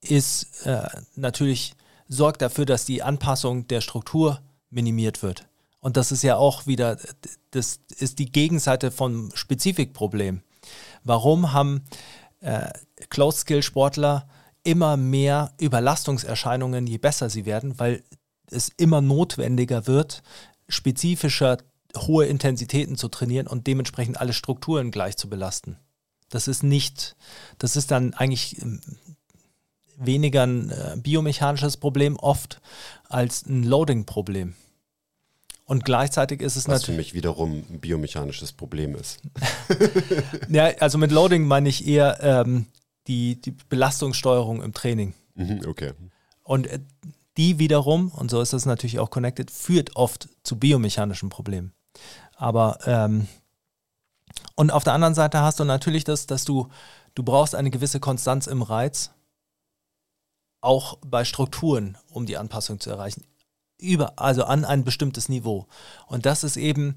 ist 0.00 0.66
äh, 0.66 0.88
natürlich, 1.16 1.74
sorgt 2.08 2.42
dafür, 2.42 2.66
dass 2.66 2.84
die 2.84 3.02
Anpassung 3.02 3.66
der 3.66 3.80
Struktur 3.80 4.40
minimiert 4.70 5.22
wird. 5.22 5.46
Und 5.80 5.96
das 5.96 6.12
ist 6.12 6.22
ja 6.22 6.36
auch 6.36 6.66
wieder, 6.66 6.98
das 7.50 7.80
ist 7.98 8.18
die 8.18 8.30
Gegenseite 8.30 8.90
vom 8.90 9.30
Spezifikproblem. 9.34 10.42
Warum 11.04 11.52
haben 11.52 11.84
äh, 12.40 12.70
Closed-Skill-Sportler 13.10 14.28
immer 14.64 14.96
mehr 14.96 15.52
Überlastungserscheinungen, 15.58 16.86
je 16.86 16.98
besser 16.98 17.30
sie 17.30 17.46
werden? 17.46 17.78
Weil 17.78 18.02
es 18.50 18.70
immer 18.76 19.00
notwendiger 19.00 19.86
wird, 19.86 20.22
spezifischer 20.68 21.58
hohe 21.96 22.26
Intensitäten 22.26 22.96
zu 22.96 23.08
trainieren 23.08 23.46
und 23.46 23.66
dementsprechend 23.66 24.20
alle 24.20 24.32
Strukturen 24.32 24.90
gleich 24.90 25.16
zu 25.16 25.28
belasten. 25.28 25.78
Das 26.30 26.48
ist 26.48 26.62
nicht, 26.62 27.16
das 27.58 27.76
ist 27.76 27.90
dann 27.90 28.14
eigentlich 28.14 28.60
ähm, 28.60 28.80
weniger 29.96 30.44
ein 30.44 30.70
äh, 30.70 30.96
biomechanisches 30.96 31.76
Problem 31.76 32.16
oft 32.16 32.60
als 33.08 33.46
ein 33.46 33.62
Loading-Problem. 33.62 34.54
Und 35.64 35.84
gleichzeitig 35.84 36.40
ist 36.40 36.56
es 36.56 36.66
Was 36.66 36.84
für 36.84 36.92
mich 36.92 37.12
wiederum 37.12 37.62
ein 37.70 37.80
biomechanisches 37.80 38.52
Problem 38.52 38.94
ist. 38.94 39.20
ja, 40.48 40.68
also 40.80 40.96
mit 40.96 41.12
Loading 41.12 41.46
meine 41.46 41.68
ich 41.68 41.86
eher 41.86 42.18
ähm, 42.22 42.66
die, 43.06 43.38
die 43.40 43.50
Belastungssteuerung 43.68 44.62
im 44.62 44.72
Training. 44.72 45.12
Mhm, 45.34 45.60
okay. 45.66 45.92
Und 46.42 46.68
äh, 46.68 46.78
die 47.36 47.58
wiederum, 47.58 48.10
und 48.10 48.30
so 48.30 48.40
ist 48.40 48.54
das 48.54 48.64
natürlich 48.64 48.98
auch 48.98 49.10
connected, 49.10 49.50
führt 49.50 49.94
oft 49.94 50.30
zu 50.42 50.58
biomechanischen 50.58 51.28
Problemen. 51.28 51.72
Aber 52.36 52.78
ähm, 52.86 53.28
und 54.58 54.72
auf 54.72 54.82
der 54.82 54.92
anderen 54.92 55.14
Seite 55.14 55.40
hast 55.40 55.60
du 55.60 55.64
natürlich 55.64 56.02
das, 56.02 56.26
dass 56.26 56.44
du, 56.44 56.68
du 57.14 57.22
brauchst 57.22 57.54
eine 57.54 57.70
gewisse 57.70 58.00
Konstanz 58.00 58.48
im 58.48 58.62
Reiz, 58.62 59.12
auch 60.60 60.98
bei 61.06 61.24
Strukturen, 61.24 61.96
um 62.10 62.26
die 62.26 62.36
Anpassung 62.36 62.80
zu 62.80 62.90
erreichen. 62.90 63.24
Über, 63.80 64.18
also 64.18 64.42
an 64.42 64.64
ein 64.64 64.82
bestimmtes 64.82 65.28
Niveau. 65.28 65.68
Und 66.08 66.26
das 66.26 66.42
ist 66.42 66.56
eben 66.56 66.96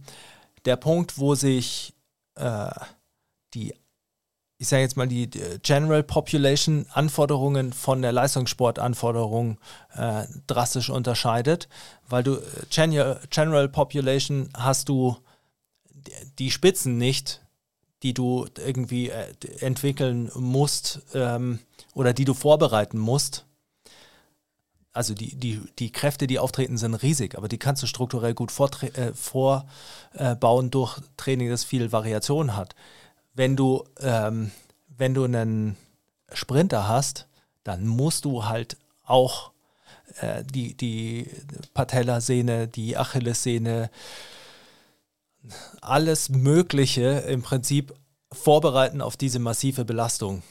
der 0.65 0.75
Punkt, 0.75 1.19
wo 1.19 1.35
sich 1.35 1.93
äh, 2.33 2.71
die 3.53 3.75
ich 4.57 4.67
sage 4.67 4.81
jetzt 4.81 4.97
mal, 4.97 5.07
die 5.07 5.29
General 5.63 6.03
Population 6.03 6.87
Anforderungen 6.91 7.73
von 7.73 8.01
der 8.01 8.11
Leistungssportanforderung 8.11 9.59
äh, 9.95 10.25
drastisch 10.47 10.89
unterscheidet, 10.89 11.69
weil 12.09 12.23
du 12.23 12.37
äh, 12.37 13.17
General 13.29 13.69
Population 13.69 14.49
hast 14.55 14.89
du 14.89 15.17
die 16.39 16.51
Spitzen 16.51 16.97
nicht, 16.97 17.41
die 18.03 18.13
du 18.13 18.47
irgendwie 18.57 19.09
äh, 19.09 19.33
entwickeln 19.59 20.31
musst 20.35 21.01
ähm, 21.13 21.59
oder 21.93 22.13
die 22.13 22.25
du 22.25 22.33
vorbereiten 22.33 22.97
musst. 22.97 23.45
Also 24.93 25.13
die, 25.13 25.35
die, 25.35 25.61
die 25.79 25.91
Kräfte, 25.91 26.27
die 26.27 26.39
auftreten, 26.39 26.77
sind 26.77 26.95
riesig, 26.95 27.37
aber 27.37 27.47
die 27.47 27.57
kannst 27.57 27.81
du 27.81 27.87
strukturell 27.87 28.33
gut 28.33 28.51
äh, 28.51 29.13
vorbauen 29.13 30.69
durch 30.69 30.99
Training, 31.15 31.49
das 31.49 31.63
viel 31.63 31.91
Variation 31.93 32.57
hat 32.57 32.75
wenn 33.33 33.55
du, 33.55 33.83
ähm, 33.99 34.51
wenn 34.87 35.13
du 35.13 35.23
einen 35.23 35.77
Sprinter 36.33 36.87
hast, 36.87 37.27
dann 37.63 37.87
musst 37.87 38.25
du 38.25 38.45
halt 38.45 38.77
auch 39.05 39.51
äh, 40.19 40.43
die, 40.43 40.75
die 40.75 41.29
Patellasehne, 41.73 42.67
die 42.67 42.97
Achillessehne, 42.97 43.89
alles 45.81 46.29
Mögliche 46.29 47.19
im 47.27 47.41
Prinzip 47.41 47.93
vorbereiten 48.31 49.01
auf 49.01 49.17
diese 49.17 49.39
massive 49.39 49.85
Belastung. 49.85 50.43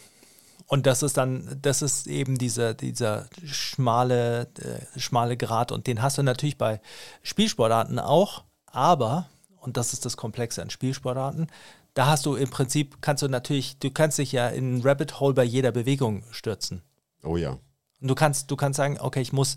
Und 0.67 0.87
das 0.87 1.03
ist 1.03 1.17
dann, 1.17 1.59
das 1.61 1.83
ist 1.83 2.07
eben 2.07 2.39
dieser, 2.39 2.75
dieser 2.75 3.27
schmale, 3.45 4.43
äh, 4.59 5.01
schmale 5.01 5.37
Grad. 5.37 5.73
Und 5.73 5.87
den 5.89 6.01
hast 6.01 6.19
du 6.19 6.23
natürlich 6.23 6.59
bei 6.59 6.81
Spielsportarten 7.23 7.99
auch, 7.99 8.45
aber, 8.67 9.29
und 9.57 9.77
das 9.77 9.93
ist 9.93 10.05
das 10.05 10.17
Komplexe 10.17 10.63
an 10.63 10.71
Spielsportarten, 10.71 11.49
da 11.95 12.07
hast 12.07 12.25
du 12.25 12.37
im 12.37 12.51
Prinzip, 12.51 12.99
kannst 13.01 13.23
du 13.25 13.29
natürlich, 13.29 13.79
du 13.81 13.91
kannst 13.91 14.19
dich 14.19 14.31
ja 14.31 14.49
in 14.49 14.77
ein 14.77 14.83
Rabbit 14.83 15.19
Hole 15.19 15.35
bei 15.35 15.43
jeder 15.43 15.73
Bewegung 15.73 16.23
stürzen. 16.31 16.83
Oh 17.25 17.37
ja. 17.37 17.59
Und 18.01 18.09
du 18.09 18.15
kannst, 18.15 18.51
du 18.51 18.57
kannst 18.57 18.77
sagen, 18.77 18.99
okay, 19.01 19.21
ich 19.21 19.33
muss, 19.33 19.57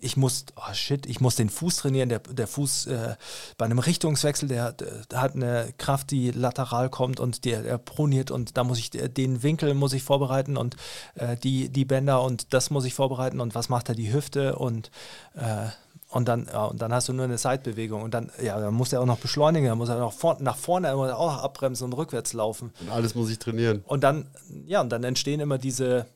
ich 0.00 0.16
muss, 0.16 0.46
oh 0.56 0.72
shit, 0.72 1.06
ich 1.06 1.20
muss 1.20 1.36
den 1.36 1.48
Fuß 1.48 1.76
trainieren. 1.76 2.08
Der, 2.08 2.20
der 2.20 2.46
Fuß 2.46 2.86
äh, 2.86 3.16
bei 3.56 3.64
einem 3.64 3.78
Richtungswechsel, 3.78 4.48
der, 4.48 4.72
der, 4.72 5.20
hat 5.20 5.34
eine 5.34 5.72
Kraft, 5.78 6.10
die 6.10 6.30
lateral 6.30 6.90
kommt 6.90 7.20
und 7.20 7.44
der, 7.44 7.62
der 7.62 7.78
proniert 7.78 8.30
und 8.30 8.56
da 8.56 8.64
muss 8.64 8.78
ich 8.78 8.90
den 8.90 9.42
Winkel 9.42 9.74
muss 9.74 9.92
ich 9.92 10.02
vorbereiten 10.02 10.56
und 10.56 10.76
äh, 11.14 11.36
die, 11.36 11.68
die 11.68 11.84
Bänder 11.84 12.22
und 12.22 12.52
das 12.54 12.70
muss 12.70 12.84
ich 12.84 12.94
vorbereiten 12.94 13.40
und 13.40 13.54
was 13.54 13.68
macht 13.68 13.88
er 13.88 13.94
die 13.94 14.12
Hüfte 14.12 14.56
und 14.56 14.90
äh, 15.34 15.68
und 16.10 16.26
dann, 16.26 16.46
ja, 16.50 16.64
und 16.64 16.80
dann 16.80 16.92
hast 16.92 17.08
du 17.08 17.12
nur 17.12 17.26
eine 17.26 17.36
Seitbewegung. 17.36 18.00
Und 18.00 18.14
dann, 18.14 18.30
ja, 18.42 18.58
dann 18.58 18.72
muss 18.72 18.94
er 18.94 19.02
auch 19.02 19.06
noch 19.06 19.18
beschleunigen, 19.18 19.68
dann 19.68 19.76
muss 19.76 19.90
er 19.90 19.98
noch 19.98 20.14
vor, 20.14 20.38
nach 20.40 20.56
vorne 20.56 20.88
er 20.88 21.18
auch 21.18 21.42
abbremsen 21.42 21.84
und 21.84 21.92
rückwärts 21.92 22.32
laufen. 22.32 22.72
Und 22.80 22.90
alles 22.90 23.14
muss 23.14 23.28
ich 23.30 23.38
trainieren. 23.38 23.84
Und 23.86 24.04
dann, 24.04 24.26
ja, 24.66 24.80
und 24.80 24.88
dann 24.88 25.04
entstehen 25.04 25.40
immer 25.40 25.58
diese 25.58 26.06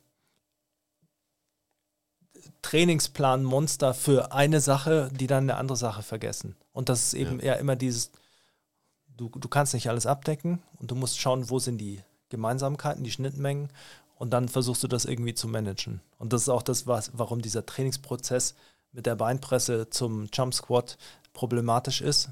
Trainingsplan-Monster 2.62 3.94
für 3.94 4.32
eine 4.32 4.60
Sache, 4.60 5.10
die 5.12 5.26
dann 5.26 5.44
eine 5.44 5.56
andere 5.56 5.76
Sache 5.76 6.02
vergessen. 6.02 6.56
Und 6.72 6.88
das 6.88 7.02
ist 7.04 7.14
eben 7.14 7.38
ja. 7.38 7.46
eher 7.46 7.58
immer 7.58 7.76
dieses 7.76 8.12
du, 9.16 9.28
du 9.28 9.48
kannst 9.48 9.74
nicht 9.74 9.88
alles 9.88 10.06
abdecken 10.06 10.62
und 10.78 10.90
du 10.90 10.94
musst 10.94 11.18
schauen, 11.18 11.50
wo 11.50 11.58
sind 11.58 11.78
die 11.78 12.02
Gemeinsamkeiten, 12.28 13.04
die 13.04 13.10
Schnittmengen 13.10 13.68
und 14.16 14.30
dann 14.30 14.48
versuchst 14.48 14.82
du 14.82 14.88
das 14.88 15.04
irgendwie 15.04 15.34
zu 15.34 15.48
managen. 15.48 16.00
Und 16.18 16.32
das 16.32 16.42
ist 16.42 16.48
auch 16.48 16.62
das, 16.62 16.86
was, 16.86 17.10
warum 17.14 17.42
dieser 17.42 17.66
Trainingsprozess 17.66 18.54
mit 18.92 19.06
der 19.06 19.16
Beinpresse 19.16 19.90
zum 19.90 20.28
Jump 20.32 20.54
Squat 20.54 20.98
problematisch 21.32 22.00
ist, 22.00 22.30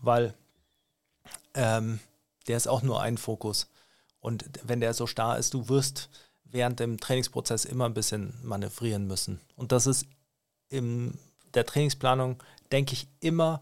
weil 0.00 0.34
ähm, 1.54 2.00
der 2.46 2.56
ist 2.56 2.68
auch 2.68 2.82
nur 2.82 3.00
ein 3.00 3.18
Fokus. 3.18 3.68
Und 4.20 4.44
wenn 4.62 4.80
der 4.80 4.94
so 4.94 5.06
starr 5.06 5.38
ist, 5.38 5.54
du 5.54 5.68
wirst 5.68 6.08
während 6.54 6.78
dem 6.78 6.98
Trainingsprozess 6.98 7.64
immer 7.64 7.86
ein 7.86 7.94
bisschen 7.94 8.32
manövrieren 8.44 9.06
müssen. 9.08 9.40
Und 9.56 9.72
das 9.72 9.88
ist 9.88 10.06
in 10.68 11.18
der 11.52 11.66
Trainingsplanung, 11.66 12.42
denke 12.70 12.94
ich, 12.94 13.08
immer 13.20 13.60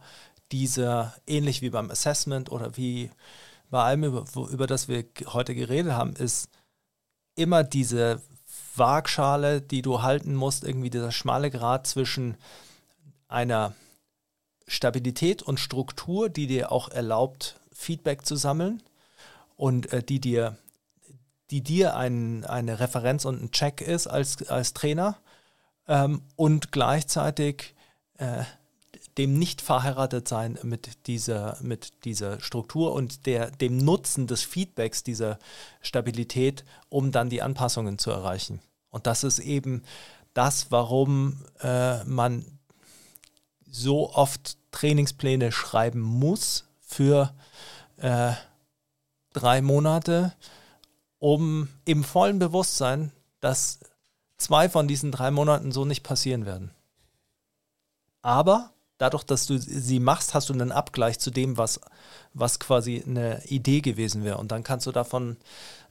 dieser, 0.53 1.15
ähnlich 1.27 1.63
wie 1.63 1.71
beim 1.71 1.91
Assessment 1.91 2.53
oder 2.53 2.77
wie 2.77 3.11
bei 3.71 3.83
allem, 3.83 4.05
über, 4.05 4.27
über 4.51 4.67
das 4.67 4.89
wir 4.89 5.07
heute 5.29 5.55
geredet 5.55 5.93
haben, 5.93 6.15
ist 6.15 6.51
immer 7.35 7.65
diese 7.65 8.21
Waagschale, 8.77 9.63
die 9.63 9.81
du 9.81 10.03
halten 10.03 10.35
musst, 10.35 10.63
irgendwie 10.63 10.91
dieser 10.91 11.13
schmale 11.13 11.51
Grad 11.51 11.87
zwischen 11.87 12.37
einer 13.27 13.75
Stabilität 14.67 15.43
und 15.43 15.59
Struktur, 15.59 16.29
die 16.29 16.47
dir 16.47 16.71
auch 16.71 16.91
erlaubt, 16.91 17.59
Feedback 17.73 18.27
zu 18.27 18.37
sammeln 18.37 18.83
und 19.57 19.91
äh, 19.95 20.03
die 20.03 20.21
dir, 20.21 20.59
die 21.53 21.63
dir 21.63 21.97
ein, 21.97 22.45
eine 22.45 22.81
Referenz 22.81 23.27
und 23.27 23.43
ein 23.43 23.51
Check 23.53 23.83
ist 23.83 24.07
als, 24.07 24.49
als 24.49 24.73
Trainer 24.73 25.19
ähm, 25.87 26.23
und 26.35 26.73
gleichzeitig 26.73 27.75
äh, 28.17 28.45
dem 29.19 29.39
nicht 29.39 29.61
verheiratet 29.61 30.27
sein 30.27 30.59
mit 30.63 31.07
dieser, 31.07 31.59
mit 31.61 32.07
dieser 32.07 32.41
Struktur 32.41 32.95
und 32.95 33.27
der, 33.27 33.51
dem 33.51 33.77
Nutzen 33.77 34.27
des 34.27 34.43
Feedbacks 34.43 35.05
dieser 35.05 35.39
Stabilität, 35.83 36.65
um 36.89 37.13
dann 37.13 37.29
die 37.29 37.43
Anpassungen 37.43 37.99
zu 37.99 38.11
erreichen. 38.11 38.63
Und 38.89 39.07
das 39.07 39.23
ist 39.23 39.39
eben 39.39 39.83
das, 40.33 40.71
warum 40.71 41.45
äh, 41.61 42.03
man 42.05 42.47
so 43.71 44.11
oft 44.15 44.57
Trainingspläne 44.71 45.53
schreiben 45.53 46.01
muss 46.01 46.65
für 46.81 47.35
äh, 47.99 48.33
drei 49.35 49.61
Monate, 49.61 50.33
um 51.23 51.69
im 51.85 52.03
vollen 52.03 52.41
Bewusstsein, 52.41 53.13
dass 53.39 53.79
zwei 54.39 54.69
von 54.69 54.89
diesen 54.89 55.13
drei 55.13 55.31
Monaten 55.31 55.71
so 55.71 55.85
nicht 55.85 56.03
passieren 56.03 56.47
werden. 56.47 56.73
Aber 58.23 58.71
dadurch, 58.99 59.23
dass 59.23 59.47
du 59.47 59.57
sie 59.57 60.01
machst, 60.01 60.35
hast 60.35 60.49
du 60.49 60.53
einen 60.53 60.73
Abgleich 60.73 61.21
zu 61.21 61.31
dem, 61.31 61.57
was, 61.57 61.81
was 62.35 62.59
quasi 62.59 63.05
eine 63.07 63.41
Idee 63.45 63.83
gewesen 63.83 64.25
wäre. 64.25 64.39
Und 64.39 64.51
dann 64.51 64.65
kannst 64.65 64.89
du 64.89 64.91
davon 64.91 65.37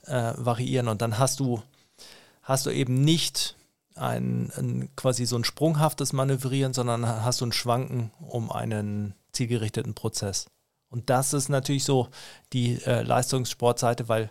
äh, 0.04 0.34
variieren. 0.36 0.88
Und 0.88 1.00
dann 1.00 1.18
hast 1.18 1.40
du, 1.40 1.62
hast 2.42 2.66
du 2.66 2.70
eben 2.70 3.02
nicht 3.02 3.56
ein, 3.94 4.52
ein, 4.58 4.90
quasi 4.96 5.24
so 5.24 5.36
ein 5.36 5.44
sprunghaftes 5.44 6.12
Manövrieren, 6.12 6.74
sondern 6.74 7.06
hast 7.06 7.40
du 7.40 7.46
ein 7.46 7.52
Schwanken 7.52 8.10
um 8.20 8.52
einen 8.52 9.14
zielgerichteten 9.32 9.94
Prozess. 9.94 10.44
Und 10.90 11.08
das 11.08 11.32
ist 11.32 11.48
natürlich 11.48 11.84
so 11.84 12.08
die 12.52 12.82
äh, 12.84 13.00
Leistungssportseite, 13.00 14.10
weil 14.10 14.28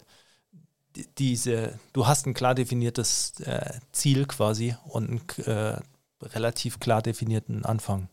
diese, 1.17 1.79
du 1.93 2.07
hast 2.07 2.25
ein 2.25 2.33
klar 2.33 2.55
definiertes 2.55 3.39
äh, 3.41 3.79
Ziel 3.91 4.25
quasi 4.25 4.75
und 4.85 5.09
einen 5.09 5.45
äh, 5.45 5.79
relativ 6.21 6.79
klar 6.79 7.01
definierten 7.01 7.65
Anfang. 7.65 8.09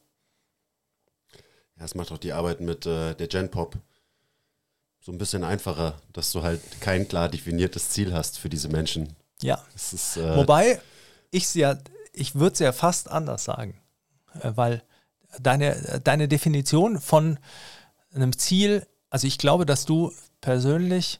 Ja, 1.78 1.84
es 1.84 1.94
macht 1.94 2.12
auch 2.12 2.18
die 2.18 2.32
Arbeit 2.32 2.60
mit 2.60 2.86
äh, 2.86 3.14
der 3.14 3.28
Genpop 3.28 3.76
so 5.00 5.12
ein 5.12 5.18
bisschen 5.18 5.44
einfacher, 5.44 5.94
dass 6.12 6.32
du 6.32 6.42
halt 6.42 6.60
kein 6.80 7.08
klar 7.08 7.28
definiertes 7.28 7.90
Ziel 7.90 8.12
hast 8.12 8.38
für 8.38 8.48
diese 8.48 8.68
Menschen. 8.68 9.14
Ja. 9.40 9.64
Ist, 9.74 10.16
äh 10.16 10.36
Wobei 10.36 10.80
ich 11.30 11.54
ja, 11.54 11.78
ich 12.12 12.34
würde 12.34 12.54
es 12.54 12.58
ja 12.58 12.72
fast 12.72 13.10
anders 13.10 13.44
sagen, 13.44 13.80
äh, 14.40 14.52
weil 14.54 14.82
deine, 15.40 16.00
deine 16.02 16.28
Definition 16.28 17.00
von 17.00 17.38
einem 18.12 18.36
Ziel, 18.36 18.86
also 19.10 19.26
ich 19.26 19.38
glaube, 19.38 19.66
dass 19.66 19.84
du 19.84 20.12
persönlich 20.40 21.18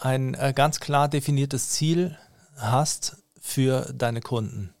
ein 0.00 0.34
äh, 0.34 0.52
ganz 0.54 0.80
klar 0.80 1.08
definiertes 1.08 1.70
Ziel 1.70 2.16
hast 2.56 3.16
für 3.40 3.92
deine 3.94 4.20
Kunden. 4.20 4.74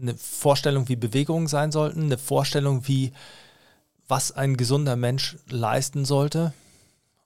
Eine 0.00 0.16
Vorstellung, 0.16 0.88
wie 0.88 0.96
Bewegungen 0.96 1.46
sein 1.46 1.70
sollten, 1.72 2.04
eine 2.04 2.18
Vorstellung, 2.18 2.88
wie 2.88 3.12
was 4.08 4.32
ein 4.32 4.56
gesunder 4.56 4.96
Mensch 4.96 5.36
leisten 5.48 6.04
sollte. 6.04 6.52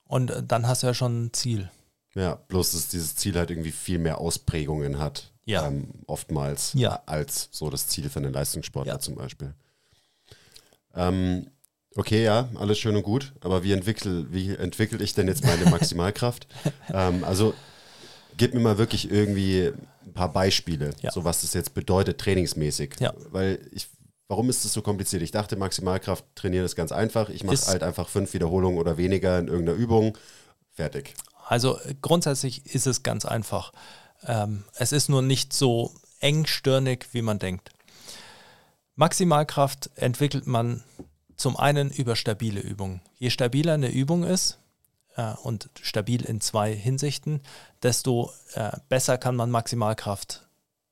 Und 0.05 0.32
dann 0.47 0.68
hast 0.68 0.82
du 0.82 0.89
ja 0.89 0.94
schon 0.94 1.27
ein 1.27 1.32
Ziel. 1.32 1.70
Ja, 2.14 2.36
bloß 2.48 2.73
dass 2.73 2.89
dieses 2.89 3.16
Ziel 3.16 3.36
halt 3.36 3.51
irgendwie 3.51 3.73
viel 3.73 3.98
mehr 3.98 4.18
Ausprägungen 4.18 4.98
hat. 4.98 5.32
Ja. 5.44 5.66
Ähm, 5.66 5.89
oftmals 6.06 6.73
ja. 6.74 7.02
als 7.06 7.48
so 7.52 7.70
das 7.70 7.86
Ziel 7.89 8.09
für 8.09 8.18
einen 8.18 8.32
Leistungssportler 8.32 8.94
ja. 8.94 8.98
zum 8.98 9.14
Beispiel. 9.14 9.55
Ähm, 10.94 11.51
okay, 11.97 12.24
ja, 12.24 12.48
alles 12.55 12.78
schön 12.78 12.97
und 12.97 13.02
gut, 13.02 13.32
aber 13.40 13.62
wie 13.62 13.73
entwickle, 13.73 14.32
wie 14.32 14.55
entwickle 14.55 15.02
ich 15.02 15.14
denn 15.14 15.28
jetzt 15.28 15.44
meine 15.44 15.64
Maximalkraft? 15.70 16.47
ähm, 16.93 17.24
also 17.24 17.55
gib 18.36 18.55
mir 18.55 18.60
mal 18.60 18.78
wirklich 18.78 19.10
irgendwie 19.10 19.73
ein 20.05 20.12
paar 20.12 20.32
Beispiele, 20.32 20.90
ja. 21.01 21.10
so 21.10 21.24
was 21.24 21.43
das 21.43 21.55
jetzt 21.55 21.74
bedeutet 21.74 22.18
trainingsmäßig. 22.18 22.94
Ja. 23.01 23.12
Weil 23.31 23.60
ich 23.73 23.89
Warum 24.28 24.51
ist 24.51 24.64
es 24.64 24.73
so 24.73 24.82
kompliziert? 24.82 25.23
Ich 25.23 25.31
dachte, 25.31 25.55
Maximalkraft 25.56 26.24
trainieren 26.35 26.64
ist 26.64 26.74
ganz 26.74 26.90
einfach. 26.90 27.28
Ich 27.28 27.44
mache 27.44 27.64
halt 27.66 27.85
einfach 27.85 28.09
fünf 28.09 28.35
Wiederholungen 28.35 28.78
oder 28.78 28.97
weniger 28.97 29.39
in 29.39 29.47
irgendeiner 29.47 29.78
Übung. 29.78 30.18
Fertig. 30.73 31.14
Also 31.47 31.78
grundsätzlich 32.02 32.66
ist 32.66 32.89
es 32.89 33.05
ganz 33.05 33.24
einfach. 33.24 33.73
Ähm, 34.24 34.64
es 34.74 34.90
ist 34.90 35.09
nur 35.09 35.23
nicht 35.23 35.52
so 35.52 35.94
engstirnig, 36.18 37.06
wie 37.12 37.23
man 37.23 37.39
denkt. 37.39 37.70
Maximalkraft 38.97 39.90
entwickelt 39.94 40.48
man 40.48 40.82
zum 41.36 41.56
einen 41.56 41.90
über 41.90 42.16
stabile 42.16 42.60
Übungen. 42.60 43.00
Je 43.18 43.30
stabiler 43.30 43.74
eine 43.74 43.90
Übung 43.90 44.24
ist, 44.24 44.58
äh, 45.16 45.32
und 45.42 45.70
stabil 45.80 46.24
in 46.24 46.40
zwei 46.40 46.74
Hinsichten, 46.74 47.40
desto 47.82 48.32
äh, 48.54 48.70
besser 48.88 49.18
kann 49.18 49.36
man 49.36 49.50
Maximalkraft 49.50 50.46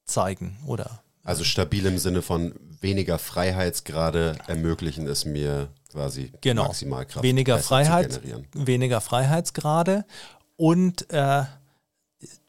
zeigen 0.04 0.58
oder 0.66 1.02
also 1.22 1.42
stabil 1.42 1.86
im 1.86 1.96
Sinne 1.96 2.20
von 2.20 2.54
weniger 2.80 3.18
Freiheitsgrade 3.18 4.36
ermöglichen 4.46 5.06
es 5.06 5.24
mir 5.24 5.68
quasi 5.90 6.32
genau. 6.42 6.64
Maximalkraft 6.64 7.22
weniger 7.22 7.58
Freiheit, 7.58 8.20
weniger 8.52 9.00
Freiheitsgrade 9.00 10.04
und 10.56 11.10
äh, 11.10 11.44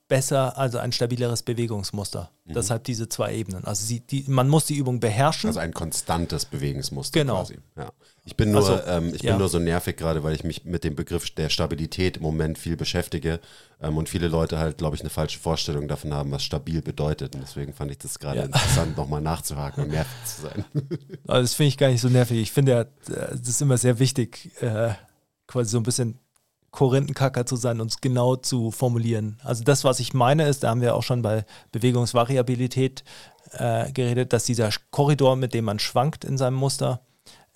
besser, 0.07 0.57
also 0.57 0.77
ein 0.77 0.91
stabileres 0.91 1.41
Bewegungsmuster. 1.41 2.29
Mhm. 2.45 2.53
Deshalb 2.53 2.83
diese 2.83 3.09
zwei 3.09 3.33
Ebenen. 3.33 3.65
Also 3.65 3.85
sie, 3.85 4.01
die, 4.01 4.25
man 4.27 4.47
muss 4.47 4.65
die 4.65 4.75
Übung 4.75 4.99
beherrschen. 4.99 5.47
Also 5.47 5.59
ein 5.59 5.73
konstantes 5.73 6.45
Bewegungsmuster 6.45 7.19
genau. 7.19 7.39
quasi. 7.39 7.57
Ja. 7.75 7.91
Ich 8.23 8.35
bin 8.35 8.51
nur, 8.51 8.67
also, 8.67 8.79
ähm, 8.87 9.13
ich 9.13 9.23
ja. 9.23 9.31
bin 9.31 9.39
nur 9.39 9.49
so 9.49 9.59
nervig 9.59 9.97
gerade, 9.97 10.23
weil 10.23 10.35
ich 10.35 10.43
mich 10.43 10.65
mit 10.65 10.83
dem 10.83 10.95
Begriff 10.95 11.29
der 11.31 11.49
Stabilität 11.49 12.17
im 12.17 12.23
Moment 12.23 12.57
viel 12.57 12.75
beschäftige 12.75 13.39
ähm, 13.81 13.97
und 13.97 14.09
viele 14.09 14.27
Leute 14.27 14.59
halt, 14.59 14.77
glaube 14.77 14.95
ich, 14.95 15.01
eine 15.01 15.09
falsche 15.09 15.39
Vorstellung 15.39 15.87
davon 15.87 16.13
haben, 16.13 16.31
was 16.31 16.43
stabil 16.43 16.81
bedeutet. 16.81 17.35
Und 17.35 17.41
deswegen 17.41 17.73
fand 17.73 17.91
ich 17.91 17.97
das 17.97 18.19
gerade 18.19 18.39
ja. 18.39 18.45
interessant, 18.45 18.97
nochmal 18.97 19.21
nachzuhaken 19.21 19.85
und 19.85 19.89
nervig 19.91 20.25
zu 20.25 20.41
sein. 20.41 20.65
Also 21.27 21.41
das 21.41 21.53
finde 21.55 21.69
ich 21.69 21.77
gar 21.77 21.89
nicht 21.89 22.01
so 22.01 22.09
nervig. 22.09 22.37
Ich 22.37 22.51
finde 22.51 22.71
ja, 22.71 22.85
das 23.07 23.47
ist 23.47 23.61
immer 23.61 23.77
sehr 23.77 23.97
wichtig, 23.97 24.51
äh, 24.61 24.93
quasi 25.47 25.71
so 25.71 25.77
ein 25.77 25.83
bisschen 25.83 26.19
Korinthenkacker 26.75 27.45
zu 27.45 27.55
sein 27.55 27.81
und 27.81 27.91
es 27.91 28.01
genau 28.01 28.35
zu 28.35 28.69
formulieren. 28.69 29.39
Also 29.43 29.63
das, 29.63 29.83
was 29.83 29.99
ich 29.99 30.13
meine, 30.13 30.47
ist, 30.47 30.63
da 30.63 30.69
haben 30.69 30.81
wir 30.81 30.95
auch 30.95 31.03
schon 31.03 31.21
bei 31.21 31.45
Bewegungsvariabilität 31.71 33.03
äh, 33.53 33.91
geredet, 33.91 34.33
dass 34.33 34.43
dieser 34.43 34.69
Korridor, 34.91 35.35
mit 35.35 35.53
dem 35.53 35.65
man 35.65 35.79
schwankt 35.79 36.25
in 36.25 36.37
seinem 36.37 36.55
Muster, 36.55 36.99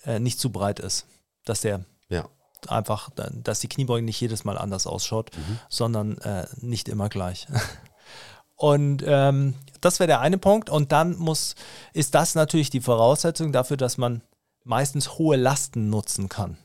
äh, 0.04 0.18
nicht 0.18 0.40
zu 0.40 0.50
breit 0.50 0.80
ist. 0.80 1.06
Dass 1.44 1.60
der 1.60 1.84
ja. 2.08 2.28
einfach, 2.68 3.10
dass 3.14 3.60
die 3.60 3.68
Kniebeuge 3.68 4.04
nicht 4.04 4.20
jedes 4.20 4.44
Mal 4.44 4.56
anders 4.56 4.86
ausschaut, 4.86 5.30
mhm. 5.36 5.58
sondern 5.68 6.18
äh, 6.18 6.46
nicht 6.56 6.88
immer 6.88 7.08
gleich. 7.08 7.46
Und 8.56 9.02
ähm, 9.06 9.54
das 9.80 10.00
wäre 10.00 10.06
der 10.06 10.20
eine 10.20 10.38
Punkt. 10.38 10.68
Und 10.68 10.92
dann 10.92 11.16
muss, 11.16 11.54
ist 11.92 12.14
das 12.14 12.34
natürlich 12.34 12.70
die 12.70 12.82
Voraussetzung 12.82 13.52
dafür, 13.52 13.76
dass 13.76 13.96
man 13.96 14.22
meistens 14.64 15.18
hohe 15.18 15.36
Lasten 15.36 15.88
nutzen 15.88 16.28
kann. 16.28 16.58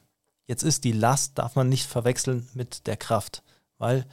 Jetzt 0.47 0.63
ist 0.63 0.83
die 0.83 0.91
Last, 0.91 1.37
darf 1.37 1.55
man 1.55 1.69
nicht 1.69 1.87
verwechseln 1.87 2.47
mit 2.53 2.87
der 2.87 2.97
Kraft, 2.97 3.43
weil 3.77 4.05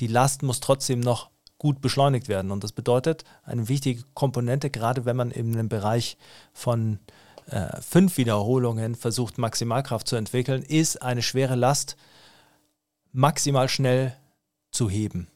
die 0.00 0.06
Last 0.06 0.42
muss 0.42 0.60
trotzdem 0.60 1.00
noch 1.00 1.30
gut 1.58 1.80
beschleunigt 1.80 2.28
werden. 2.28 2.50
Und 2.50 2.62
das 2.62 2.72
bedeutet, 2.72 3.24
eine 3.42 3.68
wichtige 3.68 4.04
Komponente, 4.14 4.70
gerade 4.70 5.04
wenn 5.04 5.16
man 5.16 5.30
in 5.30 5.52
einem 5.54 5.68
Bereich 5.68 6.16
von 6.52 7.00
äh, 7.46 7.80
fünf 7.80 8.16
Wiederholungen 8.16 8.94
versucht, 8.94 9.38
Maximalkraft 9.38 10.06
zu 10.06 10.16
entwickeln, 10.16 10.62
ist 10.62 11.02
eine 11.02 11.22
schwere 11.22 11.56
Last 11.56 11.96
maximal 13.12 13.68
schnell 13.68 14.14
zu 14.70 14.88
heben. 14.88 15.28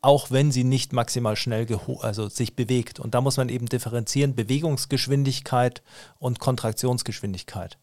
Auch 0.00 0.30
wenn 0.30 0.52
sie 0.52 0.64
nicht 0.64 0.92
maximal 0.92 1.34
schnell 1.34 1.66
also 2.02 2.28
sich 2.28 2.54
bewegt. 2.54 3.00
Und 3.00 3.14
da 3.14 3.22
muss 3.22 3.38
man 3.38 3.48
eben 3.48 3.66
differenzieren 3.66 4.34
Bewegungsgeschwindigkeit 4.34 5.82
und 6.18 6.38
Kontraktionsgeschwindigkeit. 6.38 7.78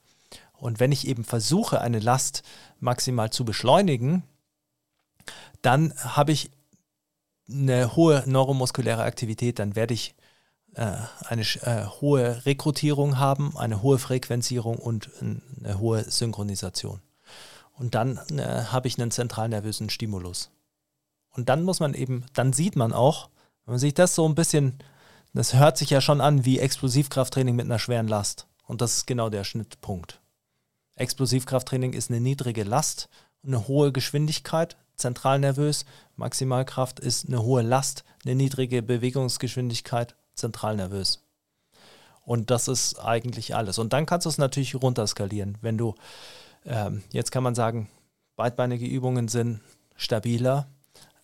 Und 0.61 0.79
wenn 0.79 0.91
ich 0.91 1.07
eben 1.07 1.23
versuche, 1.23 1.81
eine 1.81 1.97
Last 1.97 2.43
maximal 2.79 3.31
zu 3.31 3.45
beschleunigen, 3.45 4.21
dann 5.63 5.91
habe 5.97 6.33
ich 6.33 6.51
eine 7.49 7.95
hohe 7.95 8.23
neuromuskuläre 8.27 9.01
Aktivität, 9.03 9.57
dann 9.57 9.75
werde 9.75 9.95
ich 9.95 10.13
äh, 10.75 10.97
eine 11.25 11.41
äh, 11.41 11.88
hohe 11.99 12.45
Rekrutierung 12.45 13.17
haben, 13.17 13.57
eine 13.57 13.81
hohe 13.81 13.97
Frequenzierung 13.97 14.77
und 14.77 15.09
eine 15.19 15.79
hohe 15.79 16.03
Synchronisation. 16.03 17.01
Und 17.73 17.95
dann 17.95 18.17
äh, 18.38 18.65
habe 18.65 18.88
ich 18.88 18.99
einen 18.99 19.09
zentralnervösen 19.09 19.89
Stimulus. 19.89 20.51
Und 21.31 21.49
dann 21.49 21.63
muss 21.63 21.79
man 21.79 21.95
eben, 21.95 22.23
dann 22.33 22.53
sieht 22.53 22.75
man 22.75 22.93
auch, 22.93 23.29
wenn 23.65 23.73
man 23.73 23.79
sich 23.79 23.95
das 23.95 24.13
so 24.13 24.29
ein 24.29 24.35
bisschen, 24.35 24.77
das 25.33 25.55
hört 25.55 25.79
sich 25.79 25.89
ja 25.89 26.01
schon 26.01 26.21
an 26.21 26.45
wie 26.45 26.59
Explosivkrafttraining 26.59 27.55
mit 27.55 27.65
einer 27.65 27.79
schweren 27.79 28.07
Last. 28.07 28.45
Und 28.67 28.81
das 28.81 28.97
ist 28.97 29.07
genau 29.07 29.31
der 29.31 29.43
Schnittpunkt. 29.43 30.20
Explosivkrafttraining 31.01 31.93
ist 31.93 32.09
eine 32.09 32.21
niedrige 32.21 32.63
Last, 32.63 33.09
eine 33.45 33.67
hohe 33.67 33.91
Geschwindigkeit, 33.91 34.77
zentralnervös. 34.95 35.85
Maximalkraft 36.15 36.99
ist 36.99 37.27
eine 37.27 37.41
hohe 37.41 37.63
Last, 37.63 38.03
eine 38.23 38.35
niedrige 38.35 38.81
Bewegungsgeschwindigkeit, 38.81 40.15
zentralnervös. 40.35 41.23
Und 42.23 42.51
das 42.51 42.67
ist 42.67 42.99
eigentlich 42.99 43.55
alles. 43.55 43.79
Und 43.79 43.93
dann 43.93 44.05
kannst 44.05 44.25
du 44.25 44.29
es 44.29 44.37
natürlich 44.37 44.75
runterskalieren. 44.75 45.57
Wenn 45.61 45.77
du, 45.77 45.95
ähm, 46.65 47.03
jetzt 47.11 47.31
kann 47.31 47.43
man 47.43 47.55
sagen, 47.55 47.89
beidbeinige 48.35 48.85
Übungen 48.85 49.27
sind 49.27 49.59
stabiler 49.95 50.67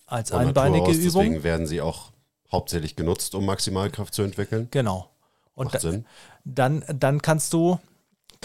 als 0.07 0.31
Von 0.31 0.39
einbeinige 0.39 0.91
Übungen. 0.91 1.03
Deswegen 1.03 1.43
werden 1.43 1.67
sie 1.67 1.81
auch 1.81 2.11
hauptsächlich 2.51 2.95
genutzt, 2.95 3.35
um 3.35 3.45
Maximalkraft 3.45 4.13
zu 4.13 4.23
entwickeln. 4.23 4.69
Genau. 4.71 5.11
Und 5.53 5.73
Macht 5.73 5.81
Sinn. 5.81 6.05
dann, 6.45 6.83
dann 6.87 7.21
kannst 7.21 7.53
du, 7.53 7.79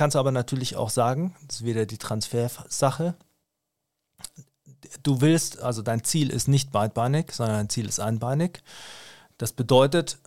kannst 0.03 0.17
aber 0.17 0.33
natürlich 0.33 0.75
auch 0.75 0.91
sagen, 0.91 1.37
das 1.47 1.61
ist 1.61 1.65
wieder 1.65 1.87
die 1.87 1.97
Transfersache, 1.97 3.15
du 5.05 5.21
willst, 5.21 5.61
also 5.63 5.81
dein 5.81 6.03
Ziel 6.03 6.31
ist 6.31 6.49
nicht 6.49 6.73
beidbeinig, 6.73 7.31
sondern 7.31 7.59
dein 7.59 7.69
Ziel 7.69 7.87
ist 7.87 8.01
einbeinig. 8.01 8.65
Das 9.39 9.53
bedeutet, 9.53 10.19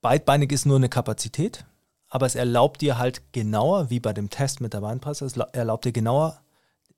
beidbeinig 0.00 0.50
ist 0.50 0.66
nur 0.66 0.74
eine 0.74 0.88
Kapazität, 0.88 1.64
aber 2.08 2.26
es 2.26 2.34
erlaubt 2.34 2.80
dir 2.80 2.98
halt 2.98 3.30
genauer, 3.30 3.90
wie 3.90 4.00
bei 4.00 4.12
dem 4.12 4.28
Test 4.28 4.60
mit 4.60 4.74
der 4.74 4.80
Beinpresse, 4.80 5.24
es 5.24 5.36
erlaubt 5.36 5.84
dir 5.84 5.92
genauer 5.92 6.40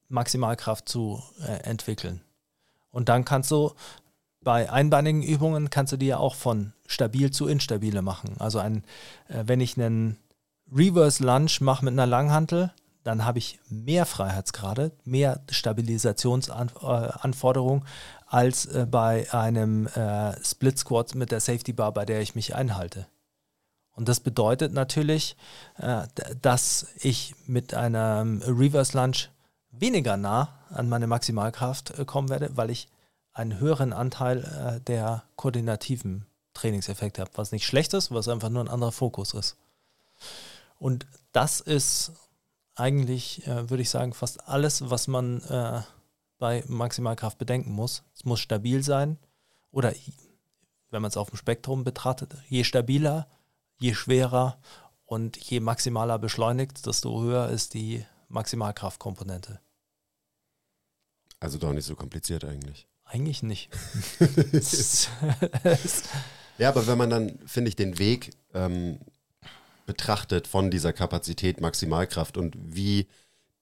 Maximalkraft 0.09 0.89
zu 0.89 1.23
äh, 1.47 1.59
entwickeln. 1.65 2.23
Und 2.91 3.11
dann 3.11 3.27
kannst 3.27 3.51
du 3.51 3.74
bei 4.41 4.73
einbeinigen 4.73 5.23
Übungen 5.23 5.69
kannst 5.69 5.93
du 5.93 6.03
ja 6.03 6.16
auch 6.16 6.35
von 6.35 6.73
stabil 6.86 7.31
zu 7.31 7.49
instabile 7.49 8.01
machen. 8.01 8.36
Also 8.39 8.61
ein, 8.61 8.82
äh, 9.28 9.43
wenn 9.45 9.61
ich 9.61 9.77
einen 9.77 10.16
Reverse 10.73 11.23
Lunge 11.23 11.51
mache 11.61 11.85
mit 11.85 11.93
einer 11.93 12.07
Langhantel, 12.07 12.73
dann 13.03 13.24
habe 13.24 13.39
ich 13.39 13.59
mehr 13.69 14.07
Freiheitsgrade, 14.07 14.93
mehr 15.05 15.43
Stabilisationsanforderungen 15.51 17.85
als 18.27 18.66
äh, 18.66 18.86
bei 18.91 19.32
einem 19.32 19.86
äh, 19.89 20.43
Split 20.43 20.78
Squat 20.78 21.15
mit 21.15 21.31
der 21.31 21.41
Safety 21.41 21.73
Bar, 21.73 21.93
bei 21.93 22.07
der 22.07 22.20
ich 22.20 22.35
mich 22.35 22.55
einhalte. 22.55 23.07
Und 23.93 24.09
das 24.09 24.20
bedeutet 24.20 24.73
natürlich, 24.73 25.36
äh, 25.77 26.07
dass 26.41 26.86
ich 26.97 27.35
mit 27.47 27.74
einem 27.74 28.41
Reverse 28.43 28.97
Lunge 28.97 29.28
weniger 29.70 30.16
nah 30.16 30.61
an 30.70 30.89
meine 30.89 31.07
Maximalkraft 31.07 31.99
äh, 31.99 32.05
kommen 32.05 32.31
werde, 32.31 32.57
weil 32.57 32.70
ich 32.70 32.89
einen 33.32 33.61
höheren 33.61 33.93
Anteil 33.93 34.45
äh, 34.45 34.81
der 34.81 35.24
koordinativen 35.36 36.27
Trainingseffekte 36.55 37.20
habe, 37.20 37.32
was 37.35 37.53
nicht 37.53 37.66
schlecht 37.66 37.93
ist, 37.95 38.12
was 38.12 38.28
einfach 38.28 38.49
nur 38.49 38.65
ein 38.65 38.69
anderer 38.69 38.93
Fokus 38.93 39.35
ist. 39.35 39.57
Und 40.78 41.06
das 41.32 41.60
ist 41.60 42.12
eigentlich, 42.74 43.46
äh, 43.46 43.70
würde 43.70 43.82
ich 43.82 43.90
sagen, 43.90 44.12
fast 44.12 44.48
alles, 44.48 44.90
was 44.90 45.06
man 45.06 45.40
äh, 45.42 45.82
bei 46.38 46.64
Maximalkraft 46.66 47.38
bedenken 47.38 47.72
muss. 47.72 48.02
Es 48.14 48.24
muss 48.24 48.40
stabil 48.40 48.82
sein 48.82 49.18
oder, 49.70 49.92
wenn 50.90 51.02
man 51.02 51.09
es 51.09 51.16
auf 51.16 51.30
dem 51.30 51.36
Spektrum 51.36 51.84
betrachtet, 51.84 52.36
je 52.48 52.64
stabiler, 52.64 53.28
je 53.78 53.94
schwerer 53.94 54.59
und 55.05 55.36
je 55.36 55.60
maximaler 55.60 56.18
beschleunigt, 56.18 56.86
desto 56.86 57.22
höher 57.22 57.48
ist 57.48 57.74
die 57.74 58.05
Maximalkraftkomponente. 58.28 59.60
Also 61.40 61.59
doch 61.59 61.72
nicht 61.72 61.84
so 61.84 61.94
kompliziert 61.94 62.44
eigentlich. 62.44 62.88
Eigentlich 63.05 63.42
nicht. 63.42 63.70
ja, 66.59 66.68
aber 66.68 66.86
wenn 66.86 66.98
man 66.98 67.10
dann, 67.10 67.38
finde 67.46 67.68
ich, 67.68 67.76
den 67.76 67.98
Weg 67.98 68.30
ähm, 68.55 68.98
betrachtet 69.86 70.47
von 70.47 70.70
dieser 70.70 70.93
Kapazität 70.93 71.61
Maximalkraft 71.61 72.36
und 72.36 72.56
wie 72.59 73.06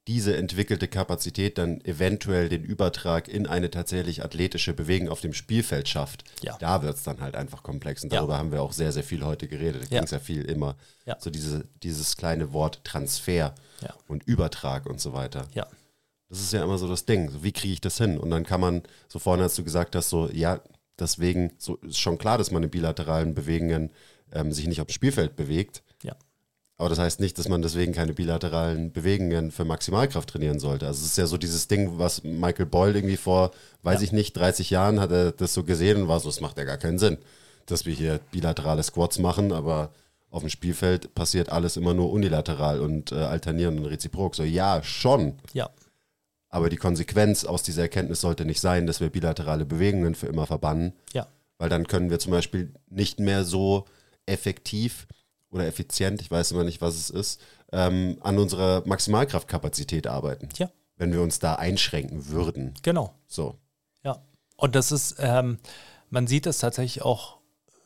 diese 0.09 0.37
entwickelte 0.37 0.89
Kapazität 0.89 1.59
dann 1.59 1.81
eventuell 1.85 2.49
den 2.49 2.65
Übertrag 2.65 3.29
in 3.29 3.47
eine 3.47 3.71
tatsächlich 3.71 4.25
athletische 4.25 4.73
Bewegung 4.73 5.09
auf 5.09 5.21
dem 5.21 5.33
Spielfeld 5.33 5.89
schafft, 5.89 6.25
ja. 6.43 6.57
da 6.59 6.83
wird 6.83 6.97
es 6.97 7.05
dann 7.05 7.21
halt 7.21 7.37
einfach 7.37 7.63
komplex. 7.63 8.03
Und 8.03 8.13
darüber 8.13 8.33
ja. 8.33 8.39
haben 8.41 8.51
wir 8.51 8.63
auch 8.63 8.73
sehr, 8.73 8.91
sehr 8.91 9.05
viel 9.05 9.25
heute 9.25 9.47
geredet. 9.47 9.83
Da 9.83 9.95
ja. 9.95 10.01
ging 10.01 10.05
es 10.05 10.11
ja 10.11 10.19
viel 10.19 10.43
immer 10.45 10.77
so 11.19 11.31
diese, 11.31 11.69
dieses 11.85 12.17
kleine 12.17 12.53
Wort 12.53 12.83
Transfer 12.83 13.55
und 14.09 14.25
Übertrag 14.25 14.87
und 14.87 15.01
so 15.01 15.13
weiter. 15.13 15.47
Ja. 15.55 15.69
Das 16.29 16.41
ist 16.41 16.53
ja 16.53 16.65
immer 16.65 16.79
so 16.79 16.89
das 16.89 17.05
Ding. 17.05 17.31
So, 17.31 17.45
wie 17.45 17.53
kriege 17.53 17.75
ich 17.75 17.81
das 17.81 17.99
hin? 17.99 18.19
Und 18.19 18.31
dann 18.31 18.45
kann 18.45 18.61
man, 18.61 18.83
so 19.07 19.19
vorne 19.19 19.45
hast 19.45 19.59
du 19.59 19.65
gesagt 19.65 19.95
hast, 19.95 20.09
so, 20.09 20.31
ja, 20.31 20.61
deswegen 20.99 21.53
so 21.59 21.77
ist 21.77 21.99
schon 21.99 22.19
klar, 22.19 22.39
dass 22.39 22.51
man 22.51 22.63
in 22.63 22.71
bilateralen 22.71 23.35
Bewegungen 23.35 23.91
ähm, 24.33 24.51
sich 24.51 24.67
nicht 24.67 24.81
aufs 24.81 24.95
Spielfeld 24.95 25.37
bewegt. 25.37 25.83
Aber 26.83 26.89
das 26.89 26.99
heißt 26.99 27.21
nicht, 27.21 27.39
dass 27.39 27.49
man 27.49 27.63
deswegen 27.63 27.93
keine 27.93 28.13
bilateralen 28.13 28.91
Bewegungen 28.91 29.53
für 29.53 29.65
Maximalkraft 29.65 30.29
trainieren 30.29 30.59
sollte. 30.59 30.89
Also 30.89 30.99
es 30.99 31.13
ist 31.13 31.17
ja 31.17 31.27
so 31.27 31.39
dieses 31.39 31.69
Ding, 31.69 31.97
was 31.97 32.25
Michael 32.25 32.67
Boyle 32.67 32.99
irgendwie 32.99 33.17
vor, 33.17 33.53
weiß 33.85 34.01
ja. 34.01 34.07
ich 34.07 34.11
nicht, 34.11 34.37
30 34.37 34.69
Jahren 34.71 34.99
hat 34.99 35.13
er 35.13 35.31
das 35.31 35.55
so 35.55 35.63
gesehen 35.63 36.03
und 36.03 36.09
war 36.09 36.19
so, 36.19 36.29
es 36.29 36.41
macht 36.41 36.59
ja 36.59 36.65
gar 36.65 36.79
keinen 36.79 36.99
Sinn, 36.99 37.19
dass 37.67 37.87
wir 37.87 37.95
hier 37.95 38.19
bilaterale 38.33 38.83
Squats 38.83 39.21
machen, 39.21 39.53
aber 39.53 39.93
auf 40.29 40.41
dem 40.41 40.49
Spielfeld 40.49 41.15
passiert 41.15 41.51
alles 41.51 41.77
immer 41.77 41.95
nur 41.95 42.11
unilateral 42.11 42.81
und 42.81 43.13
äh, 43.13 43.15
alternierend 43.15 43.79
und 43.79 43.87
reziprok. 43.87 44.35
So, 44.35 44.43
ja, 44.43 44.83
schon. 44.83 45.35
Ja. 45.53 45.71
Aber 46.49 46.69
die 46.69 46.79
Konsequenz 46.79 47.45
aus 47.45 47.63
dieser 47.63 47.83
Erkenntnis 47.83 48.23
sollte 48.23 48.45
nicht 48.45 48.61
sein, 48.61 48.89
dass 48.89 48.99
wir 48.99 49.09
bilaterale 49.09 49.67
Bewegungen 49.67 50.17
für 50.17 50.27
immer 50.27 50.49
verbannen. 50.49 50.95
Ja. 51.13 51.29
Weil 51.59 51.69
dann 51.69 51.87
können 51.87 52.11
wir 52.11 52.19
zum 52.19 52.33
Beispiel 52.33 52.75
nicht 52.91 53.21
mehr 53.21 53.45
so 53.45 53.85
effektiv 54.27 55.07
oder 55.53 55.67
effizient, 55.67 56.21
ich 56.21 56.31
weiß 56.31 56.51
immer 56.51 56.65
nicht, 56.65 56.81
was 56.81 56.97
es 56.97 57.11
ist, 57.11 57.41
ähm, 57.71 58.17
an 58.21 58.39
unserer 58.39 58.83
Maximalkraftkapazität 58.87 60.07
arbeiten. 60.07 60.49
Ja. 60.57 60.71
Wenn 60.97 61.13
wir 61.13 61.23
uns 61.23 61.39
da 61.39 61.55
einschränken 61.55 62.29
würden. 62.29 62.75
Genau. 62.83 63.15
So. 63.27 63.59
Ja. 64.03 64.23
Und 64.57 64.75
das 64.75 64.93
ist, 64.93 65.17
ähm, 65.19 65.59
man 66.11 66.27
sieht 66.27 66.47
das 66.47 66.59
tatsächlich 66.59 67.03
auch, 67.03 67.39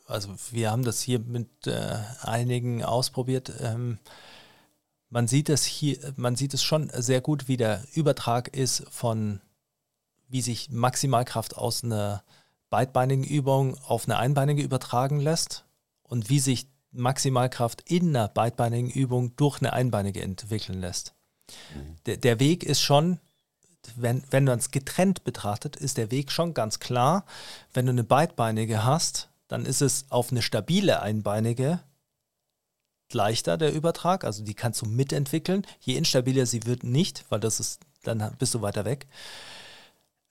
also 0.07 0.29
wir 0.51 0.71
haben 0.71 0.83
das 0.83 1.01
hier 1.01 1.19
mit 1.19 1.67
äh, 1.67 1.97
einigen 2.21 2.83
ausprobiert. 2.83 3.51
Ähm, 3.61 3.99
man 5.09 5.27
sieht 5.27 5.49
es 5.49 5.65
hier, 5.65 5.97
man 6.15 6.35
sieht 6.35 6.53
es 6.53 6.63
schon 6.63 6.89
sehr 6.93 7.21
gut, 7.21 7.47
wie 7.47 7.57
der 7.57 7.83
Übertrag 7.93 8.55
ist 8.55 8.83
von, 8.89 9.41
wie 10.27 10.41
sich 10.41 10.69
Maximalkraft 10.69 11.57
aus 11.57 11.83
einer 11.83 12.23
beidbeinigen 12.69 13.23
Übung 13.23 13.77
auf 13.85 14.05
eine 14.05 14.17
einbeinige 14.17 14.61
übertragen 14.61 15.19
lässt 15.19 15.65
und 16.03 16.29
wie 16.29 16.39
sich 16.39 16.67
Maximalkraft 16.91 17.81
in 17.89 18.09
einer 18.09 18.27
beidbeinigen 18.27 18.89
Übung 18.89 19.35
durch 19.35 19.61
eine 19.61 19.73
einbeinige 19.73 20.21
entwickeln 20.21 20.79
lässt. 20.79 21.13
Mhm. 21.75 21.95
Der, 22.05 22.17
der 22.17 22.39
Weg 22.39 22.63
ist 22.63 22.81
schon, 22.81 23.19
wenn, 23.95 24.23
wenn 24.29 24.43
man 24.43 24.59
es 24.59 24.71
getrennt 24.71 25.23
betrachtet, 25.23 25.75
ist 25.75 25.97
der 25.97 26.11
Weg 26.11 26.31
schon 26.31 26.53
ganz 26.53 26.79
klar. 26.79 27.25
Wenn 27.73 27.85
du 27.85 27.91
eine 27.91 28.03
beidbeinige 28.03 28.83
hast, 28.83 29.29
dann 29.47 29.65
ist 29.65 29.81
es 29.81 30.05
auf 30.09 30.31
eine 30.31 30.41
stabile 30.41 31.01
einbeinige 31.01 31.79
leichter, 33.13 33.57
der 33.57 33.73
Übertrag. 33.73 34.23
Also 34.23 34.43
die 34.43 34.53
kannst 34.53 34.81
du 34.81 34.85
mitentwickeln. 34.85 35.65
Je 35.79 35.95
instabiler 35.95 36.45
sie 36.45 36.65
wird, 36.65 36.83
nicht, 36.83 37.25
weil 37.29 37.39
das 37.39 37.59
ist, 37.59 37.81
dann 38.03 38.35
bist 38.37 38.53
du 38.53 38.61
weiter 38.61 38.85
weg. 38.85 39.07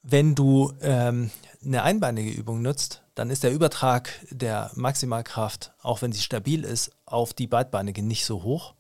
Wenn 0.03 0.35
du 0.35 0.73
ähm, 0.83 1.31
eine 1.65 1.83
einbeinige 1.83 2.31
Übung 2.31 2.63
nutzt, 2.63 3.03
dann 3.17 3.31
ist 3.31 3.43
der 3.43 3.53
Übertrag 3.53 4.11
der 4.31 4.71
Maximalkraft, 4.75 5.73
auch 5.81 6.03
wenn 6.03 6.13
sie 6.13 6.21
stabil 6.21 6.65
ist, 6.65 6.91
auf 7.07 7.33
die 7.33 7.47
beidbeinige 7.47 8.03
nicht 8.03 8.27
so 8.27 8.43
hoch, 8.43 8.75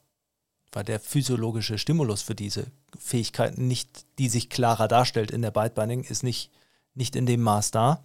weil 0.72 0.84
der 0.84 1.00
physiologische 1.00 1.78
Stimulus 1.78 2.20
für 2.20 2.34
diese 2.34 2.66
Fähigkeiten 2.98 3.66
nicht, 3.66 4.04
die 4.18 4.28
sich 4.28 4.50
klarer 4.50 4.88
darstellt 4.88 5.30
in 5.30 5.40
der 5.40 5.52
beidbeinigen, 5.52 6.04
ist 6.04 6.22
nicht, 6.22 6.52
nicht 6.94 7.16
in 7.16 7.24
dem 7.24 7.40
Maß 7.40 7.70
da. 7.70 8.04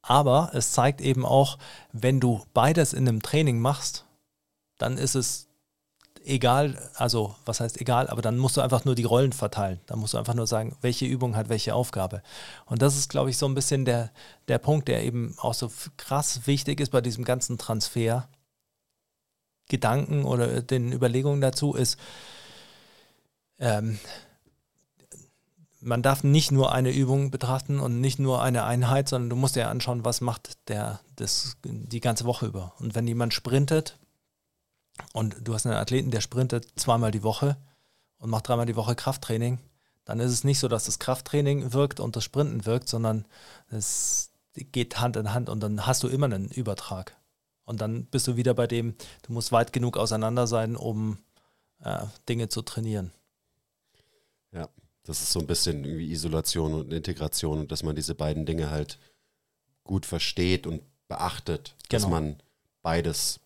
Aber 0.00 0.50
es 0.54 0.72
zeigt 0.72 1.02
eben 1.02 1.26
auch, 1.26 1.58
wenn 1.92 2.20
du 2.20 2.42
beides 2.54 2.94
in 2.94 3.06
einem 3.06 3.20
Training 3.20 3.60
machst, 3.60 4.06
dann 4.78 4.96
ist 4.96 5.14
es 5.14 5.46
egal, 6.24 6.90
also 6.94 7.34
was 7.44 7.60
heißt 7.60 7.80
egal, 7.80 8.08
aber 8.08 8.22
dann 8.22 8.38
musst 8.38 8.56
du 8.56 8.60
einfach 8.60 8.84
nur 8.84 8.94
die 8.94 9.04
Rollen 9.04 9.32
verteilen. 9.32 9.80
Dann 9.86 9.98
musst 9.98 10.14
du 10.14 10.18
einfach 10.18 10.34
nur 10.34 10.46
sagen, 10.46 10.76
welche 10.80 11.06
Übung 11.06 11.36
hat 11.36 11.48
welche 11.48 11.74
Aufgabe. 11.74 12.22
Und 12.66 12.82
das 12.82 12.96
ist, 12.96 13.10
glaube 13.10 13.30
ich, 13.30 13.38
so 13.38 13.46
ein 13.46 13.54
bisschen 13.54 13.84
der, 13.84 14.10
der 14.48 14.58
Punkt, 14.58 14.88
der 14.88 15.04
eben 15.04 15.34
auch 15.38 15.54
so 15.54 15.70
krass 15.96 16.46
wichtig 16.46 16.80
ist 16.80 16.90
bei 16.90 17.00
diesem 17.00 17.24
ganzen 17.24 17.58
Transfer. 17.58 18.28
Gedanken 19.68 20.24
oder 20.24 20.60
den 20.60 20.92
Überlegungen 20.92 21.40
dazu 21.40 21.72
ist, 21.72 21.98
ähm, 23.58 23.98
man 25.80 26.02
darf 26.02 26.22
nicht 26.22 26.50
nur 26.50 26.72
eine 26.72 26.90
Übung 26.90 27.30
betrachten 27.30 27.78
und 27.78 28.00
nicht 28.00 28.18
nur 28.18 28.42
eine 28.42 28.64
Einheit, 28.64 29.08
sondern 29.08 29.30
du 29.30 29.36
musst 29.36 29.56
dir 29.56 29.68
anschauen, 29.68 30.04
was 30.04 30.20
macht 30.20 30.68
der 30.68 31.00
das 31.16 31.56
die 31.64 32.00
ganze 32.00 32.24
Woche 32.24 32.46
über. 32.46 32.72
Und 32.78 32.94
wenn 32.94 33.06
jemand 33.06 33.32
sprintet 33.32 33.98
und 35.12 35.36
du 35.42 35.54
hast 35.54 35.66
einen 35.66 35.76
Athleten, 35.76 36.10
der 36.10 36.20
sprintet 36.20 36.68
zweimal 36.76 37.10
die 37.10 37.22
Woche 37.22 37.56
und 38.18 38.30
macht 38.30 38.48
dreimal 38.48 38.66
die 38.66 38.76
Woche 38.76 38.94
Krafttraining, 38.94 39.58
dann 40.04 40.20
ist 40.20 40.32
es 40.32 40.44
nicht 40.44 40.58
so, 40.58 40.68
dass 40.68 40.84
das 40.84 40.98
Krafttraining 40.98 41.72
wirkt 41.72 42.00
und 42.00 42.16
das 42.16 42.24
Sprinten 42.24 42.66
wirkt, 42.66 42.88
sondern 42.88 43.24
es 43.68 44.30
geht 44.54 45.00
Hand 45.00 45.16
in 45.16 45.32
Hand 45.32 45.48
und 45.48 45.60
dann 45.60 45.86
hast 45.86 46.02
du 46.02 46.08
immer 46.08 46.26
einen 46.26 46.50
Übertrag. 46.50 47.16
Und 47.64 47.80
dann 47.80 48.04
bist 48.06 48.26
du 48.26 48.36
wieder 48.36 48.54
bei 48.54 48.66
dem, 48.66 48.94
du 49.22 49.32
musst 49.32 49.50
weit 49.50 49.72
genug 49.72 49.96
auseinander 49.96 50.46
sein, 50.46 50.76
um 50.76 51.18
äh, 51.82 52.04
Dinge 52.28 52.48
zu 52.48 52.62
trainieren. 52.62 53.12
Ja, 54.52 54.68
das 55.04 55.22
ist 55.22 55.32
so 55.32 55.40
ein 55.40 55.46
bisschen 55.46 55.84
irgendwie 55.84 56.12
Isolation 56.12 56.74
und 56.74 56.92
Integration 56.92 57.60
und 57.60 57.72
dass 57.72 57.82
man 57.82 57.96
diese 57.96 58.14
beiden 58.14 58.46
Dinge 58.46 58.70
halt 58.70 58.98
gut 59.82 60.06
versteht 60.06 60.66
und 60.66 60.82
beachtet, 61.08 61.74
genau. 61.88 62.02
dass 62.02 62.10
man 62.10 62.36
beides 62.82 63.40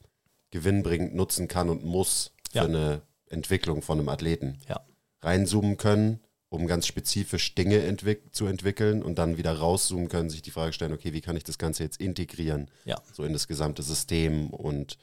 gewinnbringend 0.50 1.14
nutzen 1.14 1.48
kann 1.48 1.68
und 1.68 1.84
muss 1.84 2.32
für 2.50 2.58
ja. 2.58 2.64
eine 2.64 3.02
Entwicklung 3.28 3.82
von 3.82 3.98
einem 3.98 4.08
Athleten. 4.08 4.58
Ja. 4.68 4.80
Reinzoomen 5.20 5.76
können, 5.76 6.20
um 6.48 6.66
ganz 6.66 6.86
spezifisch 6.86 7.54
Dinge 7.54 7.82
entwick 7.82 8.34
zu 8.34 8.46
entwickeln 8.46 9.02
und 9.02 9.18
dann 9.18 9.36
wieder 9.36 9.52
rauszoomen 9.52 10.08
können, 10.08 10.30
sich 10.30 10.42
die 10.42 10.50
Frage 10.50 10.72
stellen, 10.72 10.92
okay, 10.92 11.12
wie 11.12 11.20
kann 11.20 11.36
ich 11.36 11.44
das 11.44 11.58
Ganze 11.58 11.82
jetzt 11.82 12.00
integrieren? 12.00 12.70
Ja. 12.84 13.00
So 13.12 13.24
in 13.24 13.32
das 13.32 13.48
gesamte 13.48 13.82
System 13.82 14.50
und 14.50 14.98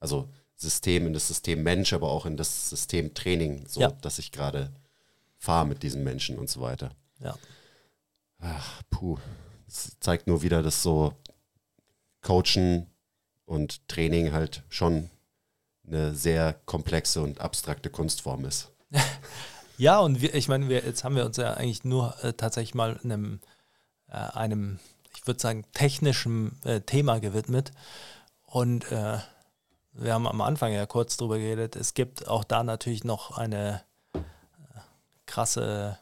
also 0.00 0.28
System 0.54 1.06
in 1.06 1.12
das 1.12 1.28
System 1.28 1.62
Mensch, 1.62 1.92
aber 1.92 2.10
auch 2.10 2.24
in 2.24 2.36
das 2.36 2.70
System 2.70 3.12
Training, 3.12 3.66
so 3.68 3.80
ja. 3.80 3.90
dass 3.90 4.18
ich 4.18 4.32
gerade 4.32 4.72
fahre 5.36 5.66
mit 5.66 5.82
diesen 5.82 6.02
Menschen 6.02 6.38
und 6.38 6.48
so 6.48 6.60
weiter. 6.60 6.92
Ja. 7.20 7.36
Ach, 8.38 8.82
puh. 8.88 9.18
Das 9.66 9.96
zeigt 10.00 10.26
nur 10.26 10.42
wieder, 10.42 10.62
dass 10.62 10.82
so 10.82 11.12
Coachen 12.22 12.86
und 13.46 13.88
Training 13.88 14.32
halt 14.32 14.62
schon 14.68 15.10
eine 15.86 16.14
sehr 16.14 16.54
komplexe 16.66 17.22
und 17.22 17.40
abstrakte 17.40 17.90
Kunstform 17.90 18.44
ist. 18.44 18.72
ja, 19.78 19.98
und 20.00 20.20
wir, 20.20 20.34
ich 20.34 20.48
meine, 20.48 20.68
wir, 20.68 20.84
jetzt 20.84 21.04
haben 21.04 21.16
wir 21.16 21.24
uns 21.24 21.36
ja 21.36 21.54
eigentlich 21.54 21.84
nur 21.84 22.14
äh, 22.22 22.32
tatsächlich 22.32 22.74
mal 22.74 23.00
einem, 23.02 23.40
äh, 24.08 24.16
einem 24.16 24.78
ich 25.16 25.26
würde 25.26 25.40
sagen, 25.40 25.64
technischen 25.72 26.60
äh, 26.64 26.80
Thema 26.80 27.20
gewidmet. 27.20 27.72
Und 28.44 28.90
äh, 28.92 29.18
wir 29.92 30.12
haben 30.12 30.26
am 30.26 30.40
Anfang 30.40 30.72
ja 30.72 30.86
kurz 30.86 31.16
drüber 31.16 31.38
geredet, 31.38 31.74
es 31.74 31.94
gibt 31.94 32.28
auch 32.28 32.44
da 32.44 32.62
natürlich 32.62 33.04
noch 33.04 33.36
eine 33.36 33.82
äh, 34.12 34.18
krasse 35.26 35.98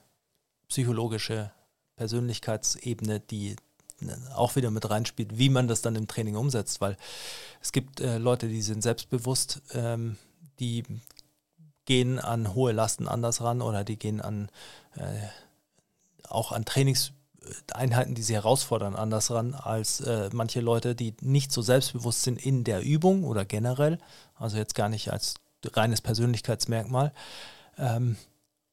psychologische 0.68 1.52
Persönlichkeitsebene, 1.96 3.20
die 3.20 3.56
auch 4.34 4.56
wieder 4.56 4.70
mit 4.70 4.88
reinspielt, 4.88 5.38
wie 5.38 5.48
man 5.48 5.68
das 5.68 5.82
dann 5.82 5.96
im 5.96 6.08
Training 6.08 6.36
umsetzt, 6.36 6.80
weil 6.80 6.96
es 7.60 7.72
gibt 7.72 8.00
äh, 8.00 8.18
Leute, 8.18 8.48
die 8.48 8.62
sind 8.62 8.82
selbstbewusst, 8.82 9.62
ähm, 9.72 10.16
die 10.60 10.84
gehen 11.84 12.18
an 12.18 12.54
hohe 12.54 12.72
Lasten 12.72 13.08
anders 13.08 13.40
ran 13.40 13.62
oder 13.62 13.84
die 13.84 13.98
gehen 13.98 14.20
an 14.20 14.48
äh, 14.96 15.28
auch 16.28 16.52
an 16.52 16.64
Trainingseinheiten, 16.64 18.14
die 18.14 18.22
sie 18.22 18.34
herausfordern, 18.34 18.96
anders 18.96 19.30
ran 19.30 19.54
als 19.54 20.00
äh, 20.00 20.30
manche 20.32 20.60
Leute, 20.60 20.94
die 20.94 21.14
nicht 21.20 21.52
so 21.52 21.62
selbstbewusst 21.62 22.22
sind 22.22 22.44
in 22.44 22.64
der 22.64 22.82
Übung 22.82 23.24
oder 23.24 23.44
generell, 23.44 23.98
also 24.34 24.56
jetzt 24.56 24.74
gar 24.74 24.88
nicht 24.88 25.12
als 25.12 25.34
reines 25.64 26.00
Persönlichkeitsmerkmal. 26.00 27.12
Ähm, 27.78 28.16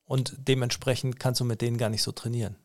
und 0.06 0.35
dementsprechend 0.38 1.19
kannst 1.19 1.39
du 1.39 1.45
mit 1.45 1.61
denen 1.61 1.77
gar 1.77 1.89
nicht 1.89 2.03
so 2.03 2.11
trainieren. 2.11 2.56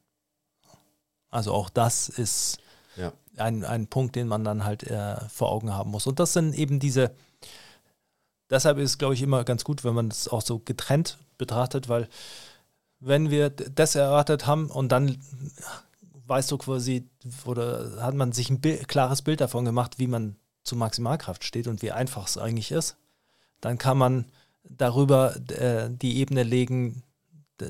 Also 1.30 1.52
auch 1.52 1.70
das 1.70 2.08
ist 2.08 2.58
ja. 2.96 3.12
ein, 3.36 3.64
ein 3.64 3.86
Punkt, 3.86 4.16
den 4.16 4.28
man 4.28 4.44
dann 4.44 4.64
halt 4.64 4.84
äh, 4.84 5.16
vor 5.28 5.50
Augen 5.50 5.72
haben 5.72 5.90
muss. 5.90 6.06
Und 6.06 6.20
das 6.20 6.32
sind 6.32 6.54
eben 6.54 6.78
diese, 6.78 7.12
deshalb 8.50 8.78
ist 8.78 8.90
es, 8.90 8.98
glaube 8.98 9.14
ich, 9.14 9.22
immer 9.22 9.44
ganz 9.44 9.64
gut, 9.64 9.84
wenn 9.84 9.94
man 9.94 10.08
es 10.08 10.28
auch 10.28 10.42
so 10.42 10.58
getrennt 10.58 11.18
betrachtet, 11.38 11.88
weil 11.88 12.08
wenn 13.00 13.30
wir 13.30 13.50
das 13.50 13.94
erwartet 13.94 14.46
haben 14.46 14.70
und 14.70 14.90
dann 14.90 15.18
weißt 16.26 16.50
du 16.50 16.58
quasi, 16.58 17.08
oder 17.44 18.02
hat 18.02 18.14
man 18.14 18.32
sich 18.32 18.50
ein 18.50 18.60
Bild, 18.60 18.88
klares 18.88 19.22
Bild 19.22 19.40
davon 19.40 19.64
gemacht, 19.64 19.98
wie 19.98 20.06
man 20.06 20.36
zur 20.64 20.78
Maximalkraft 20.78 21.44
steht 21.44 21.68
und 21.68 21.82
wie 21.82 21.92
einfach 21.92 22.26
es 22.26 22.38
eigentlich 22.38 22.72
ist, 22.72 22.96
dann 23.60 23.78
kann 23.78 23.98
man 23.98 24.26
darüber 24.64 25.36
äh, 25.50 25.88
die 25.90 26.18
Ebene 26.18 26.42
legen, 26.42 27.02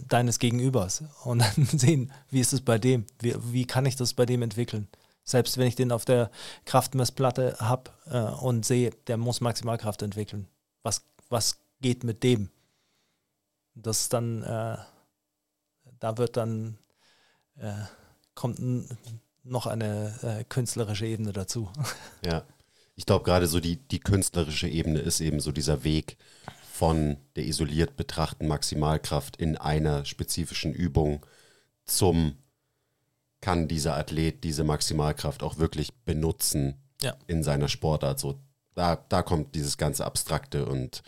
deines 0.09 0.39
Gegenübers 0.39 1.05
und 1.25 1.41
dann 1.41 1.65
sehen, 1.79 2.13
wie 2.31 2.41
ist 2.41 2.53
es 2.53 2.61
bei 2.61 2.79
dem, 2.79 3.07
wie, 3.21 3.35
wie 3.53 3.67
kann 3.67 3.87
ich 3.87 3.97
das 3.97 4.15
bei 4.15 4.27
dem 4.27 4.43
entwickeln. 4.43 4.89
Selbst 5.25 5.59
wenn 5.59 5.67
ich 5.67 5.75
den 5.75 5.91
auf 5.91 6.05
der 6.05 6.31
Kraftmessplatte 6.65 7.57
habe 7.59 7.91
äh, 8.07 8.21
und 8.21 8.65
sehe, 8.65 8.91
der 9.09 9.17
muss 9.17 9.41
Maximalkraft 9.41 10.03
entwickeln. 10.03 10.47
Was, 10.83 11.03
was 11.29 11.59
geht 11.81 12.05
mit 12.05 12.23
dem? 12.23 12.51
Das 13.75 14.09
dann, 14.09 14.43
äh, 14.45 14.77
da 15.99 16.19
wird 16.19 16.37
dann, 16.37 16.79
äh, 17.59 17.73
kommt 18.35 18.61
noch 19.43 19.67
eine 19.67 20.15
äh, 20.23 20.45
künstlerische 20.45 21.07
Ebene 21.07 21.33
dazu. 21.33 21.71
Ja, 22.25 22.45
ich 22.97 23.05
glaube 23.05 23.25
gerade 23.25 23.47
so 23.47 23.61
die, 23.61 23.77
die 23.77 24.01
künstlerische 24.01 24.69
Ebene 24.69 24.99
ist 25.01 25.21
eben 25.21 25.39
so 25.39 25.53
dieser 25.53 25.85
Weg, 25.85 26.17
von 26.77 27.17
der 27.37 27.47
isoliert 27.47 27.97
betrachten 27.97 28.47
Maximalkraft 28.49 29.37
in 29.37 29.57
einer 29.57 30.05
spezifischen 30.05 30.75
Übung 30.75 31.25
zum 31.87 32.37
kann 33.41 33.67
dieser 33.67 33.97
Athlet 33.97 34.45
diese 34.45 34.63
Maximalkraft 34.63 35.43
auch 35.43 35.57
wirklich 35.57 35.95
benutzen 36.05 36.75
ja. 37.01 37.15
in 37.29 37.43
seiner 37.43 37.69
Sportart. 37.69 38.19
So, 38.19 38.39
da, 38.75 38.97
da 39.09 39.23
kommt 39.23 39.55
dieses 39.55 39.79
ganze 39.79 40.05
Abstrakte 40.05 40.67
und 40.67 41.03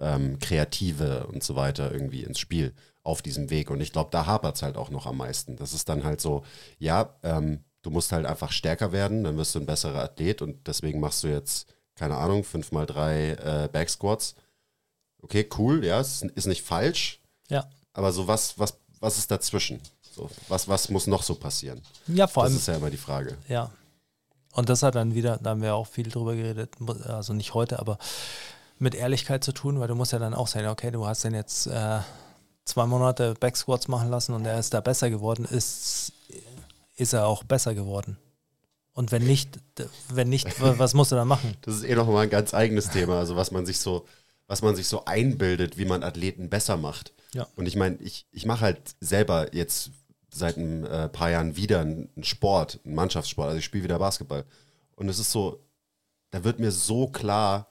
ähm, 0.00 0.38
Kreative 0.38 1.26
und 1.28 1.42
so 1.42 1.56
weiter 1.56 1.92
irgendwie 1.92 2.22
ins 2.22 2.38
Spiel 2.38 2.74
auf 3.02 3.22
diesem 3.22 3.48
Weg. 3.48 3.70
Und 3.70 3.80
ich 3.80 3.92
glaube, 3.92 4.10
da 4.10 4.26
hapert 4.26 4.56
es 4.56 4.62
halt 4.62 4.76
auch 4.76 4.90
noch 4.90 5.06
am 5.06 5.16
meisten. 5.16 5.56
Das 5.56 5.72
ist 5.72 5.88
dann 5.88 6.04
halt 6.04 6.20
so, 6.20 6.44
ja, 6.78 7.16
ähm, 7.22 7.64
du 7.80 7.90
musst 7.90 8.12
halt 8.12 8.26
einfach 8.26 8.52
stärker 8.52 8.92
werden, 8.92 9.24
dann 9.24 9.38
wirst 9.38 9.54
du 9.54 9.60
ein 9.60 9.66
besserer 9.66 10.02
Athlet 10.02 10.42
und 10.42 10.66
deswegen 10.66 11.00
machst 11.00 11.24
du 11.24 11.28
jetzt, 11.28 11.72
keine 11.94 12.16
Ahnung, 12.16 12.42
5x3 12.42 13.64
äh, 13.64 13.68
Backsquats 13.68 14.34
okay, 15.22 15.48
cool, 15.58 15.84
ja, 15.84 16.00
es 16.00 16.22
ist 16.22 16.46
nicht 16.46 16.62
falsch. 16.62 17.20
Ja. 17.48 17.68
Aber 17.92 18.12
so 18.12 18.26
was, 18.26 18.58
was, 18.58 18.76
was 19.00 19.18
ist 19.18 19.30
dazwischen? 19.30 19.80
So, 20.14 20.30
was, 20.48 20.66
was 20.68 20.88
muss 20.88 21.06
noch 21.06 21.22
so 21.22 21.34
passieren? 21.34 21.80
Ja, 22.06 22.26
vor 22.26 22.44
allem. 22.44 22.52
Das 22.52 22.62
ist 22.62 22.68
ja 22.68 22.76
immer 22.76 22.90
die 22.90 22.96
Frage. 22.96 23.36
Ja. 23.48 23.70
Und 24.52 24.70
das 24.70 24.82
hat 24.82 24.94
dann 24.94 25.14
wieder, 25.14 25.38
da 25.42 25.50
haben 25.50 25.60
wir 25.60 25.74
auch 25.74 25.86
viel 25.86 26.08
drüber 26.08 26.34
geredet, 26.34 26.74
also 27.04 27.34
nicht 27.34 27.52
heute, 27.52 27.78
aber 27.78 27.98
mit 28.78 28.94
Ehrlichkeit 28.94 29.44
zu 29.44 29.52
tun, 29.52 29.78
weil 29.78 29.88
du 29.88 29.94
musst 29.94 30.12
ja 30.12 30.18
dann 30.18 30.32
auch 30.32 30.46
sagen, 30.46 30.68
okay, 30.68 30.90
du 30.90 31.06
hast 31.06 31.24
den 31.24 31.34
jetzt 31.34 31.66
äh, 31.66 32.00
zwei 32.64 32.86
Monate 32.86 33.34
Backsquats 33.38 33.88
machen 33.88 34.10
lassen 34.10 34.32
und 34.34 34.46
er 34.46 34.58
ist 34.58 34.72
da 34.72 34.80
besser 34.80 35.10
geworden, 35.10 35.44
ist, 35.44 36.12
ist 36.96 37.12
er 37.12 37.26
auch 37.26 37.44
besser 37.44 37.74
geworden. 37.74 38.16
Und 38.92 39.12
wenn 39.12 39.24
nicht, 39.24 39.60
wenn 40.08 40.30
nicht, 40.30 40.58
was 40.60 40.94
musst 40.94 41.12
du 41.12 41.16
dann 41.16 41.28
machen? 41.28 41.54
Das 41.60 41.76
ist 41.76 41.84
eh 41.84 41.94
noch 41.94 42.06
mal 42.06 42.22
ein 42.22 42.30
ganz 42.30 42.54
eigenes 42.54 42.88
Thema, 42.88 43.18
also 43.18 43.36
was 43.36 43.50
man 43.50 43.66
sich 43.66 43.78
so 43.78 44.06
was 44.46 44.62
man 44.62 44.76
sich 44.76 44.86
so 44.86 45.04
einbildet, 45.04 45.78
wie 45.78 45.84
man 45.84 46.02
Athleten 46.02 46.48
besser 46.48 46.76
macht. 46.76 47.12
Ja. 47.34 47.46
Und 47.56 47.66
ich 47.66 47.76
meine, 47.76 47.96
ich, 47.96 48.26
ich 48.30 48.46
mache 48.46 48.62
halt 48.62 48.96
selber 49.00 49.54
jetzt 49.54 49.90
seit 50.30 50.56
ein 50.56 50.84
äh, 50.84 51.08
paar 51.08 51.30
Jahren 51.30 51.56
wieder 51.56 51.80
einen 51.80 52.10
Sport, 52.22 52.80
einen 52.84 52.94
Mannschaftssport. 52.94 53.48
Also 53.48 53.58
ich 53.58 53.64
spiele 53.64 53.84
wieder 53.84 53.98
Basketball. 53.98 54.44
Und 54.94 55.08
es 55.08 55.18
ist 55.18 55.32
so, 55.32 55.64
da 56.30 56.44
wird 56.44 56.58
mir 56.58 56.70
so 56.70 57.08
klar, 57.08 57.68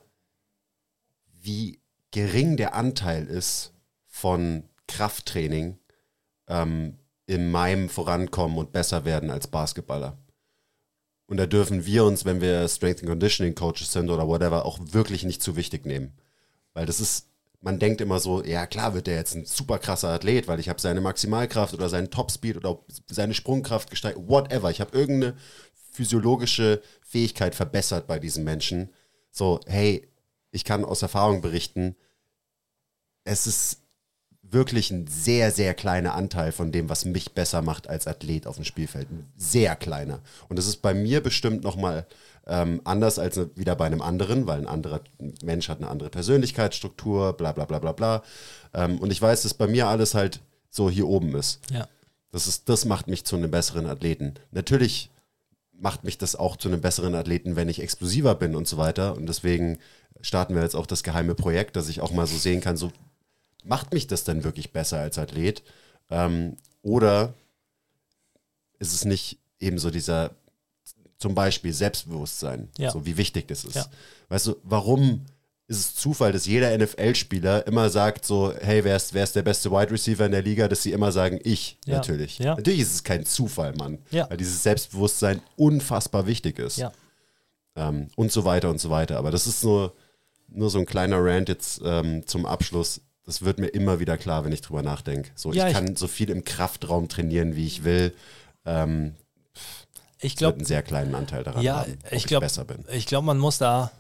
wie 1.42 1.80
gering 2.12 2.58
der 2.58 2.74
Anteil 2.76 3.28
ist 3.28 3.74
von 4.08 4.64
Krafttraining 4.88 5.78
ähm, 6.48 6.98
in 7.28 7.52
meinem 7.52 7.90
Vorankommen 7.90 8.58
und 8.58 8.72
besser 8.72 9.06
werden 9.06 9.30
als 9.30 9.48
Basketballer. 9.48 10.18
Und 11.28 11.38
da 11.38 11.48
dürfen 11.48 11.86
wir 11.86 12.06
uns, 12.06 12.24
wenn 12.26 12.40
wir 12.40 12.68
Strength 12.68 13.00
and 13.00 13.10
Conditioning 13.10 13.56
Coaches 13.56 13.92
sind 13.92 14.10
oder 14.10 14.28
whatever, 14.28 14.66
auch 14.66 14.80
wirklich 14.82 15.24
nicht 15.24 15.42
zu 15.42 15.56
wichtig 15.56 15.86
nehmen. 15.86 16.14
Weil 16.76 16.86
das 16.86 17.00
ist, 17.00 17.30
man 17.62 17.80
denkt 17.80 18.02
immer 18.02 18.20
so, 18.20 18.44
ja 18.44 18.68
klar 18.68 18.94
wird 18.94 19.08
der 19.08 19.16
jetzt 19.16 19.34
ein 19.34 19.46
super 19.46 19.80
krasser 19.80 20.10
Athlet, 20.10 20.48
weil 20.48 20.60
ich 20.60 20.70
habe 20.70 20.80
seine 20.80 21.02
Maximalkraft 21.02 21.74
oder 21.74 21.90
seinen 21.90 22.12
Topspeed 22.12 22.58
oder 22.58 22.78
seine 23.10 23.34
Sprungkraft 23.34 23.90
gesteigert, 23.90 24.28
whatever. 24.28 24.70
Ich 24.70 24.82
habe 24.82 24.96
irgendeine 24.96 25.36
physiologische 25.92 26.84
Fähigkeit 27.02 27.56
verbessert 27.56 28.06
bei 28.06 28.20
diesen 28.20 28.44
Menschen. 28.44 28.94
So, 29.32 29.62
hey, 29.66 30.08
ich 30.52 30.64
kann 30.64 30.86
aus 30.86 31.02
Erfahrung 31.02 31.42
berichten, 31.42 31.96
es 33.24 33.48
ist 33.48 33.82
wirklich 34.52 34.92
ein 34.92 35.08
sehr, 35.08 35.52
sehr 35.52 35.74
kleiner 35.74 36.14
Anteil 36.14 36.52
von 36.52 36.72
dem, 36.72 36.90
was 36.90 37.06
mich 37.06 37.34
besser 37.34 37.62
macht 37.62 37.88
als 37.90 38.08
Athlet 38.08 38.48
auf 38.48 38.56
dem 38.56 38.66
Spielfeld. 38.66 39.10
Ein 39.10 39.26
sehr 39.38 39.76
kleiner. 39.76 40.20
Und 40.50 40.58
das 40.58 40.68
ist 40.68 40.82
bei 40.82 40.94
mir 40.94 41.22
bestimmt 41.22 41.64
nochmal 41.64 42.06
ähm, 42.48 42.82
anders 42.84 43.20
als 43.20 43.40
wieder 43.56 43.76
bei 43.76 43.86
einem 43.86 44.02
anderen, 44.02 44.48
weil 44.48 44.60
ein 44.60 44.68
anderer 44.68 45.02
Mensch 45.44 45.70
hat 45.70 45.80
eine 45.80 45.90
andere 45.90 46.10
Persönlichkeitsstruktur, 46.10 47.34
bla 47.34 47.52
bla 47.52 47.66
bla 47.66 47.80
bla 47.80 47.92
bla. 47.92 48.24
Ähm, 48.74 49.00
und 49.00 49.12
ich 49.12 49.22
weiß, 49.22 49.44
dass 49.44 49.54
bei 49.54 49.68
mir 49.68 49.88
alles 49.88 50.14
halt 50.14 50.42
so 50.70 50.90
hier 50.90 51.08
oben 51.08 51.36
ist. 51.36 51.60
Ja. 51.72 51.88
Das, 52.32 52.48
ist, 52.48 52.70
das 52.70 52.86
macht 52.86 53.08
mich 53.08 53.26
zu 53.26 53.36
einem 53.36 53.52
besseren 53.52 53.88
Athleten. 53.88 54.36
Natürlich 54.52 55.10
macht 55.74 56.04
mich 56.04 56.18
das 56.18 56.36
auch 56.36 56.56
zu 56.56 56.68
einem 56.68 56.82
besseren 56.82 57.16
Athleten, 57.16 57.56
wenn 57.56 57.70
ich 57.70 57.82
explosiver 57.82 58.36
bin 58.36 58.56
und 58.56 58.68
so 58.68 58.78
weiter. 58.78 59.16
Und 59.16 59.28
deswegen 59.28 59.80
starten 60.22 60.56
wir 60.56 60.62
jetzt 60.62 60.76
auch 60.76 60.86
das 60.86 61.04
geheime 61.04 61.36
Projekt, 61.36 61.76
dass 61.76 61.90
ich 61.90 62.02
auch 62.02 62.12
mal 62.12 62.28
so 62.28 62.38
sehen 62.38 62.62
kann, 62.62 62.78
so 62.78 62.92
macht 63.66 63.94
mich 63.94 64.08
das 64.08 64.24
denn 64.24 64.44
wirklich 64.44 64.72
besser 64.72 65.00
als 65.00 65.18
Athlet? 65.18 65.64
Ähm, 66.10 66.56
oder 66.82 67.34
ist 68.80 68.94
es 68.94 69.06
nicht 69.06 69.40
eben 69.60 69.78
so 69.80 69.90
dieser, 69.90 70.32
zum 71.18 71.34
Beispiel 71.36 71.74
Selbstbewusstsein, 71.74 72.70
Ja. 72.78 72.92
so 72.92 73.06
wie 73.06 73.18
wichtig 73.18 73.48
das 73.48 73.64
ist? 73.66 73.76
Ja. 73.76 73.86
Weißt 74.30 74.48
du, 74.48 74.56
warum 74.64 75.26
ist 75.68 75.80
es 75.80 75.96
Zufall, 75.96 76.32
dass 76.32 76.46
jeder 76.46 76.78
NFL-Spieler 76.78 77.66
immer 77.66 77.90
sagt 77.90 78.24
so, 78.26 78.54
hey, 78.62 78.84
wer 78.84 78.96
ist, 78.98 79.16
wer 79.16 79.24
ist 79.24 79.36
der 79.36 79.42
beste 79.42 79.72
Wide 79.72 79.90
Receiver 79.92 80.24
in 80.28 80.32
der 80.32 80.44
Liga, 80.44 80.68
dass 80.68 80.84
sie 80.84 80.92
immer 80.92 81.12
sagen, 81.12 81.40
ich, 81.44 81.80
Ja. 81.88 81.96
natürlich. 81.96 82.40
Natürlich 82.40 82.82
ist 82.82 82.94
es 82.94 83.04
kein 83.04 83.26
Zufall, 83.26 83.74
Mann, 83.76 83.98
weil 84.30 84.38
dieses 84.38 84.62
Selbstbewusstsein 84.62 85.42
unfassbar 85.56 86.28
wichtig 86.28 86.60
ist 86.60 86.78
ähm, 87.76 88.10
und 88.16 88.32
so 88.32 88.46
weiter 88.46 88.70
und 88.70 88.80
so 88.80 88.92
weiter. 88.92 89.18
Aber 89.18 89.32
das 89.32 89.48
ist 89.48 89.64
nur, 89.64 89.96
nur 90.50 90.70
so 90.70 90.78
ein 90.78 90.86
kleiner 90.86 91.18
Rant 91.24 91.50
jetzt 91.50 91.82
ähm, 91.84 92.28
zum 92.28 92.46
Abschluss. 92.46 93.02
Das 93.26 93.42
wird 93.44 93.58
mir 93.60 93.68
immer 93.68 94.00
wieder 94.00 94.18
klar, 94.18 94.46
wenn 94.46 94.52
ich 94.52 94.62
drüber 94.62 94.84
nachdenke. 94.84 95.32
So, 95.36 95.52
Ja, 95.52 95.66
ich 95.68 95.72
ich- 95.72 95.78
kann 95.78 95.96
so 95.96 96.08
viel 96.08 96.30
im 96.30 96.44
Kraftraum 96.44 97.08
trainieren, 97.10 97.56
wie 97.56 97.66
ich 97.66 97.84
will. 97.84 98.14
Ähm, 98.66 99.16
Ich 100.20 100.34
ich 100.34 100.36
glaube, 100.38 100.58
einen 100.58 100.66
sehr 100.66 100.84
kleinen 100.84 101.14
Anteil 101.16 101.44
daran 101.44 101.62
Ja, 101.64 101.80
haben, 101.82 101.94
ob 102.04 102.12
ich 102.12 102.18
ich, 102.20 102.26
glaub- 102.28 102.42
besser 102.42 102.66
bin. 102.66 102.86
Ich 102.92 103.06
glaube, 103.06 103.26
man 103.26 103.38
muss 103.38 103.58
da 103.58 103.92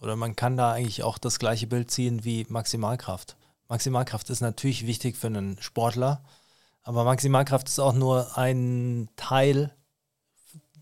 oder 0.00 0.16
man 0.16 0.34
kann 0.36 0.56
da 0.56 0.72
eigentlich 0.72 1.02
auch 1.04 1.18
das 1.18 1.38
gleiche 1.38 1.66
Bild 1.66 1.90
ziehen 1.90 2.24
wie 2.24 2.44
Maximalkraft. 2.48 3.36
Maximalkraft 3.68 4.28
ist 4.30 4.40
natürlich 4.40 4.86
wichtig 4.86 5.16
für 5.16 5.28
einen 5.28 5.56
Sportler, 5.60 6.22
aber 6.82 7.04
Maximalkraft 7.04 7.68
ist 7.68 7.78
auch 7.78 7.94
nur 7.94 8.36
ein 8.36 9.08
Teil, 9.16 9.72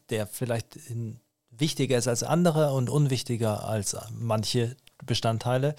der 0.09 0.27
vielleicht 0.27 0.79
wichtiger 1.51 1.99
ist 1.99 2.09
als 2.09 2.23
andere 2.23 2.73
und 2.73 2.89
unwichtiger 2.91 3.65
als 3.69 3.97
manche 4.11 4.77
Bestandteile. 5.05 5.77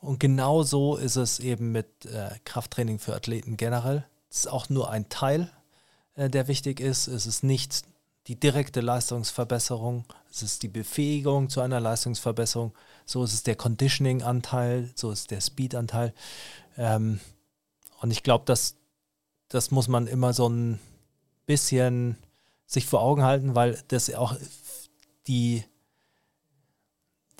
Und 0.00 0.18
genau 0.18 0.62
so 0.62 0.96
ist 0.96 1.16
es 1.16 1.40
eben 1.40 1.72
mit 1.72 2.06
äh, 2.06 2.30
Krafttraining 2.44 2.98
für 2.98 3.14
Athleten 3.14 3.56
generell. 3.56 4.06
Es 4.30 4.40
ist 4.40 4.46
auch 4.46 4.68
nur 4.68 4.90
ein 4.90 5.08
Teil, 5.08 5.50
äh, 6.14 6.30
der 6.30 6.48
wichtig 6.48 6.80
ist. 6.80 7.06
Es 7.06 7.26
ist 7.26 7.42
nicht 7.42 7.84
die 8.26 8.38
direkte 8.38 8.80
Leistungsverbesserung, 8.80 10.04
es 10.30 10.42
ist 10.42 10.62
die 10.62 10.68
Befähigung 10.68 11.48
zu 11.48 11.60
einer 11.60 11.80
Leistungsverbesserung, 11.80 12.72
so 13.04 13.24
ist 13.24 13.32
es 13.32 13.42
der 13.42 13.56
Conditioning-Anteil, 13.56 14.90
so 14.94 15.10
ist 15.10 15.30
der 15.30 15.40
Speed-Anteil. 15.40 16.14
Ähm, 16.76 17.18
und 18.00 18.10
ich 18.10 18.22
glaube, 18.22 18.44
das, 18.46 18.76
das 19.48 19.70
muss 19.70 19.88
man 19.88 20.06
immer 20.06 20.32
so 20.32 20.48
ein 20.48 20.78
bisschen 21.46 22.16
sich 22.66 22.86
vor 22.86 23.02
Augen 23.02 23.24
halten, 23.24 23.54
weil 23.56 23.82
das 23.88 24.14
auch 24.14 24.36
die, 25.26 25.64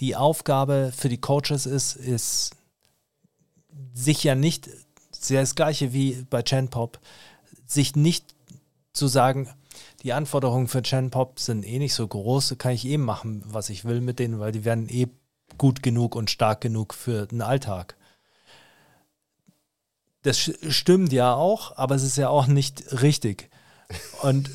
die 0.01 0.17
Aufgabe 0.17 0.93
für 0.97 1.09
die 1.09 1.21
Coaches 1.21 1.67
ist, 1.67 1.97
ist 1.97 2.57
sich 3.93 4.25
ja 4.25 4.35
nicht, 4.35 4.71
sehr 5.13 5.43
das 5.43 5.55
gleiche 5.55 5.93
wie 5.93 6.27
bei 6.29 6.43
Chan 6.43 6.69
Pop, 6.69 6.99
sich 7.67 7.95
nicht 7.95 8.35
zu 8.93 9.07
sagen, 9.07 9.49
die 10.03 10.13
Anforderungen 10.13 10.69
für 10.69 10.83
Chan 10.83 11.11
Pop 11.11 11.39
sind 11.39 11.65
eh 11.65 11.79
nicht 11.79 11.95
so 11.95 12.09
groß, 12.09 12.57
kann 12.59 12.73
ich 12.73 12.87
eh 12.87 12.97
machen, 12.97 13.43
was 13.47 13.69
ich 13.69 13.85
will 13.85 14.01
mit 14.01 14.19
denen, 14.19 14.41
weil 14.41 14.53
die 14.53 14.65
werden 14.65 14.89
eh 14.89 15.09
gut 15.59 15.83
genug 15.83 16.17
und 16.17 16.31
stark 16.31 16.63
genug 16.63 16.95
für 16.95 17.27
den 17.27 17.43
Alltag. 17.43 17.97
Das 20.23 20.39
stimmt 20.39 21.13
ja 21.13 21.35
auch, 21.35 21.77
aber 21.77 21.95
es 21.95 22.03
ist 22.03 22.17
ja 22.17 22.29
auch 22.29 22.47
nicht 22.47 23.03
richtig. 23.03 23.51
Und 24.23 24.51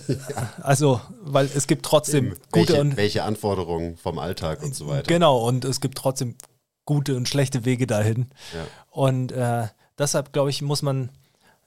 also, 0.62 1.02
weil 1.22 1.50
es 1.54 1.68
gibt 1.68 1.86
trotzdem 1.86 2.36
gute 2.52 2.74
welche, 2.74 2.82
und 2.82 2.98
welche 2.98 3.24
Anforderungen 3.24 3.98
vom 3.98 4.20
Alltag 4.20 4.64
und 4.64 4.76
so 4.76 4.88
weiter. 4.88 5.08
Genau, 5.08 5.46
und 5.46 5.66
es 5.66 5.82
gibt 5.82 5.98
trotzdem 5.98 6.36
gute 6.86 7.16
und 7.16 7.28
schlechte 7.28 7.66
Wege 7.66 7.88
dahin. 7.88 8.28
Ja. 8.54 8.66
Und 8.92 9.32
äh, 9.32 9.68
deshalb, 9.98 10.32
glaube 10.32 10.52
ich, 10.52 10.62
muss 10.62 10.82
man 10.82 11.10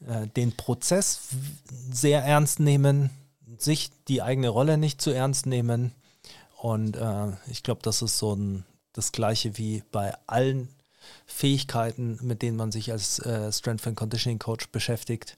äh, 0.06 0.26
den 0.28 0.56
Prozess 0.56 1.20
sehr 1.90 2.22
ernst 2.22 2.60
nehmen, 2.60 3.10
sich 3.58 3.90
die 4.06 4.22
eigene 4.22 4.48
Rolle 4.48 4.78
nicht 4.78 5.02
zu 5.02 5.10
ernst 5.10 5.46
nehmen. 5.46 5.92
Und 6.56 6.96
äh, 6.96 7.32
ich 7.50 7.62
glaube, 7.62 7.82
das 7.82 8.02
ist 8.02 8.18
so 8.18 8.34
ein, 8.34 8.64
das 8.92 9.12
Gleiche 9.12 9.58
wie 9.58 9.82
bei 9.90 10.14
allen 10.26 10.68
Fähigkeiten, 11.26 12.18
mit 12.22 12.42
denen 12.42 12.56
man 12.56 12.72
sich 12.72 12.92
als 12.92 13.18
äh, 13.20 13.52
Strength 13.52 13.86
and 13.88 13.96
Conditioning 13.96 14.38
Coach 14.38 14.68
beschäftigt, 14.68 15.36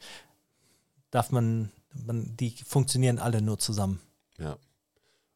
darf 1.11 1.31
man, 1.31 1.71
man, 1.95 2.37
die 2.37 2.55
funktionieren 2.67 3.19
alle 3.19 3.43
nur 3.43 3.59
zusammen. 3.59 4.01
Ja. 4.39 4.57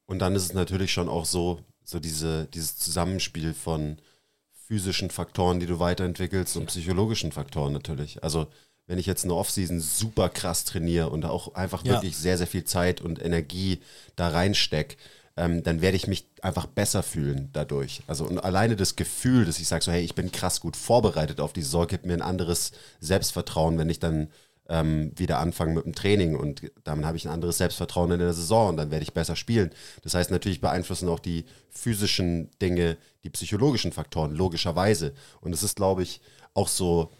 Und 0.06 0.18
dann 0.18 0.34
ist 0.34 0.44
es 0.44 0.52
natürlich 0.54 0.92
schon 0.92 1.08
auch 1.08 1.24
so, 1.24 1.60
so 1.82 1.98
diese, 2.00 2.46
dieses 2.46 2.76
Zusammenspiel 2.76 3.54
von 3.54 3.98
physischen 4.66 5.10
Faktoren, 5.10 5.60
die 5.60 5.66
du 5.66 5.78
weiterentwickelst 5.78 6.56
und 6.56 6.66
psychologischen 6.66 7.32
Faktoren 7.32 7.72
natürlich. 7.72 8.22
Also 8.22 8.46
wenn 8.86 8.98
ich 8.98 9.06
jetzt 9.06 9.24
eine 9.24 9.34
Offseason 9.34 9.80
super 9.80 10.28
krass 10.28 10.64
trainiere 10.64 11.10
und 11.10 11.24
auch 11.24 11.54
einfach 11.54 11.84
Ja. 11.84 11.94
wirklich 11.94 12.16
sehr, 12.16 12.38
sehr 12.38 12.46
viel 12.46 12.64
Zeit 12.64 13.00
und 13.00 13.22
Energie 13.22 13.80
da 14.16 14.28
reinstecke, 14.28 14.96
ähm, 15.36 15.62
dann 15.62 15.80
werde 15.80 15.96
ich 15.96 16.06
mich 16.06 16.26
einfach 16.42 16.66
besser 16.66 17.02
fühlen 17.02 17.48
dadurch. 17.52 18.02
Also 18.06 18.24
und 18.24 18.38
alleine 18.38 18.76
das 18.76 18.94
Gefühl, 18.96 19.44
dass 19.44 19.58
ich 19.58 19.66
sage 19.66 19.84
so, 19.84 19.90
hey, 19.90 20.02
ich 20.02 20.14
bin 20.14 20.30
krass 20.30 20.60
gut 20.60 20.76
vorbereitet 20.76 21.40
auf 21.40 21.52
die 21.52 21.62
Saison, 21.62 21.86
gibt 21.86 22.06
mir 22.06 22.12
ein 22.14 22.22
anderes 22.22 22.72
Selbstvertrauen, 23.00 23.78
wenn 23.78 23.90
ich 23.90 23.98
dann 23.98 24.28
ähm, 24.68 25.12
wieder 25.16 25.38
anfange 25.38 25.74
mit 25.74 25.84
dem 25.84 25.94
Training 25.94 26.36
und 26.36 26.62
damit 26.84 27.04
habe 27.04 27.16
ich 27.16 27.26
ein 27.26 27.32
anderes 27.32 27.58
Selbstvertrauen 27.58 28.12
in 28.12 28.18
der 28.18 28.32
Saison 28.32 28.70
und 28.70 28.76
dann 28.76 28.90
werde 28.90 29.02
ich 29.02 29.12
besser 29.12 29.36
spielen. 29.36 29.70
Das 30.02 30.14
heißt, 30.14 30.30
natürlich 30.30 30.60
beeinflussen 30.60 31.08
auch 31.08 31.20
die 31.20 31.44
physischen 31.70 32.50
Dinge, 32.62 32.96
die 33.24 33.30
psychologischen 33.30 33.92
Faktoren, 33.92 34.34
logischerweise. 34.34 35.12
Und 35.40 35.52
es 35.52 35.62
ist, 35.62 35.76
glaube 35.76 36.02
ich, 36.02 36.20
auch 36.54 36.68
so, 36.68 37.10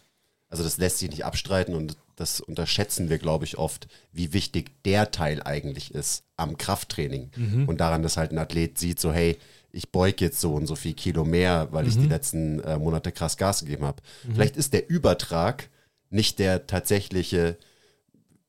also 0.49 0.62
das 0.62 0.79
lässt 0.79 0.99
sich 0.99 1.11
nicht 1.11 1.25
abstreiten 1.25 1.75
und 1.75 1.97
das 2.16 2.41
unterschätzen 2.41 3.11
wir, 3.11 3.19
glaube 3.19 3.45
ich, 3.45 3.59
oft, 3.59 3.89
wie 4.12 4.33
wichtig 4.33 4.71
der 4.85 5.11
Teil 5.11 5.43
eigentlich 5.43 5.93
ist 5.93 6.23
am 6.37 6.57
Krafttraining. 6.57 7.31
Und 7.66 7.81
daran, 7.81 8.03
dass 8.03 8.16
halt 8.16 8.31
ein 8.31 8.39
Athlet 8.39 8.79
sieht, 8.79 9.01
so, 9.01 9.12
hey, 9.12 9.37
ich 9.73 9.91
beug 9.91 10.21
jetzt 10.21 10.41
so 10.41 10.55
und 10.55 10.66
so 10.69 10.77
viel 10.77 10.95
Kilo 10.95 11.25
mehr, 11.25 11.69
weil 11.73 11.89
ich 11.89 11.95
die 11.95 12.07
letzten 12.07 12.61
äh, 12.61 12.79
Monate 12.79 13.11
krass 13.11 13.37
Gas 13.37 13.61
gegeben 13.61 13.85
habe. 13.85 14.01
Vielleicht 14.33 14.57
ist 14.57 14.73
der 14.73 14.89
Übertrag 14.89 15.69
nicht 16.15 16.39
der 16.39 16.66
tatsächliche, 16.66 17.59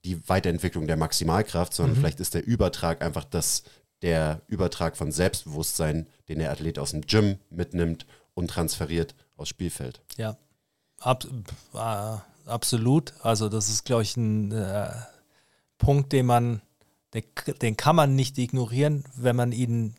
die 0.04 0.28
Weiterentwicklung 0.30 0.88
der 0.88 0.98
Maximalkraft, 0.98 1.74
sondern 1.74 1.96
vielleicht 1.98 2.20
ist 2.20 2.34
der 2.34 2.46
Übertrag 2.46 3.02
einfach 3.02 3.26
das, 3.26 3.64
der 4.02 4.42
Übertrag 4.48 4.96
von 4.98 5.12
Selbstbewusstsein, 5.12 6.08
den 6.30 6.40
der 6.40 6.52
Athlet 6.52 6.80
aus 6.80 6.92
dem 6.92 7.02
Gym 7.02 7.40
mitnimmt 7.50 8.06
und 8.34 8.50
transferiert 8.50 9.16
aufs 9.36 9.50
Spielfeld. 9.50 10.02
Ja, 10.18 10.38
Ab, 11.00 11.26
äh, 11.74 12.50
absolut. 12.50 13.14
Also 13.22 13.50
das 13.50 13.70
ist, 13.70 13.86
glaube 13.86 14.04
ich, 14.04 14.16
ein 14.18 14.52
äh, 14.52 14.90
Punkt, 15.78 16.14
den 16.14 16.26
man, 16.26 16.62
den, 17.14 17.24
den 17.62 17.78
kann 17.78 17.96
man 17.96 18.16
nicht 18.16 18.38
ignorieren, 18.38 19.04
wenn 19.16 19.36
man 19.36 19.52
ihn 19.52 19.96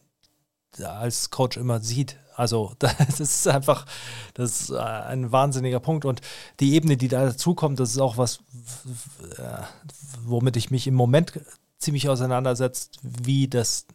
als 0.82 1.30
Coach 1.30 1.56
immer 1.56 1.80
sieht. 1.80 2.18
Also 2.36 2.74
das 2.78 3.18
ist 3.18 3.48
einfach, 3.48 3.86
das 4.34 4.60
ist 4.60 4.70
äh, 4.70 4.78
ein 4.78 5.32
wahnsinniger 5.32 5.80
Punkt. 5.80 6.04
Und 6.04 6.20
die 6.60 6.74
Ebene, 6.74 6.96
die 6.96 7.08
da 7.08 7.24
dazukommt, 7.24 7.80
das 7.80 7.90
ist 7.90 7.98
auch 7.98 8.18
was, 8.18 8.40
äh, 9.38 9.62
womit 10.24 10.56
ich 10.56 10.70
mich 10.70 10.86
im 10.86 10.94
Moment 10.94 11.40
ziemlich 11.78 12.08
auseinandersetzt, 12.08 12.98
wie 13.02 13.48
das 13.48 13.86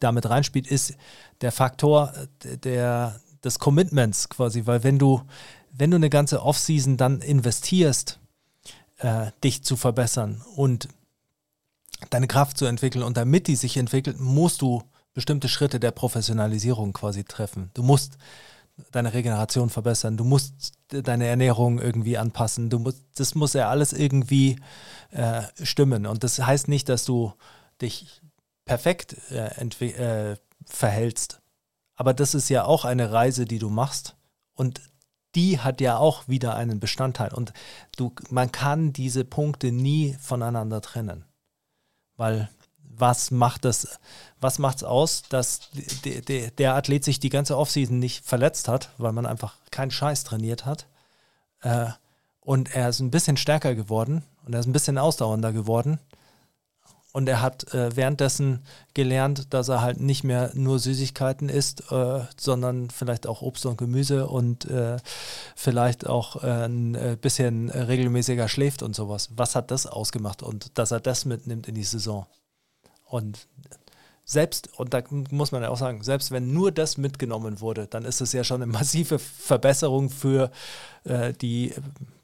damit 0.00 0.28
reinspielt, 0.28 0.66
ist 0.66 0.94
der 1.40 1.52
Faktor 1.52 2.12
äh, 2.44 2.56
der, 2.56 3.20
des 3.44 3.58
Commitments 3.58 4.28
quasi. 4.28 4.66
Weil 4.66 4.82
wenn 4.82 4.98
du, 4.98 5.22
wenn 5.70 5.90
du 5.90 5.96
eine 5.96 6.10
ganze 6.10 6.42
Offseason 6.42 6.96
dann 6.96 7.20
investierst, 7.20 8.18
äh, 8.98 9.30
dich 9.44 9.62
zu 9.62 9.76
verbessern 9.76 10.42
und 10.56 10.88
deine 12.10 12.26
Kraft 12.28 12.56
zu 12.56 12.64
entwickeln 12.64 13.02
und 13.02 13.16
damit 13.16 13.48
die 13.48 13.56
sich 13.56 13.76
entwickelt, 13.76 14.18
musst 14.18 14.62
du 14.62 14.82
bestimmte 15.18 15.48
Schritte 15.48 15.80
der 15.80 15.90
Professionalisierung 15.90 16.92
quasi 16.92 17.24
treffen. 17.24 17.72
Du 17.74 17.82
musst 17.82 18.18
deine 18.92 19.14
Regeneration 19.14 19.68
verbessern, 19.68 20.16
du 20.16 20.22
musst 20.22 20.74
deine 20.90 21.26
Ernährung 21.26 21.80
irgendwie 21.80 22.16
anpassen, 22.16 22.70
du 22.70 22.78
musst, 22.78 23.02
das 23.16 23.34
muss 23.34 23.52
ja 23.52 23.68
alles 23.68 23.92
irgendwie 23.92 24.60
äh, 25.10 25.42
stimmen. 25.60 26.06
Und 26.06 26.22
das 26.22 26.38
heißt 26.38 26.68
nicht, 26.68 26.88
dass 26.88 27.04
du 27.04 27.32
dich 27.82 28.22
perfekt 28.64 29.16
äh, 29.32 29.48
äh, 29.86 30.36
verhältst. 30.64 31.40
Aber 31.96 32.14
das 32.14 32.36
ist 32.36 32.48
ja 32.48 32.64
auch 32.64 32.84
eine 32.84 33.10
Reise, 33.10 33.44
die 33.44 33.58
du 33.58 33.70
machst. 33.70 34.14
Und 34.54 34.80
die 35.34 35.58
hat 35.58 35.80
ja 35.80 35.98
auch 35.98 36.28
wieder 36.28 36.54
einen 36.54 36.78
Bestandteil. 36.78 37.34
Und 37.34 37.52
du, 37.96 38.14
man 38.30 38.52
kann 38.52 38.92
diese 38.92 39.24
Punkte 39.24 39.72
nie 39.72 40.16
voneinander 40.20 40.80
trennen. 40.80 41.24
Weil 42.16 42.48
was 42.98 43.30
macht 43.30 43.64
das, 43.64 43.98
was 44.40 44.58
macht 44.58 44.78
es 44.78 44.84
aus, 44.84 45.22
dass 45.28 45.70
de, 46.04 46.20
de, 46.20 46.50
der 46.50 46.74
Athlet 46.74 47.04
sich 47.04 47.20
die 47.20 47.30
ganze 47.30 47.56
Offseason 47.56 47.98
nicht 47.98 48.24
verletzt 48.24 48.68
hat, 48.68 48.90
weil 48.98 49.12
man 49.12 49.26
einfach 49.26 49.56
keinen 49.70 49.90
Scheiß 49.90 50.24
trainiert 50.24 50.66
hat. 50.66 50.86
Äh, 51.62 51.86
und 52.40 52.74
er 52.74 52.88
ist 52.88 53.00
ein 53.00 53.10
bisschen 53.10 53.36
stärker 53.36 53.74
geworden 53.74 54.24
und 54.46 54.54
er 54.54 54.60
ist 54.60 54.66
ein 54.66 54.72
bisschen 54.72 54.98
ausdauernder 54.98 55.52
geworden. 55.52 56.00
Und 57.12 57.28
er 57.28 57.40
hat 57.40 57.72
äh, 57.74 57.96
währenddessen 57.96 58.62
gelernt, 58.94 59.52
dass 59.52 59.68
er 59.68 59.80
halt 59.80 59.98
nicht 59.98 60.24
mehr 60.24 60.50
nur 60.54 60.78
Süßigkeiten 60.78 61.48
isst, 61.48 61.90
äh, 61.90 62.20
sondern 62.36 62.90
vielleicht 62.90 63.26
auch 63.26 63.42
Obst 63.42 63.66
und 63.66 63.78
Gemüse 63.78 64.28
und 64.28 64.66
äh, 64.66 64.98
vielleicht 65.56 66.06
auch 66.06 66.42
äh, 66.42 66.66
ein 66.66 66.94
äh, 66.94 67.16
bisschen 67.20 67.70
regelmäßiger 67.70 68.48
schläft 68.48 68.82
und 68.82 68.94
sowas. 68.94 69.30
Was 69.34 69.56
hat 69.56 69.70
das 69.70 69.86
ausgemacht 69.86 70.42
und 70.42 70.78
dass 70.78 70.90
er 70.90 71.00
das 71.00 71.24
mitnimmt 71.24 71.66
in 71.66 71.74
die 71.74 71.84
Saison? 71.84 72.26
Und 73.08 73.46
selbst, 74.24 74.68
und 74.78 74.92
da 74.92 75.02
muss 75.30 75.52
man 75.52 75.62
ja 75.62 75.70
auch 75.70 75.78
sagen, 75.78 76.02
selbst 76.02 76.30
wenn 76.30 76.52
nur 76.52 76.70
das 76.70 76.98
mitgenommen 76.98 77.60
wurde, 77.60 77.86
dann 77.86 78.04
ist 78.04 78.20
es 78.20 78.32
ja 78.32 78.44
schon 78.44 78.62
eine 78.62 78.70
massive 78.70 79.18
Verbesserung 79.18 80.10
für 80.10 80.50
äh, 81.04 81.32
die 81.32 81.72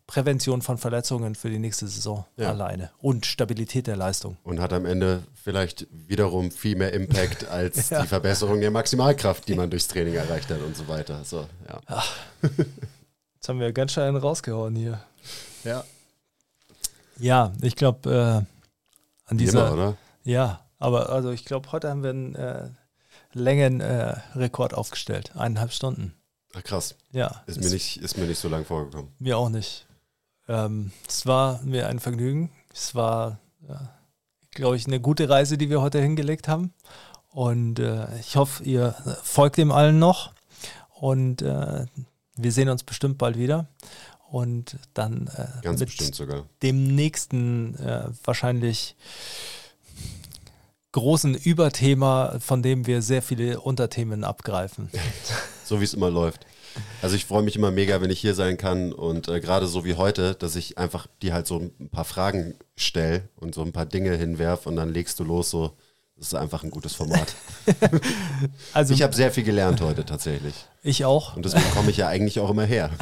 Prävention 0.07 0.61
von 0.61 0.77
Verletzungen 0.77 1.35
für 1.35 1.49
die 1.49 1.59
nächste 1.59 1.89
Saison 1.89 2.27
ja. 2.37 2.51
alleine 2.51 2.91
und 2.99 3.25
Stabilität 3.25 3.87
der 3.87 3.97
Leistung. 3.97 4.37
Und 4.45 4.61
hat 4.61 4.75
am 4.75 4.85
Ende 4.85 5.23
vielleicht 5.33 5.87
wiederum 5.91 6.51
viel 6.51 6.77
mehr 6.77 6.93
Impact 6.93 7.49
als 7.51 7.89
ja. 7.89 8.03
die 8.03 8.09
Verbesserung 8.09 8.61
der 8.61 8.71
Maximalkraft, 8.71 9.49
die 9.49 9.55
man 9.55 9.71
durchs 9.71 9.89
Training 9.89 10.15
erreicht 10.15 10.51
hat 10.51 10.61
und 10.61 10.77
so 10.77 10.87
weiter. 10.89 11.25
So, 11.25 11.47
ja. 11.67 11.81
Ach, 11.87 12.17
jetzt 13.35 13.49
haben 13.49 13.61
wir 13.61 13.73
ganz 13.73 13.93
schön 13.93 14.15
rausgehauen 14.15 14.77
hier. 14.77 15.01
Ja. 15.65 15.85
Ja, 17.19 17.53
ich 17.63 17.77
glaube, 17.77 18.45
äh, 18.47 19.31
an 19.31 19.39
dieser. 19.39 19.69
Immer, 19.69 19.73
oder? 19.73 19.97
Ja, 20.25 20.64
aber 20.79 21.11
also 21.11 21.31
ich 21.31 21.45
glaube, 21.45 21.73
heute 21.73 21.91
haben 21.91 22.03
wir 22.03 22.11
einen 22.11 22.35
äh, 22.35 22.69
Längenrekord 23.33 24.73
äh, 24.73 24.77
aufgestellt. 24.77 25.33
Eineinhalb 25.37 25.73
Stunden. 25.73 26.15
Ach, 26.55 26.63
krass. 26.63 26.97
Ja. 27.11 27.43
Ist, 27.47 27.61
mir 27.61 27.71
nicht, 27.71 27.97
ist 27.99 28.17
mir 28.17 28.27
nicht 28.27 28.39
so 28.39 28.49
lang 28.49 28.65
vorgekommen. 28.65 29.13
Mir 29.19 29.39
auch 29.39 29.49
nicht. 29.49 29.87
Ähm, 30.49 30.93
es 31.09 31.27
war 31.27 31.61
mir 31.63 31.89
ein 31.89 31.99
Vergnügen. 31.99 32.51
Es 32.73 32.95
war, 32.95 33.39
äh, 33.69 33.75
glaube 34.53 34.77
ich, 34.77 34.87
eine 34.87 35.01
gute 35.01 35.29
Reise, 35.29 35.59
die 35.59 35.71
wir 35.71 35.81
heute 35.81 36.01
hingelegt 36.01 36.49
haben. 36.49 36.73
Und 37.31 37.81
äh, 37.81 38.07
ich 38.21 38.37
hoffe, 38.37 38.63
ihr 38.63 38.95
folgt 39.23 39.57
dem 39.57 39.73
allen 39.73 39.99
noch. 39.99 40.33
Und 40.95 41.43
äh, 41.43 41.87
wir 42.37 42.53
sehen 42.53 42.69
uns 42.69 42.85
bestimmt 42.85 43.19
bald 43.19 43.37
wieder. 43.37 43.67
Und 44.31 44.77
dann 44.95 45.29
äh, 45.37 45.47
Ganz 45.63 45.81
bestimmt 45.81 46.15
sogar. 46.15 46.45
dem 46.63 46.95
nächsten 46.95 47.77
äh, 47.77 48.09
wahrscheinlich 48.25 48.97
großen 50.95 51.35
Überthema, 51.35 52.37
von 52.39 52.63
dem 52.63 52.87
wir 52.87 53.03
sehr 53.03 53.21
viele 53.21 53.61
Unterthemen 53.61 54.23
abgreifen. 54.23 54.91
so 55.65 55.81
wie 55.81 55.85
es 55.85 55.93
immer 55.93 56.09
läuft. 56.09 56.47
Also 57.03 57.17
ich 57.17 57.25
freue 57.25 57.43
mich 57.43 57.57
immer 57.57 57.73
mega, 57.73 58.01
wenn 58.01 58.11
ich 58.11 58.21
hier 58.21 58.35
sein 58.35 58.57
kann 58.57 58.93
und 58.93 59.29
äh, 59.29 59.41
gerade 59.41 59.67
so 59.67 59.85
wie 59.85 59.95
heute, 59.95 60.35
dass 60.35 60.55
ich 60.57 60.79
einfach 60.79 61.09
dir 61.21 61.35
halt 61.35 61.49
so 61.49 61.59
ein 61.59 61.89
paar 61.91 62.05
Fragen 62.05 62.55
stelle 62.77 63.29
und 63.37 63.55
so 63.55 63.63
ein 63.63 63.73
paar 63.73 63.87
Dinge 63.87 64.17
hinwerf 64.17 64.67
und 64.67 64.77
dann 64.77 64.93
legst 64.93 65.19
du 65.19 65.25
los 65.25 65.51
so. 65.51 65.73
Das 66.17 66.29
ist 66.29 66.35
einfach 66.35 66.63
ein 66.63 66.71
gutes 66.71 66.95
Format. 66.95 67.35
also, 68.73 68.95
ich 68.95 69.03
habe 69.03 69.13
sehr 69.15 69.33
viel 69.33 69.43
gelernt 69.43 69.81
heute 69.81 70.05
tatsächlich. 70.05 70.55
Ich 70.85 71.05
auch. 71.05 71.35
Und 71.35 71.45
deswegen 71.45 71.69
komme 71.73 71.91
ich 71.91 71.97
ja 71.97 72.07
eigentlich 72.07 72.39
auch 72.39 72.51
immer 72.51 72.65
her. 72.65 72.91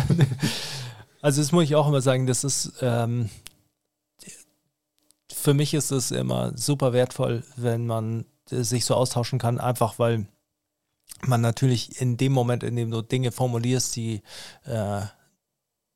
Also 1.22 1.40
das 1.40 1.52
muss 1.52 1.62
ich 1.62 1.76
auch 1.76 1.86
immer 1.86 2.00
sagen, 2.00 2.26
das 2.26 2.42
ist 2.42 2.72
ähm, 2.82 3.30
für 5.42 5.54
mich 5.54 5.74
ist 5.74 5.90
es 5.90 6.12
immer 6.12 6.56
super 6.56 6.92
wertvoll, 6.92 7.42
wenn 7.56 7.84
man 7.84 8.26
sich 8.46 8.84
so 8.84 8.94
austauschen 8.94 9.40
kann, 9.40 9.58
einfach 9.58 9.98
weil 9.98 10.28
man 11.26 11.40
natürlich 11.40 12.00
in 12.00 12.16
dem 12.16 12.32
Moment, 12.32 12.62
in 12.62 12.76
dem 12.76 12.92
du 12.92 13.02
Dinge 13.02 13.32
formulierst, 13.32 13.96
die 13.96 14.22
äh, 14.64 15.02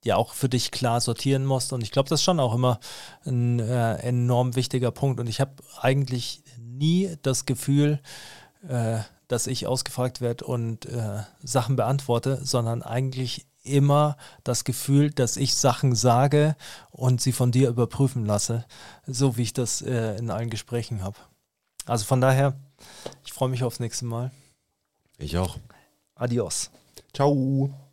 ja 0.04 0.16
auch 0.16 0.34
für 0.34 0.48
dich 0.48 0.72
klar 0.72 1.00
sortieren 1.00 1.46
musst. 1.46 1.72
Und 1.72 1.82
ich 1.82 1.92
glaube, 1.92 2.08
das 2.08 2.20
ist 2.20 2.24
schon 2.24 2.40
auch 2.40 2.54
immer 2.54 2.80
ein 3.24 3.60
äh, 3.60 3.98
enorm 3.98 4.56
wichtiger 4.56 4.90
Punkt. 4.90 5.20
Und 5.20 5.28
ich 5.28 5.40
habe 5.40 5.54
eigentlich 5.80 6.42
nie 6.58 7.16
das 7.22 7.46
Gefühl, 7.46 8.00
äh, 8.68 8.98
dass 9.28 9.46
ich 9.46 9.68
ausgefragt 9.68 10.20
werde 10.20 10.44
und 10.44 10.86
äh, 10.86 11.22
Sachen 11.42 11.76
beantworte, 11.76 12.44
sondern 12.44 12.82
eigentlich 12.82 13.46
immer 13.66 14.16
das 14.44 14.64
Gefühl, 14.64 15.10
dass 15.10 15.36
ich 15.36 15.54
Sachen 15.54 15.94
sage 15.94 16.56
und 16.90 17.20
sie 17.20 17.32
von 17.32 17.52
dir 17.52 17.68
überprüfen 17.68 18.24
lasse, 18.24 18.64
so 19.06 19.36
wie 19.36 19.42
ich 19.42 19.52
das 19.52 19.82
äh, 19.82 20.16
in 20.16 20.30
allen 20.30 20.50
Gesprächen 20.50 21.02
habe. 21.02 21.16
Also 21.84 22.04
von 22.04 22.20
daher, 22.20 22.54
ich 23.24 23.32
freue 23.32 23.48
mich 23.48 23.62
aufs 23.62 23.80
nächste 23.80 24.04
Mal. 24.04 24.30
Ich 25.18 25.36
auch. 25.38 25.56
Adios. 26.14 26.70
Ciao. 27.14 27.85